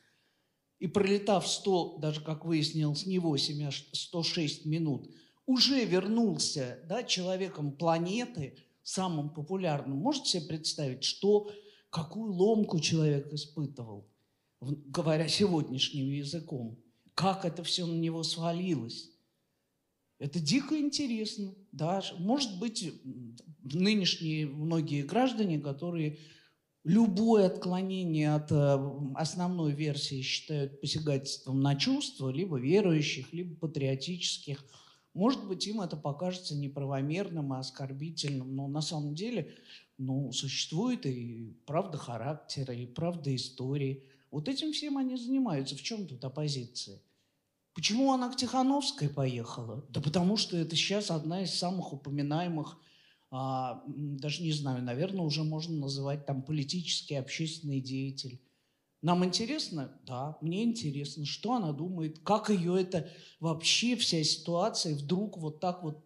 и 0.78 0.86
пролетав 0.86 1.48
100, 1.48 1.98
даже 1.98 2.20
как 2.20 2.44
выяснилось, 2.44 3.06
не 3.06 3.18
8, 3.18 3.64
а 3.64 3.70
106 3.73 4.66
минут, 4.66 5.10
уже 5.47 5.85
вернулся 5.85 6.78
да, 6.89 7.02
человеком 7.02 7.73
планеты, 7.73 8.59
самым 8.87 9.31
популярным. 9.31 9.99
Можете 9.99 10.39
себе 10.39 10.47
представить, 10.47 11.03
что, 11.03 11.51
какую 11.91 12.33
ломку 12.33 12.79
человек 12.79 13.33
испытывал, 13.33 14.09
говоря 14.61 15.27
сегодняшним 15.27 16.09
языком? 16.09 16.79
Как 17.15 17.45
это 17.45 17.65
все 17.65 17.85
на 17.85 17.99
него 17.99 18.23
свалилось? 18.23 19.11
Это 20.21 20.39
дико 20.39 20.79
интересно. 20.79 21.53
Да? 21.73 22.01
Может 22.19 22.61
быть, 22.61 22.93
нынешние 23.65 24.47
многие 24.47 25.03
граждане, 25.03 25.59
которые 25.59 26.19
любое 26.85 27.47
отклонение 27.47 28.37
от 28.37 28.53
э, 28.53 28.79
основной 29.17 29.73
версии 29.73 30.23
считают 30.23 30.81
посягательством 30.81 31.61
на 31.61 31.75
чувства, 31.75 32.31
либо 32.31 32.61
верующих, 32.61 33.33
либо 33.33 33.57
патриотических. 33.57 34.65
Может 35.16 35.48
быть, 35.48 35.66
им 35.66 35.80
это 35.80 35.97
покажется 35.97 36.55
неправомерным 36.55 37.55
и 37.55 37.59
оскорбительным, 37.59 38.55
но 38.55 38.68
на 38.68 38.82
самом 38.82 39.14
деле 39.14 39.55
ну, 39.97 40.30
существует 40.30 41.06
и 41.06 41.56
правда 41.64 41.97
характера, 41.97 42.74
и 42.74 42.84
правда 42.84 43.34
истории. 43.34 44.05
Вот 44.30 44.47
этим 44.47 44.72
всем 44.72 44.98
они 44.98 45.16
занимаются. 45.16 45.74
В 45.74 45.82
чем 45.82 46.06
тут 46.06 46.22
оппозиция? 46.22 47.01
Почему 47.72 48.12
она 48.12 48.30
к 48.30 48.36
Тихановской 48.36 49.09
поехала? 49.09 49.86
Да 49.88 50.02
потому 50.02 50.36
что 50.36 50.59
это 50.59 50.76
сейчас 50.76 51.10
одна 51.10 51.44
из 51.44 51.55
самых 51.55 51.94
упоминаемых 51.94 52.76
а, 53.30 53.82
даже 53.86 54.43
не 54.43 54.52
знаю, 54.52 54.82
наверное, 54.82 55.24
уже 55.24 55.44
можно 55.44 55.76
называть 55.76 56.26
там 56.26 56.43
политический, 56.43 57.14
общественный 57.14 57.80
деятель. 57.80 58.40
Нам 59.02 59.24
интересно? 59.24 59.93
Да, 60.06 60.36
мне 60.40 60.64
интересно, 60.64 61.24
что 61.24 61.55
она 61.55 61.73
думает, 61.73 62.18
как 62.20 62.51
ее 62.51 62.81
это 62.81 63.09
вообще 63.40 63.94
вся 63.97 64.24
ситуация 64.24 64.94
вдруг 64.94 65.39
вот 65.39 65.60
так 65.60 65.82
вот 65.82 66.05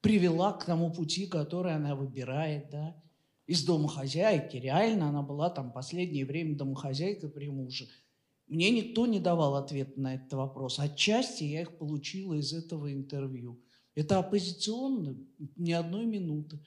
привела 0.00 0.52
к 0.52 0.64
тому 0.64 0.92
пути, 0.92 1.26
который 1.26 1.74
она 1.74 1.94
выбирает, 1.94 2.70
да. 2.70 3.02
Из 3.46 3.64
домохозяйки, 3.64 4.56
реально 4.58 5.08
она 5.08 5.22
была 5.22 5.48
там 5.48 5.72
последнее 5.72 6.26
время 6.26 6.56
домохозяйкой 6.56 7.30
при 7.30 7.48
муже. 7.48 7.88
Мне 8.46 8.70
никто 8.70 9.06
не 9.06 9.20
давал 9.20 9.56
ответ 9.56 9.96
на 9.96 10.16
этот 10.16 10.32
вопрос. 10.34 10.78
Отчасти 10.78 11.44
я 11.44 11.62
их 11.62 11.78
получила 11.78 12.34
из 12.34 12.52
этого 12.52 12.92
интервью. 12.92 13.62
Это 13.94 14.18
оппозиционно 14.18 15.16
ни 15.56 15.72
одной 15.72 16.06
минуты. 16.06 16.60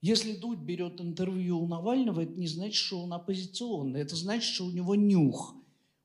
Если 0.00 0.32
Дудь 0.32 0.60
берет 0.60 1.00
интервью 1.00 1.60
у 1.60 1.66
Навального, 1.66 2.20
это 2.20 2.38
не 2.38 2.46
значит, 2.46 2.76
что 2.76 3.00
он 3.02 3.12
оппозиционный. 3.12 4.00
Это 4.00 4.14
значит, 4.14 4.54
что 4.54 4.66
у 4.66 4.70
него 4.70 4.94
нюх. 4.94 5.56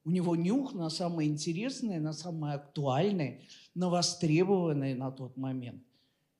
У 0.03 0.09
него 0.09 0.35
нюх 0.35 0.73
на 0.73 0.89
самое 0.89 1.29
интересное, 1.29 1.99
на 1.99 2.11
самое 2.11 2.55
актуальное, 2.55 3.41
на 3.75 3.89
востребованное 3.89 4.95
на 4.95 5.11
тот 5.11 5.37
момент. 5.37 5.83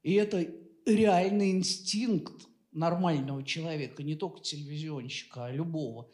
И 0.02 0.14
это 0.14 0.46
реальный 0.86 1.52
инстинкт 1.52 2.48
нормального 2.72 3.44
человека, 3.44 4.04
не 4.04 4.16
только 4.16 4.42
телевизионщика, 4.42 5.46
а 5.46 5.52
любого. 5.52 6.10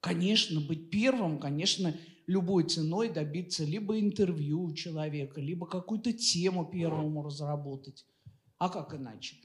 Конечно, 0.00 0.60
быть 0.60 0.88
первым, 0.90 1.38
конечно, 1.38 1.94
любой 2.26 2.64
ценой 2.64 3.08
добиться 3.08 3.64
либо 3.64 3.98
интервью 3.98 4.62
у 4.62 4.72
человека, 4.72 5.40
либо 5.40 5.66
какую-то 5.66 6.12
тему 6.12 6.64
первому 6.64 7.22
разработать. 7.22 8.06
А 8.58 8.68
как 8.68 8.94
иначе? 8.94 9.36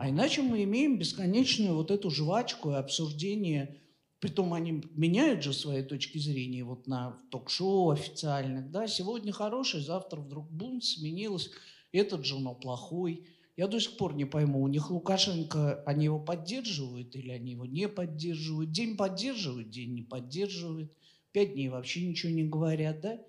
А 0.00 0.08
иначе 0.08 0.40
мы 0.40 0.64
имеем 0.64 0.98
бесконечную 0.98 1.74
вот 1.74 1.90
эту 1.90 2.10
жвачку 2.10 2.70
и 2.70 2.76
обсуждение. 2.76 3.76
Притом 4.18 4.54
они 4.54 4.82
меняют 4.94 5.42
же 5.42 5.52
свои 5.52 5.82
точки 5.82 6.16
зрения 6.16 6.64
вот 6.64 6.86
на 6.86 7.18
ток-шоу 7.30 7.90
официальных. 7.90 8.70
Да? 8.70 8.88
Сегодня 8.88 9.30
хороший, 9.30 9.82
завтра 9.82 10.20
вдруг 10.20 10.50
бум, 10.50 10.80
сменилось. 10.80 11.50
Этот 11.92 12.24
же, 12.24 12.38
но 12.38 12.54
плохой. 12.54 13.26
Я 13.58 13.66
до 13.66 13.78
сих 13.78 13.98
пор 13.98 14.14
не 14.14 14.24
пойму, 14.24 14.62
у 14.62 14.68
них 14.68 14.90
Лукашенко, 14.90 15.82
они 15.84 16.06
его 16.06 16.18
поддерживают 16.18 17.14
или 17.14 17.30
они 17.30 17.50
его 17.52 17.66
не 17.66 17.86
поддерживают. 17.86 18.72
День 18.72 18.96
поддерживают, 18.96 19.68
день 19.68 19.92
не 19.92 20.02
поддерживают. 20.02 20.94
Пять 21.32 21.52
дней 21.52 21.68
вообще 21.68 22.06
ничего 22.06 22.32
не 22.32 22.44
говорят, 22.44 23.02
да? 23.02 23.20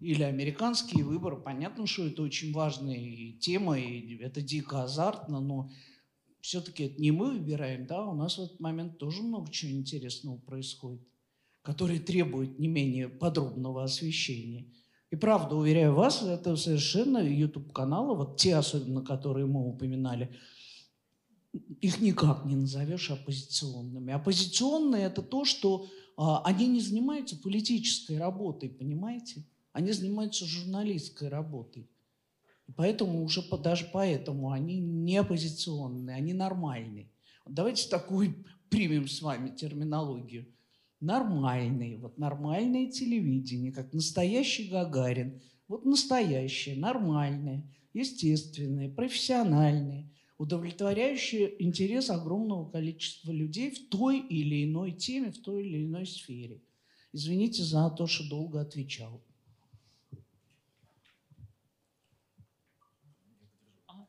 Или 0.00 0.22
американские 0.22 1.04
выборы. 1.04 1.36
Понятно, 1.36 1.86
что 1.86 2.06
это 2.06 2.22
очень 2.22 2.52
важная 2.52 3.32
тема, 3.38 3.78
и 3.78 4.16
это 4.16 4.40
дико 4.40 4.82
азартно, 4.82 5.40
но 5.40 5.70
все-таки 6.40 6.84
это 6.84 7.00
не 7.00 7.10
мы 7.10 7.32
выбираем, 7.32 7.86
да? 7.86 8.06
У 8.06 8.14
нас 8.14 8.38
в 8.38 8.42
этот 8.42 8.60
момент 8.60 8.98
тоже 8.98 9.22
много 9.22 9.50
чего 9.50 9.72
интересного 9.72 10.38
происходит, 10.38 11.02
который 11.62 11.98
требует 11.98 12.58
не 12.58 12.68
менее 12.68 13.08
подробного 13.08 13.84
освещения. 13.84 14.66
И 15.10 15.16
правда, 15.16 15.56
уверяю 15.56 15.94
вас, 15.94 16.22
это 16.22 16.56
совершенно 16.56 17.18
YouTube-каналы, 17.18 18.16
вот 18.16 18.38
те 18.38 18.56
особенно, 18.56 19.02
которые 19.02 19.44
мы 19.46 19.68
упоминали, 19.68 20.34
их 21.80 22.00
никак 22.00 22.44
не 22.44 22.54
назовешь 22.54 23.10
оппозиционными. 23.10 24.12
Оппозиционные– 24.12 25.04
это 25.06 25.20
то, 25.22 25.44
что 25.44 25.88
а, 26.16 26.42
они 26.44 26.68
не 26.68 26.80
занимаются 26.80 27.36
политической 27.36 28.18
работой, 28.18 28.68
понимаете? 28.68 29.44
Они 29.72 29.92
занимаются 29.92 30.44
журналистской 30.44 31.28
работой. 31.28 31.88
поэтому 32.76 33.24
уже 33.24 33.42
даже 33.58 33.88
поэтому 33.92 34.50
они 34.50 34.78
не 34.78 35.16
оппозиционные, 35.16 36.16
они 36.16 36.32
нормальные. 36.32 37.10
Давайте 37.46 37.88
такую 37.88 38.44
примем 38.70 39.08
с 39.08 39.22
вами 39.22 39.50
терминологию. 39.50 40.46
Нормальные, 41.00 41.98
вот 41.98 42.18
нормальное 42.18 42.90
телевидение, 42.90 43.72
как 43.72 43.92
настоящий 43.92 44.68
Гагарин. 44.68 45.40
Вот 45.66 45.84
настоящее, 45.84 46.76
нормальное, 46.76 47.70
естественное, 47.92 48.88
профессиональное– 48.88 50.10
удовлетворяющие 50.40 51.62
интерес 51.62 52.08
огромного 52.08 52.70
количества 52.70 53.30
людей 53.30 53.70
в 53.72 53.90
той 53.90 54.20
или 54.20 54.64
иной 54.64 54.92
теме, 54.92 55.32
в 55.32 55.42
той 55.42 55.66
или 55.66 55.84
иной 55.84 56.06
сфере. 56.06 56.62
Извините 57.12 57.62
за 57.62 57.90
то, 57.90 58.06
что 58.06 58.26
долго 58.26 58.62
отвечал. 58.62 59.22
А, 63.86 64.06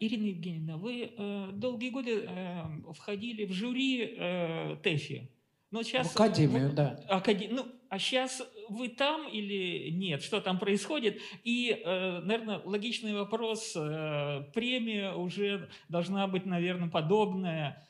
Ирина 0.00 0.26
Евгеньевна, 0.26 0.76
вы 0.76 1.12
э, 1.16 1.48
долгие 1.52 1.90
годы 1.90 2.26
э, 2.26 2.62
входили 2.92 3.46
в 3.46 3.52
жюри 3.52 4.16
э, 4.18 4.76
ТЭФИ. 4.82 5.30
Но 5.70 5.82
сейчас, 5.82 6.08
в 6.08 6.16
академию, 6.16 6.68
ну, 6.68 6.74
да. 6.74 7.00
Акаде... 7.08 7.48
Ну, 7.50 7.66
а 7.88 7.98
сейчас 7.98 8.42
вы 8.68 8.88
там 8.88 9.26
или 9.26 9.90
нет? 9.90 10.22
Что 10.22 10.42
там 10.42 10.58
происходит? 10.58 11.18
И, 11.44 11.70
э, 11.70 12.20
наверное, 12.20 12.60
логичный 12.64 13.14
вопрос. 13.14 13.72
Э, 13.74 14.42
премия 14.52 15.14
уже 15.14 15.70
должна 15.88 16.26
быть, 16.26 16.44
наверное, 16.44 16.90
подобная 16.90 17.88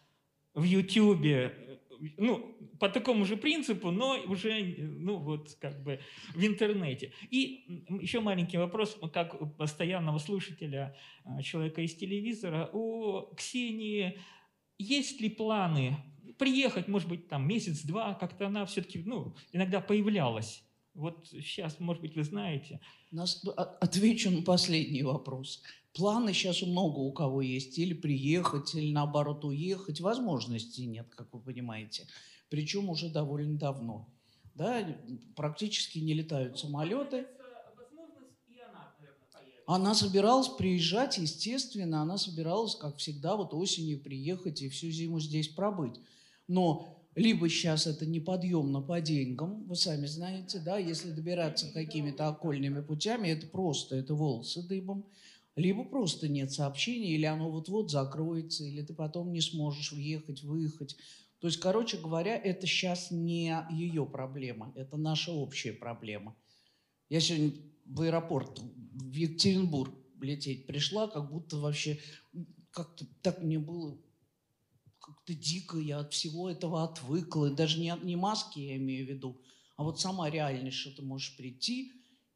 в 0.54 0.62
Ютьюбе. 0.62 1.71
Ну, 2.16 2.56
по 2.80 2.88
такому 2.88 3.24
же 3.24 3.36
принципу, 3.36 3.90
но 3.90 4.20
уже, 4.26 4.62
ну, 4.78 5.18
вот, 5.18 5.56
как 5.60 5.82
бы 5.82 6.00
в 6.34 6.44
интернете. 6.44 7.12
И 7.30 7.84
еще 8.00 8.20
маленький 8.20 8.58
вопрос, 8.58 8.98
как 9.12 9.40
у 9.40 9.46
постоянного 9.46 10.18
слушателя, 10.18 10.96
э, 11.24 11.42
человека 11.42 11.80
из 11.82 11.94
телевизора. 11.94 12.70
У 12.72 13.34
Ксении 13.36 14.18
есть 14.78 15.20
ли 15.20 15.28
планы 15.28 15.96
приехать, 16.38 16.88
может 16.88 17.08
быть, 17.08 17.28
там 17.28 17.46
месяц-два, 17.46 18.14
как-то 18.14 18.46
она 18.46 18.66
все-таки, 18.66 19.02
ну, 19.04 19.36
иногда 19.52 19.80
появлялась. 19.80 20.64
Вот 20.94 21.26
сейчас, 21.28 21.80
может 21.80 22.02
быть, 22.02 22.16
вы 22.16 22.24
знаете. 22.24 22.80
А, 23.56 23.62
отвечу 23.80 24.30
на 24.30 24.42
последний 24.42 25.02
вопрос. 25.02 25.62
Планы 25.94 26.32
сейчас 26.32 26.62
много 26.62 26.98
у 26.98 27.12
кого 27.12 27.42
есть. 27.42 27.78
Или 27.78 27.94
приехать, 27.94 28.74
или 28.74 28.92
наоборот 28.92 29.44
уехать. 29.44 30.00
Возможностей 30.00 30.86
нет, 30.86 31.06
как 31.14 31.32
вы 31.32 31.40
понимаете. 31.40 32.06
Причем 32.48 32.88
уже 32.88 33.08
довольно 33.10 33.58
давно. 33.58 34.08
Да, 34.54 34.86
практически 35.36 35.98
не 35.98 36.14
летают 36.14 36.58
самолеты. 36.58 37.26
Она 39.66 39.94
собиралась 39.94 40.48
приезжать, 40.48 41.18
естественно, 41.18 42.02
она 42.02 42.18
собиралась, 42.18 42.74
как 42.74 42.96
всегда, 42.96 43.36
вот 43.36 43.54
осенью 43.54 44.00
приехать 44.00 44.60
и 44.60 44.68
всю 44.68 44.90
зиму 44.90 45.20
здесь 45.20 45.48
пробыть. 45.48 46.00
Но 46.48 47.02
либо 47.14 47.48
сейчас 47.48 47.86
это 47.86 48.04
неподъемно 48.04 48.80
по 48.80 49.00
деньгам, 49.00 49.64
вы 49.64 49.76
сами 49.76 50.06
знаете, 50.06 50.58
да, 50.58 50.78
если 50.78 51.10
добираться 51.10 51.70
какими-то 51.72 52.28
окольными 52.28 52.80
путями, 52.80 53.28
это 53.28 53.46
просто, 53.46 53.96
это 53.96 54.14
волосы 54.14 54.66
дыбом, 54.66 55.06
либо 55.56 55.84
просто 55.84 56.28
нет 56.28 56.52
сообщений, 56.52 57.14
или 57.14 57.24
оно 57.26 57.50
вот-вот 57.50 57.90
закроется, 57.90 58.64
или 58.64 58.82
ты 58.82 58.94
потом 58.94 59.32
не 59.32 59.40
сможешь 59.40 59.92
въехать, 59.92 60.42
выехать. 60.42 60.96
То 61.40 61.48
есть, 61.48 61.58
короче 61.58 61.98
говоря, 61.98 62.36
это 62.36 62.66
сейчас 62.66 63.10
не 63.10 63.54
ее 63.70 64.06
проблема, 64.06 64.72
это 64.76 64.96
наша 64.96 65.32
общая 65.32 65.72
проблема. 65.72 66.36
Я 67.08 67.20
сегодня 67.20 67.52
в 67.84 68.00
аэропорт 68.02 68.60
в 68.60 69.12
Екатеринбург 69.12 69.92
лететь 70.20 70.66
пришла, 70.66 71.08
как 71.08 71.30
будто 71.30 71.58
вообще 71.58 71.98
как-то 72.70 73.04
так 73.22 73.42
мне 73.42 73.58
было 73.58 73.98
как-то 74.98 75.34
дико, 75.34 75.78
я 75.78 75.98
от 75.98 76.12
всего 76.12 76.48
этого 76.48 76.84
отвыкла. 76.84 77.50
Даже 77.50 77.80
не, 77.80 77.92
не 78.02 78.16
маски 78.16 78.60
я 78.60 78.76
имею 78.76 79.04
в 79.04 79.10
виду, 79.10 79.42
а 79.76 79.82
вот 79.82 80.00
сама 80.00 80.30
реальность, 80.30 80.76
что 80.76 80.94
ты 80.94 81.02
можешь 81.02 81.36
прийти 81.36 81.92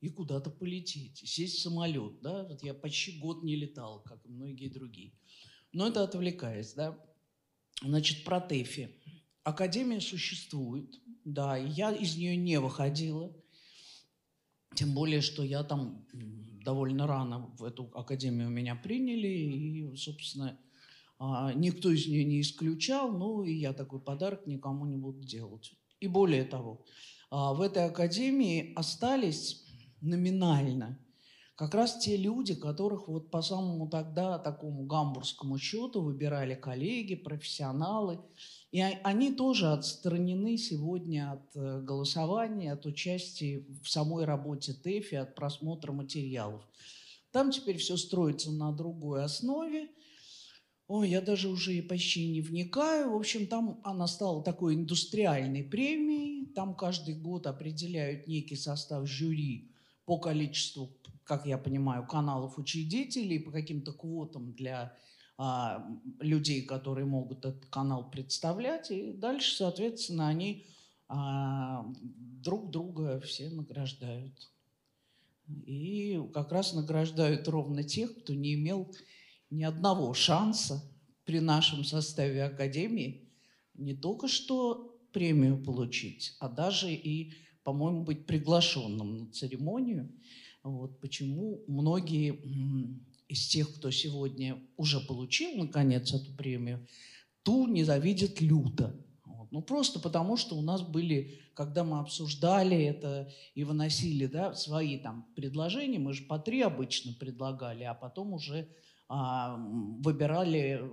и 0.07 0.09
куда-то 0.09 0.51
полететь, 0.51 1.19
сесть 1.19 1.59
в 1.59 1.63
самолет. 1.63 2.21
Да? 2.21 2.45
Вот 2.45 2.63
я 2.63 2.75
почти 2.75 3.19
год 3.19 3.43
не 3.43 3.57
летал, 3.57 4.03
как 4.03 4.25
и 4.25 4.29
многие 4.29 4.69
другие. 4.69 5.13
Но 5.73 5.89
это 5.89 6.05
отвлекаясь. 6.05 6.75
Да? 6.75 6.99
Значит, 7.83 8.25
про 8.25 8.41
ТЭФИ. 8.41 8.89
Академия 9.43 10.01
существует, 10.01 11.01
да, 11.25 11.59
и 11.59 11.69
я 11.69 11.93
из 11.93 12.17
нее 12.17 12.37
не 12.37 12.59
выходила. 12.59 13.33
Тем 14.75 14.95
более, 14.95 15.21
что 15.21 15.43
я 15.43 15.63
там 15.63 16.07
довольно 16.65 17.07
рано 17.07 17.55
в 17.59 17.65
эту 17.65 17.91
академию 17.95 18.49
меня 18.49 18.75
приняли, 18.75 19.29
и, 19.29 19.97
собственно, 19.97 20.59
а, 21.19 21.53
никто 21.55 21.91
из 21.91 22.07
нее 22.07 22.25
не 22.25 22.41
исключал, 22.41 23.13
ну 23.13 23.45
и 23.45 23.53
я 23.55 23.73
такой 23.73 24.01
подарок 24.01 24.47
никому 24.47 24.85
не 24.87 24.97
буду 24.97 25.23
делать. 25.23 25.75
И 26.01 26.09
более 26.09 26.45
того, 26.45 26.85
а, 27.31 27.55
в 27.55 27.61
этой 27.61 27.85
академии 27.85 28.73
остались 28.75 29.66
номинально 30.01 30.99
как 31.57 31.75
раз 31.75 31.97
те 31.97 32.19
люди, 32.19 32.55
которых 32.55 33.09
вот 33.09 33.31
по 33.31 33.41
самому 33.41 33.89
тогда 33.89 34.39
такому 34.39 34.85
гамбургскому 34.85 35.59
счету 35.59 36.03
выбирали 36.03 36.55
коллеги, 36.55 37.15
профессионалы. 37.15 38.21
И 38.73 38.81
они 38.81 39.33
тоже 39.33 39.73
отстранены 39.73 40.59
сегодня 40.59 41.33
от 41.33 41.57
э, 41.57 41.81
голосования, 41.81 42.73
от 42.73 42.85
участия 42.85 43.65
в 43.83 43.89
самой 43.89 44.27
работе 44.27 44.75
ТЭФИ, 44.75 45.15
от 45.15 45.35
просмотра 45.35 45.93
материалов. 45.93 46.63
Там 47.33 47.51
теперь 47.51 47.79
все 47.79 47.97
строится 47.97 48.53
на 48.53 48.71
другой 48.73 49.25
основе– 49.25 49.89
Ой, 50.89 51.11
я 51.11 51.21
даже 51.21 51.49
уже 51.49 51.75
и 51.75 51.83
почти 51.83 52.29
не 52.29 52.41
вникаю. 52.41 53.11
В 53.11 53.17
общем, 53.17 53.49
там 53.49 53.81
она 53.83 54.07
стала 54.07 54.45
такой 54.45 54.77
индустриальной 54.77 55.65
премией. 55.65 56.47
Там 56.55 56.77
каждый 56.77 57.17
год 57.17 57.49
определяют 57.49 58.29
некий 58.29 58.55
состав 58.55 59.05
жюри 59.09 59.73
по 60.07 60.19
количеству, 60.19 60.97
как 61.25 61.47
я 61.47 61.59
понимаю, 61.59 62.07
каналов 62.07 62.59
учредителей, 62.59 63.41
по 63.41 63.51
каким-то 63.51 63.93
квотам 63.93 64.55
для 64.55 64.97
а, 65.37 65.87
людей, 66.21 66.63
которые 66.63 67.05
могут 67.05 67.45
этот 67.45 67.67
канал 67.67 68.11
представлять. 68.11 68.91
И 68.91 69.13
дальше, 69.13 69.55
соответственно, 69.55 70.29
они 70.29 70.67
а, 71.09 71.85
друг 71.97 72.71
друга 72.71 73.21
все 73.21 73.51
награждают. 73.51 74.51
И 75.67 76.21
как 76.33 76.53
раз 76.53 76.73
награждают 76.73 77.47
ровно 77.49 77.85
тех, 77.85 78.17
кто 78.23 78.33
не 78.33 78.55
имел 78.55 78.93
ни 79.51 79.63
одного 79.63 80.15
шанса 80.15 80.83
при 81.25 81.41
нашем 81.41 81.85
составе 81.85 82.45
Академии 82.45 83.29
не 83.75 83.95
только 83.95 84.29
что 84.29 84.99
премию 85.13 85.63
получить, 85.63 86.37
а 86.41 86.49
даже 86.49 86.93
и, 86.93 87.35
по-моему, 87.67 88.05
быть 88.05 88.27
приглашенным 88.27 89.19
на 89.19 89.33
церемонию. 89.33 90.09
Вот 90.63 91.01
почему 91.01 91.65
многие 91.67 92.39
из 93.27 93.49
тех, 93.49 93.75
кто 93.75 93.91
сегодня 93.91 94.63
уже 94.77 95.01
получил, 95.01 95.57
наконец, 95.57 96.15
эту 96.15 96.33
премию, 96.37 96.87
ту 97.43 97.67
ненавидят 97.67 98.41
люто. 98.41 98.95
Вот. 99.25 99.51
Ну, 99.51 99.63
просто 99.63 99.99
потому, 99.99 100.37
что 100.37 100.57
у 100.57 100.63
нас 100.63 100.81
были, 100.81 101.41
когда 101.55 101.83
мы 101.83 101.99
обсуждали 101.99 102.85
это 102.85 103.33
и 103.57 103.65
выносили 103.65 104.27
да, 104.27 104.55
свои 104.55 104.97
там 104.97 105.27
предложения, 105.35 105.99
мы 105.99 106.13
же 106.13 106.23
по 106.23 106.39
три 106.39 106.61
обычно 106.61 107.15
предлагали, 107.15 107.83
а 107.83 107.95
потом 107.95 108.35
уже 108.35 108.69
а, 109.09 109.57
выбирали 109.57 110.89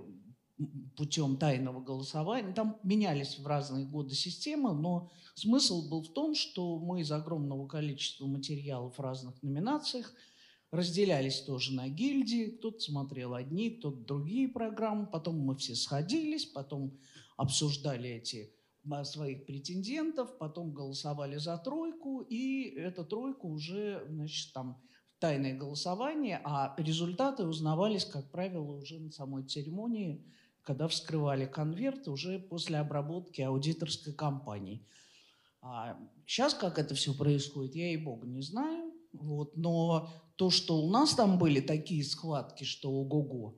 путем 0.96 1.36
тайного 1.36 1.80
голосования. 1.80 2.52
Там 2.52 2.78
менялись 2.82 3.38
в 3.38 3.46
разные 3.46 3.86
годы 3.86 4.14
системы, 4.14 4.72
но 4.72 5.10
смысл 5.34 5.88
был 5.88 6.02
в 6.02 6.12
том, 6.12 6.34
что 6.34 6.78
мы 6.78 7.00
из 7.00 7.10
огромного 7.10 7.66
количества 7.66 8.26
материалов 8.26 8.96
в 8.96 9.00
разных 9.00 9.42
номинациях 9.42 10.14
разделялись 10.70 11.40
тоже 11.42 11.72
на 11.72 11.88
гильдии. 11.88 12.56
Кто-то 12.58 12.80
смотрел 12.80 13.34
одни, 13.34 13.70
кто-то 13.70 13.96
другие 13.96 14.48
программы. 14.48 15.06
Потом 15.06 15.38
мы 15.38 15.56
все 15.56 15.74
сходились, 15.74 16.46
потом 16.46 16.98
обсуждали 17.36 18.10
эти 18.10 18.52
а, 18.90 19.04
своих 19.04 19.46
претендентов, 19.46 20.36
потом 20.38 20.72
голосовали 20.72 21.36
за 21.36 21.56
тройку, 21.58 22.20
и 22.20 22.70
эту 22.76 23.04
тройку 23.04 23.48
уже, 23.48 24.04
значит, 24.08 24.52
там 24.52 24.82
тайное 25.18 25.56
голосование, 25.56 26.40
а 26.44 26.74
результаты 26.76 27.44
узнавались, 27.44 28.04
как 28.04 28.30
правило, 28.30 28.72
уже 28.72 28.98
на 28.98 29.10
самой 29.10 29.44
церемонии, 29.44 30.24
когда 30.64 30.88
вскрывали 30.88 31.46
конверт 31.46 32.08
уже 32.08 32.38
после 32.38 32.78
обработки 32.78 33.40
аудиторской 33.42 34.12
компании. 34.12 34.86
А 35.60 35.96
сейчас 36.26 36.54
как 36.54 36.78
это 36.78 36.94
все 36.94 37.14
происходит, 37.14 37.74
я 37.74 37.92
и 37.92 37.96
бога 37.96 38.26
не 38.26 38.42
знаю. 38.42 38.92
Вот, 39.12 39.56
но 39.56 40.10
то, 40.36 40.50
что 40.50 40.82
у 40.82 40.90
нас 40.90 41.14
там 41.14 41.38
были 41.38 41.60
такие 41.60 42.02
схватки, 42.02 42.64
что 42.64 42.90
ого-го, 42.90 43.54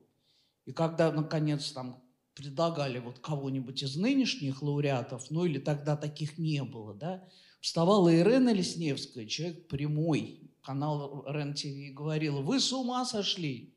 и 0.65 0.73
когда, 0.73 1.11
наконец, 1.11 1.71
там 1.71 2.03
предлагали 2.35 2.99
вот 2.99 3.19
кого-нибудь 3.19 3.81
из 3.81 3.95
нынешних 3.95 4.61
лауреатов, 4.61 5.31
ну 5.31 5.45
или 5.45 5.57
тогда 5.57 5.95
таких 5.95 6.37
не 6.37 6.61
было, 6.63 6.93
да, 6.93 7.27
вставала 7.61 8.13
Ирена 8.13 8.53
Лесневская, 8.53 9.25
человек 9.25 9.67
прямой, 9.67 10.51
канал 10.61 11.23
РЕН-ТВ 11.25 11.95
говорила, 11.95 12.41
вы 12.41 12.59
с 12.59 12.71
ума 12.73 13.05
сошли. 13.05 13.73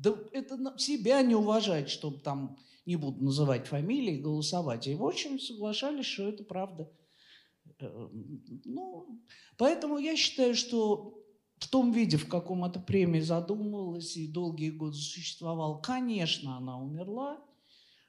Да 0.00 0.16
это 0.32 0.58
себя 0.78 1.22
не 1.22 1.34
уважать, 1.34 1.90
чтобы 1.90 2.18
там, 2.18 2.58
не 2.86 2.96
буду 2.96 3.22
называть 3.22 3.66
фамилии, 3.66 4.20
голосовать. 4.20 4.86
И 4.86 4.94
в 4.94 5.04
общем 5.04 5.38
соглашались, 5.38 6.06
что 6.06 6.28
это 6.28 6.44
правда. 6.44 6.90
Э, 7.78 8.08
ну, 8.64 9.20
поэтому 9.56 9.98
я 9.98 10.16
считаю, 10.16 10.54
что 10.54 11.22
в 11.58 11.68
том 11.68 11.92
виде, 11.92 12.16
в 12.16 12.28
каком 12.28 12.64
эта 12.64 12.80
премия 12.80 13.22
задумывалась 13.22 14.16
и 14.16 14.26
долгие 14.26 14.70
годы 14.70 14.96
существовала, 14.96 15.78
конечно, 15.80 16.56
она 16.56 16.78
умерла. 16.80 17.38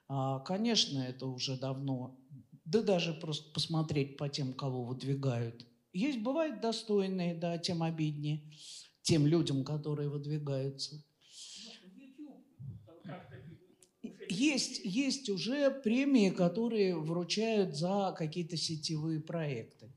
А, 0.07 0.39
конечно, 0.39 0.99
это 0.99 1.27
уже 1.27 1.57
давно. 1.59 2.18
Да 2.63 2.81
даже 2.81 3.13
просто 3.13 3.51
посмотреть 3.51 4.18
по 4.18 4.30
тем, 4.30 4.53
кого 4.53 4.85
выдвигают 4.85 5.68
есть, 5.93 6.19
бывают 6.19 6.61
достойные, 6.61 7.35
да, 7.35 7.57
тем 7.57 7.84
обиднее 7.84 8.43
тем 9.01 9.26
людям, 9.26 9.63
которые 9.63 10.09
выдвигаются. 10.09 11.03
Есть, 14.31 14.79
есть 14.85 15.29
уже 15.29 15.69
премии, 15.69 16.29
которые 16.29 16.95
вручают 16.95 17.75
за 17.75 18.15
какие-то 18.17 18.55
сетевые 18.55 19.19
проекты. 19.19 19.91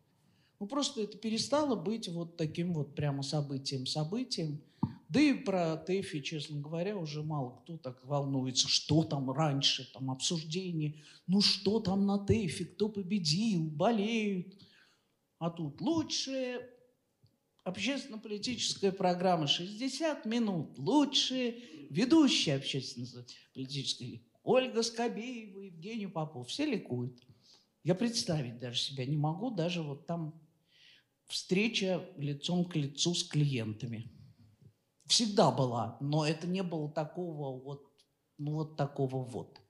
Ну, 0.58 0.66
просто 0.66 1.02
это 1.02 1.16
перестало 1.16 1.76
быть 1.76 2.08
вот 2.08 2.36
таким 2.36 2.74
вот 2.74 2.96
прямо 2.96 3.22
событием, 3.22 3.86
событием. 3.86 4.60
Да 5.08 5.20
и 5.20 5.34
про 5.34 5.76
ТЭФИ, 5.76 6.20
честно 6.20 6.60
говоря, 6.60 6.96
уже 6.96 7.22
мало 7.22 7.60
кто 7.62 7.76
так 7.76 8.04
волнуется, 8.04 8.68
что 8.68 9.04
там 9.04 9.30
раньше, 9.30 9.88
там 9.92 10.10
обсуждение, 10.10 10.96
ну 11.28 11.40
что 11.40 11.78
там 11.78 12.04
на 12.04 12.18
ТЭФИ, 12.18 12.64
кто 12.64 12.88
победил, 12.88 13.62
болеют. 13.62 14.52
А 15.38 15.50
тут 15.50 15.80
лучшая 15.80 16.68
общественно-политическая 17.64 18.92
программа 18.92 19.46
60 19.46 20.26
минут, 20.26 20.78
лучшие 20.78 21.60
ведущие 21.90 22.56
общественно-политической 22.56 24.26
Ольга 24.42 24.82
Скобеева, 24.82 25.60
Евгений 25.60 26.06
Попов, 26.06 26.48
все 26.48 26.66
ликуют. 26.66 27.18
Я 27.82 27.94
представить 27.94 28.58
даже 28.58 28.78
себя 28.78 29.06
не 29.06 29.16
могу, 29.16 29.50
даже 29.50 29.82
вот 29.82 30.06
там 30.06 30.40
встреча 31.26 32.06
лицом 32.16 32.66
к 32.66 32.76
лицу 32.76 33.14
с 33.14 33.24
клиентами. 33.24 34.10
Всегда 35.06 35.50
была, 35.50 35.96
но 36.00 36.26
это 36.26 36.46
не 36.46 36.62
было 36.62 36.90
такого 36.90 37.58
вот, 37.58 37.90
ну 38.38 38.52
вот 38.52 38.76
такого 38.76 39.24
вот. 39.24 39.60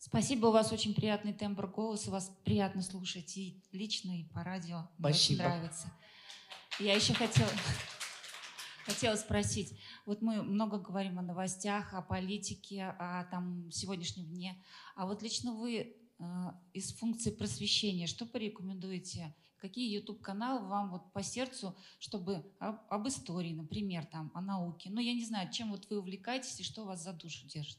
Спасибо, 0.00 0.46
у 0.46 0.52
вас 0.52 0.70
очень 0.70 0.94
приятный 0.94 1.32
тембр 1.32 1.66
голоса, 1.66 2.12
вас 2.12 2.30
приятно 2.44 2.82
слушать 2.82 3.36
и 3.36 3.60
лично, 3.72 4.20
и 4.20 4.24
по 4.24 4.44
радио. 4.44 4.88
Спасибо. 4.96 5.02
Мне 5.02 5.10
очень 5.10 5.36
нравится. 5.38 5.92
Я 6.78 6.94
еще 6.94 7.14
хотела... 7.14 7.50
Хотела 8.86 9.16
спросить, 9.16 9.78
вот 10.06 10.22
мы 10.22 10.42
много 10.42 10.78
говорим 10.78 11.18
о 11.18 11.22
новостях, 11.22 11.92
о 11.92 12.00
политике, 12.00 12.84
о 12.98 13.24
там 13.30 13.70
сегодняшнем 13.70 14.24
дне, 14.24 14.64
а 14.96 15.04
вот 15.04 15.22
лично 15.22 15.52
вы 15.52 15.94
э, 16.18 16.24
из 16.72 16.94
функции 16.94 17.30
просвещения 17.30 18.06
что 18.06 18.24
порекомендуете? 18.24 19.34
Какие 19.58 19.92
YouTube-каналы 19.92 20.66
вам 20.66 20.90
вот 20.90 21.12
по 21.12 21.22
сердцу, 21.22 21.76
чтобы 21.98 22.50
об, 22.60 22.78
об 22.88 23.08
истории, 23.08 23.52
например, 23.52 24.06
там, 24.06 24.32
о 24.34 24.40
науке? 24.40 24.88
Ну, 24.90 25.02
я 25.02 25.12
не 25.12 25.26
знаю, 25.26 25.52
чем 25.52 25.70
вот 25.70 25.90
вы 25.90 25.98
увлекаетесь 25.98 26.58
и 26.58 26.64
что 26.64 26.86
вас 26.86 27.04
за 27.04 27.12
душу 27.12 27.46
держит? 27.46 27.78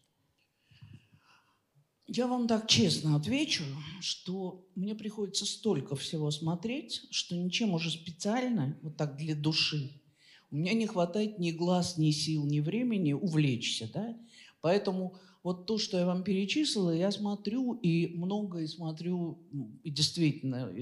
Я 2.11 2.26
вам 2.26 2.48
так 2.48 2.68
честно 2.68 3.15
отвечу, 3.15 3.64
что 4.02 4.68
мне 4.73 4.95
приходится 4.95 5.45
столько 5.45 5.95
всего 5.95 6.31
смотреть, 6.31 7.03
что 7.11 7.36
ничем 7.36 7.76
уже 7.76 7.91
специально, 7.91 8.76
вот 8.81 8.98
так 8.98 9.15
для 9.15 9.36
души, 9.36 10.02
у 10.49 10.56
меня 10.56 10.73
не 10.73 10.88
хватает 10.88 11.38
ни 11.38 11.52
глаз, 11.52 11.98
ни 11.98 12.10
сил, 12.10 12.45
ни 12.45 12.61
времени 12.61 13.14
увлечься, 13.14 13.91
да? 13.94 14.18
Поэтому 14.61 15.18
вот 15.44 15.68
то, 15.68 15.77
что 15.77 15.99
я 15.99 16.07
вам 16.07 16.23
перечислила, 16.23 16.90
я 16.90 17.11
смотрю 17.11 17.73
и 17.76 18.07
многое 18.07 18.68
смотрю, 18.68 19.48
и 19.84 19.91
действительно, 19.91 20.73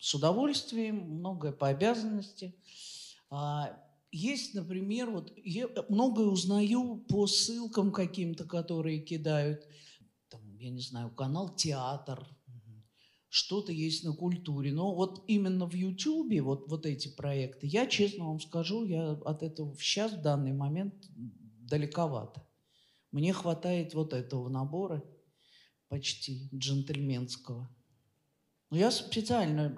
с 0.00 0.14
удовольствием, 0.14 1.00
многое 1.00 1.52
по 1.52 1.68
обязанности. 1.68 2.54
А, 3.28 3.78
есть, 4.10 4.54
например, 4.54 5.10
вот 5.10 5.34
я 5.36 5.68
многое 5.90 6.28
узнаю 6.28 7.04
по 7.10 7.26
ссылкам 7.26 7.92
каким-то, 7.92 8.44
которые 8.44 9.00
кидают– 9.00 9.60
я 10.62 10.70
не 10.70 10.80
знаю, 10.80 11.10
канал 11.10 11.54
«Театр», 11.56 12.26
что-то 13.28 13.72
есть 13.72 14.04
на 14.04 14.12
культуре. 14.12 14.72
Но 14.72 14.94
вот 14.94 15.24
именно 15.26 15.66
в 15.66 15.74
Ютубе 15.74 16.42
вот, 16.42 16.68
вот 16.68 16.84
эти 16.84 17.08
проекты, 17.08 17.66
я 17.66 17.86
честно 17.86 18.26
вам 18.26 18.40
скажу, 18.40 18.84
я 18.84 19.12
от 19.12 19.42
этого 19.42 19.74
сейчас 19.78 20.12
в 20.12 20.22
данный 20.22 20.52
момент 20.52 20.94
далековато. 21.10 22.46
Мне 23.10 23.32
хватает 23.32 23.94
вот 23.94 24.12
этого 24.12 24.50
набора 24.50 25.02
почти 25.88 26.48
джентльменского. 26.54 27.74
Но 28.70 28.76
я 28.76 28.90
специально 28.90 29.76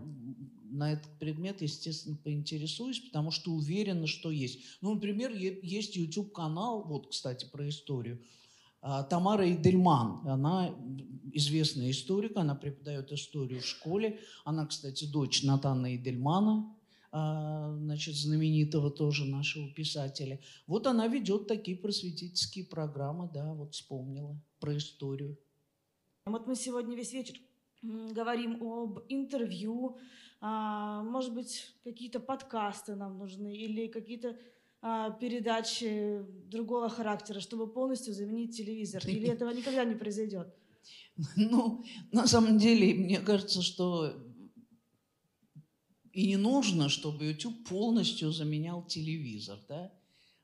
на 0.65 0.93
этот 0.93 1.19
предмет, 1.21 1.63
естественно, 1.63 2.17
поинтересуюсь, 2.17 2.99
потому 2.99 3.31
что 3.31 3.53
уверена, 3.53 4.09
что 4.09 4.33
есть. 4.33 4.65
Ну, 4.81 4.95
например, 4.95 5.31
есть 5.31 5.97
YouTube-канал, 5.97 6.85
вот, 6.85 7.11
кстати, 7.11 7.49
про 7.51 7.69
историю– 7.69 8.21
а, 8.87 9.03
Тамара 9.03 9.51
Идельман, 9.51 10.29
она 10.29 10.75
известная 11.33 11.91
историк, 11.91 12.37
она 12.37 12.55
преподает 12.55 13.11
историю 13.13 13.63
в 13.63 13.67
школе. 13.67 14.21
Она, 14.45 14.67
кстати, 14.67 15.11
дочь 15.11 15.43
Натана 15.43 15.97
Идельмана, 15.97 16.77
а, 17.11 17.75
значит, 17.79 18.15
знаменитого 18.15 18.91
тоже 18.91 19.25
нашего 19.25 19.71
писателя. 19.71 20.39
Вот 20.67 20.87
она 20.87 21.07
ведет 21.07 21.49
такие 21.49 21.79
просветительские 21.79 22.67
программы, 22.67 23.31
да, 23.33 23.55
вот 23.55 23.73
вспомнила 23.73 24.39
про 24.61 24.77
историю. 24.77 25.39
Вот 26.27 26.47
мы 26.47 26.55
сегодня 26.55 26.95
весь 26.95 27.15
вечер 27.15 27.37
говорим 27.81 28.63
об 28.63 28.99
интервью, 29.09 29.97
а, 30.43 31.03
может 31.05 31.33
быть, 31.33 31.75
какие-то 31.85 32.21
подкасты 32.21 32.97
нам 32.97 33.17
нужны 33.17 33.57
или 33.57 33.87
какие-то 33.87 34.37
передачи 35.21 36.25
другого 36.51 36.89
характера, 36.89 37.41
чтобы 37.41 37.67
полностью 37.67 38.13
заменить 38.13 38.57
телевизор? 38.57 39.03
Или 39.07 39.29
этого 39.29 39.51
никогда 39.51 39.85
не 39.85 39.95
произойдет? 39.95 40.55
Ну, 41.37 41.85
на 42.13 42.27
самом 42.27 42.59
деле, 42.59 42.93
мне 42.95 43.21
кажется, 43.21 43.63
что 43.63 44.13
и 46.13 46.27
не 46.27 46.37
нужно, 46.37 46.89
чтобы 46.89 47.25
YouTube 47.25 47.69
полностью 47.69 48.31
заменял 48.33 48.85
телевизор, 48.87 49.59
да? 49.69 49.93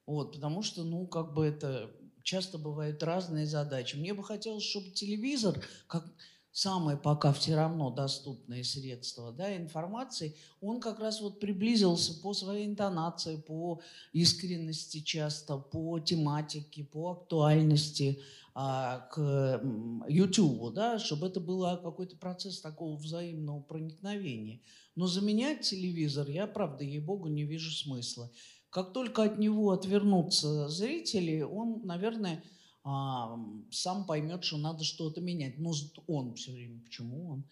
Вот, 0.06 0.32
потому 0.32 0.62
что, 0.62 0.84
ну, 0.84 1.06
как 1.06 1.34
бы 1.34 1.44
это 1.44 1.90
часто 2.22 2.58
бывают 2.58 3.02
разные 3.02 3.46
задачи. 3.46 3.96
Мне 3.96 4.14
бы 4.14 4.24
хотелось, 4.24 4.64
чтобы 4.64 4.90
телевизор, 4.90 5.62
как 5.86 6.12
самое 6.52 6.96
пока 6.96 7.32
все 7.32 7.54
равно 7.54 7.90
доступное 7.90 8.62
средство 8.64 9.32
да, 9.32 9.56
информации, 9.56 10.36
он 10.60 10.80
как 10.80 11.00
раз 11.00 11.20
вот 11.20 11.40
приблизился 11.40 12.20
по 12.20 12.34
своей 12.34 12.66
интонации, 12.66 13.36
по 13.36 13.80
искренности 14.12 15.00
часто, 15.00 15.56
по 15.56 15.98
тематике, 16.00 16.84
по 16.84 17.12
актуальности 17.12 18.20
а, 18.54 19.08
к 19.12 19.62
YouTube, 20.08 20.74
да, 20.74 20.98
чтобы 20.98 21.28
это 21.28 21.40
был 21.40 21.62
какой-то 21.78 22.16
процесс 22.16 22.60
такого 22.60 22.96
взаимного 22.96 23.60
проникновения. 23.60 24.60
Но 24.96 25.06
заменять 25.06 25.62
телевизор 25.62 26.28
я, 26.28 26.46
правда, 26.46 26.84
ей-богу, 26.84 27.28
не 27.28 27.44
вижу 27.44 27.70
смысла. 27.70 28.30
Как 28.70 28.92
только 28.92 29.22
от 29.22 29.38
него 29.38 29.70
отвернутся 29.70 30.68
зрители, 30.68 31.42
он, 31.42 31.80
наверное, 31.84 32.42
а, 32.90 33.38
сам 33.70 34.04
поймет, 34.04 34.44
что 34.44 34.56
надо 34.58 34.84
что-то 34.84 35.20
менять. 35.20 35.58
Ну, 35.58 35.72
он 36.06 36.34
все 36.34 36.52
время, 36.52 36.80
почему 36.80 37.30
он? 37.30 37.44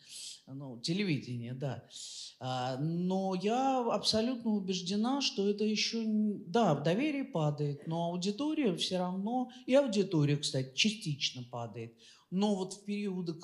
Ну, 0.46 0.80
телевидение, 0.80 1.54
да. 1.54 1.84
А, 2.40 2.76
но 2.78 3.34
я 3.34 3.80
абсолютно 3.92 4.50
убеждена, 4.52 5.20
что 5.20 5.48
это 5.48 5.64
еще, 5.64 6.04
да, 6.06 6.74
доверие 6.74 7.24
падает, 7.24 7.86
но 7.86 8.06
аудитория 8.06 8.74
все 8.76 8.98
равно, 8.98 9.50
и 9.66 9.74
аудитория, 9.74 10.36
кстати, 10.36 10.74
частично 10.74 11.44
падает. 11.44 11.94
Но 12.30 12.54
вот 12.56 12.74
в 12.74 12.84
периоды 12.84 13.34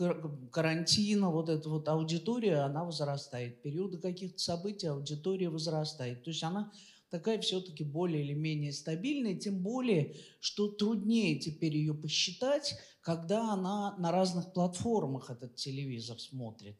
карантина 0.50 1.30
вот 1.30 1.48
эта 1.48 1.70
вот 1.70 1.88
аудитория, 1.88 2.58
она 2.58 2.84
возрастает. 2.84 3.58
В 3.58 3.62
периоды 3.62 3.96
каких-то 3.98 4.38
событий 4.38 4.88
аудитория 4.88 5.48
возрастает. 5.48 6.22
То 6.22 6.30
есть 6.30 6.42
она 6.42 6.70
такая 7.14 7.38
все-таки 7.38 7.84
более 7.84 8.24
или 8.24 8.32
менее 8.32 8.72
стабильная, 8.72 9.36
тем 9.36 9.62
более, 9.62 10.16
что 10.40 10.66
труднее 10.66 11.38
теперь 11.38 11.76
ее 11.76 11.94
посчитать, 11.94 12.76
когда 13.02 13.52
она 13.52 13.96
на 13.98 14.10
разных 14.10 14.52
платформах 14.52 15.30
этот 15.30 15.54
телевизор 15.54 16.18
смотрит. 16.18 16.76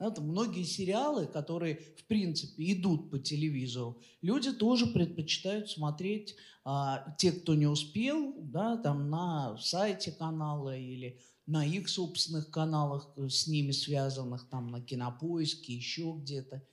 Это 0.00 0.20
многие 0.20 0.64
сериалы, 0.64 1.28
которые, 1.28 1.76
в 1.96 2.06
принципе, 2.08 2.72
идут 2.72 3.08
по 3.12 3.20
телевизору, 3.20 4.02
люди 4.20 4.50
тоже 4.50 4.88
предпочитают 4.88 5.70
смотреть, 5.70 6.34
а, 6.64 7.14
те, 7.16 7.30
кто 7.30 7.54
не 7.54 7.68
успел, 7.68 8.34
да, 8.36 8.76
там 8.78 9.10
на 9.10 9.56
сайте 9.58 10.10
канала 10.10 10.76
или 10.76 11.20
на 11.46 11.64
их 11.64 11.88
собственных 11.88 12.50
каналах 12.50 13.12
э, 13.16 13.28
с 13.28 13.46
ними 13.46 13.70
связанных, 13.70 14.48
там 14.50 14.72
на 14.72 14.80
кинопоиске, 14.80 15.72
еще 15.72 16.16
где-то. 16.18 16.64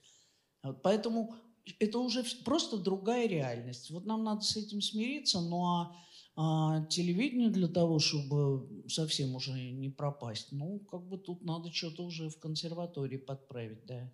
Поэтому 0.82 1.36
это 1.80 2.00
уже 2.00 2.24
просто 2.44 2.78
другая 2.78 3.28
реальность. 3.28 3.90
Вот 3.92 4.06
нам 4.06 4.24
надо 4.24 4.42
с 4.42 4.56
этим 4.56 4.82
смириться, 4.82 5.42
ну 5.42 5.66
а, 5.66 5.96
а 6.36 6.86
телевидение 6.88 7.50
для 7.50 7.68
того, 7.68 8.00
чтобы 8.00 8.84
совсем 8.88 9.36
уже 9.36 9.52
не 9.52 9.90
пропасть, 9.90 10.52
ну, 10.52 10.80
как 10.80 11.08
бы 11.08 11.18
тут 11.18 11.44
надо 11.44 11.72
что-то 11.72 12.04
уже 12.04 12.30
в 12.30 12.40
консерватории 12.40 13.18
подправить, 13.18 13.86
да. 13.86 14.12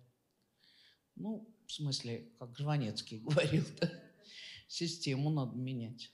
Ну, 1.16 1.52
в 1.66 1.72
смысле, 1.72 2.32
как 2.38 2.56
Жванецкий 2.56 3.18
говорил, 3.24 3.64
да, 3.80 3.90
систему 4.68 5.30
надо 5.30 5.56
менять. 5.56 6.10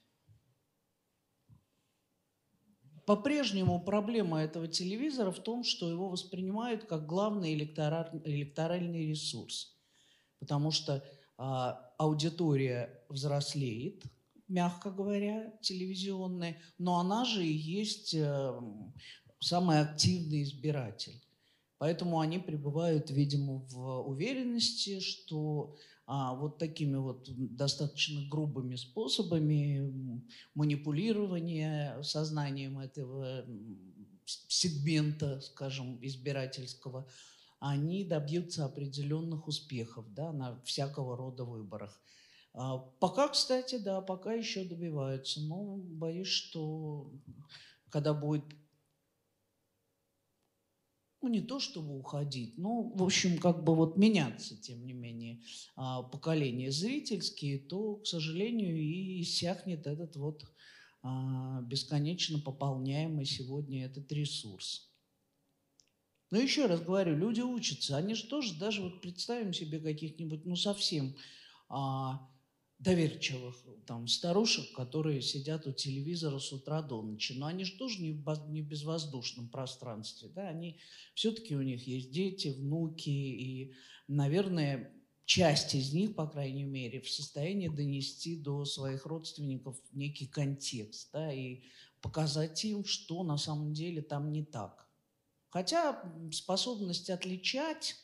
По-прежнему 3.07 3.83
проблема 3.83 4.43
этого 4.43 4.69
телевизора 4.69 5.31
в 5.31 5.39
том, 5.39 5.65
что 5.65 5.89
его 5.89 6.11
воспринимают 6.11 6.85
как 6.85 7.07
главный 7.07 7.55
электоральный 7.55 9.07
ресурс. 9.07 9.79
Потому 10.39 10.71
что 10.71 11.03
аудитория 11.39 13.01
взрослеет, 13.09 14.03
мягко 14.49 14.91
говоря, 14.91 15.53
телевизионная, 15.63 16.61
но 16.79 16.99
она 16.99 17.25
же 17.25 17.47
и 17.47 17.53
есть 17.53 18.15
э, 18.15 18.61
самый 19.41 19.81
активный 19.81 20.43
избиратель. 20.43 21.23
Поэтому 21.79 22.19
они 22.19 22.39
пребывают, 22.39 23.11
видимо, 23.11 23.59
в 23.69 24.09
уверенности, 24.09 24.99
что 24.99 25.77
а, 26.07 26.35
вот 26.35 26.59
такими 26.59 26.97
вот 26.97 27.29
достаточно 27.55 28.27
грубыми 28.29 28.75
способами 28.75 30.25
манипулирования 30.55 32.03
сознанием 32.03 32.79
этого 32.81 33.45
сегмента, 34.25 35.41
скажем, 35.41 35.99
избирательского, 36.03 37.07
они 37.61 38.05
добьются 38.05 38.65
определенных 38.65 39.49
успехов 39.49 40.13
да, 40.15 40.33
на 40.33 40.61
всякого 40.63 41.17
рода 41.17 41.45
выборах. 41.45 42.01
А, 42.55 42.79
пока, 42.79 43.29
кстати, 43.29 43.79
да, 43.79 44.01
пока 44.01 44.33
еще 44.33 44.65
добиваются, 44.65 45.41
но 45.41 45.77
боюсь, 45.77 46.29
что 46.29 47.13
когда 47.91 48.15
будет 48.15 48.45
ну, 51.21 51.29
не 51.29 51.41
то 51.41 51.59
чтобы 51.59 51.99
уходить, 51.99 52.59
но, 52.59 52.83
в 52.83 53.03
общем, 53.03 53.39
как 53.39 53.65
бы 53.65 53.75
вот 53.75 53.97
меняться, 53.97 54.57
тем 54.57 54.87
не 54.87 54.93
менее, 54.93 55.43
а, 55.75 56.03
поколения 56.03 56.71
зрительские, 56.71 57.59
то, 57.59 57.97
к 57.97 58.07
сожалению, 58.07 58.77
и 58.77 59.23
иссякнет 59.23 59.87
этот 59.87 60.17
вот 60.17 60.45
а, 61.03 61.61
бесконечно 61.63 62.39
пополняемый 62.39 63.25
сегодня 63.25 63.85
этот 63.85 64.13
ресурс. 64.13 64.93
Но 66.31 66.39
еще 66.39 66.67
раз 66.67 66.81
говорю, 66.81 67.17
люди 67.17 67.41
учатся, 67.41 67.97
они 67.97 68.15
же 68.15 68.27
тоже, 68.27 68.55
даже 68.55 68.83
вот 68.83 69.01
представим 69.01 69.53
себе 69.53 69.81
каких-нибудь, 69.81 70.45
ну 70.45 70.57
совсем 70.57 71.17
а, 71.69 72.29
доверчивых 72.79 73.57
там 73.87 74.07
старушек, 74.07 74.73
которые 74.73 75.21
сидят 75.23 75.67
у 75.67 75.73
телевизора 75.73 76.39
с 76.39 76.53
утра 76.53 76.83
до 76.83 77.03
ночи. 77.03 77.33
Но 77.33 77.47
они 77.47 77.65
же 77.65 77.77
тоже 77.77 78.01
не 78.01 78.13
в, 78.13 78.51
не 78.51 78.63
в 78.63 78.69
безвоздушном 78.69 79.49
пространстве. 79.49 80.29
Да? 80.29 80.49
Они, 80.49 80.79
все-таки 81.15 81.57
у 81.57 81.63
них 81.63 81.87
есть 81.87 82.11
дети, 82.11 82.49
внуки, 82.49 83.09
и, 83.09 83.75
наверное, 84.07 84.93
часть 85.25 85.75
из 85.75 85.93
них, 85.93 86.15
по 86.15 86.27
крайней 86.29 86.65
мере, 86.65 87.01
в 87.01 87.11
состоянии 87.11 87.69
донести 87.69 88.41
до 88.41 88.65
своих 88.65 89.07
родственников 89.07 89.77
некий 89.93 90.27
контекст 90.27 91.11
да, 91.13 91.33
и 91.33 91.65
показать 92.01 92.65
им, 92.65 92.85
что 92.85 93.25
на 93.25 93.39
самом 93.39 93.73
деле 93.73 94.03
там 94.03 94.31
не 94.31 94.45
так. 94.45 94.88
Хотя 95.51 96.03
способность 96.33 97.11
отличать 97.11 97.97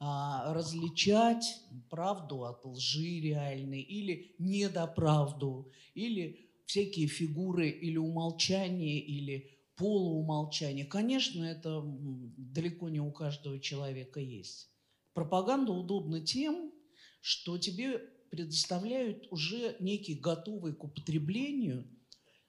а, 0.00 0.52
различать 0.54 1.60
правду 1.90 2.44
от 2.44 2.64
лжи 2.64 3.20
реальной 3.20 3.80
или 3.80 4.36
недоправду, 4.38 5.72
или 5.94 6.52
всякие 6.66 7.08
фигуры 7.08 7.68
или 7.68 7.96
умолчания, 7.96 9.00
или 9.00 9.58
полуумолчания. 9.74 10.84
Конечно, 10.84 11.42
это 11.42 11.82
далеко 11.84 12.88
не 12.90 13.00
у 13.00 13.10
каждого 13.10 13.58
человека 13.58 14.20
есть. 14.20 14.70
Пропаганда 15.14 15.72
удобна 15.72 16.20
тем, 16.20 16.72
что 17.20 17.58
тебе 17.58 17.98
предоставляют 18.30 19.26
уже 19.32 19.76
некий 19.80 20.14
готовый 20.14 20.74
к 20.74 20.84
употреблению 20.84 21.88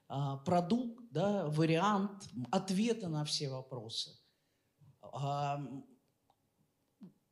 а, 0.08 0.38
продукт, 0.38 1.04
да, 1.12 1.48
вариант 1.48 2.30
ответа 2.52 3.08
на 3.08 3.26
все 3.26 3.50
вопросы. 3.50 4.19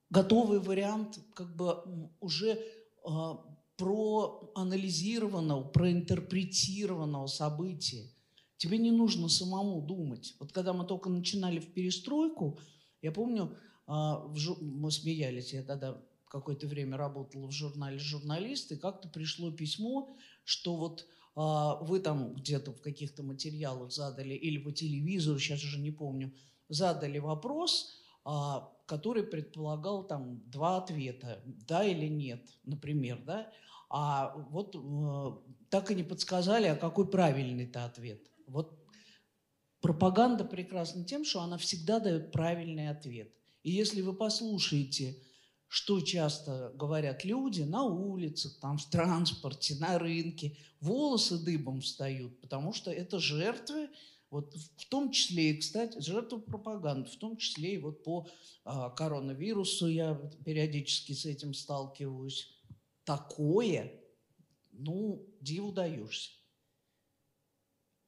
Готовый 0.09 0.59
вариант 0.59 1.19
как 1.35 1.55
бы 1.55 1.83
уже 2.21 2.63
а, 3.03 3.43
проанализированного, 3.77 5.63
проинтерпретированного 5.63 7.27
события. 7.27 8.09
Тебе 8.57 8.77
не 8.77 8.91
нужно 8.91 9.29
самому 9.29 9.81
думать. 9.81 10.35
Вот 10.39 10.51
когда 10.51 10.73
мы 10.73 10.85
только 10.85 11.09
начинали 11.09 11.59
в 11.59 11.73
перестройку, 11.73 12.57
я 13.01 13.11
помню, 13.11 13.55
а, 13.85 14.27
мы 14.61 14.91
смеялись, 14.91 15.53
я 15.53 15.63
тогда 15.63 16.01
какое-то 16.27 16.67
время 16.67 16.97
работала 16.97 17.47
в 17.47 17.51
журнале 17.51 17.99
«Журналист», 17.99 18.71
и 18.71 18.77
как-то 18.77 19.07
пришло 19.07 19.51
письмо, 19.51 20.09
что 20.43 20.75
вот 20.75 21.07
а, 21.35 21.75
вы 21.83 21.99
там 21.99 22.33
где-то 22.33 22.73
в 22.73 22.81
каких-то 22.81 23.23
материалах 23.23 23.91
задали, 23.91 24.33
или 24.33 24.57
по 24.57 24.71
телевизору, 24.71 25.39
сейчас 25.39 25.63
уже 25.63 25.79
не 25.79 25.91
помню, 25.91 26.33
задали 26.69 27.19
вопрос, 27.19 28.01
а, 28.23 28.73
который 28.85 29.23
предполагал 29.23 30.05
там 30.05 30.41
два 30.49 30.77
ответа, 30.77 31.41
да 31.45 31.83
или 31.83 32.07
нет, 32.07 32.47
например, 32.63 33.21
да, 33.25 33.51
а 33.89 34.35
вот 34.49 34.75
э, 34.75 35.51
так 35.69 35.91
и 35.91 35.95
не 35.95 36.03
подсказали, 36.03 36.67
а 36.67 36.75
какой 36.75 37.09
правильный-то 37.09 37.85
ответ. 37.85 38.21
Вот 38.47 38.77
пропаганда 39.81 40.43
прекрасна 40.43 41.05
тем, 41.05 41.23
что 41.23 41.41
она 41.41 41.57
всегда 41.57 41.99
дает 41.99 42.31
правильный 42.31 42.89
ответ. 42.89 43.33
И 43.63 43.71
если 43.71 44.01
вы 44.01 44.13
послушаете, 44.13 45.17
что 45.67 45.99
часто 46.01 46.71
говорят 46.75 47.25
люди 47.25 47.61
на 47.63 47.83
улицах, 47.83 48.57
там, 48.59 48.77
в 48.77 48.89
транспорте, 48.89 49.75
на 49.75 49.99
рынке, 49.99 50.57
волосы 50.79 51.37
дыбом 51.37 51.81
встают, 51.81 52.39
потому 52.41 52.73
что 52.73 52.91
это 52.91 53.19
жертвы, 53.19 53.89
вот 54.29 54.53
в 54.53 54.85
том 54.89 55.11
числе 55.11 55.55
кстати, 55.55 55.99
жертвы 55.99 56.41
пропаганды, 56.41 57.09
в 57.09 57.15
том 57.15 57.37
числе 57.37 57.75
и 57.75 57.77
вот 57.77 58.03
по 58.03 58.27
а, 58.63 58.89
коронавирусу 58.89 59.87
я 59.87 60.15
периодически 60.43 61.13
с 61.13 61.25
этим 61.25 61.53
сталкиваюсь. 61.53 62.53
Такое, 63.03 63.93
ну, 64.71 65.25
диву 65.39 65.71
даешься. 65.71 66.31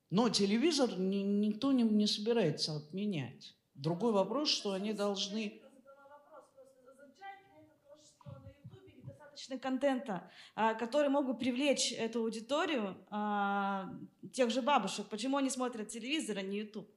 Но 0.09 0.29
телевизор 0.29 0.99
ни- 0.99 1.17
никто 1.17 1.71
не, 1.71 1.83
не 1.83 2.07
собирается 2.07 2.75
отменять. 2.75 3.55
Другой 3.75 4.11
вопрос, 4.11 4.49
что 4.49 4.73
они 4.73 4.93
должны... 4.93 5.61
достаточно 9.49 9.57
контента, 9.57 10.31
а, 10.55 10.73
который 10.73 11.09
мог 11.09 11.25
бы 11.25 11.37
привлечь 11.37 11.91
эту 11.93 12.21
аудиторию 12.23 12.95
а, 13.09 13.89
тех 14.31 14.51
же 14.51 14.61
бабушек. 14.61 15.07
Почему 15.09 15.37
они 15.37 15.49
смотрят 15.49 15.89
телевизор, 15.89 16.37
а 16.37 16.41
не 16.41 16.59
YouTube? 16.59 16.87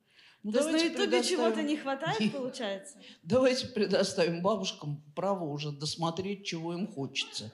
Ну, 0.43 0.53
То 0.53 0.59
есть 0.59 0.73
на 0.73 0.77
Ютубе 0.77 1.23
чего-то 1.23 1.63
не 1.63 1.77
хватает, 1.77 2.33
получается? 2.33 2.99
Давайте 3.23 3.69
предоставим 3.69 4.43
бабушкам 4.43 5.03
право 5.15 5.45
уже 5.45 5.71
досмотреть, 5.71 6.45
чего 6.45 6.75
им 6.75 6.87
хочется. 6.87 7.53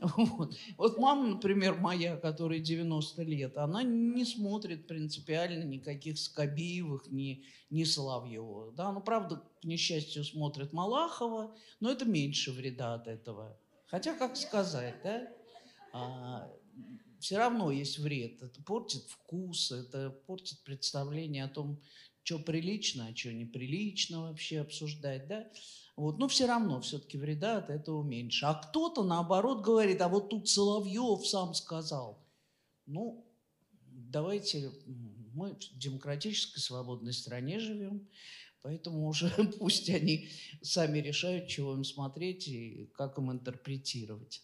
Вот. 0.00 0.54
вот 0.76 0.98
мама, 0.98 1.28
например, 1.28 1.76
моя, 1.76 2.16
которой 2.16 2.60
90 2.60 3.22
лет, 3.22 3.56
она 3.56 3.82
не 3.82 4.24
смотрит 4.24 4.86
принципиально 4.86 5.62
никаких 5.62 6.18
Скобеевых, 6.18 7.06
ни, 7.10 7.44
ни 7.70 7.84
Соловьева. 7.84 8.72
Да? 8.72 8.92
Ну, 8.92 9.00
правда, 9.00 9.36
к 9.36 9.64
несчастью, 9.64 10.24
смотрит 10.24 10.72
Малахова, 10.72 11.56
но 11.80 11.90
это 11.90 12.04
меньше 12.04 12.52
вреда 12.52 12.94
от 12.94 13.06
этого. 13.06 13.56
Хотя, 13.94 14.12
как 14.16 14.36
сказать, 14.36 14.96
да? 15.04 16.50
все 17.20 17.38
равно 17.38 17.70
есть 17.70 18.00
вред. 18.00 18.42
Это 18.42 18.60
портит 18.60 19.04
вкус, 19.04 19.70
это 19.70 20.10
портит 20.10 20.58
представление 20.64 21.44
о 21.44 21.48
том, 21.48 21.80
что 22.24 22.40
прилично, 22.40 23.06
а 23.06 23.14
что 23.14 23.32
неприлично 23.32 24.22
вообще 24.22 24.62
обсуждать, 24.62 25.28
да? 25.28 25.48
Вот, 25.94 26.18
но 26.18 26.26
все 26.26 26.46
равно 26.46 26.80
все-таки 26.80 27.16
вреда 27.16 27.58
от 27.58 27.70
этого 27.70 28.02
меньше. 28.02 28.46
А 28.46 28.54
кто-то, 28.54 29.04
наоборот, 29.04 29.62
говорит, 29.62 30.00
а 30.00 30.08
вот 30.08 30.28
тут 30.28 30.48
Соловьев 30.48 31.24
сам 31.24 31.54
сказал. 31.54 32.18
Ну, 32.86 33.24
давайте, 33.92 34.72
мы 35.34 35.54
в 35.54 35.78
демократической 35.78 36.58
свободной 36.58 37.12
стране 37.12 37.60
живем, 37.60 38.08
поэтому 38.64 39.06
уже 39.06 39.28
пусть 39.58 39.90
они 39.90 40.28
сами 40.62 40.98
решают, 40.98 41.48
чего 41.48 41.74
им 41.74 41.84
смотреть 41.84 42.48
и 42.48 42.90
как 42.94 43.18
им 43.18 43.30
интерпретировать. 43.30 44.42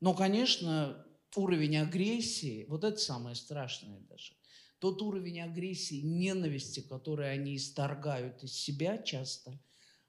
Но, 0.00 0.14
конечно, 0.14 1.04
уровень 1.34 1.76
агрессии, 1.78 2.64
вот 2.68 2.84
это 2.84 2.96
самое 2.96 3.34
страшное 3.34 4.00
даже, 4.08 4.34
тот 4.78 5.02
уровень 5.02 5.40
агрессии, 5.40 6.00
ненависти, 6.00 6.80
который 6.80 7.32
они 7.32 7.56
исторгают 7.56 8.44
из 8.44 8.52
себя 8.52 8.98
часто, 8.98 9.58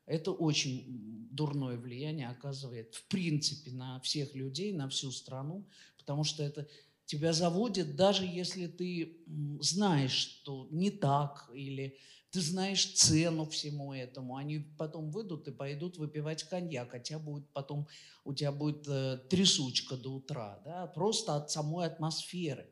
это 0.05 0.31
очень 0.31 1.27
дурное 1.31 1.77
влияние 1.77 2.29
оказывает 2.29 2.93
в 2.93 3.07
принципе 3.07 3.71
на 3.71 3.99
всех 4.01 4.35
людей, 4.35 4.71
на 4.71 4.87
всю 4.87 5.11
страну, 5.11 5.67
потому 5.97 6.23
что 6.23 6.43
это 6.43 6.67
тебя 7.05 7.33
заводит, 7.33 7.95
даже 7.95 8.23
если 8.23 8.67
ты 8.67 9.17
знаешь, 9.61 10.11
что 10.11 10.67
не 10.69 10.91
так, 10.91 11.49
или 11.53 11.97
ты 12.37 12.43
знаешь 12.43 12.93
цену 12.93 13.47
всему 13.47 13.93
этому. 13.93 14.35
Они 14.35 14.59
потом 14.59 15.09
выйдут 15.09 15.47
и 15.47 15.51
пойдут 15.51 15.97
выпивать 15.97 16.43
коньяк, 16.43 16.93
а 16.93 16.99
тебя 16.99 17.17
будет 17.17 17.49
потом, 17.49 17.87
у 18.25 18.31
тебя 18.35 18.51
будет 18.51 18.87
э, 18.87 19.17
трясучка 19.27 19.97
до 19.97 20.13
утра, 20.13 20.61
да, 20.63 20.85
просто 20.85 21.35
от 21.35 21.49
самой 21.49 21.87
атмосферы. 21.87 22.71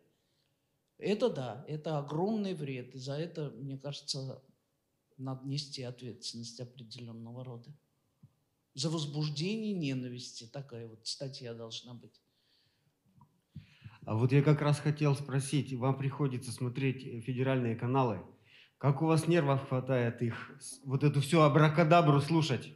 Это 1.00 1.32
да, 1.32 1.66
это 1.68 1.98
огромный 1.98 2.54
вред, 2.54 2.94
и 2.94 3.00
за 3.00 3.14
это, 3.14 3.50
мне 3.58 3.76
кажется, 3.76 4.40
надо 5.18 5.48
нести 5.48 5.82
ответственность 5.82 6.60
определенного 6.60 7.44
рода. 7.44 7.76
За 8.76 8.92
возбуждение 8.92 9.74
ненависти 9.74 10.44
такая 10.44 10.88
вот 10.88 11.08
статья 11.08 11.56
должна 11.56 11.96
быть. 11.96 12.22
А 14.06 14.14
вот 14.14 14.32
я 14.32 14.44
как 14.44 14.62
раз 14.62 14.80
хотел 14.80 15.16
спросить, 15.16 15.74
вам 15.74 15.98
приходится 15.98 16.52
смотреть 16.52 17.04
э, 17.04 17.20
федеральные 17.22 17.76
каналы. 17.76 18.24
Как 18.78 19.02
у 19.02 19.06
вас 19.06 19.28
нервов 19.28 19.68
хватает 19.70 20.22
их, 20.22 20.36
вот 20.84 21.04
эту 21.04 21.22
всю 21.22 21.40
абракадабру 21.42 22.20
слушать? 22.20 22.74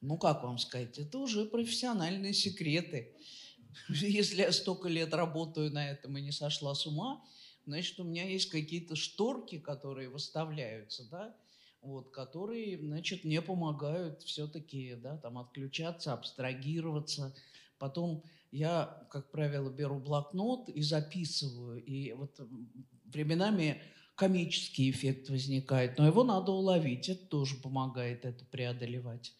Ну, 0.00 0.16
как 0.16 0.44
вам 0.44 0.58
сказать, 0.58 0.98
это 0.98 1.18
уже 1.18 1.44
профессиональные 1.44 2.32
секреты. 2.32 3.12
Если 3.88 4.42
я 4.42 4.52
столько 4.52 4.88
лет 4.88 5.12
работаю 5.12 5.72
на 5.72 5.90
этом 5.90 6.16
и 6.16 6.22
не 6.22 6.32
сошла 6.32 6.74
с 6.74 6.86
ума, 6.86 7.22
значит, 7.66 7.98
у 7.98 8.04
меня 8.04 8.24
есть 8.24 8.48
какие-то 8.48 8.94
шторки, 8.94 9.58
которые 9.58 10.08
выставляются, 10.08 11.08
да, 11.10 11.36
вот, 11.82 12.10
которые, 12.10 12.78
значит, 12.78 13.24
мне 13.24 13.42
помогают 13.42 14.22
все-таки, 14.22 14.94
да, 14.94 15.16
там, 15.16 15.36
отключаться, 15.36 16.12
абстрагироваться. 16.12 17.34
Потом 17.78 18.22
я, 18.52 19.06
как 19.10 19.30
правило, 19.30 19.70
беру 19.70 19.98
блокнот 19.98 20.68
и 20.68 20.82
записываю. 20.82 21.82
И 21.82 22.12
вот 22.12 22.38
временами 23.12 23.80
комический 24.14 24.90
эффект 24.90 25.30
возникает, 25.30 25.98
но 25.98 26.06
его 26.06 26.24
надо 26.24 26.52
уловить, 26.52 27.08
это 27.08 27.24
тоже 27.26 27.56
помогает 27.56 28.24
это 28.24 28.44
преодолевать. 28.44 29.34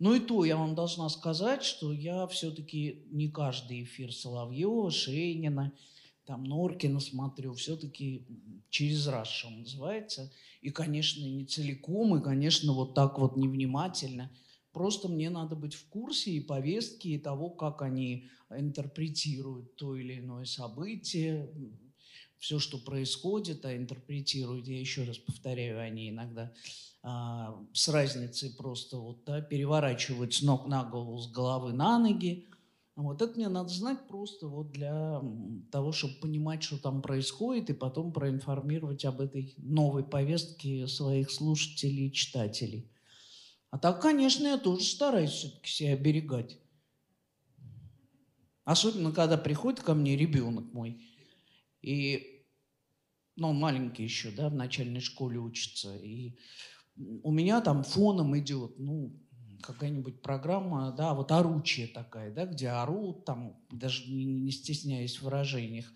Ну 0.00 0.14
и 0.14 0.20
то 0.20 0.44
я 0.44 0.56
вам 0.56 0.74
должна 0.74 1.08
сказать, 1.08 1.62
что 1.62 1.92
я 1.92 2.26
все-таки 2.26 3.06
не 3.10 3.28
каждый 3.30 3.84
эфир 3.84 4.12
Соловьева, 4.12 4.90
Шейнина, 4.90 5.72
там 6.26 6.44
Норкина 6.44 7.00
смотрю, 7.00 7.52
все-таки 7.54 8.26
через 8.70 9.06
раз, 9.06 9.28
что 9.28 9.50
называется. 9.50 10.32
И, 10.62 10.70
конечно, 10.70 11.24
не 11.24 11.44
целиком, 11.44 12.16
и, 12.16 12.22
конечно, 12.22 12.72
вот 12.72 12.94
так 12.94 13.18
вот 13.18 13.36
невнимательно. 13.36 14.30
Просто 14.72 15.08
мне 15.08 15.30
надо 15.30 15.54
быть 15.54 15.74
в 15.74 15.88
курсе 15.88 16.32
и 16.32 16.40
повестки, 16.40 17.08
и 17.08 17.18
того, 17.18 17.50
как 17.50 17.82
они 17.82 18.28
интерпретируют 18.50 19.76
то 19.76 19.96
или 19.96 20.18
иное 20.18 20.46
событие, 20.46 21.48
все, 22.38 22.58
что 22.58 22.78
происходит, 22.78 23.64
а 23.64 23.76
интерпретируют, 23.76 24.68
я 24.68 24.78
еще 24.78 25.04
раз 25.04 25.18
повторяю, 25.18 25.80
они 25.80 26.10
иногда 26.10 26.52
а, 27.02 27.54
с 27.72 27.88
разницей 27.88 28.50
просто 28.50 28.96
вот, 28.96 29.24
да, 29.24 29.40
переворачивают 29.40 30.34
с 30.34 30.42
ног 30.42 30.66
на 30.66 30.84
голову, 30.84 31.18
с 31.18 31.30
головы 31.30 31.72
на 31.72 31.98
ноги. 31.98 32.48
Вот 32.96 33.20
это 33.20 33.36
мне 33.36 33.48
надо 33.48 33.68
знать 33.68 34.06
просто 34.08 34.46
вот 34.46 34.70
для 34.70 35.20
того, 35.70 35.92
чтобы 35.92 36.14
понимать, 36.14 36.62
что 36.62 36.78
там 36.78 37.02
происходит, 37.02 37.70
и 37.70 37.74
потом 37.74 38.12
проинформировать 38.12 39.04
об 39.04 39.20
этой 39.20 39.54
новой 39.58 40.04
повестке 40.04 40.86
своих 40.86 41.30
слушателей 41.30 42.06
и 42.06 42.12
читателей. 42.12 42.88
А 43.70 43.78
так, 43.78 44.00
конечно, 44.00 44.46
я 44.46 44.56
тоже 44.56 44.84
стараюсь 44.84 45.32
все-таки 45.32 45.68
себя 45.68 45.94
оберегать. 45.94 46.58
Особенно, 48.64 49.12
когда 49.12 49.36
приходит 49.36 49.80
ко 49.80 49.94
мне 49.94 50.16
ребенок 50.16 50.72
мой, 50.72 51.02
и, 51.84 52.46
ну, 53.36 53.48
он 53.48 53.58
маленький 53.58 54.04
еще, 54.04 54.30
да, 54.30 54.48
в 54.48 54.54
начальной 54.54 55.00
школе 55.00 55.38
учится, 55.38 55.96
и 55.96 56.36
у 56.96 57.30
меня 57.30 57.60
там 57.60 57.82
фоном 57.82 58.38
идет, 58.38 58.78
ну, 58.78 59.20
какая-нибудь 59.60 60.22
программа, 60.22 60.92
да, 60.92 61.14
вот 61.14 61.32
оручие 61.32 61.86
такая, 61.88 62.32
да, 62.32 62.46
где 62.46 62.68
орут, 62.68 63.24
там, 63.24 63.60
даже 63.70 64.10
не, 64.10 64.24
не 64.24 64.50
стесняясь 64.50 65.16
в 65.16 65.22
выражениях. 65.22 65.92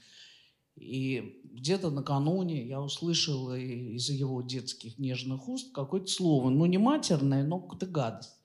И 0.76 1.40
где-то 1.44 1.90
накануне 1.90 2.66
я 2.66 2.80
услышал 2.80 3.52
из 3.54 4.10
его 4.10 4.42
детских 4.42 4.98
нежных 4.98 5.48
уст 5.48 5.74
какое-то 5.74 6.06
слово, 6.06 6.50
ну 6.50 6.66
не 6.66 6.78
матерное, 6.78 7.44
но 7.44 7.60
какая-то 7.60 7.86
гадость. 7.86 8.36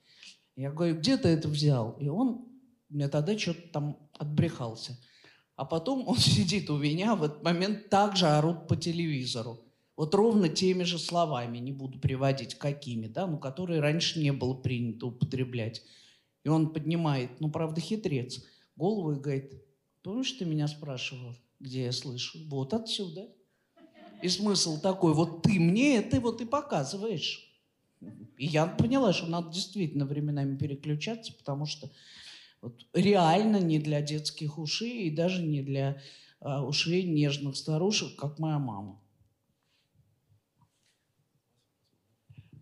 Я 0.56 0.72
говорю, 0.72 0.98
где 0.98 1.16
ты 1.16 1.28
это 1.28 1.48
взял? 1.48 1.96
И 1.98 2.08
он 2.08 2.48
мне 2.88 3.08
тогда 3.08 3.38
что-то 3.38 3.68
там 3.68 4.10
отбрехался. 4.18 4.98
А 5.56 5.64
потом 5.64 6.06
он 6.08 6.16
сидит 6.18 6.70
у 6.70 6.78
меня, 6.78 7.14
в 7.14 7.22
этот 7.22 7.42
момент 7.42 7.88
также 7.88 8.26
орут 8.26 8.66
по 8.68 8.76
телевизору. 8.76 9.60
Вот 9.96 10.14
ровно 10.14 10.48
теми 10.48 10.82
же 10.82 10.98
словами, 10.98 11.58
не 11.58 11.70
буду 11.70 12.00
приводить 12.00 12.56
какими, 12.56 13.06
да, 13.06 13.26
но 13.28 13.38
которые 13.38 13.80
раньше 13.80 14.18
не 14.18 14.32
было 14.32 14.54
принято 14.54 15.06
употреблять. 15.06 15.82
И 16.42 16.48
он 16.48 16.72
поднимает, 16.72 17.40
ну, 17.40 17.50
правда, 17.50 17.80
хитрец, 17.80 18.44
голову 18.76 19.12
и 19.12 19.20
говорит, 19.20 19.52
помнишь, 20.02 20.32
ты 20.32 20.44
меня 20.44 20.66
спрашивал, 20.66 21.36
где 21.60 21.84
я 21.84 21.92
слышу? 21.92 22.38
Вот 22.48 22.74
отсюда. 22.74 23.28
И 24.20 24.28
смысл 24.28 24.80
такой, 24.80 25.14
вот 25.14 25.42
ты 25.42 25.60
мне 25.60 25.96
это 25.96 26.20
вот 26.20 26.40
и 26.40 26.44
показываешь. 26.44 27.50
И 28.36 28.46
я 28.46 28.66
поняла, 28.66 29.12
что 29.12 29.26
надо 29.26 29.52
действительно 29.52 30.06
временами 30.06 30.56
переключаться, 30.56 31.32
потому 31.32 31.66
что 31.66 31.90
вот 32.64 32.86
реально 32.94 33.60
не 33.60 33.78
для 33.78 34.00
детских 34.00 34.58
ушей 34.58 35.08
и 35.08 35.14
даже 35.14 35.42
не 35.42 35.62
для 35.62 36.00
а, 36.40 36.64
ушей 36.64 37.02
нежных 37.02 37.56
старушек, 37.56 38.16
как 38.18 38.38
моя 38.38 38.58
мама. 38.58 39.00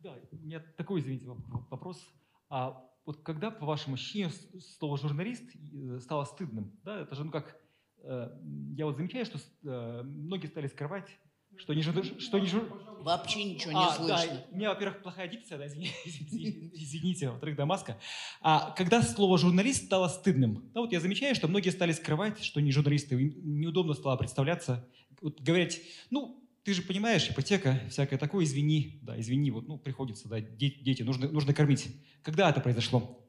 Да, 0.03 0.19
у 0.33 0.37
меня 0.37 0.61
такой, 0.77 1.01
извините, 1.01 1.27
вопрос. 1.71 2.05
А 2.49 2.85
вот 3.05 3.23
когда, 3.23 3.53
по 3.53 3.65
вашему 3.65 3.95
ощущению, 3.95 4.31
слово 4.79 4.99
«журналист» 4.99 5.45
э, 5.55 6.01
стало 6.01 6.25
стыдным? 6.25 6.77
Да, 6.83 7.01
это 7.01 7.15
же, 7.15 7.25
ну 7.25 7.31
как, 7.31 7.57
э, 7.99 8.41
я 8.77 8.87
вот 8.87 8.97
замечаю, 8.97 9.25
что 9.25 9.39
э, 9.39 10.03
многие 10.03 10.49
стали 10.49 10.67
скрывать, 10.67 11.17
что 11.59 11.75
не, 11.75 11.83
что 11.83 12.39
не 12.39 12.47
жур... 12.47 12.83
Вообще 13.03 13.43
ничего 13.43 13.73
не 13.73 13.79
а, 13.79 13.95
слышно. 13.95 14.17
Да, 14.17 14.47
у 14.51 14.57
меня, 14.57 14.69
во-первых, 14.71 15.03
плохая 15.03 15.27
дикция, 15.27 15.59
да, 15.59 15.67
извините, 15.67 15.93
извините 16.75 17.31
во-вторых, 17.31 17.57
Дамаска. 17.57 17.99
А 18.41 18.71
когда 18.73 19.03
слово 19.03 19.39
«журналист» 19.39 19.87
стало 19.87 20.09
стыдным? 20.09 20.71
Да, 20.73 20.81
вот 20.81 20.93
я 20.93 21.01
замечаю, 21.01 21.35
что 21.35 21.49
многие 21.49 21.71
стали 21.71 21.93
скрывать, 21.93 22.43
что 22.43 22.61
не 22.61 22.71
журналисты, 22.71 23.17
им 23.17 23.61
неудобно 23.61 23.95
стало 23.95 24.17
представляться, 24.17 24.89
вот 25.21 25.41
говорить, 25.41 25.83
ну, 26.11 26.43
ты 26.63 26.75
же 26.75 26.83
понимаешь, 26.83 27.29
ипотека, 27.29 27.81
всякое 27.91 28.19
такое, 28.19 28.45
извини, 28.45 29.01
да, 29.03 29.19
извини, 29.19 29.51
вот, 29.51 29.67
ну, 29.67 29.79
приходится, 29.79 30.29
да, 30.29 30.41
дети, 30.41 30.79
дети 30.83 31.03
нужно, 31.03 31.29
нужно 31.29 31.53
кормить. 31.55 31.89
Когда 32.23 32.51
это 32.51 32.61
произошло? 32.61 33.21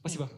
Спасибо. 0.00 0.30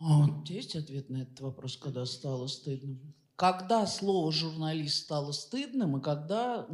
А 0.00 0.26
вот 0.26 0.48
есть 0.48 0.74
ответ 0.76 1.08
на 1.08 1.22
этот 1.22 1.40
вопрос, 1.40 1.76
когда 1.76 2.04
стало 2.04 2.46
стыдным? 2.46 3.14
Когда 3.38 3.86
слово 3.86 4.32
«журналист» 4.32 5.04
стало 5.04 5.30
стыдным, 5.30 5.96
и 5.96 6.02
когда 6.02 6.66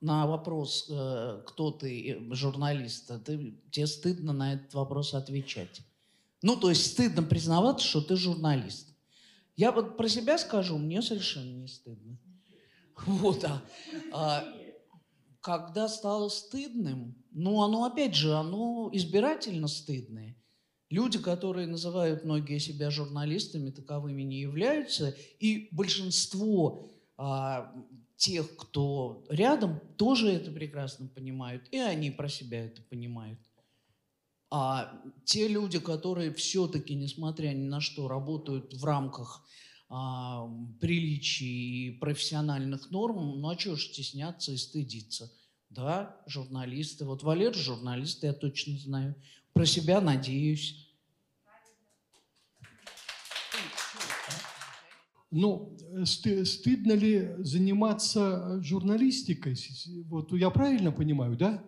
на 0.00 0.26
вопрос, 0.26 0.88
э, 0.90 1.42
кто 1.46 1.70
ты, 1.70 2.14
э, 2.14 2.34
журналист, 2.34 3.08
а 3.12 3.20
ты, 3.20 3.56
тебе 3.70 3.86
стыдно 3.86 4.32
на 4.32 4.54
этот 4.54 4.74
вопрос 4.74 5.14
отвечать. 5.14 5.82
Ну, 6.42 6.56
то 6.56 6.68
есть 6.68 6.90
стыдно 6.90 7.22
признаваться, 7.22 7.86
что 7.86 8.00
ты 8.00 8.16
журналист. 8.16 8.88
Я 9.54 9.70
вот 9.70 9.96
про 9.96 10.08
себя 10.08 10.36
скажу, 10.36 10.78
мне 10.78 11.00
совершенно 11.00 11.52
не 11.52 11.68
стыдно. 11.68 12.18
Вот, 13.06 13.44
а, 13.44 13.62
а 14.12 14.44
когда 15.40 15.88
стало 15.88 16.28
стыдным, 16.28 17.14
ну, 17.30 17.62
оно, 17.62 17.84
опять 17.84 18.16
же, 18.16 18.34
оно 18.34 18.90
избирательно 18.92 19.68
стыдное. 19.68 20.36
Люди, 20.92 21.18
которые 21.18 21.66
называют 21.66 22.22
многие 22.22 22.58
себя 22.58 22.90
журналистами, 22.90 23.70
таковыми 23.70 24.20
не 24.20 24.42
являются, 24.42 25.16
и 25.40 25.68
большинство 25.72 26.90
а, 27.16 27.72
тех, 28.16 28.54
кто 28.56 29.24
рядом, 29.30 29.80
тоже 29.96 30.30
это 30.30 30.50
прекрасно 30.50 31.08
понимают, 31.08 31.66
и 31.70 31.78
они 31.78 32.10
про 32.10 32.28
себя 32.28 32.66
это 32.66 32.82
понимают. 32.82 33.38
А 34.50 35.02
те 35.24 35.48
люди, 35.48 35.78
которые 35.78 36.30
все-таки, 36.34 36.94
несмотря 36.94 37.54
ни 37.54 37.66
на 37.66 37.80
что, 37.80 38.06
работают 38.06 38.74
в 38.74 38.84
рамках 38.84 39.46
а, 39.88 40.46
приличий 40.78 41.86
и 41.86 41.90
профессиональных 42.00 42.90
норм, 42.90 43.40
ну 43.40 43.48
а 43.48 43.56
чего 43.56 43.76
ж 43.76 43.84
стесняться 43.84 44.52
и 44.52 44.58
стыдиться? 44.58 45.32
Да, 45.70 46.20
журналисты. 46.26 47.06
Вот 47.06 47.22
Валер 47.22 47.54
журналист, 47.54 48.24
я 48.24 48.34
точно 48.34 48.76
знаю. 48.76 49.14
Про 49.54 49.66
себя 49.66 50.00
надеюсь. 50.00 50.81
Ну, 55.32 55.74
сты, 56.04 56.44
стыдно 56.44 56.92
ли 56.92 57.30
заниматься 57.38 58.62
журналистикой? 58.62 59.56
Вот 60.04 60.30
я 60.32 60.50
правильно 60.50 60.92
понимаю, 60.92 61.36
да? 61.38 61.64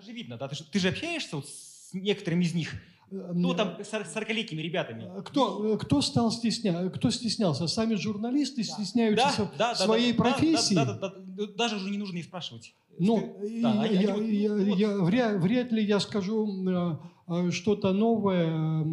Же 0.00 0.12
видно, 0.12 0.38
да? 0.38 0.48
Ты 0.48 0.56
же, 0.56 0.64
ты 0.64 0.78
же 0.78 0.88
общаешься 0.88 1.36
вот 1.36 1.46
с 1.46 1.90
некоторыми 1.92 2.44
из 2.44 2.54
них. 2.54 2.74
Ну, 3.10 3.52
там, 3.52 3.76
с 3.84 3.92
40-летними 3.92 4.62
ребятами. 4.62 5.20
Кто, 5.22 5.76
кто 5.76 6.00
стал 6.00 6.32
стесня... 6.32 6.88
кто 6.88 7.10
стеснялся? 7.10 7.66
Сами 7.66 7.94
журналисты 7.94 8.62
да. 8.62 8.72
стесняются 8.72 9.50
да, 9.58 9.74
да, 9.74 9.74
своей 9.74 10.12
да, 10.14 10.24
профессии? 10.24 10.74
Да, 10.74 10.86
да, 10.86 10.94
да, 10.94 11.14
да, 11.18 11.46
даже 11.54 11.76
уже 11.76 11.90
не 11.90 11.98
нужно 11.98 12.16
их 12.16 12.24
спрашивать. 12.24 12.74
Ну, 12.98 13.36
да, 13.62 13.84
я, 13.84 14.00
я, 14.00 14.16
я, 14.16 14.54
вот. 14.54 14.78
я, 14.78 14.96
вряд, 14.98 15.42
вряд 15.42 15.72
ли 15.72 15.84
я 15.84 16.00
скажу 16.00 16.98
э, 17.28 17.50
что-то 17.50 17.92
новое, 17.92 18.46
э, 18.46 18.84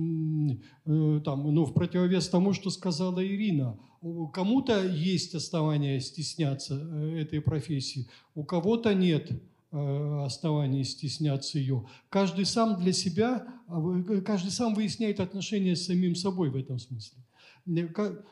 там, 0.86 1.54
ну, 1.54 1.66
в 1.66 1.74
противовес 1.74 2.30
тому, 2.30 2.54
что 2.54 2.70
сказала 2.70 3.26
Ирина. 3.26 3.78
Кому-то 4.34 4.86
есть 4.86 5.36
основания 5.36 6.00
стесняться 6.00 6.80
э, 6.80 7.22
этой 7.22 7.42
профессии, 7.42 8.08
у 8.34 8.44
кого-то 8.44 8.94
нет. 8.94 9.32
Э, 9.72 10.24
оснований 10.26 10.84
стесняться 10.84 11.60
ее. 11.60 11.86
Каждый 12.10 12.46
сам 12.46 12.80
для 12.80 12.92
себя, 12.92 13.46
а 13.68 14.02
каждый 14.26 14.50
сам 14.50 14.74
выясняет 14.74 15.20
отношения 15.20 15.76
с 15.76 15.86
самим 15.86 16.16
собой 16.16 16.50
в 16.50 16.56
этом 16.56 16.80
смысле. 16.80 17.20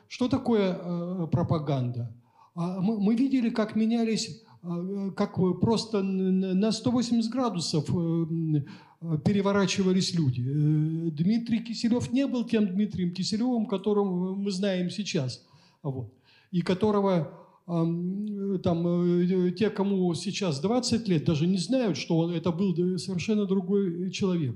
Что 0.08 0.30
такое 0.30 0.76
э, 0.76 1.28
пропаганда? 1.32 2.12
А 2.56 2.82
мы 2.82 3.14
видели, 3.14 3.52
как 3.52 3.76
менялись, 3.76 4.42
э, 4.64 5.12
как 5.16 5.36
просто 5.62 6.02
на 6.02 6.72
180 6.72 7.32
градусов 7.32 7.88
переворачивались 9.24 10.14
люди. 10.14 10.42
Дмитрий 10.42 11.60
Киселев 11.60 12.12
не 12.12 12.26
был 12.28 12.46
тем 12.46 12.68
Дмитрием 12.68 13.12
Киселевым, 13.12 13.66
которым 13.66 14.42
мы 14.42 14.52
знаем 14.52 14.90
сейчас. 14.90 15.46
Вот. 15.84 16.14
И 16.52 16.62
которого 16.62 17.48
там, 17.68 18.88
э, 18.88 19.52
те, 19.52 19.70
кому 19.70 20.14
сейчас 20.14 20.62
20 20.62 21.08
лет, 21.10 21.26
даже 21.26 21.46
не 21.46 21.58
знают, 21.58 21.98
что 21.98 22.18
он, 22.18 22.34
это 22.34 22.54
был 22.54 22.74
совершенно 22.98 23.46
другой 23.46 24.10
человек. 24.12 24.56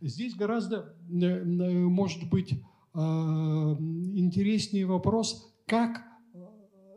Здесь 0.00 0.34
гораздо, 0.34 0.94
э, 1.10 1.44
может 1.44 2.30
быть, 2.30 2.54
а, 2.94 3.76
интереснее 4.14 4.86
вопрос, 4.86 5.54
как 5.66 6.02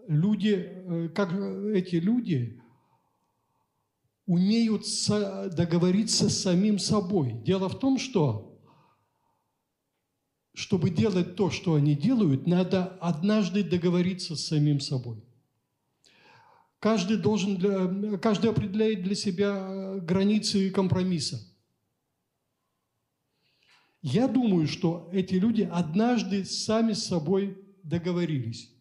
люди, 0.08 0.66
э, 0.66 1.10
как 1.14 1.34
эти 1.34 1.98
люди 1.98 2.62
умеют 4.30 4.86
договориться 5.56 6.30
с 6.30 6.44
самим 6.44 6.78
собой. 6.78 7.34
Дело 7.44 7.68
в 7.68 7.80
том, 7.80 7.98
что 7.98 8.46
чтобы 10.54 10.92
делать 10.92 11.36
то, 11.36 11.50
что 11.50 11.74
они 11.74 11.96
делают, 11.96 12.46
надо 12.46 12.86
однажды 13.02 13.64
договориться 13.64 14.36
с 14.36 14.46
самим 14.46 14.82
собой. 14.82 15.24
Каждый 16.78 17.18
должен 17.18 17.56
для, 17.58 18.18
каждый 18.20 18.52
определяет 18.52 19.02
для 19.02 19.16
себя 19.16 19.68
э, 19.68 20.00
границы 20.00 20.70
компромисса. 20.70 21.42
Я 24.04 24.28
думаю, 24.28 24.68
что 24.68 25.10
эти 25.12 25.36
люди 25.36 25.68
однажды 25.72 26.46
сами 26.46 26.94
с 26.94 27.04
собой 27.04 27.58
договорились. 27.82 28.72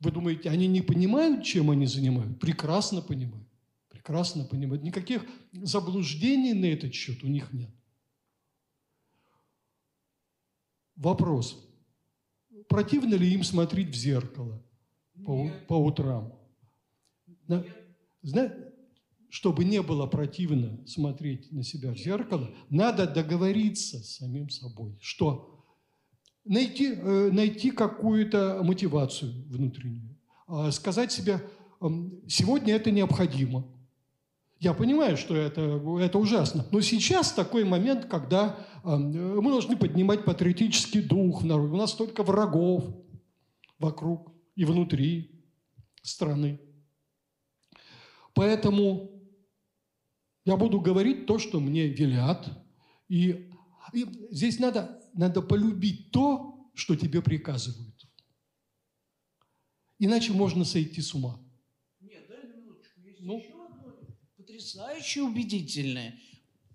Вы 0.00 0.12
думаете, 0.12 0.48
они 0.48 0.66
не 0.66 0.80
понимают, 0.80 1.44
чем 1.44 1.70
они 1.70 1.86
занимают? 1.86 2.40
Прекрасно 2.40 3.02
понимают. 3.02 3.49
Прекрасно 4.00 4.44
понимают. 4.44 4.82
Никаких 4.82 5.26
заблуждений 5.52 6.54
на 6.54 6.64
этот 6.64 6.94
счет 6.94 7.22
у 7.22 7.26
них 7.26 7.52
нет. 7.52 7.70
Вопрос. 10.96 11.68
Противно 12.66 13.14
ли 13.14 13.30
им 13.34 13.44
смотреть 13.44 13.90
в 13.90 13.94
зеркало 13.94 14.64
по, 15.26 15.50
по 15.68 15.74
утрам? 15.74 16.32
На, 17.46 17.62
зна, 18.22 18.54
чтобы 19.28 19.64
не 19.64 19.82
было 19.82 20.06
противно 20.06 20.86
смотреть 20.86 21.52
на 21.52 21.62
себя 21.62 21.92
в 21.92 21.98
зеркало, 21.98 22.50
надо 22.70 23.06
договориться 23.06 23.98
с 23.98 24.16
самим 24.16 24.48
собой, 24.48 24.96
что 25.02 25.62
найти, 26.46 26.94
э, 26.94 27.30
найти 27.32 27.70
какую-то 27.70 28.62
мотивацию 28.64 29.44
внутреннюю, 29.48 30.16
э, 30.48 30.70
сказать 30.70 31.12
себе, 31.12 31.42
сегодня 32.28 32.74
это 32.74 32.90
необходимо. 32.90 33.66
Я 34.60 34.74
понимаю, 34.74 35.16
что 35.16 35.34
это, 35.34 35.82
это 36.02 36.18
ужасно, 36.18 36.66
но 36.70 36.82
сейчас 36.82 37.32
такой 37.32 37.64
момент, 37.64 38.04
когда 38.04 38.58
э, 38.84 38.94
мы 38.94 39.50
должны 39.50 39.74
поднимать 39.74 40.26
патриотический 40.26 41.00
дух 41.00 41.40
в 41.40 41.46
народе. 41.46 41.72
У 41.72 41.78
нас 41.78 41.92
столько 41.92 42.22
врагов 42.22 42.84
вокруг 43.78 44.30
и 44.56 44.66
внутри 44.66 45.42
страны. 46.02 46.60
Поэтому 48.34 49.10
я 50.44 50.58
буду 50.58 50.78
говорить 50.78 51.24
то, 51.24 51.38
что 51.38 51.58
мне 51.58 51.88
велят. 51.88 52.46
И, 53.08 53.50
и 53.94 54.06
здесь 54.30 54.58
надо, 54.58 55.02
надо 55.14 55.40
полюбить 55.40 56.10
то, 56.10 56.70
что 56.74 56.96
тебе 56.96 57.22
приказывают. 57.22 58.06
Иначе 59.98 60.34
можно 60.34 60.64
сойти 60.66 61.00
с 61.00 61.14
ума. 61.14 61.40
Нет, 62.00 62.26
дай 62.28 62.46
минуточку. 62.46 63.00
Есть 63.00 63.20
ну? 63.22 63.38
еще 63.38 63.49
потрясающе 64.60 65.22
убедительное, 65.22 66.18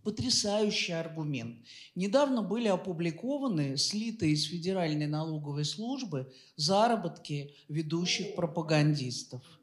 потрясающий 0.03 0.93
аргумент. 0.93 1.57
Недавно 1.93 2.41
были 2.41 2.67
опубликованы, 2.67 3.77
слитые 3.77 4.33
из 4.33 4.45
Федеральной 4.45 5.05
налоговой 5.07 5.65
службы, 5.65 6.33
заработки 6.55 7.55
ведущих 7.69 8.35
пропагандистов– 8.35 9.43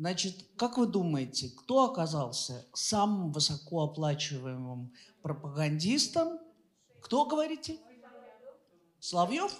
Значит, 0.00 0.46
как 0.56 0.78
вы 0.78 0.86
думаете, 0.86 1.50
кто 1.50 1.84
оказался 1.84 2.66
самым 2.72 3.32
высокооплачиваемым 3.32 4.94
пропагандистом? 5.20 6.38
Кто, 7.02 7.26
говорите? 7.26 7.78
Славьев? 8.98 9.54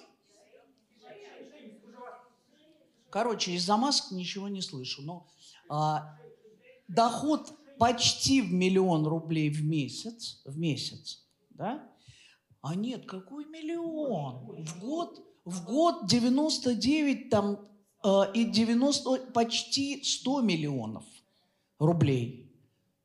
Короче, 3.10 3.52
из-за 3.52 3.76
масок 3.76 4.12
ничего 4.12 4.48
не 4.48 4.62
слышу. 4.62 5.02
Но 5.02 5.28
а, 5.68 6.16
доход 6.88 7.52
почти 7.80 8.42
в 8.42 8.52
миллион 8.52 9.06
рублей 9.06 9.50
в 9.50 9.64
месяц, 9.64 10.40
в 10.44 10.56
месяц, 10.56 11.26
да? 11.50 11.90
А 12.60 12.76
нет, 12.76 13.06
какой 13.06 13.46
миллион? 13.46 14.64
В 14.64 14.78
год, 14.78 15.20
в 15.44 15.64
год 15.64 16.06
99 16.06 17.30
там 17.30 17.70
Э, 18.02 18.24
и 18.34 18.44
90, 18.44 19.32
почти 19.32 20.02
100 20.02 20.40
миллионов 20.42 21.04
рублей. 21.78 22.46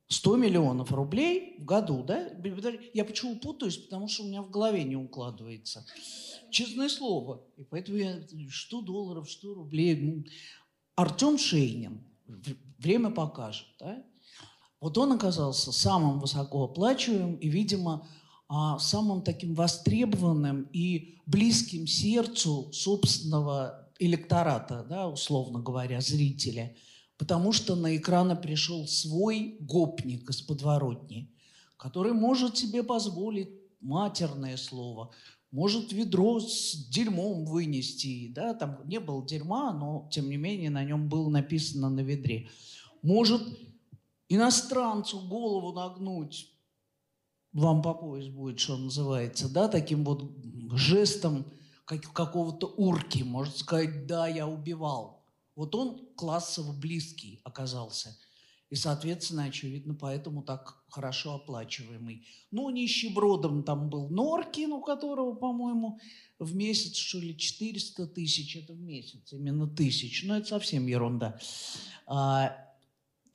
100 0.08 0.36
миллионов 0.38 0.92
рублей 0.92 1.56
в 1.60 1.66
году, 1.66 2.04
да? 2.04 2.30
Я 2.94 3.06
почему 3.06 3.38
путаюсь? 3.38 3.78
Потому 3.78 4.08
что 4.08 4.24
у 4.24 4.28
меня 4.28 4.42
в 4.42 4.52
голове 4.52 4.84
не 4.84 4.96
укладывается. 4.96 5.86
Честное 6.52 6.90
слово. 6.90 7.44
И 7.58 7.64
поэтому 7.64 7.98
я, 7.98 8.22
что 8.50 8.82
долларов, 8.82 9.30
что 9.30 9.54
рублей. 9.54 10.26
Артем 10.96 11.38
Шейнин, 11.38 12.04
время 12.78 13.10
покажет, 13.10 13.68
да? 13.80 14.06
Вот 14.82 14.98
он 14.98 15.14
оказался 15.14 15.72
самым 15.72 16.20
высокооплачиваемым 16.20 17.36
и, 17.36 17.48
видимо, 17.48 18.08
а, 18.48 18.78
самым 18.78 19.22
таким 19.22 19.56
востребованным 19.56 20.70
и 20.72 21.18
близким 21.26 21.88
сердцу 21.88 22.72
собственного 22.72 23.90
электората, 24.00 24.86
да, 24.88 25.08
условно 25.08 25.60
говоря, 25.60 26.02
зрителя, 26.02 26.76
потому 27.18 27.52
что 27.52 27.76
на 27.76 27.96
экраны 27.96 28.36
пришел 28.36 28.88
свой 28.88 29.58
гопник 29.62 30.30
из 30.30 30.42
подворотни, 30.42 31.34
который 31.78 32.14
может 32.14 32.58
себе 32.58 32.84
позволить 32.84 33.50
матерное 33.82 34.58
слово, 34.58 35.12
может 35.52 35.94
ведро 35.94 36.40
с 36.40 36.74
дерьмом 36.90 37.46
вынести, 37.46 38.28
да, 38.34 38.54
там 38.54 38.82
не 38.86 39.00
было 39.00 39.26
дерьма, 39.26 39.72
но 39.72 40.08
тем 40.12 40.30
не 40.30 40.38
менее 40.38 40.70
на 40.70 40.84
нем 40.84 41.08
было 41.08 41.30
написано 41.30 41.90
на 41.90 42.02
ведре. 42.02 42.50
Может 43.02 43.42
иностранцу 44.30 45.20
голову 45.28 45.74
нагнуть, 45.74 46.52
вам 47.52 47.82
по 47.82 47.94
пояс 47.94 48.28
будет, 48.28 48.60
что 48.60 48.78
называется, 48.78 49.48
да, 49.48 49.68
таким 49.68 50.04
вот 50.04 50.30
жестом, 50.72 51.46
как, 51.86 52.02
какого-то 52.12 52.68
урки, 52.68 53.24
может 53.24 53.58
сказать, 53.58 54.08
да, 54.08 54.28
я 54.28 54.48
убивал. 54.48 55.24
Вот 55.56 55.74
он 55.74 56.06
классово 56.16 56.74
близкий 56.74 57.40
оказался. 57.44 58.18
И, 58.70 58.76
соответственно, 58.76 59.46
очевидно, 59.46 59.94
поэтому 59.94 60.42
так 60.44 60.84
хорошо 60.90 61.36
оплачиваемый. 61.36 62.26
Ну, 62.52 62.70
нищебродом 62.72 63.64
там 63.64 63.90
был 63.90 64.10
Норкин, 64.10 64.74
у 64.74 64.82
которого, 64.82 65.36
по-моему, 65.36 66.00
в 66.40 66.56
месяц, 66.56 66.96
что 66.96 67.20
ли, 67.20 67.38
400 67.38 68.08
тысяч, 68.08 68.56
это 68.58 68.74
в 68.74 68.82
месяц, 68.82 69.32
именно 69.32 69.68
тысяч. 69.68 70.24
Но 70.24 70.38
это 70.38 70.48
совсем 70.48 70.88
ерунда. 70.88 71.40
А, 72.08 72.65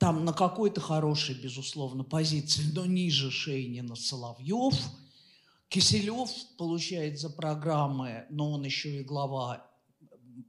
там 0.01 0.25
на 0.25 0.33
какой-то 0.33 0.81
хорошей, 0.81 1.35
безусловно, 1.35 2.03
позиции, 2.03 2.65
но 2.73 2.85
ниже 2.85 3.31
Шейнина 3.31 3.95
Соловьев– 3.95 4.73
Киселев 5.71 6.29
получает 6.57 7.17
за 7.17 7.29
программы, 7.29 8.25
но 8.29 8.51
он 8.51 8.65
еще 8.65 8.99
и 8.99 9.03
глава 9.03 9.65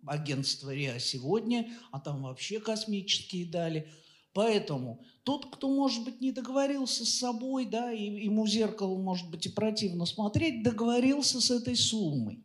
агентства 0.05 0.75
РИА 0.75 0.99
сегодня, 0.99 1.71
а 1.93 2.01
там 2.01 2.25
вообще 2.25 2.59
космические 2.59 3.47
дали. 3.47 3.89
Поэтому 4.33 5.05
тот, 5.23 5.47
кто, 5.55 5.69
может 5.69 6.03
быть, 6.03 6.21
не 6.21 6.33
договорился 6.33 7.05
с 7.05 7.11
собой, 7.11 7.67
да, 7.67 7.93
и 7.93 8.25
ему 8.25 8.49
зеркало, 8.49 8.99
может 8.99 9.31
быть, 9.31 9.47
и 9.47 9.49
противно 9.49 10.07
смотреть, 10.07 10.65
договорился 10.65 11.41
с 11.41 11.53
этой 11.53 11.77
суммой. 11.77 12.43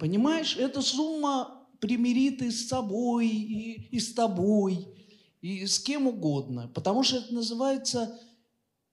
Понимаешь, 0.00 0.56
эта 0.56 0.82
сумма 0.82 1.64
примирит 1.78 2.42
и 2.42 2.50
с 2.50 2.66
собой, 2.66 3.28
и, 3.28 3.88
и 3.92 4.00
с 4.00 4.12
тобой, 4.14 4.88
и 5.42 5.66
с 5.66 5.78
кем 5.80 6.06
угодно. 6.06 6.70
Потому 6.74 7.02
что 7.02 7.18
это 7.18 7.34
называется 7.34 8.18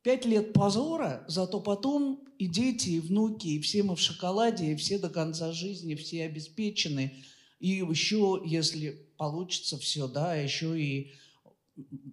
пять 0.01 0.25
лет 0.25 0.51
позора, 0.51 1.23
зато 1.27 1.61
потом 1.61 2.25
и 2.37 2.47
дети, 2.47 2.89
и 2.89 2.99
внуки, 2.99 3.47
и 3.47 3.61
все 3.61 3.83
мы 3.83 3.95
в 3.95 4.01
шоколаде, 4.01 4.71
и 4.71 4.75
все 4.75 4.97
до 4.97 5.09
конца 5.09 5.51
жизни, 5.51 5.95
все 5.95 6.25
обеспечены. 6.25 7.23
И 7.59 7.69
еще, 7.69 8.41
если 8.45 9.11
получится 9.17 9.77
все, 9.77 10.07
да, 10.07 10.35
еще 10.35 10.79
и 10.81 11.11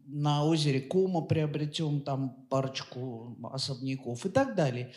на 0.07 0.45
озере 0.45 0.81
Кома 0.81 1.23
приобретем 1.23 2.01
там 2.03 2.47
парочку 2.51 3.37
особняков 3.53 4.27
и 4.27 4.29
так 4.29 4.55
далее. 4.55 4.95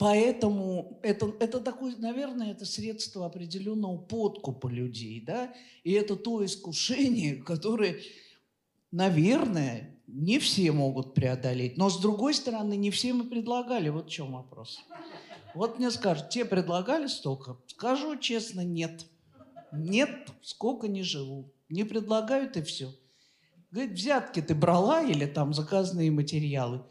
Поэтому 0.00 0.98
это, 1.02 1.30
это 1.40 1.60
такое, 1.60 1.94
наверное, 1.98 2.52
это 2.52 2.64
средство 2.64 3.26
определенного 3.26 3.98
подкупа 3.98 4.66
людей, 4.66 5.20
да, 5.20 5.52
и 5.84 5.92
это 5.92 6.16
то 6.16 6.42
искушение, 6.42 7.34
которое, 7.46 8.00
наверное, 8.90 9.94
не 10.06 10.38
все 10.38 10.72
могут 10.72 11.12
преодолеть. 11.12 11.76
Но 11.76 11.90
с 11.90 12.00
другой 12.00 12.32
стороны, 12.32 12.78
не 12.78 12.90
всем 12.90 13.20
и 13.20 13.28
предлагали. 13.28 13.90
Вот 13.90 14.06
в 14.06 14.10
чем 14.10 14.32
вопрос. 14.32 14.80
Вот 15.54 15.78
мне 15.78 15.90
скажут, 15.90 16.30
тебе 16.30 16.46
предлагали 16.46 17.06
столько? 17.06 17.58
Скажу 17.66 18.16
честно, 18.16 18.62
нет. 18.62 19.04
Нет, 19.70 20.30
сколько 20.40 20.88
не 20.88 21.02
живу. 21.02 21.52
Не 21.68 21.84
предлагают 21.84 22.56
и 22.56 22.62
все. 22.62 22.90
Говорит, 23.70 23.92
взятки 23.92 24.40
ты 24.40 24.54
брала 24.54 25.02
или 25.02 25.26
там 25.26 25.52
заказанные 25.52 26.10
материалы? 26.10 26.84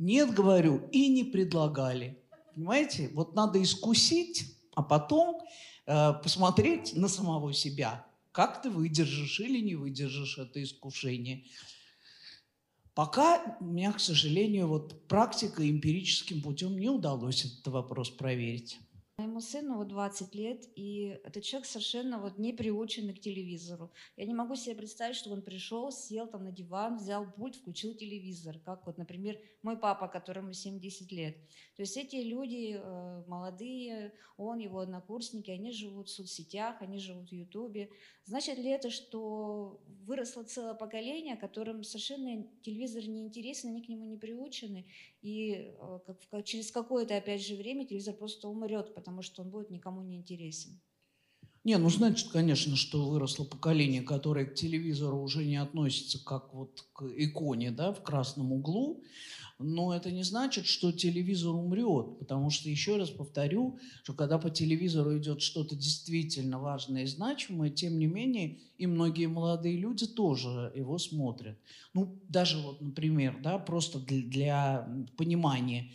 Нет, 0.00 0.34
говорю, 0.34 0.88
и 0.90 1.06
не 1.08 1.22
предлагали. 1.22 2.18
Понимаете? 2.56 3.10
Вот 3.12 3.34
надо 3.34 3.62
искусить, 3.62 4.56
а 4.74 4.82
потом 4.82 5.42
э, 5.86 6.12
посмотреть 6.22 6.96
на 6.96 7.06
самого 7.06 7.52
себя. 7.52 8.06
Как 8.32 8.62
ты 8.62 8.70
выдержишь 8.70 9.40
или 9.40 9.60
не 9.60 9.74
выдержишь 9.74 10.38
это 10.38 10.62
искушение. 10.62 11.44
Пока 12.94 13.58
у 13.60 13.64
меня, 13.66 13.92
к 13.92 14.00
сожалению, 14.00 14.68
вот 14.68 15.06
практика 15.06 15.68
эмпирическим 15.68 16.40
путем 16.40 16.78
не 16.78 16.88
удалось 16.88 17.44
этот 17.44 17.66
вопрос 17.66 18.08
проверить. 18.08 18.78
Моему 19.18 19.40
сыну 19.40 19.76
вот 19.76 19.88
20 19.88 20.34
лет, 20.34 20.68
и 20.76 21.18
этот 21.24 21.42
человек 21.42 21.66
совершенно 21.66 22.18
вот 22.18 22.36
не 22.38 22.52
приучен 22.52 23.14
к 23.14 23.18
телевизору. 23.18 23.90
Я 24.16 24.26
не 24.26 24.34
могу 24.34 24.56
себе 24.56 24.74
представить, 24.74 25.16
что 25.16 25.30
он 25.30 25.40
пришел, 25.40 25.90
сел 25.90 26.26
там 26.26 26.44
на 26.44 26.52
диван, 26.52 26.98
взял 26.98 27.30
пульт, 27.32 27.56
включил 27.56 27.94
телевизор, 27.94 28.58
как 28.58 28.86
вот, 28.86 28.98
например, 28.98 29.38
мой 29.66 29.76
папа, 29.76 30.06
которому 30.06 30.52
70 30.52 31.10
лет. 31.10 31.36
То 31.74 31.82
есть 31.82 31.96
эти 31.96 32.16
люди 32.16 32.78
э, 32.78 33.24
молодые, 33.26 34.12
он, 34.36 34.58
его 34.58 34.78
однокурсники, 34.78 35.50
они 35.50 35.72
живут 35.72 36.08
в 36.08 36.12
соцсетях, 36.12 36.80
они 36.80 36.98
живут 36.98 37.30
в 37.30 37.32
Ютубе. 37.32 37.90
Значит 38.24 38.58
ли 38.58 38.70
это, 38.70 38.90
что 38.90 39.82
выросло 40.06 40.44
целое 40.44 40.74
поколение, 40.74 41.36
которым 41.36 41.82
совершенно 41.82 42.46
телевизор 42.62 43.02
не 43.08 43.26
интересен, 43.26 43.70
они 43.70 43.82
к 43.82 43.88
нему 43.88 44.04
не 44.04 44.16
приучены, 44.16 44.86
и 45.20 45.74
э, 46.32 46.42
через 46.44 46.70
какое-то, 46.70 47.16
опять 47.16 47.44
же, 47.44 47.56
время 47.56 47.84
телевизор 47.84 48.14
просто 48.14 48.48
умрет, 48.48 48.94
потому 48.94 49.22
что 49.22 49.42
он 49.42 49.50
будет 49.50 49.70
никому 49.70 50.00
не 50.02 50.16
интересен. 50.16 50.80
Не, 51.66 51.78
ну 51.78 51.90
значит, 51.90 52.28
конечно, 52.28 52.76
что 52.76 53.08
выросло 53.08 53.42
поколение, 53.42 54.00
которое 54.00 54.44
к 54.44 54.54
телевизору 54.54 55.20
уже 55.20 55.44
не 55.44 55.56
относится 55.56 56.22
как 56.24 56.54
вот 56.54 56.86
к 56.92 57.02
иконе, 57.16 57.72
да, 57.72 57.92
в 57.92 58.04
красном 58.04 58.52
углу. 58.52 59.02
Но 59.58 59.92
это 59.92 60.12
не 60.12 60.22
значит, 60.22 60.66
что 60.66 60.92
телевизор 60.92 61.56
умрет, 61.56 62.20
потому 62.20 62.50
что, 62.50 62.70
еще 62.70 62.98
раз 62.98 63.10
повторю, 63.10 63.80
что 64.04 64.12
когда 64.12 64.38
по 64.38 64.48
телевизору 64.48 65.18
идет 65.18 65.42
что-то 65.42 65.74
действительно 65.74 66.60
важное 66.60 67.02
и 67.02 67.06
значимое, 67.06 67.70
тем 67.70 67.98
не 67.98 68.06
менее, 68.06 68.58
и 68.78 68.86
многие 68.86 69.26
молодые 69.26 69.76
люди 69.76 70.06
тоже 70.06 70.70
его 70.72 70.98
смотрят. 70.98 71.58
Ну, 71.94 72.22
даже 72.28 72.58
вот, 72.58 72.80
например, 72.80 73.40
да, 73.42 73.58
просто 73.58 73.98
для, 73.98 74.22
для 74.22 74.88
понимания, 75.16 75.90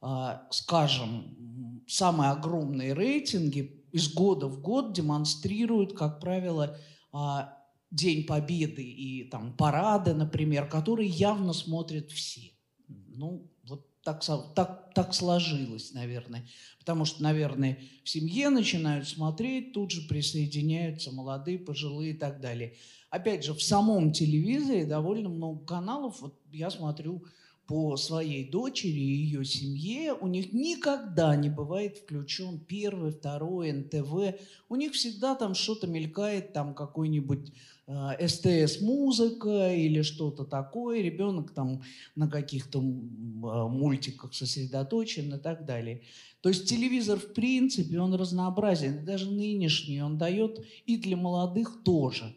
а, 0.00 0.46
скажем, 0.52 1.82
самые 1.88 2.30
огромные 2.30 2.94
рейтинги 2.94 3.81
из 3.92 4.12
года 4.12 4.48
в 4.48 4.60
год 4.60 4.92
демонстрируют, 4.92 5.92
как 5.96 6.20
правило, 6.20 6.76
а, 7.12 7.58
День 7.90 8.24
Победы 8.24 8.82
и 8.82 9.24
там 9.24 9.54
парады, 9.54 10.14
например, 10.14 10.66
которые 10.66 11.10
явно 11.10 11.52
смотрят 11.52 12.10
все. 12.10 12.52
Ну, 12.88 13.50
вот 13.64 13.86
так, 14.02 14.24
так, 14.54 14.94
так 14.94 15.14
сложилось, 15.14 15.92
наверное. 15.92 16.48
Потому 16.78 17.04
что, 17.04 17.22
наверное, 17.22 17.78
в 18.02 18.08
семье 18.08 18.48
начинают 18.48 19.06
смотреть, 19.06 19.74
тут 19.74 19.90
же 19.90 20.08
присоединяются 20.08 21.12
молодые, 21.12 21.58
пожилые 21.58 22.12
и 22.12 22.16
так 22.16 22.40
далее. 22.40 22.74
Опять 23.10 23.44
же, 23.44 23.52
в 23.52 23.62
самом 23.62 24.12
телевизоре 24.12 24.86
довольно 24.86 25.28
много 25.28 25.64
каналов. 25.66 26.20
Вот 26.22 26.40
я 26.50 26.70
смотрю 26.70 27.26
по 27.72 27.96
своей 27.96 28.46
дочери 28.46 29.00
и 29.00 29.24
ее 29.24 29.46
семье, 29.46 30.12
у 30.12 30.26
них 30.26 30.52
никогда 30.52 31.34
не 31.36 31.48
бывает 31.48 31.96
включен 31.96 32.58
первый, 32.58 33.12
второй, 33.12 33.72
НТВ. 33.72 34.38
У 34.68 34.76
них 34.76 34.92
всегда 34.92 35.34
там 35.34 35.54
что-то 35.54 35.86
мелькает, 35.86 36.52
там 36.52 36.74
какой-нибудь 36.74 37.50
э, 37.86 38.28
СТС-музыка 38.28 39.72
или 39.74 40.02
что-то 40.02 40.44
такое. 40.44 41.00
Ребенок 41.00 41.54
там 41.54 41.80
на 42.14 42.28
каких-то 42.28 42.80
э, 42.80 42.82
мультиках 42.82 44.34
сосредоточен 44.34 45.32
и 45.32 45.38
так 45.38 45.64
далее. 45.64 46.02
То 46.42 46.50
есть 46.50 46.68
телевизор, 46.68 47.18
в 47.18 47.32
принципе, 47.32 48.00
он 48.00 48.12
разнообразен. 48.12 49.02
Даже 49.02 49.30
нынешний 49.30 50.02
он 50.02 50.18
дает 50.18 50.62
и 50.84 50.98
для 50.98 51.16
молодых 51.16 51.82
тоже. 51.82 52.36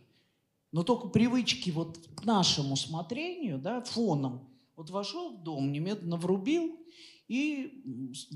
Но 0.72 0.84
только 0.84 1.10
привычки 1.10 1.72
вот 1.72 2.00
к 2.16 2.24
нашему 2.24 2.78
смотрению, 2.78 3.58
да, 3.58 3.82
фоном, 3.82 4.55
вот 4.76 4.90
вошел 4.90 5.38
в 5.38 5.44
дом, 5.44 5.72
немедленно 5.72 6.18
врубил, 6.18 6.78
и 7.28 7.84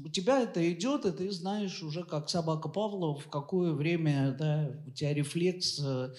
у 0.04 0.10
тебя 0.10 0.42
это 0.42 0.72
идет, 0.72 1.06
и 1.06 1.12
ты 1.12 1.32
знаешь 1.32 1.84
уже, 1.84 2.04
как 2.04 2.30
собака 2.30 2.70
Павлова, 2.70 3.20
в 3.20 3.30
какое 3.30 3.74
время 3.74 4.36
да, 4.38 4.72
у 4.88 4.92
тебя 4.92 5.14
рефлекс 5.14 5.80
э, 5.80 6.14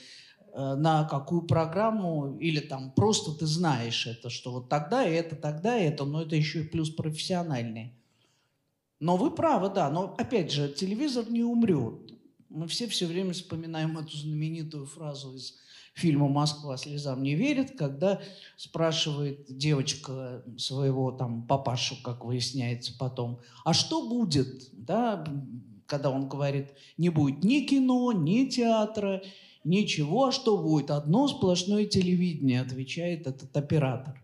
э, 0.52 0.74
на 0.76 1.04
какую 1.04 1.42
программу, 1.42 2.38
или 2.38 2.60
там 2.60 2.92
просто 2.92 3.32
ты 3.36 3.46
знаешь 3.46 4.06
это, 4.06 4.30
что 4.30 4.52
вот 4.52 4.68
тогда 4.68 5.04
это, 5.04 5.34
тогда 5.34 5.76
это, 5.76 6.04
но 6.04 6.22
это 6.22 6.36
еще 6.36 6.60
и 6.60 6.68
плюс 6.68 6.90
профессиональный. 6.90 7.94
Но 9.00 9.16
вы 9.16 9.30
правы, 9.30 9.70
да, 9.70 9.90
но 9.90 10.14
опять 10.16 10.52
же, 10.52 10.68
телевизор 10.68 11.28
не 11.28 11.42
умрет. 11.42 12.12
Мы 12.50 12.68
все 12.68 12.86
все 12.86 13.06
время 13.06 13.32
вспоминаем 13.32 13.96
эту 13.98 14.16
знаменитую 14.16 14.86
фразу 14.86 15.34
из 15.34 15.56
фильма 15.92 16.28
«Москва 16.28 16.76
слезам 16.76 17.22
не 17.22 17.34
верит», 17.34 17.76
когда 17.76 18.20
спрашивает 18.56 19.44
девочка 19.48 20.44
своего 20.56 21.12
там 21.12 21.46
папашу, 21.46 21.96
как 22.02 22.24
выясняется 22.24 22.96
потом, 22.98 23.40
а 23.64 23.72
что 23.72 24.08
будет, 24.08 24.68
да, 24.72 25.24
когда 25.86 26.10
он 26.10 26.28
говорит, 26.28 26.68
не 26.96 27.08
будет 27.08 27.42
ни 27.44 27.60
кино, 27.60 28.12
ни 28.12 28.46
театра, 28.46 29.22
ничего, 29.64 30.26
а 30.26 30.32
что 30.32 30.56
будет? 30.56 30.90
Одно 30.90 31.28
сплошное 31.28 31.84
телевидение, 31.84 32.60
отвечает 32.60 33.26
этот 33.26 33.56
оператор. 33.56 34.22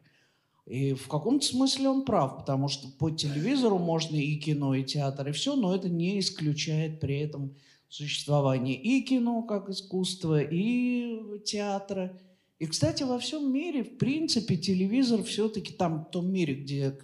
И 0.67 0.95
в 0.95 1.07
каком-то 1.07 1.47
смысле 1.47 1.89
он 1.89 2.05
прав, 2.05 2.39
потому 2.39 2.69
что 2.69 2.89
по 2.89 3.11
телевизору 3.11 3.79
можно 3.79 4.17
и 4.17 4.37
кино, 4.37 4.75
и 4.75 4.83
театр, 4.83 5.29
и 5.29 5.33
все, 5.33 5.55
но 5.55 5.75
это 5.75 5.89
не 5.89 6.19
исключает 6.19 6.99
при 6.99 7.19
этом 7.19 7.55
существование 7.89 8.81
и 8.81 9.03
кино 9.03 9.43
как 9.43 9.69
искусства, 9.69 10.41
и 10.43 11.41
театра. 11.45 12.19
И, 12.59 12.67
кстати, 12.67 13.03
во 13.03 13.19
всем 13.19 13.53
мире, 13.53 13.85
в 13.85 13.99
принципе, 13.99 14.57
телевизор 14.57 15.23
все-таки 15.23 15.75
там, 15.75 16.07
в 16.07 16.11
том 16.11 16.33
мире, 16.33 16.55
где 16.55 16.99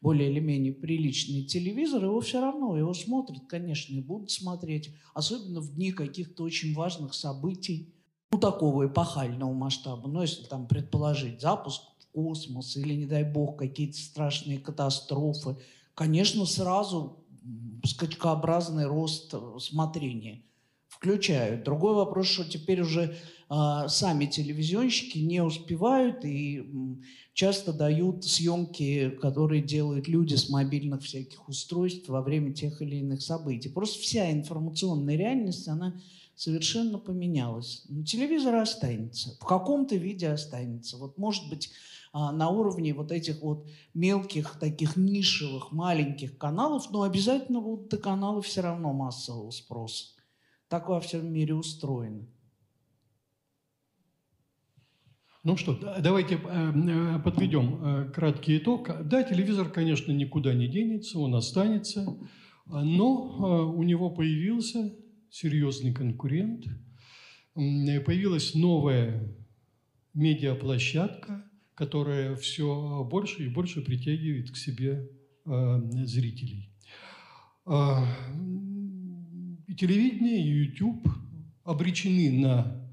более 0.00 0.30
или 0.30 0.40
менее 0.40 0.72
приличный 0.72 1.44
телевизор, 1.44 2.04
его 2.04 2.20
все 2.20 2.40
равно, 2.40 2.76
его 2.76 2.92
смотрят, 2.92 3.46
конечно, 3.46 3.94
и 3.94 4.00
будут 4.00 4.32
смотреть, 4.32 4.90
особенно 5.14 5.60
в 5.60 5.74
дни 5.76 5.92
каких-то 5.92 6.42
очень 6.42 6.74
важных 6.74 7.14
событий, 7.14 7.94
ну, 8.32 8.40
такого 8.40 8.88
эпохального 8.88 9.52
масштаба. 9.52 10.08
Ну, 10.08 10.22
если 10.22 10.42
там 10.42 10.66
предположить 10.66 11.40
запуск 11.40 11.82
в 12.00 12.10
космос 12.10 12.76
или, 12.76 12.94
не 12.94 13.06
дай 13.06 13.22
бог, 13.22 13.56
какие-то 13.56 13.96
страшные 13.96 14.58
катастрофы, 14.58 15.56
конечно, 15.94 16.46
сразу 16.46 17.23
скачкообразный 17.84 18.86
рост 18.86 19.34
э, 19.34 19.58
смотрения 19.60 20.42
включают. 20.88 21.64
Другой 21.64 21.94
вопрос, 21.94 22.28
что 22.28 22.44
теперь 22.44 22.80
уже 22.80 23.16
а, 23.48 23.88
сами 23.88 24.26
телевизионщики 24.26 25.18
не 25.18 25.42
успевают 25.42 26.24
и 26.24 26.64
часто 27.34 27.72
дают 27.72 28.24
съемки, 28.24 29.10
которые 29.20 29.62
делают 29.62 30.08
люди 30.08 30.34
с 30.34 30.48
мобильных 30.48 31.02
всяких 31.02 31.48
устройств 31.48 32.08
во 32.08 32.22
время 32.22 32.54
тех 32.54 32.80
или 32.80 32.96
иных 32.96 33.22
событий. 33.22 33.68
Просто 33.68 34.00
вся 34.00 34.32
информационная 34.32 35.16
реальность, 35.16 35.68
она 35.68 36.00
совершенно 36.36 36.98
поменялась. 36.98 37.82
Но 37.88 38.02
телевизор 38.02 38.54
останется, 38.56 39.36
в 39.40 39.44
каком-то 39.44 39.96
виде 39.96 40.28
останется. 40.28 40.96
Вот 40.96 41.18
может 41.18 41.48
быть 41.48 41.70
на 42.14 42.48
уровне 42.48 42.94
вот 42.94 43.10
этих 43.10 43.42
вот 43.42 43.68
мелких 43.92 44.58
таких 44.58 44.96
нишевых 44.96 45.72
маленьких 45.72 46.38
каналов, 46.38 46.90
но 46.90 47.02
обязательно 47.02 47.60
будут 47.60 47.92
и 47.92 47.96
каналы 47.96 48.40
все 48.40 48.60
равно 48.60 48.92
массового 48.92 49.50
спроса. 49.50 50.14
Так 50.68 50.88
во 50.88 51.00
всем 51.00 51.32
мире 51.32 51.54
устроено. 51.54 52.26
Ну 55.44 55.58
что, 55.58 55.74
да- 55.76 56.00
давайте 56.00 56.36
э, 56.36 56.38
э, 56.38 57.18
подведем 57.22 57.84
э, 57.84 58.10
краткий 58.12 58.56
итог. 58.56 58.90
Да, 59.04 59.22
телевизор, 59.22 59.68
конечно, 59.68 60.10
никуда 60.10 60.54
не 60.54 60.68
денется, 60.68 61.18
он 61.18 61.34
останется, 61.34 62.16
а, 62.66 62.82
но 62.82 63.70
у 63.70 63.82
него 63.82 64.08
появился 64.08 64.94
серьезный 65.28 65.92
конкурент, 65.92 66.64
появилась 67.54 68.54
новая 68.54 69.36
медиаплощадка, 70.14 71.44
которая 71.74 72.36
все 72.36 73.04
больше 73.10 73.44
и 73.46 73.48
больше 73.48 73.82
притягивает 73.82 74.50
к 74.50 74.56
себе 74.56 75.08
э, 75.46 75.80
зрителей. 76.04 76.70
М, 77.66 79.58
И 79.66 79.74
телевидение, 79.74 80.44
и 80.44 80.48
YouTube 80.48 81.08
обречены 81.64 82.30
на 82.30 82.84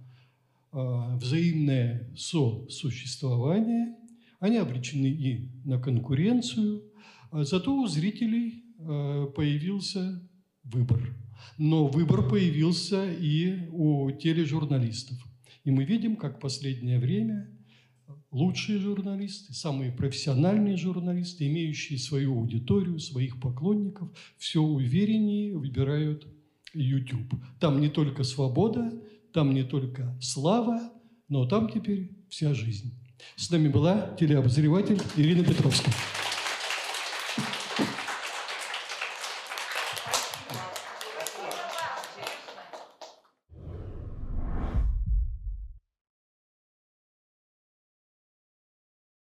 а, 0.72 1.18
взаимное 1.18 2.10
сосуществование, 2.16 3.94
они 4.40 4.58
обречены 4.58 5.08
и 5.08 5.52
на 5.66 5.80
конкуренцию, 5.80 6.84
зато 7.32 7.76
у 7.76 7.88
зрителей 7.88 8.64
а, 8.80 9.26
появился 9.28 10.22
выбор. 10.64 11.14
Но 11.58 11.88
выбор 11.88 12.28
появился 12.30 13.12
и 13.12 13.68
у 13.72 14.12
тележурналистов. 14.12 15.18
И 15.66 15.72
мы 15.72 15.84
видим, 15.84 16.16
как 16.16 16.38
в 16.38 16.40
последнее 16.40 16.99
время 16.99 17.49
лучшие 18.32 18.80
журналисты, 18.80 19.53
самые 19.53 19.91
профессиональные 19.91 20.78
журналисты, 20.78 21.48
имеющие 21.48 21.99
свою 21.99 22.40
аудиторию, 22.40 22.99
своих 22.99 23.40
поклонников, 23.40 24.10
все 24.38 24.62
увереннее 24.62 25.56
выбирают 25.56 26.28
YouTube. 26.74 27.36
Там 27.60 27.82
не 27.82 27.90
только 27.90 28.24
свобода, 28.24 28.94
там 29.34 29.53
не 29.53 29.64
только 29.64 30.18
слава, 30.22 30.91
но 31.28 31.45
там 31.45 31.70
теперь 31.70 32.12
вся 32.30 32.53
жизнь. 32.53 32.94
С 33.36 33.52
нами 33.52 33.68
была 33.68 34.16
телеобозреватель 34.18 34.99
Ирина 35.16 35.44
Петровская. 35.44 35.94